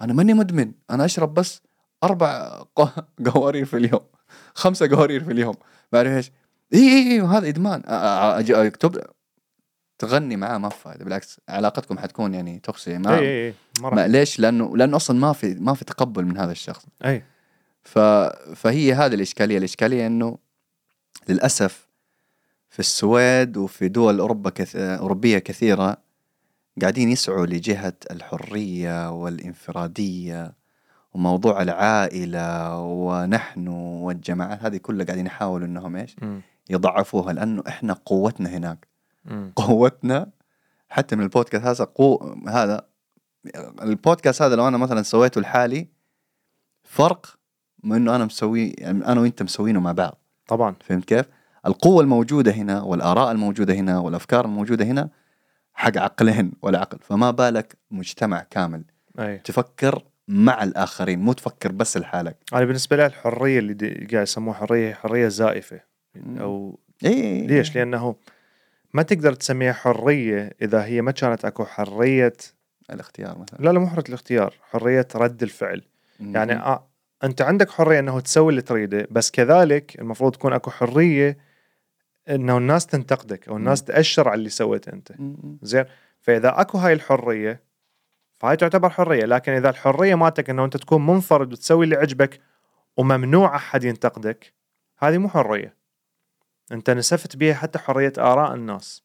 أنا 0.00 0.12
ماني 0.12 0.34
مدمن. 0.34 0.72
أنا 0.90 1.04
أشرب 1.04 1.34
بس 1.34 1.62
أربع 2.04 2.62
قوارير 3.34 3.64
في 3.64 3.76
اليوم. 3.76 4.00
خمسة 4.54 4.88
قوارير 4.88 5.24
في 5.24 5.32
اليوم. 5.32 5.54
بعرف 5.92 6.08
إيش؟ 6.12 6.32
إي 6.74 6.78
إي 6.88 7.12
إي 7.12 7.20
وهذا 7.20 7.48
إدمان. 7.48 7.82
أكتب 7.86 9.00
تغني 9.98 10.36
معاه 10.36 10.58
ما 10.58 10.68
في 10.68 10.78
فايدة 10.78 11.04
بالعكس 11.04 11.40
علاقتكم 11.48 11.98
حتكون 11.98 12.34
يعني 12.34 12.58
توكسي 12.58 12.98
ما, 12.98 13.18
اي 13.18 13.18
اي 13.18 13.48
اي 13.48 13.54
ما 13.82 14.08
ليش؟ 14.08 14.40
لأنه 14.40 14.76
لأنه 14.76 14.96
أصلا 14.96 15.18
ما 15.18 15.32
في 15.32 15.54
ما 15.54 15.74
في 15.74 15.84
تقبل 15.84 16.24
من 16.24 16.38
هذا 16.38 16.52
الشخص. 16.52 16.86
اي 17.04 17.22
ف 17.82 17.98
فهي 18.54 18.92
هذه 18.92 19.14
الإشكالية، 19.14 19.58
الإشكالية 19.58 20.06
إنه 20.06 20.38
للأسف 21.28 21.88
في 22.68 22.78
السويد 22.78 23.56
وفي 23.56 23.88
دول 23.88 24.20
أوروبا 24.20 24.50
كث... 24.50 24.76
أوروبية 24.76 25.38
كثيرة 25.38 25.96
قاعدين 26.80 27.08
يسعوا 27.08 27.46
لجهة 27.46 27.94
الحرية 28.10 29.10
والإنفرادية 29.10 30.54
وموضوع 31.14 31.62
العائلة 31.62 32.78
ونحن 32.80 33.68
والجماعات. 33.68 34.62
هذه 34.62 34.76
كلها 34.76 35.06
قاعدين 35.06 35.26
يحاولوا 35.26 35.66
إنهم 35.66 35.96
إيش؟ 35.96 36.16
يضعفوها 36.70 37.32
لأنه 37.32 37.62
إحنا 37.68 37.92
قوتنا 37.92 38.48
هناك. 38.50 38.87
قوتنا 39.56 40.30
حتى 40.88 41.16
من 41.16 41.22
البودكاست 41.22 41.64
هذا 41.64 41.84
قو 41.84 42.34
هذا 42.48 42.88
البودكاست 43.82 44.42
هذا 44.42 44.56
لو 44.56 44.68
أنا 44.68 44.76
مثلا 44.78 45.02
سويته 45.02 45.40
لحالي 45.40 45.88
فرق 46.82 47.38
من 47.84 47.96
إنه 47.96 48.16
أنا 48.16 48.24
مسوي 48.24 48.68
يعني 48.78 49.06
أنا 49.06 49.20
وأنت 49.20 49.42
مسوينه 49.42 49.80
مع 49.80 49.92
بعض. 49.92 50.18
طبعا. 50.46 50.74
فهمت 50.80 51.04
كيف؟ 51.04 51.26
القوة 51.66 52.02
الموجودة 52.02 52.52
هنا 52.52 52.82
والآراء 52.82 53.32
الموجودة 53.32 53.74
هنا 53.74 53.98
والأفكار 53.98 54.44
الموجودة 54.44 54.84
هنا 54.84 55.08
حق 55.74 55.98
عقلين 55.98 56.52
ولا 56.62 56.78
عقل. 56.80 56.98
فما 57.00 57.30
بالك 57.30 57.76
مجتمع 57.90 58.46
كامل. 58.50 58.84
أي. 59.18 59.38
تفكر 59.38 60.04
مع 60.28 60.62
الآخرين 60.62 61.18
مو 61.18 61.32
تفكر 61.32 61.72
بس 61.72 61.96
لحالك. 61.96 62.36
أنا 62.52 62.64
بالنسبة 62.64 62.96
لي 62.96 63.06
الحرية 63.06 63.58
اللي 63.58 64.06
قاعد 64.12 64.22
يسموها 64.22 64.56
حرية 64.56 64.94
حرية 64.94 65.28
زائفة 65.28 65.80
أو 66.16 66.78
إيه. 67.04 67.46
ليش؟ 67.46 67.76
لأنه 67.76 68.16
ما 68.94 69.02
تقدر 69.02 69.34
تسميها 69.34 69.72
حرية 69.72 70.52
إذا 70.62 70.84
هي 70.84 71.02
ما 71.02 71.10
كانت 71.10 71.44
أكو 71.44 71.64
حرية 71.64 72.32
الاختيار 72.90 73.38
مثلا. 73.38 73.58
لا 73.58 73.70
لا 73.70 73.78
مو 73.78 73.86
حرية 73.86 74.04
الاختيار 74.08 74.54
حرية 74.62 75.08
رد 75.14 75.42
الفعل. 75.42 75.82
يعني 76.20 76.52
آه 76.52 76.88
أنت 77.24 77.42
عندك 77.42 77.70
حرية 77.70 77.98
إنه 77.98 78.20
تسوي 78.20 78.50
اللي 78.50 78.62
تريده 78.62 79.06
بس 79.10 79.30
كذلك 79.30 80.00
المفروض 80.00 80.32
تكون 80.32 80.52
أكو 80.52 80.70
حرية 80.70 81.38
إنه 82.28 82.58
الناس 82.58 82.86
تنتقدك 82.86 83.48
أو 83.48 83.56
الناس 83.56 83.80
مم. 83.80 83.86
تأشر 83.86 84.28
على 84.28 84.38
اللي 84.38 84.48
سويته 84.50 84.92
أنت. 84.92 85.12
مم. 85.18 85.58
زين؟ 85.62 85.84
فإذا 86.20 86.60
أكو 86.60 86.78
هاي 86.78 86.92
الحرية 86.92 87.62
فهاي 88.38 88.56
تعتبر 88.56 88.90
حرية 88.90 89.24
لكن 89.24 89.52
إذا 89.52 89.70
الحرية 89.70 90.14
مالتك 90.14 90.50
إنه 90.50 90.64
أنت 90.64 90.76
تكون 90.76 91.06
منفرد 91.06 91.52
وتسوي 91.52 91.84
اللي 91.84 91.96
عجبك 91.96 92.40
وممنوع 92.96 93.56
أحد 93.56 93.84
ينتقدك 93.84 94.52
هذه 94.98 95.18
مو 95.18 95.28
حرية. 95.28 95.77
أنت 96.72 96.90
نسفت 96.90 97.36
بها 97.36 97.54
حتى 97.54 97.78
حرية 97.78 98.12
آراء 98.18 98.54
الناس. 98.54 99.04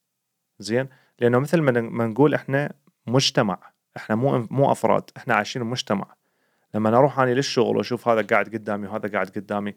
زين؟ 0.59 0.89
لأنه 1.19 1.39
مثل 1.39 1.61
ما 1.61 2.07
نقول 2.07 2.33
إحنا 2.33 2.73
مجتمع. 3.07 3.57
إحنا 3.97 4.15
مو 4.15 4.47
مو 4.51 4.71
أفراد. 4.71 5.03
إحنا 5.17 5.35
عايشين 5.35 5.63
بمجتمع 5.63 6.15
لما 6.73 6.97
أروح 6.97 7.19
اني 7.19 7.33
للشغل 7.33 7.77
وأشوف 7.77 8.07
هذا 8.07 8.21
قاعد 8.21 8.49
قدامي 8.49 8.87
وهذا 8.87 9.09
قاعد 9.09 9.29
قدامي 9.29 9.75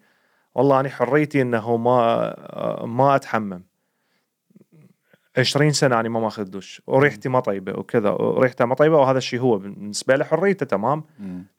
والله 0.54 0.80
أنا 0.80 0.88
حريتي 0.88 1.42
إنه 1.42 1.76
ما 1.76 2.84
ما 2.86 3.16
أتحمم. 3.16 3.62
20 5.38 5.72
سنة 5.72 6.00
أنا 6.00 6.08
ما 6.08 6.20
ماخذ 6.20 6.44
دش. 6.44 6.82
وريحتي 6.86 7.28
ما 7.28 7.40
طيبة 7.40 7.78
وكذا. 7.78 8.10
وريحته 8.10 8.64
ما 8.64 8.74
طيبة 8.74 8.96
وهذا 8.96 9.18
الشيء 9.18 9.40
هو. 9.40 9.58
بالنسبة 9.58 10.16
له 10.16 10.24
حريته 10.24 10.66
تمام. 10.66 11.04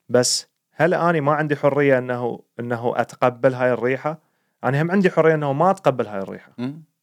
بس 0.09 0.47
هل 0.71 0.93
اني 0.93 1.21
ما 1.21 1.31
عندي 1.31 1.55
حرية 1.55 1.97
إنه 1.97 2.39
إنه 2.59 2.93
أتقبل 2.95 3.53
هاي 3.53 3.73
الريحة؟ 3.73 4.26
أنا 4.63 4.81
هم 4.81 4.91
عندي 4.91 5.09
حرية 5.09 5.34
إنه 5.34 5.53
ما 5.53 5.71
أتقبل 5.71 6.07
هاي 6.07 6.19
الريحة. 6.19 6.51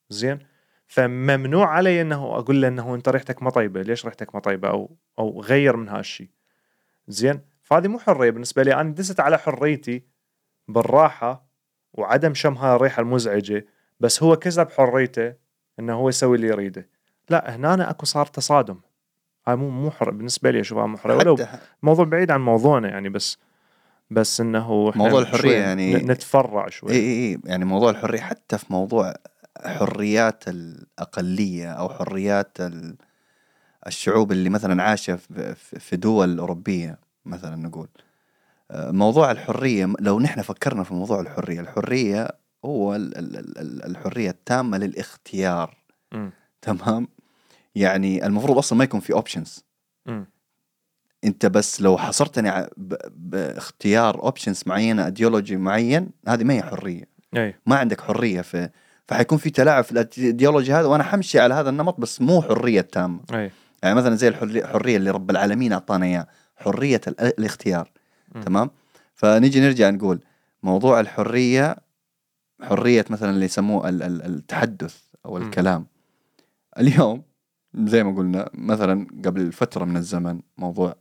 زين؟ 0.08 0.38
فممنوع 0.86 1.66
علي 1.66 2.00
إنه 2.00 2.24
أقول 2.24 2.62
له 2.62 2.68
إنه 2.68 2.94
أنت 2.94 3.08
ريحتك 3.08 3.42
ما 3.42 3.50
طيبة. 3.50 3.82
ليش 3.82 4.04
ريحتك 4.04 4.34
ما 4.34 4.40
طيبة؟ 4.40 4.68
أو 4.68 4.96
أو 5.18 5.40
غير 5.40 5.76
من 5.76 5.88
هالشيء 5.88 6.28
زين؟ 7.08 7.40
فهذه 7.62 7.88
مو 7.88 7.98
حرية 7.98 8.30
بالنسبة 8.30 8.62
لي. 8.62 8.74
أنا 8.74 8.94
دست 8.94 9.20
على 9.20 9.38
حريتي 9.38 10.02
بالراحة 10.68 11.46
وعدم 11.92 12.34
شم 12.34 12.54
هاي 12.54 12.76
الريحة 12.76 13.02
المزعجة 13.02 13.66
بس 14.00 14.22
هو 14.22 14.36
كسب 14.36 14.70
حريته 14.70 15.34
إنه 15.78 15.94
هو 15.94 16.08
يسوي 16.08 16.36
اللي 16.36 16.46
يريده. 16.46 16.88
لا 17.30 17.56
هنا 17.56 17.74
أنا 17.74 17.90
أكو 17.90 18.06
صار 18.06 18.26
تصادم. 18.26 18.80
هاي 19.46 19.56
مو 19.56 19.70
مو 19.70 19.90
حر 19.90 20.10
بالنسبة 20.10 20.50
لي 20.50 20.60
أشوفها 20.60 20.86
مو 20.86 20.96
حرية. 20.96 21.14
ولو 21.14 21.36
موضوع 21.82 22.04
بعيد 22.04 22.30
عن 22.30 22.40
موضوعنا 22.40 22.88
يعني 22.88 23.08
بس 23.08 23.38
بس 24.14 24.40
إنه 24.40 24.90
إحنا 24.90 25.02
موضوع 25.02 25.20
الحرية 25.20 25.40
شوي 25.40 25.52
يعني- 25.54 25.94
نتفرع 25.94 26.68
شوي. 26.68 26.92
إي 26.92 26.98
إي 26.98 27.38
يعني 27.44 27.64
موضوع 27.64 27.90
الحرية 27.90 28.20
حتى 28.20 28.58
في 28.58 28.66
موضوع 28.72 29.14
حريات 29.64 30.44
الأقلية 30.48 31.72
أو 31.72 31.88
حريات 31.88 32.60
ال- 32.60 32.96
الشعوب 33.86 34.32
اللي 34.32 34.50
مثلا 34.50 34.82
عايشة 34.82 35.16
في- 35.80 35.96
دول 35.96 36.38
أوروبية 36.38 36.98
مثلا 37.24 37.56
نقول. 37.56 37.88
آه، 38.70 38.90
موضوع 38.90 39.30
الحرية 39.30 39.92
لو 40.00 40.20
نحن 40.20 40.42
فكرنا 40.42 40.82
في 40.82 40.94
موضوع 40.94 41.20
الحرية 41.20 41.60
الحرية 41.60 42.28
هو 42.64 42.94
ال- 42.94 43.18
ال- 43.18 43.36
ال- 43.36 43.58
ال- 43.58 43.84
الحرية 43.84 44.30
التامة 44.30 44.78
للاختيار. 44.78 45.76
مم. 46.12 46.30
تمام؟ 46.62 47.08
يعني 47.74 48.26
المفروض 48.26 48.58
أصلا 48.58 48.78
ما 48.78 48.84
يكون 48.84 49.00
في 49.00 49.12
options. 49.12 49.64
انت 51.24 51.46
بس 51.46 51.80
لو 51.80 51.98
حصرتني 51.98 52.66
باختيار 53.16 54.22
options 54.22 54.62
معينة 54.66 55.04
ايديولوجي 55.04 55.56
معين 55.56 56.10
هذه 56.28 56.44
ما 56.44 56.54
هي 56.54 56.62
حرية. 56.62 57.04
أي. 57.36 57.54
ما 57.66 57.76
عندك 57.76 58.00
حرية 58.00 58.40
في 58.40 58.68
فحيكون 59.08 59.38
في 59.38 59.50
تلاعب 59.50 59.84
في 59.84 59.92
الايديولوجي 59.92 60.72
هذا 60.72 60.86
وأنا 60.86 61.02
حمشي 61.04 61.40
على 61.40 61.54
هذا 61.54 61.70
النمط 61.70 62.00
بس 62.00 62.20
مو 62.20 62.42
حرية 62.42 62.80
تامة. 62.80 63.20
أي. 63.34 63.50
يعني 63.82 63.94
مثلا 63.94 64.14
زي 64.14 64.28
الحريه 64.28 64.96
اللي 64.96 65.10
رب 65.10 65.30
العالمين 65.30 65.72
أعطانا 65.72 66.06
اياه 66.06 66.26
حرية 66.56 67.00
ال- 67.08 67.20
الاختيار. 67.20 67.90
مم. 68.34 68.42
تمام؟ 68.42 68.70
فنيجي 69.14 69.60
نرجع 69.60 69.90
نقول 69.90 70.20
موضوع 70.62 71.00
الحرية 71.00 71.76
حرية 72.62 73.04
مثلا 73.10 73.30
اللي 73.30 73.44
يسموه 73.44 73.88
ال- 73.88 74.02
ال- 74.02 74.22
التحدث 74.26 74.96
أو. 75.26 75.38
الكلام. 75.38 75.86
اليوم 76.78 77.22
زي 77.74 78.04
ما 78.04 78.16
قلنا 78.16 78.50
مثلا 78.54 79.06
قبل 79.24 79.52
فترة 79.52 79.84
من 79.84 79.96
الزمن 79.96 80.40
موضوع 80.58 80.94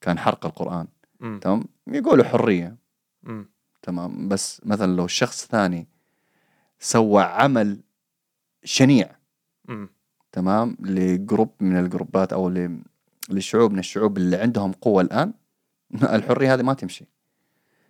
كان 0.00 0.18
حرق 0.18 0.46
القرآن 0.46 0.86
مم. 1.20 1.40
تمام 1.42 1.64
يقولوا 1.86 2.24
حرية 2.24 2.76
مم. 3.22 3.50
تمام 3.82 4.28
بس 4.28 4.60
مثلا 4.64 4.96
لو 4.96 5.06
شخص 5.06 5.46
ثاني 5.46 5.88
سوى 6.78 7.22
عمل 7.22 7.80
شنيع. 8.64 9.10
تمام 10.32 10.76
لجروب 10.80 11.50
من 11.60 11.76
الجروبات 11.78 12.32
أو 12.32 12.48
ل- 12.48 12.82
لشعوب 13.30 13.72
من 13.72 13.78
الشعوب 13.78 14.16
اللي 14.16 14.36
عندهم 14.36 14.72
قوة 14.72 15.02
الآن 15.02 15.32
الحرية 16.02 16.54
هذه 16.54 16.62
ما 16.62 16.74
تمشي. 16.74 17.04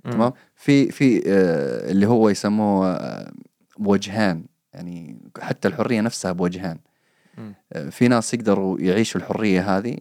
تمام 0.04 0.32
في 0.54 0.90
في 0.90 1.22
آه 1.26 1.90
اللي 1.90 2.06
هو 2.06 2.28
يسموه 2.28 2.88
آه 2.90 3.32
بوجهان 3.78 4.44
يعني 4.72 5.18
حتى 5.40 5.68
الحرية 5.68 6.00
نفسها 6.00 6.32
بوجهان. 6.32 6.78
آه 7.72 7.88
في 7.88 8.08
ناس 8.08 8.34
يقدروا 8.34 8.80
يعيشوا 8.80 9.20
الحرية 9.20 9.76
هذه 9.78 9.96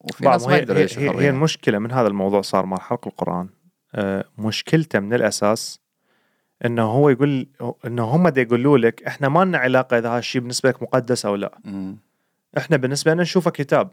وفي 0.00 0.24
بعض 0.24 0.32
ناس 0.32 0.46
ما 0.46 0.54
هي, 0.54 0.58
يقدروا 0.58 0.76
هي, 0.76 0.80
يعيشوا 0.80 1.20
هي, 1.20 1.30
المشكلة 1.30 1.78
من 1.78 1.92
هذا 1.92 2.08
الموضوع 2.08 2.40
صار 2.40 2.66
مع 2.66 2.78
حرق 2.78 3.06
القرآن 3.06 3.48
آه 3.94 4.24
مشكلته 4.38 5.00
من 5.00 5.14
الأساس 5.14 5.80
إنه 6.64 6.82
هو 6.82 7.08
يقول 7.08 7.46
إنه 7.86 8.04
هم 8.04 8.32
يقولوا 8.36 8.78
لك 8.78 9.02
إحنا 9.02 9.28
ما 9.28 9.44
لنا 9.44 9.58
علاقة 9.58 9.98
إذا 9.98 10.10
هذا 10.10 10.18
الشيء 10.18 10.40
بالنسبة 10.40 10.68
لك 10.68 10.82
مقدس 10.82 11.26
أو 11.26 11.34
لا 11.34 11.58
مم. 11.64 11.96
إحنا 12.58 12.76
بالنسبة 12.76 13.12
لنا 13.12 13.22
نشوفه 13.22 13.50
كتاب 13.50 13.90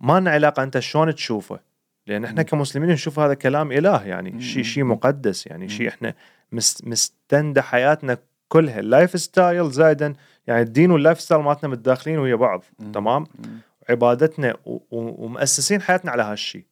ما 0.00 0.20
لنا 0.20 0.30
علاقة 0.30 0.62
أنت 0.62 0.78
شلون 0.78 1.14
تشوفه 1.14 1.60
لأن 2.06 2.24
إحنا 2.24 2.40
مم. 2.42 2.46
كمسلمين 2.48 2.90
نشوف 2.90 3.18
هذا 3.18 3.34
كلام 3.34 3.72
إله 3.72 4.02
يعني. 4.04 4.40
شيء 4.40 4.62
شيء 4.62 4.84
مقدس 4.84 5.46
يعني. 5.46 5.68
شيء 5.68 5.88
إحنا 5.88 6.14
مست 6.52 6.86
مستندة 6.86 7.62
حياتنا 7.62 8.18
كلها 8.48 8.80
ال 8.80 9.20
lifestyle 9.20 9.70
زايدا 9.70 10.14
يعني 10.46 10.62
الدين 10.62 10.90
وال 10.90 11.20
lifestyle 11.20 11.42
مالتنا 11.42 11.68
متداخلين 11.68 12.18
ويا 12.18 12.34
بعض 12.34 12.64
مم. 12.78 12.92
تمام 12.92 13.22
مم. 13.22 13.58
عبادتنا 13.88 14.56
ومؤسسين 14.90 15.82
حياتنا 15.82 16.10
على 16.10 16.22
هالشيء 16.22 16.64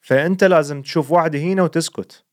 فأنت 0.00 0.44
لازم 0.44 0.82
تشوف 0.82 1.10
واحد 1.10 1.34
يهينه 1.34 1.64
وتسكت. 1.64 2.24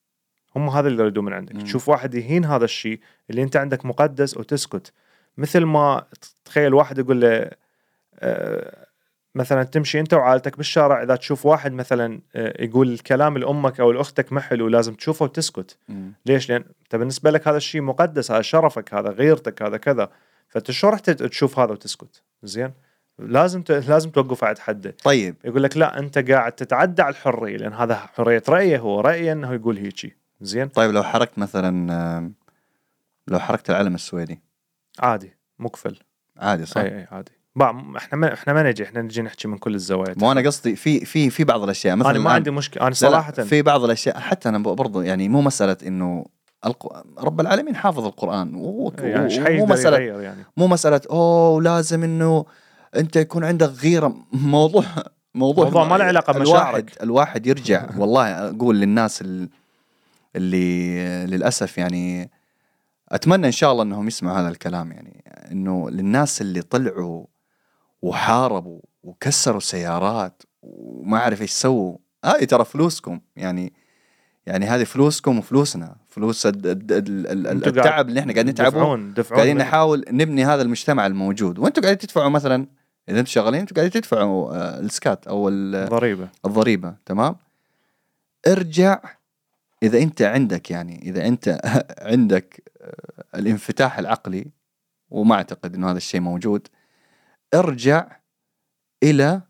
هم 0.56 0.70
هذا 0.70 0.88
اللي 0.88 1.02
يريدون 1.02 1.26
من 1.26 1.34
عندك. 1.34 1.56
مم. 1.56 1.62
تشوف 1.62 1.90
واحد 1.90 2.14
يهين 2.16 2.46
هذا 2.46 2.66
الشيء 2.66 3.00
اللي 3.30 3.44
أنت 3.44 3.56
عندك 3.56 3.86
مقدس 3.86 4.38
وتسكت. 4.38 4.94
مثل 5.38 5.64
ما 5.64 6.06
تخيل 6.46 6.74
واحد 6.74 6.98
يقول 6.98 7.22
له 7.22 7.50
آه، 8.20 8.86
مثلا 9.36 9.64
تمشي 9.64 10.00
أنت 10.00 10.14
وعائلتك 10.14 10.58
بالشارع 10.58 11.04
إذا 11.04 11.16
تشوف 11.16 11.46
واحد 11.46 11.74
مثلا 11.74 12.20
آه، 12.36 12.64
يقول 12.64 12.92
الكلام 12.94 13.38
لأمك 13.38 13.80
أو 13.80 13.92
لأختك 13.92 14.34
ما 14.34 14.42
حلو 14.42 14.68
لازم 14.68 14.94
تشوفه 14.94 15.24
وتسكت. 15.26 15.78
مم. 15.90 16.14
ليش؟ 16.26 16.50
لأن 16.50 16.64
أنت 16.84 16.96
بالنسبة 16.96 17.32
لك 17.32 17.48
هذا 17.48 17.58
الشيء 17.58 17.82
مقدس 17.82 18.32
هذا 18.32 18.42
شرفك 18.42 18.94
هذا 18.94 19.10
غيرتك 19.10 19.62
هذا 19.62 19.78
كذا. 19.78 20.10
فأنت 20.50 20.86
راح 20.86 21.00
تت- 21.00 21.24
تشوف 21.24 21.60
هذا 21.60 21.72
وتسكت؟ 21.72 22.22
زين؟ 22.44 22.72
لازم 23.20 23.62
ت... 23.62 23.72
لازم 23.72 24.10
توقف 24.10 24.44
عند 24.44 24.60
حده. 24.60 24.96
طيب. 25.04 25.36
يقول 25.44 25.64
لك 25.64 25.78
لا 25.78 26.00
أنت 26.00 26.32
قاعد 26.32 26.52
تتعدى 26.52 27.02
على 27.02 27.12
الحرية 27.12 27.58
لأن 27.58 27.74
هذا 27.74 27.96
حرية 27.96 28.44
رأيه 28.50 28.80
هو 28.80 29.02
رأيه 29.02 29.32
إنه 29.32 29.54
يقول 29.54 29.78
هيجي. 29.78 30.18
زين؟ 30.42 30.68
طيب 30.68 30.92
لو 30.92 31.04
حركت 31.04 31.40
مثلا 31.40 32.32
لو 33.28 33.40
حركت 33.40 33.70
العلم 33.70 33.96
السويدي. 33.96 34.42
عادي 35.00 35.38
مكفل 35.60 36.00
عادي 36.38 36.66
صح؟ 36.66 36.82
إي 36.82 36.98
إي 36.98 37.08
عادي. 37.12 37.32
إحنا 37.98 38.18
ما 38.20 38.34
إحنا 38.34 38.54
ما 38.54 38.64
نجي 38.64 38.84
إحنا 38.84 39.02
نجي 39.02 39.22
نحكي 39.22 39.48
من 39.48 39.58
كل 39.58 39.76
الزوايا. 39.76 40.16
مو 40.18 40.32
أنا 40.32 40.42
قصدي 40.42 40.76
في 40.76 41.06
في 41.06 41.30
في 41.30 41.44
بعض 41.44 41.64
الأشياء 41.64 41.96
مثلا 41.96 42.12
أنا 42.12 42.20
ما 42.20 42.32
عندي 42.32 42.52
مشكلة. 42.52 42.82
أنا 42.82 42.90
لا 42.90 43.08
لا، 43.08 43.12
صراحة. 43.12 43.32
في 43.32 43.62
بعض 43.62 43.84
الأشياء 43.84 44.20
حتى 44.20 44.50
أنا 44.50 44.58
برضو 44.58 45.02
يعني 45.02 45.30
مو 45.30 45.42
مسألة 45.42 45.78
إنه 45.88 46.26
الق... 46.66 47.04
رب 47.20 47.42
العالمين 47.42 47.76
حافظ 47.76 48.06
القرآن. 48.06 48.56
و... 48.56 48.94
يعني 48.98 49.66
مسألة 49.66 49.98
يعني. 49.98 50.44
مو 50.58 50.68
مسألة 50.68 51.02
أوه 51.10 51.62
لازم 51.62 52.04
إنه 52.04 52.46
أنت 52.96 53.16
يكون 53.16 53.44
عندك 53.44 53.70
غيرة 53.70 54.16
موضوع 54.32 54.84
موضوع 55.36 55.66
موضوع 55.66 55.88
ما 55.88 55.98
له 55.98 56.10
الواحد 56.10 56.34
بمشاعرك. 56.40 57.04
الواحد 57.04 57.48
يرجع. 57.48 57.90
والله 57.98 58.28
أقول 58.32 58.80
للناس 58.80 59.22
ال- 59.22 59.50
اللي 60.36 61.26
للأسف 61.26 61.78
يعني 61.78 62.32
أتمنى 63.10 63.48
إن 63.48 63.52
شاء 63.52 63.72
الله 63.72 63.84
إنهم 63.84 64.08
يسمعوا 64.08 64.40
هذا 64.40 64.50
الكلام 64.50 64.92
يعني 64.92 65.24
إنه 65.52 65.90
للناس 65.90 66.42
اللي 66.42 66.62
طلعوا 66.62 67.26
وحاربوا 68.02 68.80
وكسروا 69.04 69.60
سيارات 69.60 70.44
وما 70.62 71.18
أعرف 71.18 71.42
إيش 71.42 71.52
سووا 71.52 71.98
هذه 72.26 72.44
ترى 72.44 72.66
فلوسكم 72.66 73.20
يعني 73.36 73.74
يعني 74.46 74.66
هذه 74.66 74.84
فلوسكم 74.84 75.38
وفلوسنا 75.38 75.96
فلوس 76.08 76.46
التعب 76.46 78.10
اللي 78.10 78.20
إحنا 78.20 78.34
قاعدين 78.34 78.52
نتعبه. 78.52 78.80
قاعدين 79.36 79.58
نحاول 79.58 80.06
نبني 80.10 80.46
هذا 80.46 80.62
المجتمع 80.62 81.06
الموجود. 81.06 81.60
وأنتم 81.60 81.82
قاعدين 81.82 81.98
تدفعوا 81.98 82.30
مثلا 82.30 82.68
إذا 83.10 83.20
أنتم 83.20 83.32
شغالين 83.32 83.60
أنتم 83.62 83.76
قاعدين 83.76 83.92
تدفعوا 84.02 84.56
آه، 84.56 84.80
السكات 84.80 85.28
أو 85.28 85.50
ال- 85.50 85.90
ضريبه 85.90 86.30
الضريبة 86.46 86.96
تمام؟ 87.06 87.36
ارجع 88.48 89.00
إذا 89.84 89.98
أنت 89.98 90.22
عندك 90.22 90.72
يعني 90.72 91.02
إذا 91.02 91.28
أنت 91.28 91.60
عندك 92.12 92.64
آه، 92.82 93.24
الانفتاح 93.40 94.00
العقلي 94.00 94.46
وما 95.10 95.36
أعتقد 95.36 95.76
إنه 95.76 95.92
هذا 95.92 95.98
الشيء 95.98 96.22
موجود 96.22 96.68
ارجع 97.54 98.08
إلى 99.04 99.42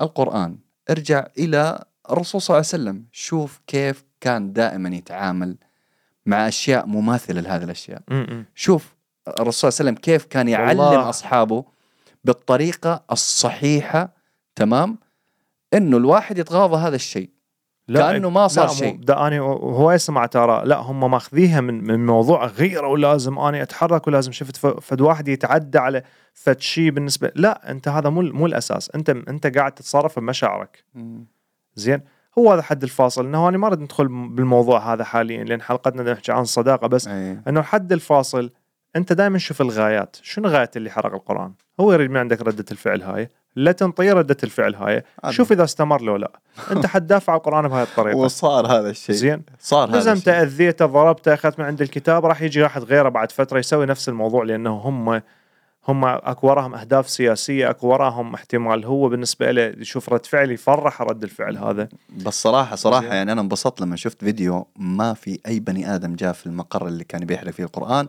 القرآن 0.00 0.58
ارجع 0.90 1.26
إلى 1.38 1.84
الرسول 2.10 2.40
صلى 2.42 2.54
الله 2.56 2.66
عليه 2.72 2.82
وسلم. 2.82 3.04
شوف 3.12 3.60
كيف 3.66 4.04
كان 4.20 4.52
دائما 4.52 4.88
يتعامل 4.96 5.56
مع 6.26 6.48
أشياء 6.48 6.86
مماثلة 6.86 7.40
لهذه 7.40 7.64
الأشياء. 7.64 8.02
م- 8.08 8.14
م. 8.14 8.44
شوف 8.54 8.94
الرسول 9.28 9.52
صلى 9.52 9.68
الله 9.68 9.78
عليه 9.80 9.90
وسلم 9.90 9.94
كيف 9.94 10.24
كان 10.24 10.48
يعلم 10.48 10.78
والله. 10.80 11.08
أصحابه. 11.08 11.64
بالطريقة 12.24 13.04
الصحيحة 13.12 14.14
تمام؟ 14.56 14.98
إنه 15.74 15.96
الواحد 15.96 16.38
يتغاضى 16.38 16.76
هذا 16.76 16.96
الشيء. 16.96 17.30
كأنه 17.88 18.30
ما 18.30 18.48
صار 18.48 18.66
لا، 18.66 18.72
شيء. 18.72 18.98
ده 19.02 19.26
أنا 19.26 19.38
هو 19.38 19.92
يسمع 19.92 20.26
ترى. 20.26 20.62
لا 20.64 20.76
هم 20.78 21.10
ماخذيها 21.10 21.60
من 21.60 21.84
من 21.84 22.06
موضوع 22.06 22.46
غيره 22.46 22.86
ولازم 22.86 23.38
أنا 23.38 23.62
أتحرك 23.62 24.06
ولازم 24.06 24.32
شفت 24.32 24.56
فد 24.56 25.00
واحد 25.00 25.28
يتعدى 25.28 25.78
على 25.78 26.02
فد 26.32 26.60
شيء 26.60 26.90
بالنسبة 26.90 27.32
لا 27.34 27.70
أنت 27.70 27.88
هذا 27.88 28.10
مو 28.10 28.22
مو 28.22 28.46
الأساس. 28.46 28.90
أنت 28.90 29.10
أنت 29.10 29.56
قاعد 29.56 29.72
تتصرف 29.72 30.18
بمشاعرك. 30.18 30.84
زين؟ 31.74 32.00
هو 32.38 32.52
هذا 32.52 32.62
حد 32.62 32.82
الفاصل. 32.82 33.26
إنه 33.26 33.48
أنا 33.48 33.58
ما 33.58 33.66
أريد 33.66 33.80
ندخل 33.80 34.08
بالموضوع 34.08 34.92
هذا 34.92 35.04
حاليا 35.04 35.44
لأن 35.44 35.62
حلقتنا 35.62 36.12
نحكي 36.12 36.32
عن 36.32 36.42
الصداقه 36.42 36.86
بس 36.86 37.08
أي. 37.08 37.42
إنه 37.48 37.60
الحد 37.60 37.92
الفاصل 37.92 38.50
أنت 38.96 39.12
دائما 39.12 39.38
شوف 39.38 39.60
الغايات. 39.60 40.16
شنو 40.22 40.48
غايه 40.48 40.70
اللي 40.76 40.90
حرق 40.90 41.14
القرآن؟ 41.14 41.52
هو 41.80 41.92
يريد 41.92 42.10
من 42.10 42.16
عندك 42.16 42.42
ردة 42.42 42.64
الفعل 42.72 43.02
هاي. 43.02 43.28
لا 43.56 43.72
تنطيه 43.72 44.12
ردة 44.12 44.36
الفعل 44.44 44.74
هاي. 44.74 45.04
عادي. 45.24 45.36
شوف 45.36 45.52
إذا 45.52 45.64
استمر 45.64 46.02
لو 46.02 46.16
لا. 46.16 46.30
أنت 46.70 46.86
حتدافع 46.86 47.32
عن 47.32 47.38
القرآن 47.38 47.68
بهاي 47.68 47.82
الطريقة. 47.82 48.16
وصار 48.16 48.66
هذا 48.66 48.90
الشيء. 48.90 49.14
زين. 49.14 49.42
صار 49.60 49.90
هذا 49.90 49.98
لزمته 49.98 50.18
الشيء. 50.18 50.42
اذيته 50.42 50.86
ضربته 50.86 51.34
أخذت 51.34 51.58
من 51.58 51.64
عند 51.64 51.82
الكتاب 51.82 52.26
راح 52.26 52.42
يجي 52.42 52.62
واحد 52.62 52.82
غيره 52.82 53.08
بعد 53.08 53.32
فترة 53.32 53.58
يسوي 53.58 53.86
نفس 53.86 54.08
الموضوع 54.08 54.44
لأنه 54.44 54.70
هم 54.70 55.22
هم 55.88 56.04
أكو 56.04 56.46
وراهم 56.46 56.74
أهداف 56.74 57.10
سياسية 57.10 57.70
أكو 57.70 57.88
وراهم 57.88 58.34
احتمال 58.34 58.84
هو 58.84 59.08
بالنسبة 59.08 59.50
له 59.50 59.62
يشوف 59.62 60.12
رد 60.12 60.26
فعل 60.26 60.50
يفرح 60.50 61.02
رد 61.02 61.22
الفعل 61.22 61.58
هذا. 61.58 61.88
بس 62.26 62.42
صراحة 62.42 62.76
صراحة. 62.76 63.14
يعني 63.14 63.32
أنا 63.32 63.40
انبسطت 63.40 63.80
لما 63.80 63.96
شفت 63.96 64.24
فيديو 64.24 64.66
ما 64.76 65.14
في 65.14 65.38
أي 65.46 65.60
بني 65.60 65.94
آدم 65.94 66.14
جاء 66.14 66.32
في 66.32 66.46
المقر 66.46 66.86
اللي 66.86 67.04
كان 67.04 67.24
بيحرق 67.24 67.50
فيه 67.50 67.64
القرآن 67.64 68.08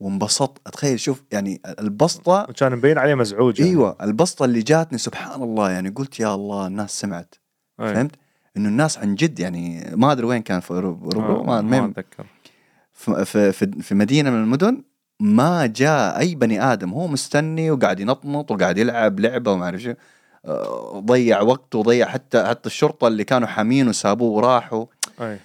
وانبسطت. 0.00 0.60
أتخيل 0.66 1.00
شوف 1.00 1.22
يعني 1.32 1.60
البسطة 1.78 2.46
وكان 2.48 2.72
مبين 2.76 2.98
عليه 2.98 3.14
مزعوج 3.14 3.58
يعني. 3.60 3.70
إيوه 3.70 3.96
البسطة 4.02 4.44
اللي 4.44 4.62
جاتني 4.62 4.98
سبحان 4.98 5.42
الله 5.42 5.70
يعني 5.70 5.88
قلت 5.88 6.20
يا 6.20 6.34
الله 6.34 6.66
الناس 6.66 7.00
سمعت. 7.00 7.34
أي. 7.80 7.94
فهمت؟ 7.94 8.12
إنه 8.56 8.68
الناس 8.68 8.98
عن 8.98 9.14
جد 9.14 9.38
يعني 9.40 9.90
ما 9.96 10.12
أدري 10.12 10.26
وين 10.26 10.42
كان 10.42 10.60
في 10.60 10.68
أوروبا- 10.68 11.14
آه، 11.16 11.20
أوروبا 11.20 11.60
ما, 11.60 11.80
ما 11.80 11.84
أتذكر. 11.86 12.26
في, 12.92 13.24
في, 13.52 13.66
في, 13.82 13.94
مدينة 13.94 14.30
من 14.30 14.42
المدن 14.42 14.82
ما 15.20 15.66
جاء 15.66 16.18
أي 16.18 16.34
بني 16.34 16.62
آدم. 16.62 16.90
هو 16.90 17.06
مستني 17.06 17.70
وقاعد 17.70 18.00
ينطنط 18.00 18.50
وقاعد 18.50 18.78
يلعب 18.78 19.20
لعبة 19.20 19.52
وما 19.52 19.64
أعرف 19.64 19.80
شو 19.82 19.92
آه، 20.44 21.00
ضيع 21.06 21.40
وقته 21.40 21.78
وضيع 21.78 22.06
حتى 22.08 22.44
حتى 22.44 22.66
الشرطة 22.66 23.08
اللي 23.08 23.24
كانوا 23.24 23.48
حامينه 23.48 23.92
سابوه 23.92 24.30
وراحوا. 24.30 24.86
أي. 25.20 25.38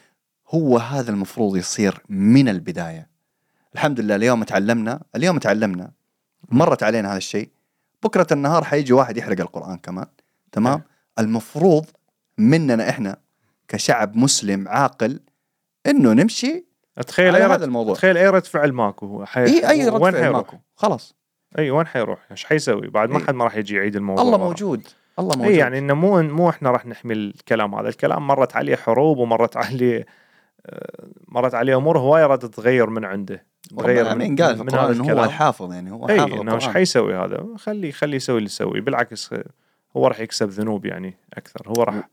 هو 0.49 0.77
هذا 0.77 1.11
المفروض 1.11 1.57
يصير 1.57 2.03
من 2.09 2.49
البداية. 2.49 3.09
الحمد 3.75 3.99
لله 3.99 4.15
اليوم 4.15 4.43
تعلمنا 4.43 5.01
اليوم 5.15 5.37
تعلمنا 5.37 5.91
مرت 6.49 6.83
علينا 6.83 7.11
هذا 7.11 7.17
الشيء 7.17 7.49
بكرة 8.03 8.27
النهار 8.31 8.63
حيجي 8.63 8.93
واحد 8.93 9.17
يحرق 9.17 9.41
القرآن 9.41 9.77
كمان 9.77 10.05
تمام. 10.51 10.81
المفروض 11.19 11.85
مننا 12.37 12.89
إحنا 12.89 13.17
كشعب 13.67 14.15
مسلم 14.15 14.67
عاقل 14.67 15.19
إنه 15.87 16.13
نمشي 16.13 16.65
تخيل 17.07 17.35
أي 17.35 17.43
هذا 17.43 17.65
الموضوع 17.65 17.95
تخيل 17.95 18.17
أي 18.17 18.27
رد 18.27 18.45
فعل 18.45 18.71
ماكو 18.71 19.25
حي... 19.25 19.43
إي 19.43 19.69
أي 19.69 19.89
رد 19.89 20.01
فعل 20.01 20.15
حيروح؟ 20.15 20.37
ماكو 20.37 20.57
خلاص 20.75 21.15
إي 21.59 21.71
وين 21.71 21.87
حيروح؟ 21.87 22.19
إيش 22.31 22.45
حيسوي؟ 22.45 22.87
بعد 22.87 23.09
ما. 23.09 23.19
حد 23.19 23.35
ما 23.35 23.43
راح 23.43 23.55
يجي 23.55 23.75
يعيد 23.75 23.95
الموضوع 23.95 24.23
الله. 24.23 24.37
موجود 24.37 24.87
الله 25.19 25.35
موجود 25.35 25.51
اي 25.51 25.57
يعني 25.57 25.79
إنه 25.79 25.93
مو 25.93 26.21
مو 26.21 26.49
إحنا 26.49 26.71
راح 26.71 26.85
نحمي 26.85 27.13
الكلام 27.13 27.75
هذا، 27.75 27.89
الكلام 27.89 28.27
مرت 28.27 28.55
عليه 28.55 28.75
حروب 28.75 29.17
ومرت 29.17 29.57
عليه 29.57 30.05
مرت 31.27 31.53
عليه 31.53 31.77
أمور 31.77 31.97
هواية 31.99 32.25
راد 32.25 32.39
تتغير 32.39 32.89
من 32.89 33.05
عنده 33.05 33.45
رب 33.73 33.79
تغير 33.79 34.01
العالمين 34.01 34.35
قال 34.35 34.57
في 34.57 34.63
من 34.63 34.69
القران 34.69 34.91
انه 34.95 35.13
هو. 35.13 35.23
الحافظ 35.23 35.73
يعني 35.73 35.91
هو 35.91 36.09
اي 36.09 36.19
حافظ 36.19 36.33
إنه 36.33 36.55
إيش 36.55 36.67
حيسوي 36.67 37.15
هذا؟ 37.15 37.45
خلي 37.57 37.91
خلي 37.91 38.15
يسوي 38.15 38.37
اللي 38.37 38.45
يسوي 38.45 38.81
بالعكس 38.81 39.33
هو 39.97 40.07
راح 40.07 40.19
يكسب 40.19 40.49
ذنوب 40.49 40.85
يعني 40.85 41.17
أكثر 41.33 41.67
هو 41.67 41.83
راح 41.83 42.09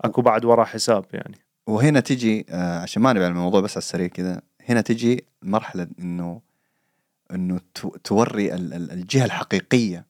أكو 0.00 0.22
بعد 0.22 0.44
وراه 0.44 0.64
حساب 0.64 1.04
يعني 1.12 1.34
وهنا 1.66 2.00
تجي 2.00 2.46
آه 2.50 2.78
عشان 2.80 3.02
ما 3.02 3.12
نبعد 3.12 3.24
عن 3.24 3.30
الموضوع 3.32 3.60
بس 3.60 3.70
على 3.72 3.78
السريع 3.78 4.06
كذا 4.06 4.40
هنا 4.68 4.80
تجي 4.80 5.24
مرحلة 5.42 5.88
إنه 6.00 6.40
إنه 7.34 7.60
تو- 7.74 7.96
توري 8.04 8.54
ال- 8.54 8.74
ال- 8.74 8.90
الجهة 8.90 9.24
الحقيقية. 9.24 10.06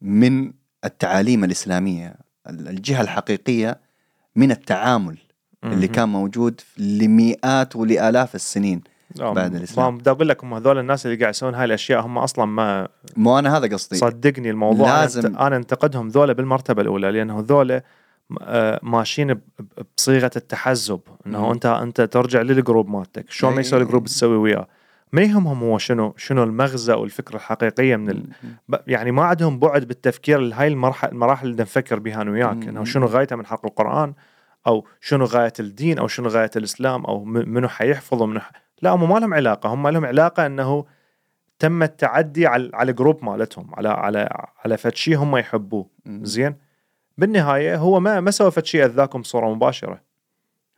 من 0.00 0.52
التعاليم 0.84 1.44
الإسلامية 1.44 2.16
ال- 2.48 2.68
الجهة 2.68 3.00
الحقيقية 3.00 3.80
من 4.36 4.50
التعامل 4.50 5.18
اللي. 5.72 5.88
كان 5.88 6.08
موجود 6.08 6.60
لمئات 6.78 7.76
ولآلاف 7.76 8.34
السنين 8.34 8.80
آه، 9.20 9.32
بعد 9.32 9.54
الإسلام. 9.54 9.92
ما 9.94 9.98
بدي 9.98 10.10
أقول 10.10 10.28
لك 10.28 10.44
هم 10.44 10.54
هذول 10.54 10.78
الناس 10.78 11.06
اللي 11.06 11.16
قاعد 11.16 11.34
يسوون 11.34 11.54
هاي 11.54 11.64
الأشياء 11.64 12.00
هم 12.06 12.18
أصلا 12.18 12.44
ما 12.44 12.88
مو 13.16 13.38
أنا 13.38 13.56
هذا 13.56 13.66
قصدي 13.74 13.96
صدقني 13.96 14.50
الموضوع 14.50 15.00
لازم- 15.00 15.36
أنا 15.36 15.56
انتقدهم 15.56 16.08
ذولا 16.08 16.32
بالمرتبة 16.32 16.82
الأولى 16.82 17.10
لأنه 17.12 17.44
ذولا 17.48 17.82
آه، 18.42 18.80
ماشيين 18.82 19.40
بصيغة 19.96 20.30
التحزب 20.36 21.00
إنه 21.26 21.44
مم. 21.46 21.50
انت 21.52 21.66
أنت 21.66 22.00
ترجع 22.00 22.42
لل 22.42 22.55
group 22.55 22.88
مالتك 22.88 23.30
شلون 23.30 23.54
ما. 23.54 23.60
يسوي 23.60 23.82
ال 23.82 23.86
group 23.86 24.04
تسوي 24.04 24.36
وياه 24.36 24.68
ما 25.12 25.22
يهمهم 25.22 25.62
هو 25.62 25.78
شنو 25.78 26.14
شنو 26.16 26.42
المغزى 26.44 26.92
والفكرة 26.92 27.36
الحقيقية 27.36 27.96
من 27.96 28.10
ال... 28.10 28.24
يعني 28.86 29.12
ما 29.12 29.22
عندهم 29.24 29.58
بعد 29.58 29.84
بالتفكير 29.84 30.40
لهاي 30.40 30.68
المرحله 30.68 31.10
المراحل 31.12 31.46
اللي 31.46 31.62
نفكر 31.62 31.98
بها 31.98 32.22
أنا 32.22 32.30
وياك. 32.30 32.68
إنه 32.68 32.84
شنو 32.84 33.06
غايته 33.06 33.36
من 33.36 33.46
حرق 33.46 33.66
القرآن 33.66 34.12
أو 34.66 34.86
شنو 35.00 35.24
غاية 35.24 35.52
الدين 35.60 35.98
أو 35.98 36.08
شنو 36.08 36.28
غاية 36.28 36.50
الإسلام 36.56 37.04
أو 37.04 37.24
منو 37.24 37.68
حيحفظ 37.68 38.22
ومنو 38.22 38.40
ح... 38.40 38.52
لا 38.82 38.90
هم 38.90 39.10
ما 39.10 39.18
لهم 39.18 39.34
علاقة. 39.34 39.68
هم 39.74 39.88
لهم 39.88 40.04
علاقة 40.04 40.46
إنه 40.46 40.84
تم 41.58 41.82
التعدي 41.82 42.46
على 42.46 42.70
على 42.74 42.92
جروب 42.92 43.24
مالتهم 43.24 43.74
على 43.74 43.88
على 43.88 44.46
على 44.64 44.76
فد 44.76 44.94
شيء 44.94 45.16
هم 45.16 45.36
يحبوه. 45.36 45.86
زين؟ 46.06 46.56
بالنهاية 47.18 47.76
هو 47.76 48.00
ما 48.00 48.20
ما 48.20 48.30
سوى 48.30 48.50
فد 48.50 48.64
شيء 48.64 48.84
أذاكم 48.84 49.20
بصورة 49.20 49.54
مباشرة. 49.54 50.00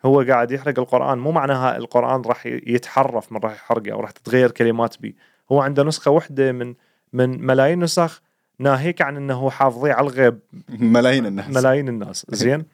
هو 0.04 0.20
قاعد 0.20 0.50
يحرق 0.50 0.78
القرآن. 0.78 1.18
مو 1.18 1.30
معناها 1.32 1.76
القرآن 1.76 2.22
راح 2.26 2.46
يتحرف 2.46 3.32
من 3.32 3.40
راح 3.44 3.52
يحرقه 3.52 3.92
أو 3.92 4.00
راح 4.00 4.10
تتغير 4.10 4.50
كلمات 4.50 5.00
بيه 5.00 5.14
هو 5.52 5.60
عنده 5.60 5.82
نسخة 5.82 6.10
واحدة 6.10 6.52
من 6.52 6.74
من 7.12 7.46
ملايين 7.46 7.80
نسخ 7.80 8.22
ناهيك 8.58 9.02
عن 9.02 9.16
إنه 9.16 9.50
حافظيه 9.50 9.92
على 9.92 10.06
الغيب. 10.06 10.38
ملايين 10.68 11.26
الناس. 11.26 11.48
ملايين 11.56 11.88
الناس. 11.88 12.26
زين؟ 12.30 12.64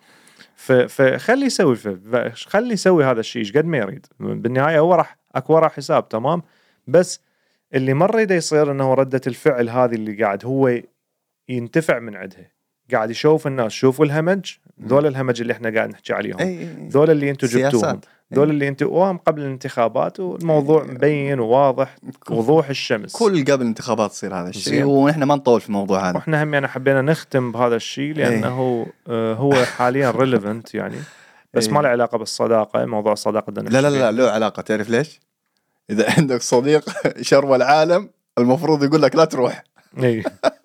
فخلي 0.57 1.47
يسوي 1.47 1.77
خلي 2.33 2.73
يسوي 2.73 3.05
هذا 3.05 3.21
الشيء 3.21 3.43
إيش 3.43 3.57
قد 3.57 3.65
ما 3.65 3.79
يريد. 3.79 4.07
بالنهاية 4.21 4.79
هو 4.79 4.95
راح 4.95 5.17
أكو 5.35 5.55
وراه 5.55 5.69
حساب 5.69 6.09
تمام؟ 6.09 6.43
بس 6.87 7.21
اللي 7.75 7.95
ما 7.95 8.09
يريد 8.13 8.31
يصير 8.31 8.73
إنه 8.73 8.95
ردة 8.95 9.21
الفعل 9.27 9.69
هذه 9.71 9.95
اللي 9.95 10.23
قاعد 10.23 10.45
هو 10.45 10.81
ينتفع 11.49 11.99
من 11.99 12.17
عندها 12.17 12.53
قاعد 12.93 13.11
يشوف 13.11 13.47
الناس 13.47 13.73
شوفوا 13.73 14.05
الهمج. 14.05 14.53
ذول 14.87 15.07
الهمج 15.07 15.41
اللي 15.41 15.53
إحنا 15.53 15.71
قاعد 15.75 15.91
نحكي 15.91 16.13
عليهم. 16.13 16.41
ذول 16.89 17.11
اللي 17.11 17.31
أنتم 17.31 17.47
جبتوهم. 17.47 18.01
دول 18.33 18.51
اللي 18.51 18.69
انتقوهم 18.69 19.19
قبل 19.19 19.43
الانتخابات 19.43 20.21
والموضوع 20.21 20.85
مبين 20.85 21.41
وواضح 21.41 21.97
وضوح 22.31 22.69
الشمس. 22.69 23.13
كل 23.17 23.45
قبل 23.45 23.63
الانتخابات 23.63 24.11
تصير 24.11 24.35
هذا 24.35 24.49
الشيء. 24.49 24.85
ونحن 24.85 25.23
ما 25.23 25.35
نطول 25.35 25.61
في 25.61 25.69
الموضوع 25.69 26.09
هذا. 26.09 26.17
وإحنا 26.17 26.43
هم 26.43 26.55
يعني 26.55 26.69
حبينا 26.69 27.03
نختم 27.03 27.53
بهذا 27.53 27.77
الشيء 27.77 28.15
لأنه 28.15 28.87
آه، 29.09 29.35
هو 29.35 29.55
حاليا 29.55 30.11
relevant 30.11 30.75
يعني. 30.75 30.97
بس 31.55 31.69
ما 31.69 31.77
إيه. 31.77 31.83
له 31.83 31.89
علاقة 31.89 32.19
بالصداقة 32.19 32.85
موضوع 32.85 33.13
الصداقه 33.13 33.53
لا 33.53 33.81
لا 33.81 33.91
لا 33.91 34.13
له 34.13 34.31
علاقة. 34.31 34.63
تعرف 34.63 34.91
ليش؟ 34.91 35.21
إذا 35.91 36.13
عندك 36.19 36.43
صديق 36.43 36.85
شر 37.21 37.55
العالم 37.55 38.11
المفروض 38.39 38.85
يقول 38.85 39.03
لك 39.03 39.17
لا 39.17 39.25
تروح. 39.25 39.65
اي 40.03 40.23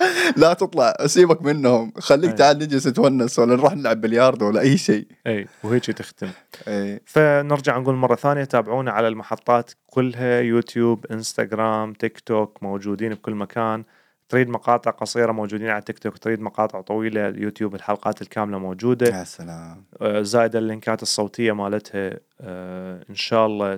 لا 0.36 0.54
تطلع 0.54 0.96
سيبك 1.06 1.42
منهم. 1.42 1.92
خليك 1.98 2.30
أي. 2.30 2.36
تعال 2.36 2.58
نجلس 2.58 2.86
نتونس 2.86 3.38
ولا 3.38 3.56
نروح 3.56 3.76
نلعب 3.76 4.00
بلياردو 4.00 4.48
ولا 4.48 4.60
أي 4.60 4.76
شيء. 4.78 5.06
اي 5.26 5.46
وهيك 5.64 5.84
تختم. 5.84 6.28
إيه. 6.68 7.02
فنرجع 7.06 7.78
نقول 7.78 7.94
مرة 7.94 8.14
ثانية 8.14 8.44
تابعونا 8.44 8.90
على 8.90 9.08
المحطات 9.08 9.70
كلها 9.86 10.40
يوتيوب 10.40 11.06
إنستغرام 11.06 11.92
تيك 11.92 12.20
توك 12.20 12.62
موجودين 12.62 13.14
بكل 13.14 13.34
مكان. 13.34 13.84
تريد 14.28 14.48
مقاطع 14.48 14.90
قصيرة 14.90 15.32
موجودين 15.32 15.68
على 15.68 15.82
تيك 15.82 15.98
توك 15.98 16.18
تريد 16.18 16.40
مقاطع 16.40 16.80
طويلة 16.80 17.20
يوتيوب 17.26 17.74
الحلقات 17.74 18.22
الكاملة 18.22 18.58
موجودة. 18.58 19.18
يا 19.18 19.24
سلام. 19.24 19.84
آه، 20.00 20.22
زائد 20.22 20.56
اللينكات 20.56 21.02
الصوتية 21.02 21.52
مالتها 21.52 22.20
آه، 22.40 23.04
إن 23.10 23.14
شاء 23.14 23.46
الله 23.46 23.76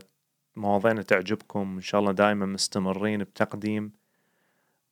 مواضيعنا 0.57 1.03
تعجبكم. 1.03 1.73
إن 1.77 1.81
شاء 1.81 2.01
الله 2.01 2.13
دائما 2.13 2.47
مستمرين 2.47 3.25
بتقديم. 3.25 3.93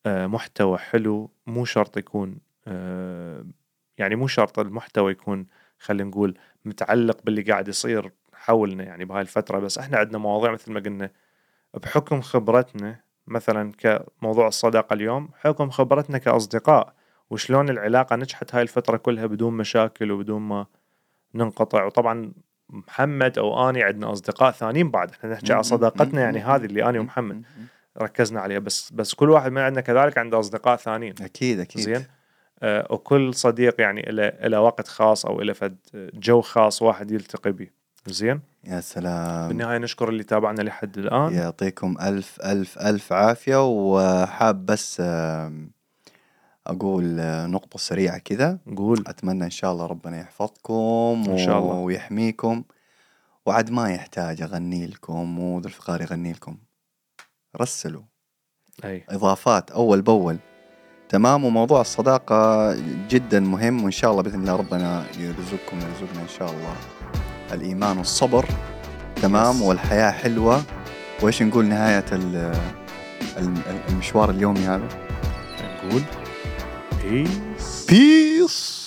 محتوى 0.06 0.78
حلو 0.78 1.30
مو 1.46 1.64
شرط 1.64 1.96
يكون 1.96 2.38
آه، 2.66 3.44
يعني 3.98 4.16
مو 4.16 4.26
شرط 4.26 4.58
المحتوى 4.58 5.12
يكون 5.12 5.46
خلينا 5.78 6.10
نقول 6.10 6.38
متعلق 6.64 7.18
باللي 7.24 7.42
قاعد 7.42 7.68
يصير 7.68 8.12
حولنا 8.32 8.84
يعني 8.84 9.04
بهاي 9.04 9.20
الفترة 9.20 9.58
بس 9.58 9.78
إحنا 9.78 9.98
عندنا 9.98 10.18
مواضيع 10.18 10.52
مثل 10.52 10.72
ما 10.72 10.80
قلنا 10.80 11.10
بحكم 11.74 12.20
خبرتنا 12.20 13.00
مثلا 13.26 13.72
كموضوع 13.78 14.48
الصداقة 14.48 14.94
اليوم 14.94 15.28
حكم 15.40 15.70
خبرتنا 15.70 16.18
كأصدقاء 16.18 16.94
وشلون 17.30 17.68
العلاقة 17.68 18.16
نجحت 18.16 18.54
هاي 18.54 18.62
الفترة 18.62 18.96
كلها 18.96 19.26
بدون 19.26 19.56
مشاكل 19.56 20.10
وبدون 20.10 20.42
ما 20.42 20.66
ننقطع. 21.34 21.84
وطبعا 21.84 22.32
محمد 22.70 23.38
أو 23.38 23.70
أني 23.70 23.82
عندنا 23.82 24.12
أصدقاء 24.12 24.50
ثانيين 24.50 24.90
بعد 24.90 25.10
إحنا 25.10 25.32
نحكي 25.32 25.52
على 25.52 25.62
صداقتنا 25.62 26.20
يعني 26.20 26.38
هذه 26.38 26.64
اللي 26.64 26.84
أنا 26.84 27.00
ومحمد. 27.00 27.44
ركزنا 27.98 28.40
عليها. 28.40 28.58
بس 28.58 28.92
بس 28.92 29.14
كل 29.14 29.30
واحد 29.30 29.52
من 29.52 29.60
عندنا 29.60 29.80
كذلك 29.80 30.18
عنده 30.18 30.40
أصدقاء 30.40 30.76
ثانيين. 30.76 31.14
أكيد 31.20 31.60
أكيد. 31.60 31.82
زين؟ 31.82 32.04
آه 32.62 32.86
وكل 32.90 33.34
صديق 33.34 33.80
يعني 33.80 34.02
له 34.02 34.28
له 34.28 34.60
وقت 34.60 34.88
خاص 34.88 35.26
أو 35.26 35.40
له 35.40 35.52
فد 35.52 35.76
جو 36.14 36.40
خاص 36.40 36.82
واحد 36.82 37.10
يلتقي 37.10 37.52
به 37.52 37.68
زين؟ 38.06 38.40
يا 38.64 38.80
سلام. 38.80 39.48
بالنهاية 39.48 39.78
نشكر 39.78 40.08
اللي 40.08 40.22
تابعنا 40.22 40.62
لحد 40.62 40.98
الآن. 40.98 41.32
يعطيكم 41.32 41.96
ألف 42.02 42.40
ألف 42.44 42.78
ألف 42.78 43.12
عافية. 43.12 43.66
وحاب 43.66 44.66
بس 44.66 44.96
آم، 45.00 45.70
أقول 46.66 47.20
آه، 47.20 47.46
نقطة 47.46 47.78
سريعة 47.78 48.18
كذا. 48.18 48.58
نقول 48.66 49.04
أتمنى 49.06 49.44
إن 49.44 49.50
شاء 49.50 49.72
الله 49.72 49.86
ربنا 49.86 50.20
يحفظكم 50.20 51.24
إن 51.28 51.38
شاء 51.38 51.58
الله. 51.58 51.74
ويحميكم. 51.74 52.62
وعد 53.46 53.70
ما 53.70 53.90
يحتاج 53.94 54.42
أغني 54.42 54.86
لكم 54.86 55.38
وذو 55.38 55.66
الفقار 55.66 56.00
يغني 56.00 56.32
لكم. 56.32 56.56
رسلوا. 57.60 58.02
أي. 58.84 59.04
إضافات 59.10 59.70
أول 59.70 60.02
بأول. 60.02 60.36
تمام 61.08 61.44
وموضوع 61.44 61.80
الصداقة 61.80 62.72
جدا 63.08 63.40
مهم 63.40 63.82
وإن 63.84 63.90
شاء 63.90 64.10
الله 64.10 64.22
بإذن 64.22 64.40
الله 64.40 64.56
ربنا 64.56 65.04
يرزقكم 65.18 65.76
ويرزقنا 65.76 66.22
إن 66.22 66.28
شاء 66.38 66.50
الله 66.50 66.74
الإيمان 67.52 67.98
والصبر. 67.98 68.46
تمام 69.22 69.58
Yes. 69.58 69.62
والحياة 69.62 70.10
حلوة. 70.10 70.62
وإيش 71.22 71.42
نقول 71.42 71.72
الم- 73.38 73.62
المشوار 73.88 74.30
اليومي 74.30 74.60
هذا؟ 74.60 74.88
نقول 75.84 76.02
بيس 77.02 77.86
بيس 77.88 78.85